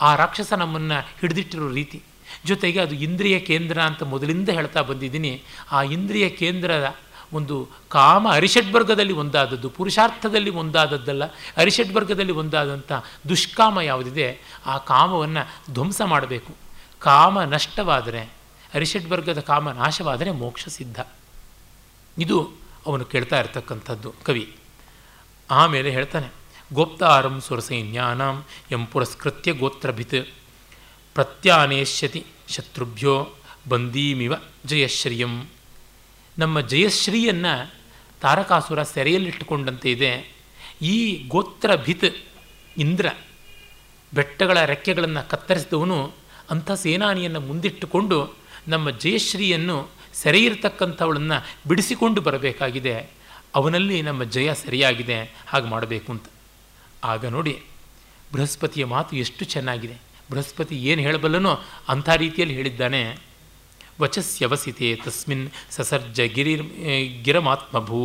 ಆ 0.00 0.16
ರಾಕ್ಷಸ 0.16 0.52
ನಮ್ಮನ್ನು 0.52 1.00
ಹಿಡಿದಿಟ್ಟಿರೋ 1.20 1.72
ರೀತಿ. 1.72 2.02
ಜೊತೆಗೆ 2.44 2.80
ಅದು 2.80 2.94
ಇಂದ್ರಿಯ 2.94 3.40
ಕೇಂದ್ರ 3.40 3.82
ಅಂತ 3.82 4.02
ಮೊದಲಿಂದ 4.02 4.48
ಹೇಳ್ತಾ 4.48 4.82
ಬಂದಿದ್ದೀನಿ. 4.82 5.42
ಆ 5.72 5.82
ಇಂದ್ರಿಯ 5.82 6.28
ಕೇಂದ್ರದ 6.28 6.96
ಒಂದು 7.32 7.68
ಕಾಮ 7.88 8.28
ಅರಿಷಡ್ವರ್ಗದಲ್ಲಿ 8.32 9.12
ಒಂದಾದದ್ದು, 9.12 9.70
ಪುರುಷಾರ್ಥದಲ್ಲಿ 9.70 10.50
ಒಂದಾದದ್ದಲ್ಲ, 10.50 11.24
ಅರಿಷಡ್ವರ್ಗದಲ್ಲಿ 11.56 12.32
ಒಂದಾದಂಥ 12.32 12.92
ದುಷ್ಕಾಮ 13.28 13.80
ಯಾವುದಿದೆ, 13.80 14.40
ಆ 14.66 14.78
ಕಾಮವನ್ನು 14.78 15.72
ಧ್ವಂಸ 15.74 16.02
ಮಾಡಬೇಕು. 16.04 16.54
ಕಾಮ 16.98 17.42
ನಷ್ಟವಾದರೆ, 17.42 18.20
ಅರಿಷಡ್ವರ್ಗದ 18.74 19.40
ಕಾಮ 19.40 19.70
ನಾಶವಾದರೆ 19.70 20.30
ಮೋಕ್ಷ 20.30 20.68
ಸಿದ್ಧ. 20.68 21.00
ಇದು 22.18 22.50
ಅವನು 22.86 23.04
ಕೇಳ್ತಾ 23.04 23.40
ಇರತಕ್ಕಂಥದ್ದು 23.40 24.14
ಕವಿ. 24.24 24.56
ಆಮೇಲೆ 25.50 25.90
ಹೇಳ್ತಾನೆ, 25.90 26.28
ಗೋಪ್ತಾರಂ 26.72 27.40
ಸುರಸೈನ್ಯಾನಾಂ 27.40 28.44
ಎಂ 28.70 28.86
ಪುರಸ್ಕೃತ್ಯ 28.86 29.52
ಗೋತ್ರಭಿತ್ 29.52 30.34
ಪ್ರತ್ಯಾನೇಶ್ಯತಿ 31.14 32.26
ಶತ್ರುಭ್ಯೋ 32.48 33.32
ಬಂದೀಮಿವ 33.68 34.34
ಜಯಶ್ರಿಯಂ. 34.66 35.48
ನಮ್ಮ 36.38 36.60
ಜಯಶ್ರೀಯನ್ನು 36.60 37.74
ತಾರಕಾಸುರ 38.20 38.82
ಸೆರೆಯಲ್ಲಿಟ್ಟುಕೊಂಡಂತೆ 38.82 39.90
ಇದೆ. 39.90 40.34
ಈ 40.82 41.24
ಗೋತ್ರ 41.28 41.74
ಭಿತ್ 41.74 42.16
ಇಂದ್ರ 42.78 43.08
ಬೆಟ್ಟಗಳ 44.14 44.64
ರೆಕ್ಕೆಗಳನ್ನು 44.64 45.28
ಕತ್ತರಿಸಿದವನು 45.28 46.12
ಅಂಥ 46.50 46.70
ಸೇನಾನಿಯನ್ನು 46.70 47.40
ಮುಂದಿಟ್ಟುಕೊಂಡು 47.40 48.34
ನಮ್ಮ 48.68 48.90
ಜಯಶ್ರೀಯನ್ನು 48.90 49.88
ಸೆರೆಯಿರ್ತಕ್ಕಂಥವಳನ್ನು 50.14 51.58
ಬಿಡಿಸಿಕೊಂಡು 51.68 52.20
ಬರಬೇಕಾಗಿದೆ. 52.20 53.10
ಅವನಲ್ಲಿ 53.54 54.02
ನಮ್ಮ 54.02 54.24
ಜಯ 54.24 54.54
ಸರಿಯಾಗಿದೆ. 54.54 55.34
ಹಾಗೆ 55.46 55.66
ಮಾಡಬೇಕು 55.66 56.12
ಅಂತ. 56.12 56.24
ಆಗ 57.04 57.26
ನೋಡಿ, 57.26 57.62
ಬೃಹಸ್ಪತಿಯ 58.32 58.84
ಮಾತು 58.84 59.16
ಎಷ್ಟು 59.16 59.44
ಚೆನ್ನಾಗಿದೆ. 59.44 59.94
ಬೃಹಸ್ಪತಿ 60.30 60.76
ಏನು 60.76 61.02
ಹೇಳಬಲ್ಲನೋ 61.02 61.60
ಅಂಥ 61.88 62.08
ರೀತಿಯಲ್ಲಿ 62.08 62.54
ಹೇಳಿದ್ದಾನೆ. 62.54 63.27
ವಚಸ್ಯವಸಿತೆ 63.98 64.88
ತಸ್ಮಿನ್ 65.04 65.44
ಸಸರ್ಜ 65.70 66.20
ಗಿರಿ 66.34 66.54
ಗಿರಮಾತ್ಮಭೂ 67.22 68.00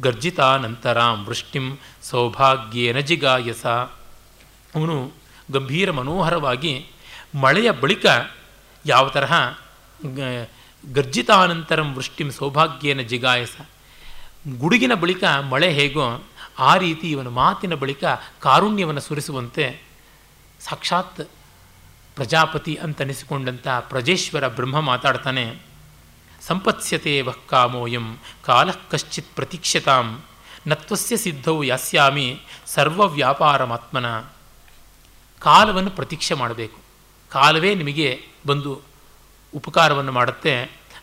ಗರ್ಜಿತಾನಂತರಾಂ 0.00 1.18
ವೃಷ್ಟಿಂ 1.28 1.66
ಸೌಭಾಗ್ಯೇನ 2.02 3.00
ಜಿಗಾಯಸ 3.10 3.64
ಅವನು 4.72 4.96
ಗಂಭೀರ 5.50 5.90
ಮನೋಹರವಾಗಿ 5.92 6.72
ಮಳೆಯ 7.36 7.70
ಬಳಿಕ 7.82 8.06
ಯಾವ 8.84 9.04
ತರಹ 9.08 9.34
ಗರ್ಜಿತಾನಂತರಂ 10.84 11.88
ವೃಷ್ಟಿಂ 11.94 12.28
ಸೌಭಾಗ್ಯೇನ 12.32 13.02
ಜಿಗಾಯಸ 13.08 13.56
ಗುಡುಗಿನ 14.58 14.94
ಬಳಿಕ 14.94 15.24
ಮಳೆ 15.52 15.70
ಹೇಗೋ 15.72 16.04
ಆ 16.60 16.72
ರೀತಿ 16.76 17.06
ಇವನ 17.08 17.30
ಮಾತಿನ 17.34 17.74
ಬಳಿಕ 17.74 18.04
ಕಾರುಣ್ಯವನ್ನು 18.42 19.02
ಸುರಿಸುವಂತೆ 19.02 19.66
ಸಾಕ್ಷಾತ್ 20.60 21.20
ಪ್ರಜಾಪತಿ 22.18 22.74
ಅಂತನಿಸಿಕೊಂಡಂಥ 22.74 23.68
ಪ್ರಜೇಶ್ವರ 23.68 24.48
ಬ್ರಹ್ಮ 24.48 24.80
ಮಾತಾಡ್ತಾನೆ, 24.80 25.44
ಸಂಪತ್ಸ್ಯತೆ 26.46 27.20
ವಃ 27.20 27.36
ಕಾಮೋಯಂ 27.48 28.06
ಕಾಲ 28.44 28.70
ಕಶ್ಚಿತ್ 28.90 29.34
ಪ್ರತೀಕ್ಷತಾಂ, 29.34 30.06
ನತ್ವಸ್ಯ 30.66 31.16
ಸಿದ್ಧವು 31.16 31.64
ಯಾಸ್ಯಾಮಿ 31.64 32.26
ಸರ್ವವ್ಯಾಪಾರಮಾತ್ಮನ 32.66 34.06
ಕಾಲವನ್ನು 35.38 35.90
ಪ್ರತೀಕ್ಷೆ 35.90 36.34
ಮಾಡಬೇಕು. 36.34 36.78
ಕಾಲವೇ 37.30 37.74
ನಿಮಗೆ 37.74 38.08
ಬಂದು 38.46 38.80
ಉಪಕಾರವನ್ನು 39.54 40.12
ಮಾಡುತ್ತೆ. 40.12 40.54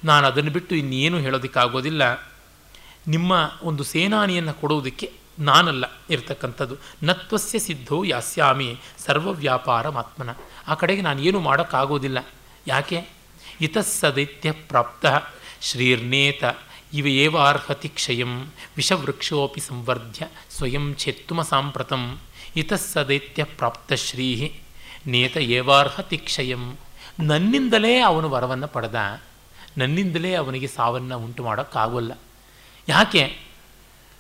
ನಾನು 0.04 0.28
ಅದನ್ನು 0.28 0.52
ಬಿಟ್ಟು 0.52 0.76
ಇನ್ನೇನು 0.76 1.18
ಹೇಳೋದಕ್ಕಾಗೋದಿಲ್ಲ. 1.18 2.04
ನಿಮ್ಮ 3.08 3.32
ಒಂದು 3.64 3.84
ಸೇನಾನಿಯನ್ನು 3.84 4.54
ಕೊಡುವುದಕ್ಕೆ 4.54 5.14
ನಾನಲ್ಲ 5.40 5.86
ಇರತಕ್ಕಂಥದ್ದು. 6.10 6.76
ನತ್ವಸ್ಯ 7.03 7.60
ಸಿದ್ಧೋ 7.60 8.03
ಯಾಸ್ಯಾಮಿ, 8.03 8.78
ಸರ್ವವ್ಯಾಪಾರಮಾತ್ಮನ. 9.06 10.30
ಆ 10.68 10.74
ಕಡೆಗೆ 10.74 11.02
ನಾನು 11.02 11.22
ಏನು 11.22 11.40
ಮಾಡೋಕ್ಕಾಗೋದಿಲ್ಲ. 11.40 12.26
ಯಾಕೆ? 12.68 13.10
ಇತಸ್ಸದೈತ್ಯ 13.62 14.52
ಪ್ರಾಪ್ತ. 14.52 15.06
ಶ್ರೀರ್ನೇತ 15.62 16.44
ಇವ 16.94 17.07
ಏವಾರ್ಹತಿ 17.07 17.90
ಕ್ಷಯಂ. 17.90 18.45
ವಿಷವೃಕ್ಷೋಪಿ 18.78 19.60
ಸಂವರ್ಧ್ಯ 19.60 20.28
ಸ್ವಯಂ 20.57 20.95
ಛೇತ್ತುಮ 20.95 21.41
ಸಾಂಪ್ರತಂ. 21.41 22.20
ಇತಸ್ಸದೈತ್ಯ 22.56 23.44
ಪ್ರಾಪ್ತ 23.44 23.94
ಶ್ರೀ 23.94 24.60
ನೇತ 25.07 25.38
ಏವಾರ್ಹತಿ 25.38 26.18
ಕ್ಷಯಂ. 26.18 26.78
ನನ್ನಿಂದಲೇ 27.20 27.99
ಅವನು 27.99 28.30
ವರವನ್ನು 28.30 28.68
ಪಡೆದ. 28.68 29.22
ನನ್ನಿಂದಲೇ 29.78 30.34
ಅವನಿಗೆ 30.34 30.68
ಸಾವನ್ನು 30.68 31.20
ಉಂಟು 31.20 31.44
ಮಾಡೋಕ್ಕಾಗೋಲ್ಲ 31.44 32.12
ಯಾಕೆ? 32.90 33.38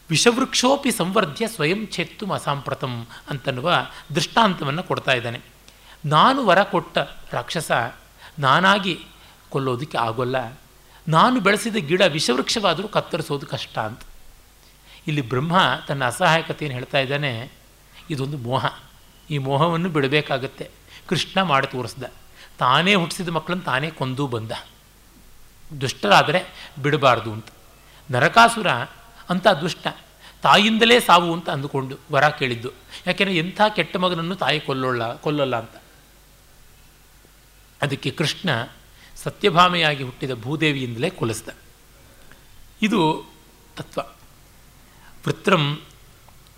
ವಿಷವೃಕ್ಷೋಪಿ 0.09 0.91
ಸಂವರ್ಧ್ಯ 0.91 1.47
ಸ್ವಯಂ 1.47 1.87
ಛೇತ್ತು 1.87 2.31
ಅಸಾಂಪ್ರತಂ 2.31 3.07
ಅಂತನ್ನುವ 3.29 3.87
ದೃಷ್ಟಾಂತವನ್ನು 4.15 4.83
ಕೊಡ್ತಾ 4.83 5.11
ಇದ್ದಾನೆ. 5.11 5.41
ನಾನು 6.05 6.45
ವರ 6.45 6.63
ಕೊಟ್ಟ 6.63 6.97
ರಾಕ್ಷಸ 7.31 7.71
ನಾನಾಗಿ 8.39 8.99
ಕೊಲ್ಲೋದಕ್ಕೆ 9.49 9.97
ಆಗೋಲ್ಲ. 9.97 10.59
ನಾನು 11.07 11.39
ಬೆಳೆಸಿದ 11.39 11.75
ಗಿಡ 11.75 12.01
ವಿಷವೃಕ್ಷವಾದರೂ 12.01 12.87
ಕತ್ತರಿಸೋದು 12.87 13.45
ಕಷ್ಟ 13.45 13.79
ಅಂತ. 13.79 13.99
ಇಲ್ಲಿ 15.07 15.21
ಬ್ರಹ್ಮ 15.21 15.59
ತನ್ನ 15.87 16.05
ಅಸಹಾಯಕತೆಯನ್ನು 16.05 16.75
ಹೇಳ್ತಾ 16.77 16.99
ಇದ್ದಾನೆ. 16.99 17.51
ಇದೊಂದು 18.09 18.37
ಮೋಹ. 18.37 18.79
ಈ 19.29 19.37
ಮೋಹವನ್ನು 19.37 19.89
ಬಿಡಬೇಕಾಗತ್ತೆ. 19.89 20.69
ಕೃಷ್ಣ 21.07 21.41
ಮಾಡಿ 21.41 21.67
ತೋರಿಸ್ದ. 21.67 22.03
ತಾನೇ 22.57 22.95
ಹುಟ್ಟಿಸಿದ 22.95 23.29
ಮಕ್ಕಳನ್ನು 23.29 23.63
ತಾನೇ 23.63 23.89
ಕೊಂದು 23.89 24.27
ಬಂದ. 24.27 24.51
ದುಷ್ಟರಾದರೆ 25.81 26.71
ಬಿಡಬಾರ್ದು 26.81 27.33
ಅಂತ. 27.33 27.45
ನರಕಾಸುರ 28.11 28.67
ಅಂತ 29.29 29.47
ದುಷ್ಟ. 29.47 29.87
ತಾಯಿಂದಲೇ 30.41 30.99
ಸಾವು 30.99 31.33
ಅಂತ 31.33 31.49
ಅಂದುಕೊಂಡು 31.49 31.97
ವರ 32.11 32.29
ಕೇಳಿದ್ದು. 32.29 32.71
ಯಾಕೆಂದರೆ 33.07 33.37
ಎಂಥ 33.37 33.61
ಕೆಟ್ಟ 33.75 33.97
ಮಗನನ್ನು 33.97 34.35
ತಾಯಿ 34.35 34.59
ಕೊಲ್ಲೋಲ್ಲ 34.59 35.15
ಕೊಲ್ಲಲ್ಲ 35.15 35.55
ಅಂತ. 35.55 35.81
ಅದಕ್ಕೆ 37.81 38.11
ಕೃಷ್ಣ 38.11 38.49
ಸತ್ಯಭಾಮೆಯಾಗಿ 39.15 40.03
ಹುಟ್ಟಿದ 40.03 40.31
ಭೂದೇವಿಯಿಂದಲೇ 40.31 41.09
ಕೊಲಿಸ್ದ 41.09 41.49
ಇದು 42.81 43.25
ತತ್ವ. 43.77 44.01
ವೃತ್ರಂ 45.25 45.81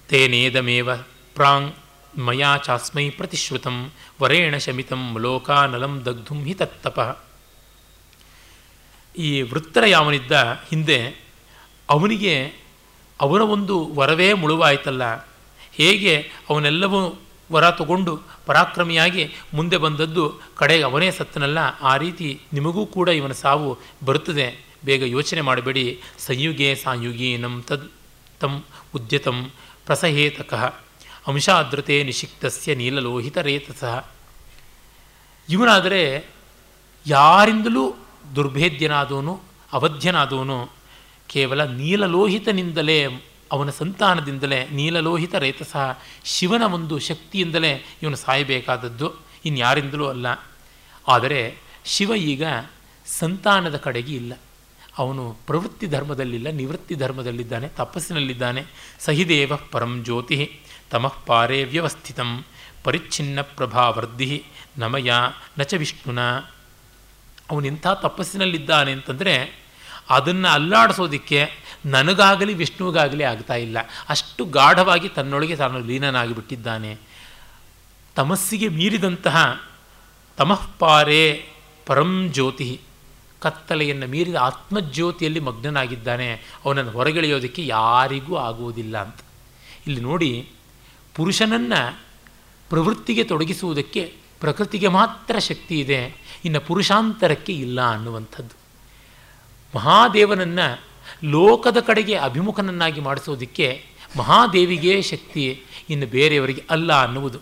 ತೇನೇದಮೇವ 0.09 0.95
ಪ್ರಾಂಗ್ 1.35 1.75
ಮಯಾ 2.19 2.57
ಚಾಸ್ಮೈ 2.57 3.09
ಪ್ರತಿಶ್ರುತಂ 3.09 3.91
ವರೇಣ 4.21 4.57
ಶಮಿತಂ 4.57 5.17
ಲೋಕಾನಲಂ 5.19 6.05
ದಗ್ಧುಂ 6.05 6.43
ಹಿ 6.43 6.53
ತತ್ತಪ. 6.53 7.23
ಈ 9.17 9.41
ವೃತ್ತರ 9.41 9.85
ಯಾವನಿದ್ದ 9.85 10.31
ಹಿಂದೆ 10.69 11.26
ಅವನಿಗೆ 11.89 12.53
ಅವನ 13.21 13.41
ಒಂದು 13.41 13.95
ವರವೇ 13.95 14.33
ಮುಳುವಾಯ್ತಲ್ಲ. 14.33 15.27
ಹೇಗೆ 15.73 16.31
ಅವನೆಲ್ಲವೂ 16.49 17.15
ವರ 17.51 17.71
ತಗೊಂಡು 17.71 18.21
ಪರಾಕ್ರಮಿಯಾಗಿ 18.45 19.33
ಮುಂದೆ 19.53 19.77
ಬಂದದ್ದು 19.77 20.39
ಕಡೆಗೆ 20.55 20.83
ಅವನೇ 20.83 21.11
ಸತ್ತನಲ್ಲ. 21.11 21.57
ಆ 21.81 21.97
ರೀತಿ 21.97 22.41
ನಿಮಗೂ 22.53 22.85
ಕೂಡ 22.85 23.09
ಇವನ 23.09 23.31
ಸಾವು 23.31 23.77
ಬರುತ್ತದೆ. 24.05 24.65
ಬೇಗ 24.85 25.01
ಯೋಚನೆ 25.01 25.41
ಮಾಡಬೇಡಿ. 25.41 26.01
ಸಂಯುಗೆ 26.19 26.75
ಸಾಯುಗೀನಂ 26.75 27.63
ತದ್ 27.67 27.89
ತಂ 28.39 28.63
ಉದ್ಯತಂ 28.95 29.51
ಪ್ರಸಹೇತಕಃ. 29.85 30.75
ಅಂಶಾದ್ರತೆ 31.27 32.03
ನಿಷಿಕ್ತಸ್ಯ 32.03 32.75
ನೀಲಲೋಹಿತ 32.75 33.37
ರೇತಸಃ 33.37 34.05
ಇವನಾದರೆ 35.49 36.25
ಯಾರಿಂದಲೂ 37.07 37.95
ದುರ್ಭೇದ್ಯನಾದವನು, 38.35 39.39
ಅವಧ್ಯನಾದವನು 39.73 40.76
ಕೇವಲ 41.27 41.63
ನೀಲಲೋಹಿತನಿಂದಲೇ 41.63 43.05
ಅವನ 43.51 43.69
ಸಂತಾನದಿಂದಲೇ 43.69 44.67
ನೀಲಲೋಹಿತ 44.67 45.35
ಸಹ 45.71 46.03
ಶಿವನ 46.25 46.61
ಒಂದು 46.61 46.99
ಶಕ್ತಿಯಿಂದಲೇ 46.99 47.85
ಇವನು 48.03 48.15
ಸಾಯಬೇಕಾದದ್ದು. 48.15 49.13
ಇನ್ಯಾರಿಂದಲೂ 49.45 50.07
ಅಲ್ಲ. 50.07 50.25
ಆದರೆ 51.07 51.55
ಶಿವ 51.85 52.15
ಈಗ 52.15 52.43
ಸಂತಾನದ 53.05 53.77
ಕಡೆಗೆ 53.77 54.13
ಇಲ್ಲ. 54.13 54.33
ಅವನು 54.97 55.37
ಪ್ರವೃತ್ತಿ 55.47 55.87
ಧರ್ಮದಲ್ಲಿಲ್ಲ, 55.87 56.49
ನಿವೃತ್ತಿ 56.49 56.95
ಧರ್ಮದಲ್ಲಿದ್ದಾನೆ, 56.95 57.67
ತಪಸ್ಸಿನಲ್ಲಿದ್ದಾನೆ. 57.67 58.63
ಸಹಿದೇವ 58.99 59.51
ಪರಂ 59.71 60.01
ಜ್ಯೋತಿ 60.03 60.59
ತಮಃ 60.89 61.13
ಪಾರೇ 61.25 61.63
ವ್ಯವಸ್ಥಿತಂ 61.63 62.43
ಪರಿಚ್ಛಿನ್ನ 62.83 63.41
ಪ್ರಭಾವರ್ಧಿ 63.41 64.43
ನಮಯ 64.77 65.11
ನಚ 65.59 65.73
ವಿಷ್ಣುನ. 65.73 66.19
ಅವನಿಂಥ 67.49 67.87
ತಪಸ್ಸಿನಲ್ಲಿದ್ದಾನೆ 67.87 68.91
ಅಂತಂದರೆ 68.91 69.66
ಅದನ್ನು 70.09 70.47
ಅಲ್ಲಾಡಿಸೋದಕ್ಕೆ 70.47 71.49
ನನಗಾಗಲಿ 71.85 72.53
ವಿಷ್ಣುವಿಗಾಗಲಿ 72.53 73.23
ಆಗ್ತಾ 73.23 73.55
ಇಲ್ಲ. 73.55 73.77
ಅಷ್ಟು 74.09 74.45
ಗಾಢವಾಗಿ 74.45 75.09
ತನ್ನೊಳಗೆ 75.09 75.55
ತಾನು 75.55 75.79
ಲೀನನಾಗಿ 75.79 76.35
ಬಿಟ್ಟಿದ್ದಾನೆ 76.35 76.97
ತಮಸ್ಸಿಗೆ 78.15 78.67
ಮೀರಿದಂತಹ 78.67 79.69
ತಮಃಪಾರೆ 80.37 81.49
ಪರಂ 81.85 82.29
ಜ್ಯೋತಿ. 82.33 82.81
ಕತ್ತಲೆಯನ್ನು 83.41 84.07
ಮೀರಿದ 84.07 84.35
ಆತ್ಮಜ್ಯೋತಿಯಲ್ಲಿ 84.35 85.39
ಮಗ್ನನಾಗಿದ್ದಾನೆ. 85.39 86.33
ಅವನನ್ನು 86.65 86.91
ಹೊರಗೆಳೆಯೋದಕ್ಕೆ 86.91 87.67
ಯಾರಿಗೂ 87.67 88.35
ಆಗುವುದಿಲ್ಲ 88.35 89.01
ಅಂತ. 89.01 89.15
ಇಲ್ಲಿ 89.87 90.01
ನೋಡಿ, 90.01 90.49
ಪುರುಷನನ್ನು 91.15 91.99
ಪ್ರವೃತ್ತಿಗೆ 92.69 93.23
ತೊಡಗಿಸುವುದಕ್ಕೆ 93.23 94.13
ಪ್ರಕೃತಿಗೆ 94.39 94.87
ಮಾತ್ರ 94.87 95.39
ಶಕ್ತಿ 95.39 95.79
ಇದೆ. 95.79 96.21
ಇನ್ನು 96.45 96.59
ಪುರುಷಾಂತರಕ್ಕೆ 96.59 97.53
ಇಲ್ಲ 97.53 97.91
ಅನ್ನುವಂಥದ್ದು. 97.91 98.66
ಮಹಾದೇವನನ್ನು 99.75 100.81
ಲೋಕದ 101.23 101.79
ಕಡೆಗೆ 101.79 102.15
ಅಭಿಮುಖನನ್ನಾಗಿ 102.15 103.01
ಮಾಡಿಸೋದಕ್ಕೆ 103.01 103.85
ಮಹಾದೇವಿಗೆ 104.17 105.01
ಶಕ್ತಿ, 105.01 105.61
ಇನ್ನು 105.89 106.07
ಬೇರೆಯವರಿಗೆ 106.07 106.63
ಅಲ್ಲ 106.69 107.01
ಅನ್ನುವುದು. 107.03 107.39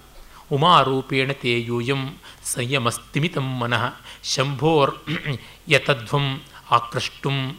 ಉಮಾರೂಪೇಣ 0.51 1.31
ತೇ 1.31 1.59
ಯೂಯಂ 1.59 2.17
ಸಂಯಮಸ್ತಿಮಿತಂ 2.43 3.57
ಮನಃ, 3.59 3.93
ಶಂಭೋರ್ 4.23 4.95
ಯತಧ್ವಂ 5.69 6.41
ಆಕೃಷ್ಟುಂ 6.71 7.57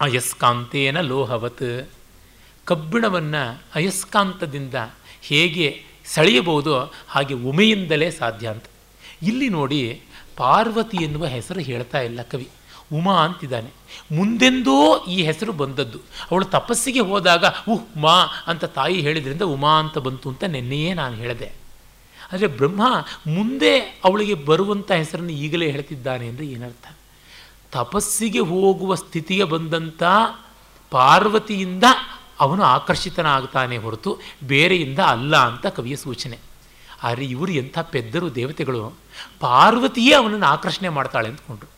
ಅಯಸ್ಕಾಂತೇನ 0.00 1.00
ಲೋಹವತ್. 1.00 1.90
ಕಬ್ಬಿಣವನ್ನು 2.64 3.62
ಅಯಸ್ಕಾಂತದಿಂದ 3.74 4.74
ಹೇಗೆ 5.22 5.82
ಸೆಳೆಯಬಹುದೋ 6.04 6.92
ಹಾಗೆ 7.08 7.34
ಉಮೆಯಿಂದಲೇ 7.34 8.10
ಸಾಧ್ಯ 8.10 8.48
ಅಂತ. 8.48 8.64
ಇಲ್ಲಿ 9.22 9.48
ನೋಡಿ 9.48 10.02
ಪಾರ್ವತಿ 10.36 10.96
ಎನ್ನುವ 10.96 11.26
ಹೆಸರು 11.26 11.60
ಹೇಳ್ತಾ 11.60 12.00
ಇಲ್ಲ 12.00 12.22
ಕವಿ. 12.22 12.48
ಉಮಾ 12.92 13.24
ಅಂತಿದ್ದಾನೆ. 13.24 13.70
ಮುಂದೆಂದೋ 14.14 15.04
ಈ 15.04 15.22
ಹೆಸರು 15.22 15.52
ಬಂದದ್ದು. 15.52 15.98
ಅವಳು 16.30 16.44
ತಪಸ್ಸಿಗೆ 16.44 17.00
ಹೋದಾಗ, 17.00 17.44
ಉಹ್, 17.68 17.98
ಮಾ 17.98 18.26
ಅಂತ 18.46 18.64
ತಾಯಿ 18.64 19.00
ಹೇಳಿದ್ರಿಂದ 19.00 19.42
ಉಮಾ 19.42 19.78
ಅಂತ 19.78 19.98
ಬಂತು 19.98 20.28
ಅಂತ 20.28 20.44
ನಿನ್ನೆಯೇ 20.44 20.94
ನಾನು 20.94 21.16
ಹೇಳಿದೆ. 21.16 21.52
ಆದರೆ 22.32 22.46
ಬ್ರಹ್ಮ 22.46 22.82
ಮುಂದೆ 23.26 23.78
ಅವಳಿಗೆ 23.78 24.34
ಬರುವಂಥ 24.34 24.90
ಹೆಸರನ್ನು 24.90 25.32
ಈಗಲೇ 25.32 25.70
ಹೇಳ್ತಿದ್ದಾನೆ 25.70 26.28
ಅಂದರೆ 26.28 26.46
ಏನರ್ಥ? 26.46 26.96
ತಪಸ್ಸಿಗೆ 27.72 28.38
ಹೋಗುವ 28.38 28.94
ಸ್ಥಿತಿಗೆ 28.94 29.44
ಬಂದಂಥ 29.44 30.02
ಪಾರ್ವತಿಯಿಂದ 30.90 31.84
ಅವನು 32.40 32.62
ಆಕರ್ಷಿತನಾಗ್ತಾನೆ 32.62 33.76
ಹೊರತು 33.76 34.18
ಬೇರೆಯಿಂದ 34.44 34.98
ಅಲ್ಲ 34.98 35.36
ಅಂತ 35.36 35.66
ಕವಿಯ 35.66 35.96
ಸೂಚನೆ. 35.96 36.38
ಆದರೆ 37.02 37.24
ಇವರು 37.24 37.52
ಎಂಥ 37.52 37.78
ಪೆದ್ದರು 37.78 38.34
ದೇವತೆಗಳು. 38.34 38.96
ಪಾರ್ವತಿಯೇ 39.40 40.14
ಅವನನ್ನು 40.14 40.46
ಆಕರ್ಷಣೆ 40.46 40.88
ಮಾಡ್ತಾಳೆ 40.88 41.28
ಅಂದ್ಕೊಂಡ್ರು. 41.28 41.73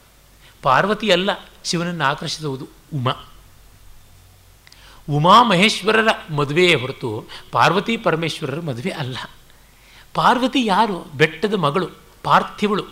ಪಾರ್ವತಿ 0.66 1.10
ಅಲ್ಲ, 1.10 1.30
ಶಿವನನ್ನು 1.64 2.04
ಆಕರ್ಷಿಸುವುದು 2.04 2.68
ಉಮಾ. 2.94 3.12
ಉಮಾ 5.10 5.42
ಮಹೇಶ್ವರರ 5.42 6.08
ಮದುವೆಯೇ 6.34 6.74
ಹೊರತು 6.74 7.28
ಪಾರ್ವತಿ 7.52 7.96
ಪರಮೇಶ್ವರರ 7.96 8.60
ಮದುವೆ 8.60 8.90
ಅಲ್ಲ. 8.90 9.16
ಪಾರ್ವತಿ 10.14 10.66
ಯಾರು? 10.66 10.98
ಬೆಟ್ಟದ 10.98 11.54
ಮಗಳು, 11.54 11.88
ಪಾರ್ಥಿವಳು. 12.22 12.84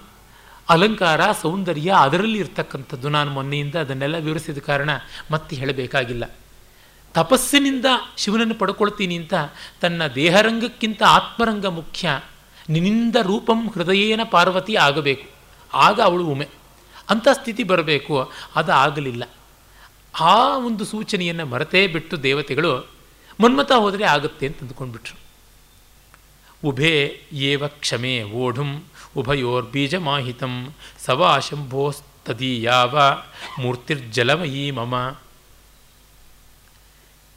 ಅಲಂಕಾರ, 0.68 1.32
ಸೌಂದರ್ಯ 1.32 1.94
ಅದರಲ್ಲಿ 1.98 2.38
ಇರ್ತಕ್ಕಂಥದ್ದು. 2.38 3.08
ನಾನು 3.08 3.30
ಮೊನ್ನೆಯಿಂದ 3.30 3.74
ಅದನ್ನೆಲ್ಲ 3.74 4.16
ವಿವರಿಸಿದ 4.16 4.58
ಕಾರಣ 4.58 4.90
ಮತ್ತೆ 5.30 5.56
ಹೇಳಬೇಕಾಗಿಲ್ಲ. 5.56 6.24
ತಪಸ್ಸಿನಿಂದ 7.14 7.86
ಶಿವನನ್ನು 8.16 8.54
ಪಡ್ಕೊಳ್ತೀನಿ 8.54 9.16
ಅಂತ 9.16 9.34
ತನ್ನ 9.80 10.06
ದೇಹರಂಗಕ್ಕಿಂತ 10.06 11.02
ಆತ್ಮರಂಗ 11.02 11.66
ಮುಖ್ಯ. 11.66 12.20
ನಿನ್ನಿಂದ 12.68 13.16
ರೂಪಂ 13.22 13.68
ಹೃದಯೇನ 13.68 14.20
ಪಾರ್ವತಿ 14.30 14.76
ಆಗಬೇಕು. 14.76 15.28
ಆಗ 15.76 16.00
ಅವಳು 16.00 16.26
ಉಮೆ. 16.26 16.63
ಅಂಥ 17.10 17.28
ಸ್ಥಿತಿ 17.32 17.62
ಬರಬೇಕು, 17.62 18.32
ಅದು 18.56 18.72
ಆಗಲಿಲ್ಲ. 18.72 19.24
ಆ 20.20 20.56
ಒಂದು 20.58 20.84
ಸೂಚನೆಯನ್ನು 20.84 21.46
ಮರೆತೇ 21.46 21.86
ಬಿಟ್ಟು 21.86 22.22
ದೇವತೆಗಳು 22.22 22.72
ಮನ್ಮತ 23.40 23.72
ಹೋದರೆ 23.72 24.04
ಆಗುತ್ತೆ 24.04 24.46
ಅಂತ 24.46 24.60
ಅಂದ್ಕೊಂಡ್ಬಿಟ್ರು. 24.60 25.16
ಉಭೇ 26.64 27.20
ಏವ 27.32 27.66
ಕ್ಷಮೆ 27.66 28.22
ಓಢುಂ 28.22 28.84
ಉಭಯೋರ್ಬೀಜಮಾಹಿತಂ 29.16 30.74
ಸವಾ 31.06 31.38
ಶಂಭೋಸ್ತದೀಯಾವ 31.38 32.94
ಮೂರ್ತಿರ್ಜಲಮಯೀ 33.58 34.70
ಮಮ 34.70 34.94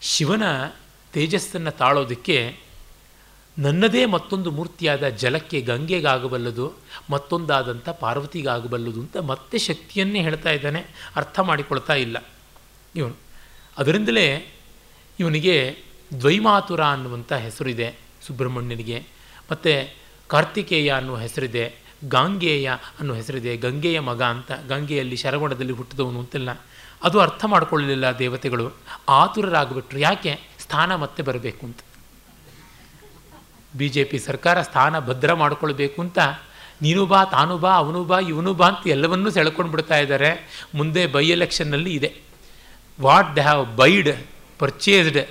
ಶಿವನ 0.02 0.44
ತೇಜಸ್ಸನ್ನು 1.14 1.72
ತಾಳೋದಕ್ಕೆ 1.72 2.38
ನನ್ನದೇ 3.58 4.06
ಮತ್ತೊಂದು 4.06 4.52
ಮೂರ್ತಿಯಾದ 4.52 5.08
ಜಲಕ್ಕೆ 5.08 5.62
ಗಂಗೆಗಾಗಬಲ್ಲದು 5.62 6.74
ಮತ್ತೊಂದಾದಂಥ 7.10 7.90
ಪಾರ್ವತಿಗಾಗಬಲ್ಲದು 7.90 9.00
ಅಂತ 9.00 9.18
ಮತ್ತೆ 9.18 9.58
ಶಕ್ತಿಯನ್ನೇ 9.58 10.22
ಹೇಳ್ತಾ 10.22 10.50
ಇದ್ದಾನೆ, 10.50 11.12
ಅರ್ಥ 11.16 11.40
ಮಾಡಿಕೊಳ್ತಾ 11.40 11.94
ಇಲ್ಲ. 11.94 12.18
ಇವನು, 12.96 13.16
ಅದರಿಂದಲೇ 13.78 14.56
ಇವನಿಗೆ 15.20 15.78
ದ್ವೈಮಾತುರ 16.20 16.84
ಅನ್ನುವಂಥ 16.84 17.34
ಹೆಸರಿದೆ 17.34 18.00
ಸುಬ್ರಹ್ಮಣ್ಯನಿಗೆ, 18.28 19.04
ಮತ್ತು 19.52 19.96
ಕಾರ್ತಿಕೇಯ 20.28 20.92
ಅನ್ನುವ 20.92 21.18
ಹೆಸರಿದೆ, 21.18 21.76
ಗಾಂಗೇಯ 22.08 22.72
ಅನ್ನುವ 23.00 23.16
ಹೆಸರಿದೆ, 23.16 23.58
ಗಂಗೆಯ 23.58 24.00
ಮಗ 24.00 24.24
ಅಂತ, 24.24 24.52
ಗಂಗೆಯಲ್ಲಿ 24.68 25.16
ಶರವಣದಲ್ಲಿ 25.16 25.74
ಹುಟ್ಟಿದವನು 25.74 26.20
ಅಂತೆಲ್ಲ. 26.20 26.50
ಅದು 27.04 27.20
ಅರ್ಥ 27.20 27.46
ಮಾಡಿಕೊಳ್ಳಲಿಲ್ಲ 27.46 28.06
ದೇವತೆಗಳು, 28.20 28.72
ಆತುರರಾಗ್ಬಿಟ್ರು. 29.10 30.00
ಯಾಕೆ? 30.00 30.40
ಸ್ಥಾನ 30.60 30.96
ಮತ್ತೆ 30.96 31.24
ಬರಬೇಕು 31.24 31.66
ಅಂತ. 31.66 31.80
ಬಿ 33.78 33.90
ಜೆ 33.90 34.04
ಪಿ 34.04 34.20
ಸರ್ಕಾರ 34.20 34.62
ಸ್ಥಾನ 34.62 35.00
ಭದ್ರ 35.00 35.34
ಮಾಡಿಕೊಳ್ಬೇಕು 35.34 36.02
ಅಂತ 36.02 36.20
ನೀನು 36.82 37.06
ಬಾ, 37.06 37.26
ತಾನು 37.26 37.58
ಬಾ, 37.58 37.72
ಅವನು 37.72 38.04
ಬಾ, 38.04 38.20
ಇವನು 38.20 38.54
ಬಾ 38.54 38.68
ಅಂತ 38.68 38.88
ಎಲ್ಲವನ್ನೂ 38.88 39.30
ಸೆಳ್ಕೊಂಡು 39.30 39.72
ಬಿಡ್ತಾ 39.72 39.98
ಇದ್ದಾರೆ. 39.98 40.62
ಮುಂದೆ 40.76 41.08
ಬೈ 41.08 41.30
ಎಲೆಕ್ಷನ್ನಲ್ಲಿ 41.30 41.94
ಇದೆ. 41.94 42.16
What 43.02 43.36
they 43.36 43.42
have 43.42 43.76
buyed 43.76 44.10
purchased 44.60 45.28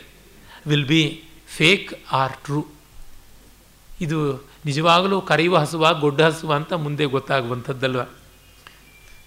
will 0.67 0.87
be 0.87 1.25
fake 1.47 1.95
or 2.13 2.33
true 2.33 2.67
ಇದು 4.01 4.47
ನಿಜವಾಗಲೂ 4.65 5.21
ಕರೆಯುವ 5.21 5.59
ಹಸುವ, 5.59 5.95
ಗೊಡ್ಡ 5.95 6.21
ಹಸುವ 6.21 6.55
ಅಂತ 6.55 6.73
ಮುಂದೆ 6.73 7.05
ಗೊತ್ತಾಗುವಂಥದ್ದಲ್ವ? 7.05 8.03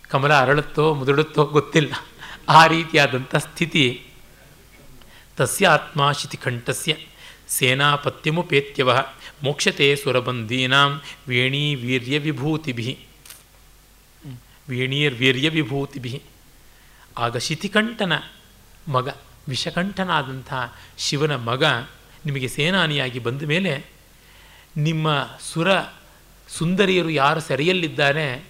ಕಮಲ 0.10 0.34
ಅರಳುತ್ತೋ, 0.34 0.94
ಮುದುಡುತ್ತೋ 0.94 1.46
ಗೊತ್ತಿಲ್ಲ. 1.46 1.94
ಆ 2.50 2.68
ರೀತಿಯಾದಂಥ 2.68 3.36
ಸ್ಥಿತಿ. 3.36 4.06
ತಸ್ಯ 5.38 5.68
ಆತ್ಮ 5.68 6.12
ಶಿತಿಕಂಠಸ್ಯ 6.12 6.96
ಸೇನಾಪತ್ಯಮುಪೇತ್ಯವ 7.50 8.92
ಮೋಕ್ಷತೆ 9.44 9.96
ಸುರಬಂಧೀನಾಂ 9.96 11.02
ವೇಣೀ 11.28 11.76
ವೀರ್ಯ 11.76 12.20
ವಿಭೂತಿಭಿ 12.20 13.00
ವೇಣೀರ್ವೀರ್ಯ 14.70 15.50
ವಿಭೂತಿಭಿ 15.50 16.22
ಆಗ 17.18 17.38
ಶಿತಿಕಂಠನ 17.38 18.14
ಮಗ, 18.88 19.08
ವಿಷಕಂಠನಾದಂಥ 19.48 20.54
ಶಿವನ 20.98 21.36
ಮಗ 21.36 21.64
ನಿಮಗೆ 22.26 22.48
ಸೇನಾನಿಯಾಗಿ 22.48 23.20
ಬಂದ 23.20 23.42
ಮೇಲೆ 23.44 23.86
ನಿಮ್ಮ 24.78 25.08
ಸುರ 25.54 25.70
ಸುಂದರಿಯರು 26.50 27.10
ಯಾರು 27.10 27.40
ಸೆರೆಯಲ್ಲಿದ್ದಾರೆ 27.40 28.46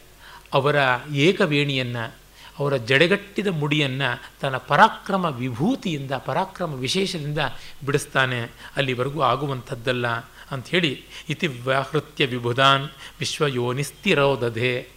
ಅವರ 0.53 0.75
ಏಕವೇಣಿಯನ್ನು 1.15 2.15
ಅವರ 2.59 2.77
ಜಡೆಗಟ್ಟಿದ 2.77 3.47
ಮುಡಿಯನ್ನು 3.47 4.23
ತನ್ನ 4.41 4.57
ಪರಾಕ್ರಮ 4.57 5.25
ವಿಭೂತಿಯಿಂದ, 5.25 6.11
ಪರಾಕ್ರಮ 6.11 6.73
ವಿಶೇಷದಿಂದ 6.73 7.39
ಬಿಡಿಸ್ತಾನೆ. 7.85 8.41
ಅಲ್ಲಿವರೆಗೂ 8.75 9.21
ಆಗುವಂಥದ್ದಲ್ಲ 9.21 10.07
ಅಂಥೇಳಿ 10.51 11.03
ಇತಿ 11.29 11.47
ವ್ಯಾಹೃತ್ಯ 11.47 12.25
ವಿಭುಧಾನ್ 12.25 12.89
ವಿಶ್ವಯೋನಿಸ್ತಿರೋದಧೆ 13.19 14.87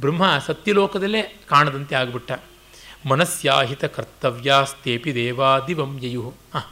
ಬ್ರಹ್ಮ 0.00 0.38
ಸತ್ಯಲೋಕದಲ್ಲೇ 0.46 1.22
ಕಾಣದಂತೆ 1.48 1.94
ಆಗಿಬಿಟ್ಟ. 1.94 2.32
ಮನಸ್ಯಾಹಿತ 3.08 3.84
ಕರ್ತವ್ಯಾಸ್ತೇಪಿ 3.84 5.14
ದೇವಾದಿವಂಯಯು 5.14 6.34
ಹಾಂ 6.54 6.62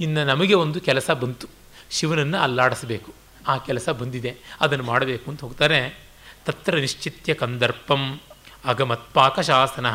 ಇನ್ನು 0.00 0.24
ನಮಗೆ 0.24 0.54
ಒಂದು 0.54 0.80
ಕೆಲಸ 0.80 1.10
ಬಂತು. 1.10 1.46
ಶಿವನನ್ನು 1.90 2.38
ಅಲ್ಲಾಡಿಸಬೇಕು. 2.38 3.12
ಆ 3.48 3.58
ಕೆಲಸ 3.58 3.88
ಬಂದಿದೆ. 3.88 4.36
ಅದನ್ನು 4.60 4.84
ಮಾಡಬೇಕು 4.84 5.30
ಅಂತ 5.30 5.40
ಹೋಗ್ತಾರೆ. 5.40 5.98
ತತ್ರ 6.46 6.74
ನಿಶ್ಚಿತ್ಯ 6.74 7.34
ಕಂದರ್ಪಂ. 7.34 8.20
ಅಗಮತ್ಪಾಕಶಾಸನ 8.68 9.88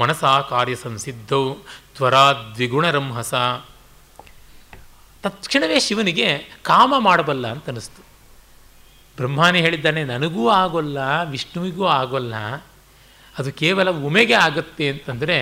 ಮನಸಾ 0.00 0.32
ಕಾರ್ಯ 0.40 0.76
ಸಂಸಿದ್ಧೌ 0.76 1.42
ತ್ವರಾದ್ವಿಗುಣರಂಹಸ 1.96 3.34
ತತ್ಕ್ಷಣವೇ 5.22 5.78
ಶಿವನಿಗೆ 5.80 6.28
ಕಾಮ 6.62 6.94
ಮಾಡಬಲ್ಲ 6.98 7.46
ಅಂತ 7.50 7.66
ಅನ್ನಿಸ್ತು 7.66 8.02
ಬ್ರಹ್ಮಾನೇ 9.16 9.58
ಹೇಳಿದ್ದಾನೆ, 9.60 10.04
ನನಗೂ 10.04 10.42
ಆಗೋಲ್ಲ, 10.50 10.98
ವಿಷ್ಣುವಿಗೂ 11.30 11.84
ಆಗೋಲ್ಲ. 11.86 12.34
ಅದು 13.38 13.50
ಕೇವಲ 13.52 13.90
ಉಮೆಗೆ 13.90 14.34
ಆಗುತ್ತೆ 14.34 14.86
ಅಂತಂದರೆ 14.88 15.36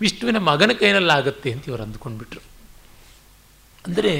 ವಿಷ್ಣುವಿನ 0.00 0.38
ಮಗನ 0.38 0.72
ಕೈನಲ್ಲಾಗುತ್ತೆ 0.80 1.48
ಅಂತ 1.52 1.68
ಇವರು 1.68 1.82
ಅಂದ್ಕೊಂಡ್ಬಿಟ್ರು. 1.82 2.42
ಅಂದರೆ 3.86 4.12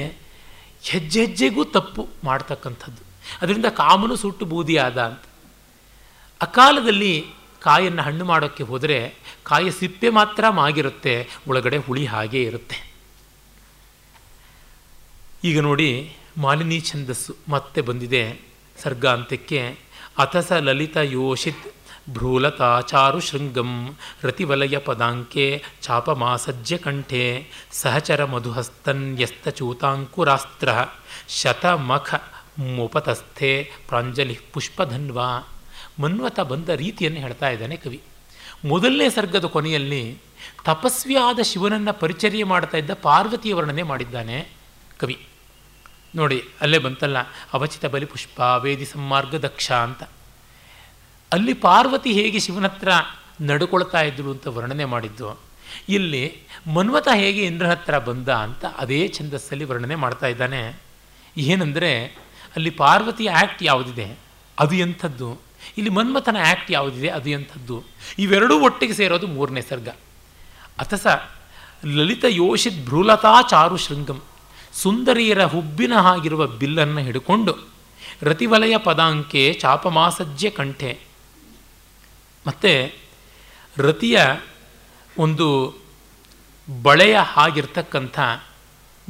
ಹೆಜ್ಜೆ 0.83 1.19
ಹೆಜ್ಜೆಗೂ 1.19 1.63
ತಪ್ಪು 1.77 2.01
ಮಾಡ್ತಕ್ಕಂಥದ್ದು. 2.23 3.01
ಅದರಿಂದ 3.41 3.65
ಕಾಮನು 3.65 4.15
ಸುಟ್ಟು 4.15 4.45
ಬೂದಿಯಾದ 4.45 4.97
ಅಂತ. 5.01 5.23
ಅಕಾಲದಲ್ಲಿ 6.41 7.13
ಕಾಯನ್ನು 7.65 8.01
ಹಣ್ಣು 8.01 8.25
ಮಾಡೋಕ್ಕೆ 8.25 8.63
ಹೋದರೆ 8.63 9.13
ಕಾಯ 9.43 9.71
ಸಿಪ್ಪೆ 9.71 10.09
ಮಾತ್ರ 10.09 10.49
ಮಾಗಿರುತ್ತೆ, 10.49 11.27
ಒಳಗಡೆ 11.47 11.77
ಹುಳಿ 11.77 12.05
ಹಾಗೇ 12.05 12.43
ಇರುತ್ತೆ. 12.43 12.93
ಈಗ 15.43 15.61
ನೋಡಿ 15.61 16.15
ಮಾಲಿನಿ 16.37 16.81
ಛಂದಸ್ಸು 16.81 17.35
ಮತ್ತೆ 17.49 17.81
ಬಂದಿದೆ 17.81 18.39
ಸರ್ಗಾಂತ್ಯಕ್ಕೆ. 18.83 19.77
ಅಥಸ 20.17 20.51
ಲಲಿತ 20.51 20.97
ಯೋಷಿತ್ 20.97 21.73
ಭ್ರೂಲತಾಚಾರು 22.09 23.19
ಶೃಂಗಂ 23.19 23.97
ರತಿವಲಯ 24.23 24.77
ಪದಾಂಕೆ 24.77 25.63
ಚಾಪಮಾಸಜ್ಯ 25.81 26.77
ಕಂಠೆ 26.77 27.47
ಸಹಚರ 27.71 28.25
ಮಧುಹಸ್ತನ್ಯಸ್ತಚೂತಾಂಕುರಾಸ್ತ್ರ 28.25 30.69
ಶತಮಖ 31.29 32.15
ಮುಪತಸ್ಥೆ 32.59 33.71
ಪ್ರಾಂಜಲಿ 33.87 34.39
ಪುಷ್ಪಧನ್ವಾ. 34.53 35.54
ಮನ್ವತ 35.99 36.39
ಬಂದ 36.39 36.69
ರೀತಿಯನ್ನು 36.69 37.19
ಹೇಳ್ತಾ 37.19 37.49
ಇದ್ದಾನೆ 37.49 37.77
ಕವಿ. 37.77 38.01
ಮೊದಲನೇ 38.65 39.09
ಸರ್ಗದ 39.09 39.45
ಕೊನೆಯಲ್ಲಿ 39.45 40.17
ತಪಸ್ವಿಯಾದ 40.65 41.39
ಶಿವನನ್ನು 41.41 41.93
ಪರಿಚರ್ಯ 41.93 42.45
ಮಾಡ್ತಾ 42.45 42.77
ಇದ್ದ 42.77 42.93
ಪಾರ್ವತಿಯ 43.01 43.53
ವರ್ಣನೆ 43.53 43.83
ಮಾಡಿದ್ದಾನೆ 43.83 44.37
ಕವಿ. 44.99 45.17
ನೋಡಿ, 46.15 46.43
ಅಲ್ಲೇ 46.61 46.77
ಬಂತಲ್ಲ, 46.77 47.17
ಅವಚಿತ 47.53 47.85
ಬಲಿಪುಷ್ಪ 47.85 48.39
ವೇದಿ 48.39 48.85
ಸಮ್ಮಾರ್ಗ 48.85 49.35
ದಕ್ಷ 49.35 49.71
ಅಂತ. 49.71 50.03
ಅಲ್ಲಿ 51.31 51.53
ಪಾರ್ವತಿ 51.53 52.11
ಹೇಗೆ 52.13 52.39
ಶಿವನ 52.39 52.67
ಹತ್ರ 52.67 52.89
ನಡ್ಕೊಳ್ತಾ 53.41 54.01
ಇದ್ರು 54.01 54.31
ಅಂತ 54.31 54.47
ವರ್ಣನೆ 54.47 54.85
ಮಾಡಿದ್ದು, 54.85 55.39
ಇಲ್ಲಿ 55.89 56.23
ಮನ್ವತ 56.73 57.07
ಹೇಗೆ 57.15 57.41
ಇಂದ್ರನ 57.45 57.71
ಹತ್ರ 57.71 57.97
ಬಂದ 57.99 58.29
ಅಂತ 58.29 58.65
ಅದೇ 58.77 59.07
ಛಂದಸ್ಸಲ್ಲಿ 59.07 59.63
ವರ್ಣನೆ 59.63 59.95
ಮಾಡ್ತಾ 59.95 60.27
ಇದ್ದಾನೆ. 60.27 60.61
ಏನಂದರೆ, 61.37 61.91
ಅಲ್ಲಿ 62.55 62.69
ಪಾರ್ವತಿ 62.69 63.27
ಆ್ಯಕ್ಟ್ 63.27 63.63
ಯಾವುದಿದೆ? 63.63 64.07
ಅದು 64.59 64.75
ಎಂಥದ್ದು? 64.75 65.44
ಇಲ್ಲಿ 65.77 65.89
ಮನ್ಮಥನ 65.89 66.37
ಆ್ಯಕ್ಟ್ 66.39 66.71
ಯಾವುದಿದೆ? 66.71 67.07
ಅದು 67.07 67.29
ಎಂಥದ್ದು? 67.29 67.83
ಇವೆರಡೂ 68.19 68.59
ಒಟ್ಟಿಗೆ 68.59 68.93
ಸೇರೋದು 68.93 69.27
ಮೂರನೇ 69.27 69.61
ಸರ್ಗ. 69.61 69.87
ಅಥಸ 70.79 71.07
ಲಲಿತ 71.85 72.25
ಯೋಷಿತ್ 72.27 72.85
ಭ್ರೂಲತಾ 72.85 73.41
ಚಾರು 73.49 73.77
ಶೃಂಗಂ. 73.77 74.21
ಸುಂದರಿಯರ 74.73 75.43
ಹುಬ್ಬಿನ 75.43 75.93
ಹಾಗಿರುವ 75.93 76.47
ಬಿಲ್ಲನ್ನು 76.47 76.99
ಹಿಡ್ಕೊಂಡು, 76.99 77.57
ರತಿವಲಯ 78.21 78.77
ಪದಾಂಕೆ 78.77 79.53
ಚಾಪಮಾಸಜ್ಜೆ 79.53 80.49
ಕಂಠೆ. 80.49 80.99
ಮತ್ತು, 82.47 82.95
ರತಿಯ 83.77 84.19
ಒಂದು 85.17 85.75
ಬಳೆಯ 86.83 87.17
ಹಾಗಿರ್ತಕ್ಕಂಥ 87.23 88.19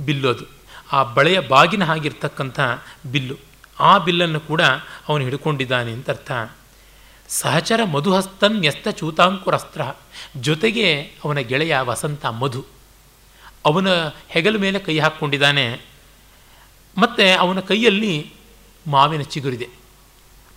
ಬಿಲ್ಲು 0.05 0.29
ಅದು 0.29 0.45
ಆ 0.91 1.03
ಬಳೆಯ 1.03 1.39
ಬಾಗಿನ 1.39 1.83
ಹಾಗಿರ್ತಕ್ಕಂಥ 1.83 2.59
ಬಿಲ್ಲು. 3.11 3.35
ಆ 3.79 3.97
ಬಿಲ್ಲನ್ನು 3.97 4.39
ಕೂಡ 4.39 4.61
ಅವನು 5.09 5.23
ಹಿಡ್ಕೊಂಡಿದ್ದಾನೆ 5.23 5.91
ಅಂತ 5.91 6.09
ಅರ್ಥ. 6.09 6.31
ಸಹಚರ 7.27 7.83
ಮಧುಹಸ್ತನ್ 7.83 8.59
ನ್ಯಸ್ತ 8.59 8.87
ಚೂತಾಂಕುರಸ್ತ್ರ. 8.87 9.81
ಜೊತೆಗೆ 10.35 11.01
ಅವನ 11.01 11.37
ಗೆಳೆಯ 11.37 11.77
ವಸಂತ 11.79 12.25
ಮಧು. 12.25 12.65
ಅವನ 13.65 13.87
ಹೆಗಲ 14.27 14.57
ಮೇಲೆ 14.57 14.79
ಕೈ 14.79 14.99
ಹಾಕ್ಕೊಂಡಿದ್ದಾನೆ. 14.99 15.81
ಮತ್ತು 16.97 17.39
ಅವನ 17.39 17.59
ಕೈಯಲ್ಲಿ 17.59 18.33
ಮಾವಿನ 18.87 19.21
ಚಿಗುರಿದೆ. 19.21 19.69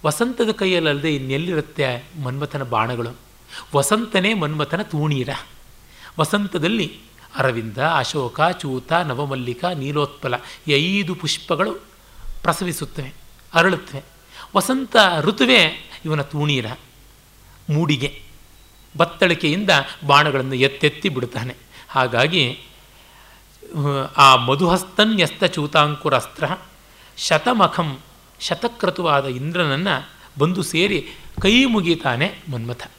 ವಸಂತದ 0.07 0.51
ಕೈಯಲ್ಲದೆ 0.51 1.15
ಇನ್ನೆಲ್ಲಿರುತ್ತೆ 1.15 2.09
ಮನ್ಮಥನ 2.23 2.63
ಬಾಣಗಳು? 2.63 3.17
ವಸಂತನೇ 3.77 4.35
ಮನ್ಮಥನ 4.35 4.83
ತೂಣೀರ. 4.83 5.29
ವಸಂತದಲ್ಲಿ 6.21 7.01
ಅರವಿಂದ, 7.37 7.79
ಅಶೋಕ, 7.79 8.41
ಚೂತ, 8.59 8.93
ನವಮಲ್ಲಿಕ, 8.93 9.65
ನೀಲೋತ್ಪಲ, 9.65 10.35
ಈ 10.69 11.01
ಐದು 11.01 11.15
ಪುಷ್ಪಗಳು 11.15 11.88
ಪ್ರಸವಿಸುತ್ತವೆ 12.43 13.15
ಅರಳುತ್ತವೆ 13.55 14.03
ವಸಂತ 14.57 14.97
ಋತುವೇ 15.21 15.91
ಇವನ 16.05 16.23
ತೂಣೀರ, 16.23 16.67
ಮೂಡಿಗೆ, 17.71 18.23
ಬತ್ತಳಿಕೆಯಿಂದ 18.97 19.71
ಬಾಣಗಳನ್ನು 20.07 20.55
ಎತ್ತೆತ್ತಿ 20.55 21.09
ಬಿಡುತ್ತಾನೆ. 21.09 21.55
ಹಾಗಾಗಿ 21.89 22.61
ಆ 24.17 24.37
ಮಧುಹಸ್ತನ್ಯಸ್ತ 24.37 25.45
ಚೂತಾಂಕುರಸ್ತ್ರ, 25.45 26.45
ಶತಮಖಂ, 27.17 27.99
ಶತಕ್ರತುವಾದ 28.41 29.27
ಇಂದ್ರನನ್ನು 29.27 30.11
ಬಂದು 30.39 30.63
ಸೇರಿ 30.63 31.09
ಕೈ 31.41 31.65
ಮುಗಿತಾನೆ 31.65 32.35
ಮನ್ಮಥ. 32.53 32.91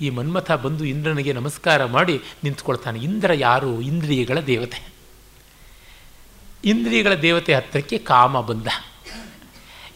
ಈ 0.00 0.10
ಮನ್ಮಥ 0.10 0.52
ಬಂದು 0.52 0.84
ಇಂದ್ರನಿಗೆ 0.84 1.32
ನಮಸ್ಕಾರ 1.32 1.84
ಮಾಡಿ 1.84 2.20
ನಿಂತ್ಕೊಳ್ತಾನೆ. 2.44 2.98
ಇಂದ್ರ 2.98 3.30
ಯಾರು? 3.34 3.80
ಇಂದ್ರಿಯಗಳ 3.80 4.40
ದೇವತೆ. 4.40 4.99
ಇಂದ್ರಿಯಗಳ 6.64 7.14
ದೇವತೆ 7.14 7.54
ಹತ್ತಿರಕ್ಕೆ 7.54 7.98
ಕಾಮ 7.98 8.40
ಬಂದ. 8.40 8.66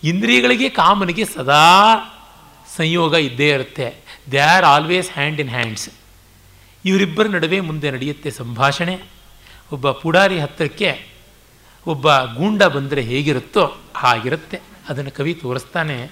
ಇಂದ್ರಿಯಗಳಿಗೆ 0.04 0.68
ಕಾಮನಿಗೆ 0.68 1.24
ಸದಾ 1.24 1.64
ಸಂಯೋಗ 2.76 3.14
ಇದ್ದೇ 3.14 3.48
ಇರುತ್ತೆ. 3.50 3.94
They 4.32 4.38
are 4.38 4.64
always 4.64 5.12
hand 5.12 5.40
in 5.40 5.50
hands 5.50 5.88
ಇವರಿಬ್ಬರ 6.84 7.26
ನಡುವೆ 7.26 7.60
ಮುಂದೆ 7.60 7.90
ನಡೆಯುತ್ತೆ 7.90 8.30
ಸಂಭಾಷಣೆ. 8.30 9.00
ಒಬ್ಬ 9.72 9.90
ಪುಡಾರಿ 9.90 10.38
ಹತ್ತಿರಕ್ಕೆ 10.38 11.06
ಒಬ್ಬ 11.86 12.24
ಗೂಂಡ 12.24 12.62
ಬಂದರೆ 12.62 13.02
ಹೇಗಿರುತ್ತೋ 13.02 13.76
ಹಾಗಿರುತ್ತೆ. 13.96 14.60
ಅದನ್ನು 14.88 15.10
ಕವಿ 15.10 15.34
ತೋರಿಸ್ತಾನೆ, 15.34 16.10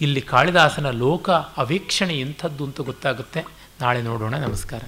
ಇಲ್ಲಿ 0.00 0.20
ಕಾಳಿದಾಸನ 0.20 0.90
ಲೋಕ 0.90 1.30
ಅವೇಕ್ಷಣೆ 1.30 2.20
ಎಂಥದ್ದು 2.20 2.64
ಅಂತ 2.64 2.80
ಗೊತ್ತಾಗುತ್ತೆ. 2.80 3.44
ನಾಳೆ 3.80 4.02
ನೋಡೋಣ. 4.02 4.34
ನಮಸ್ಕಾರ. 4.34 4.82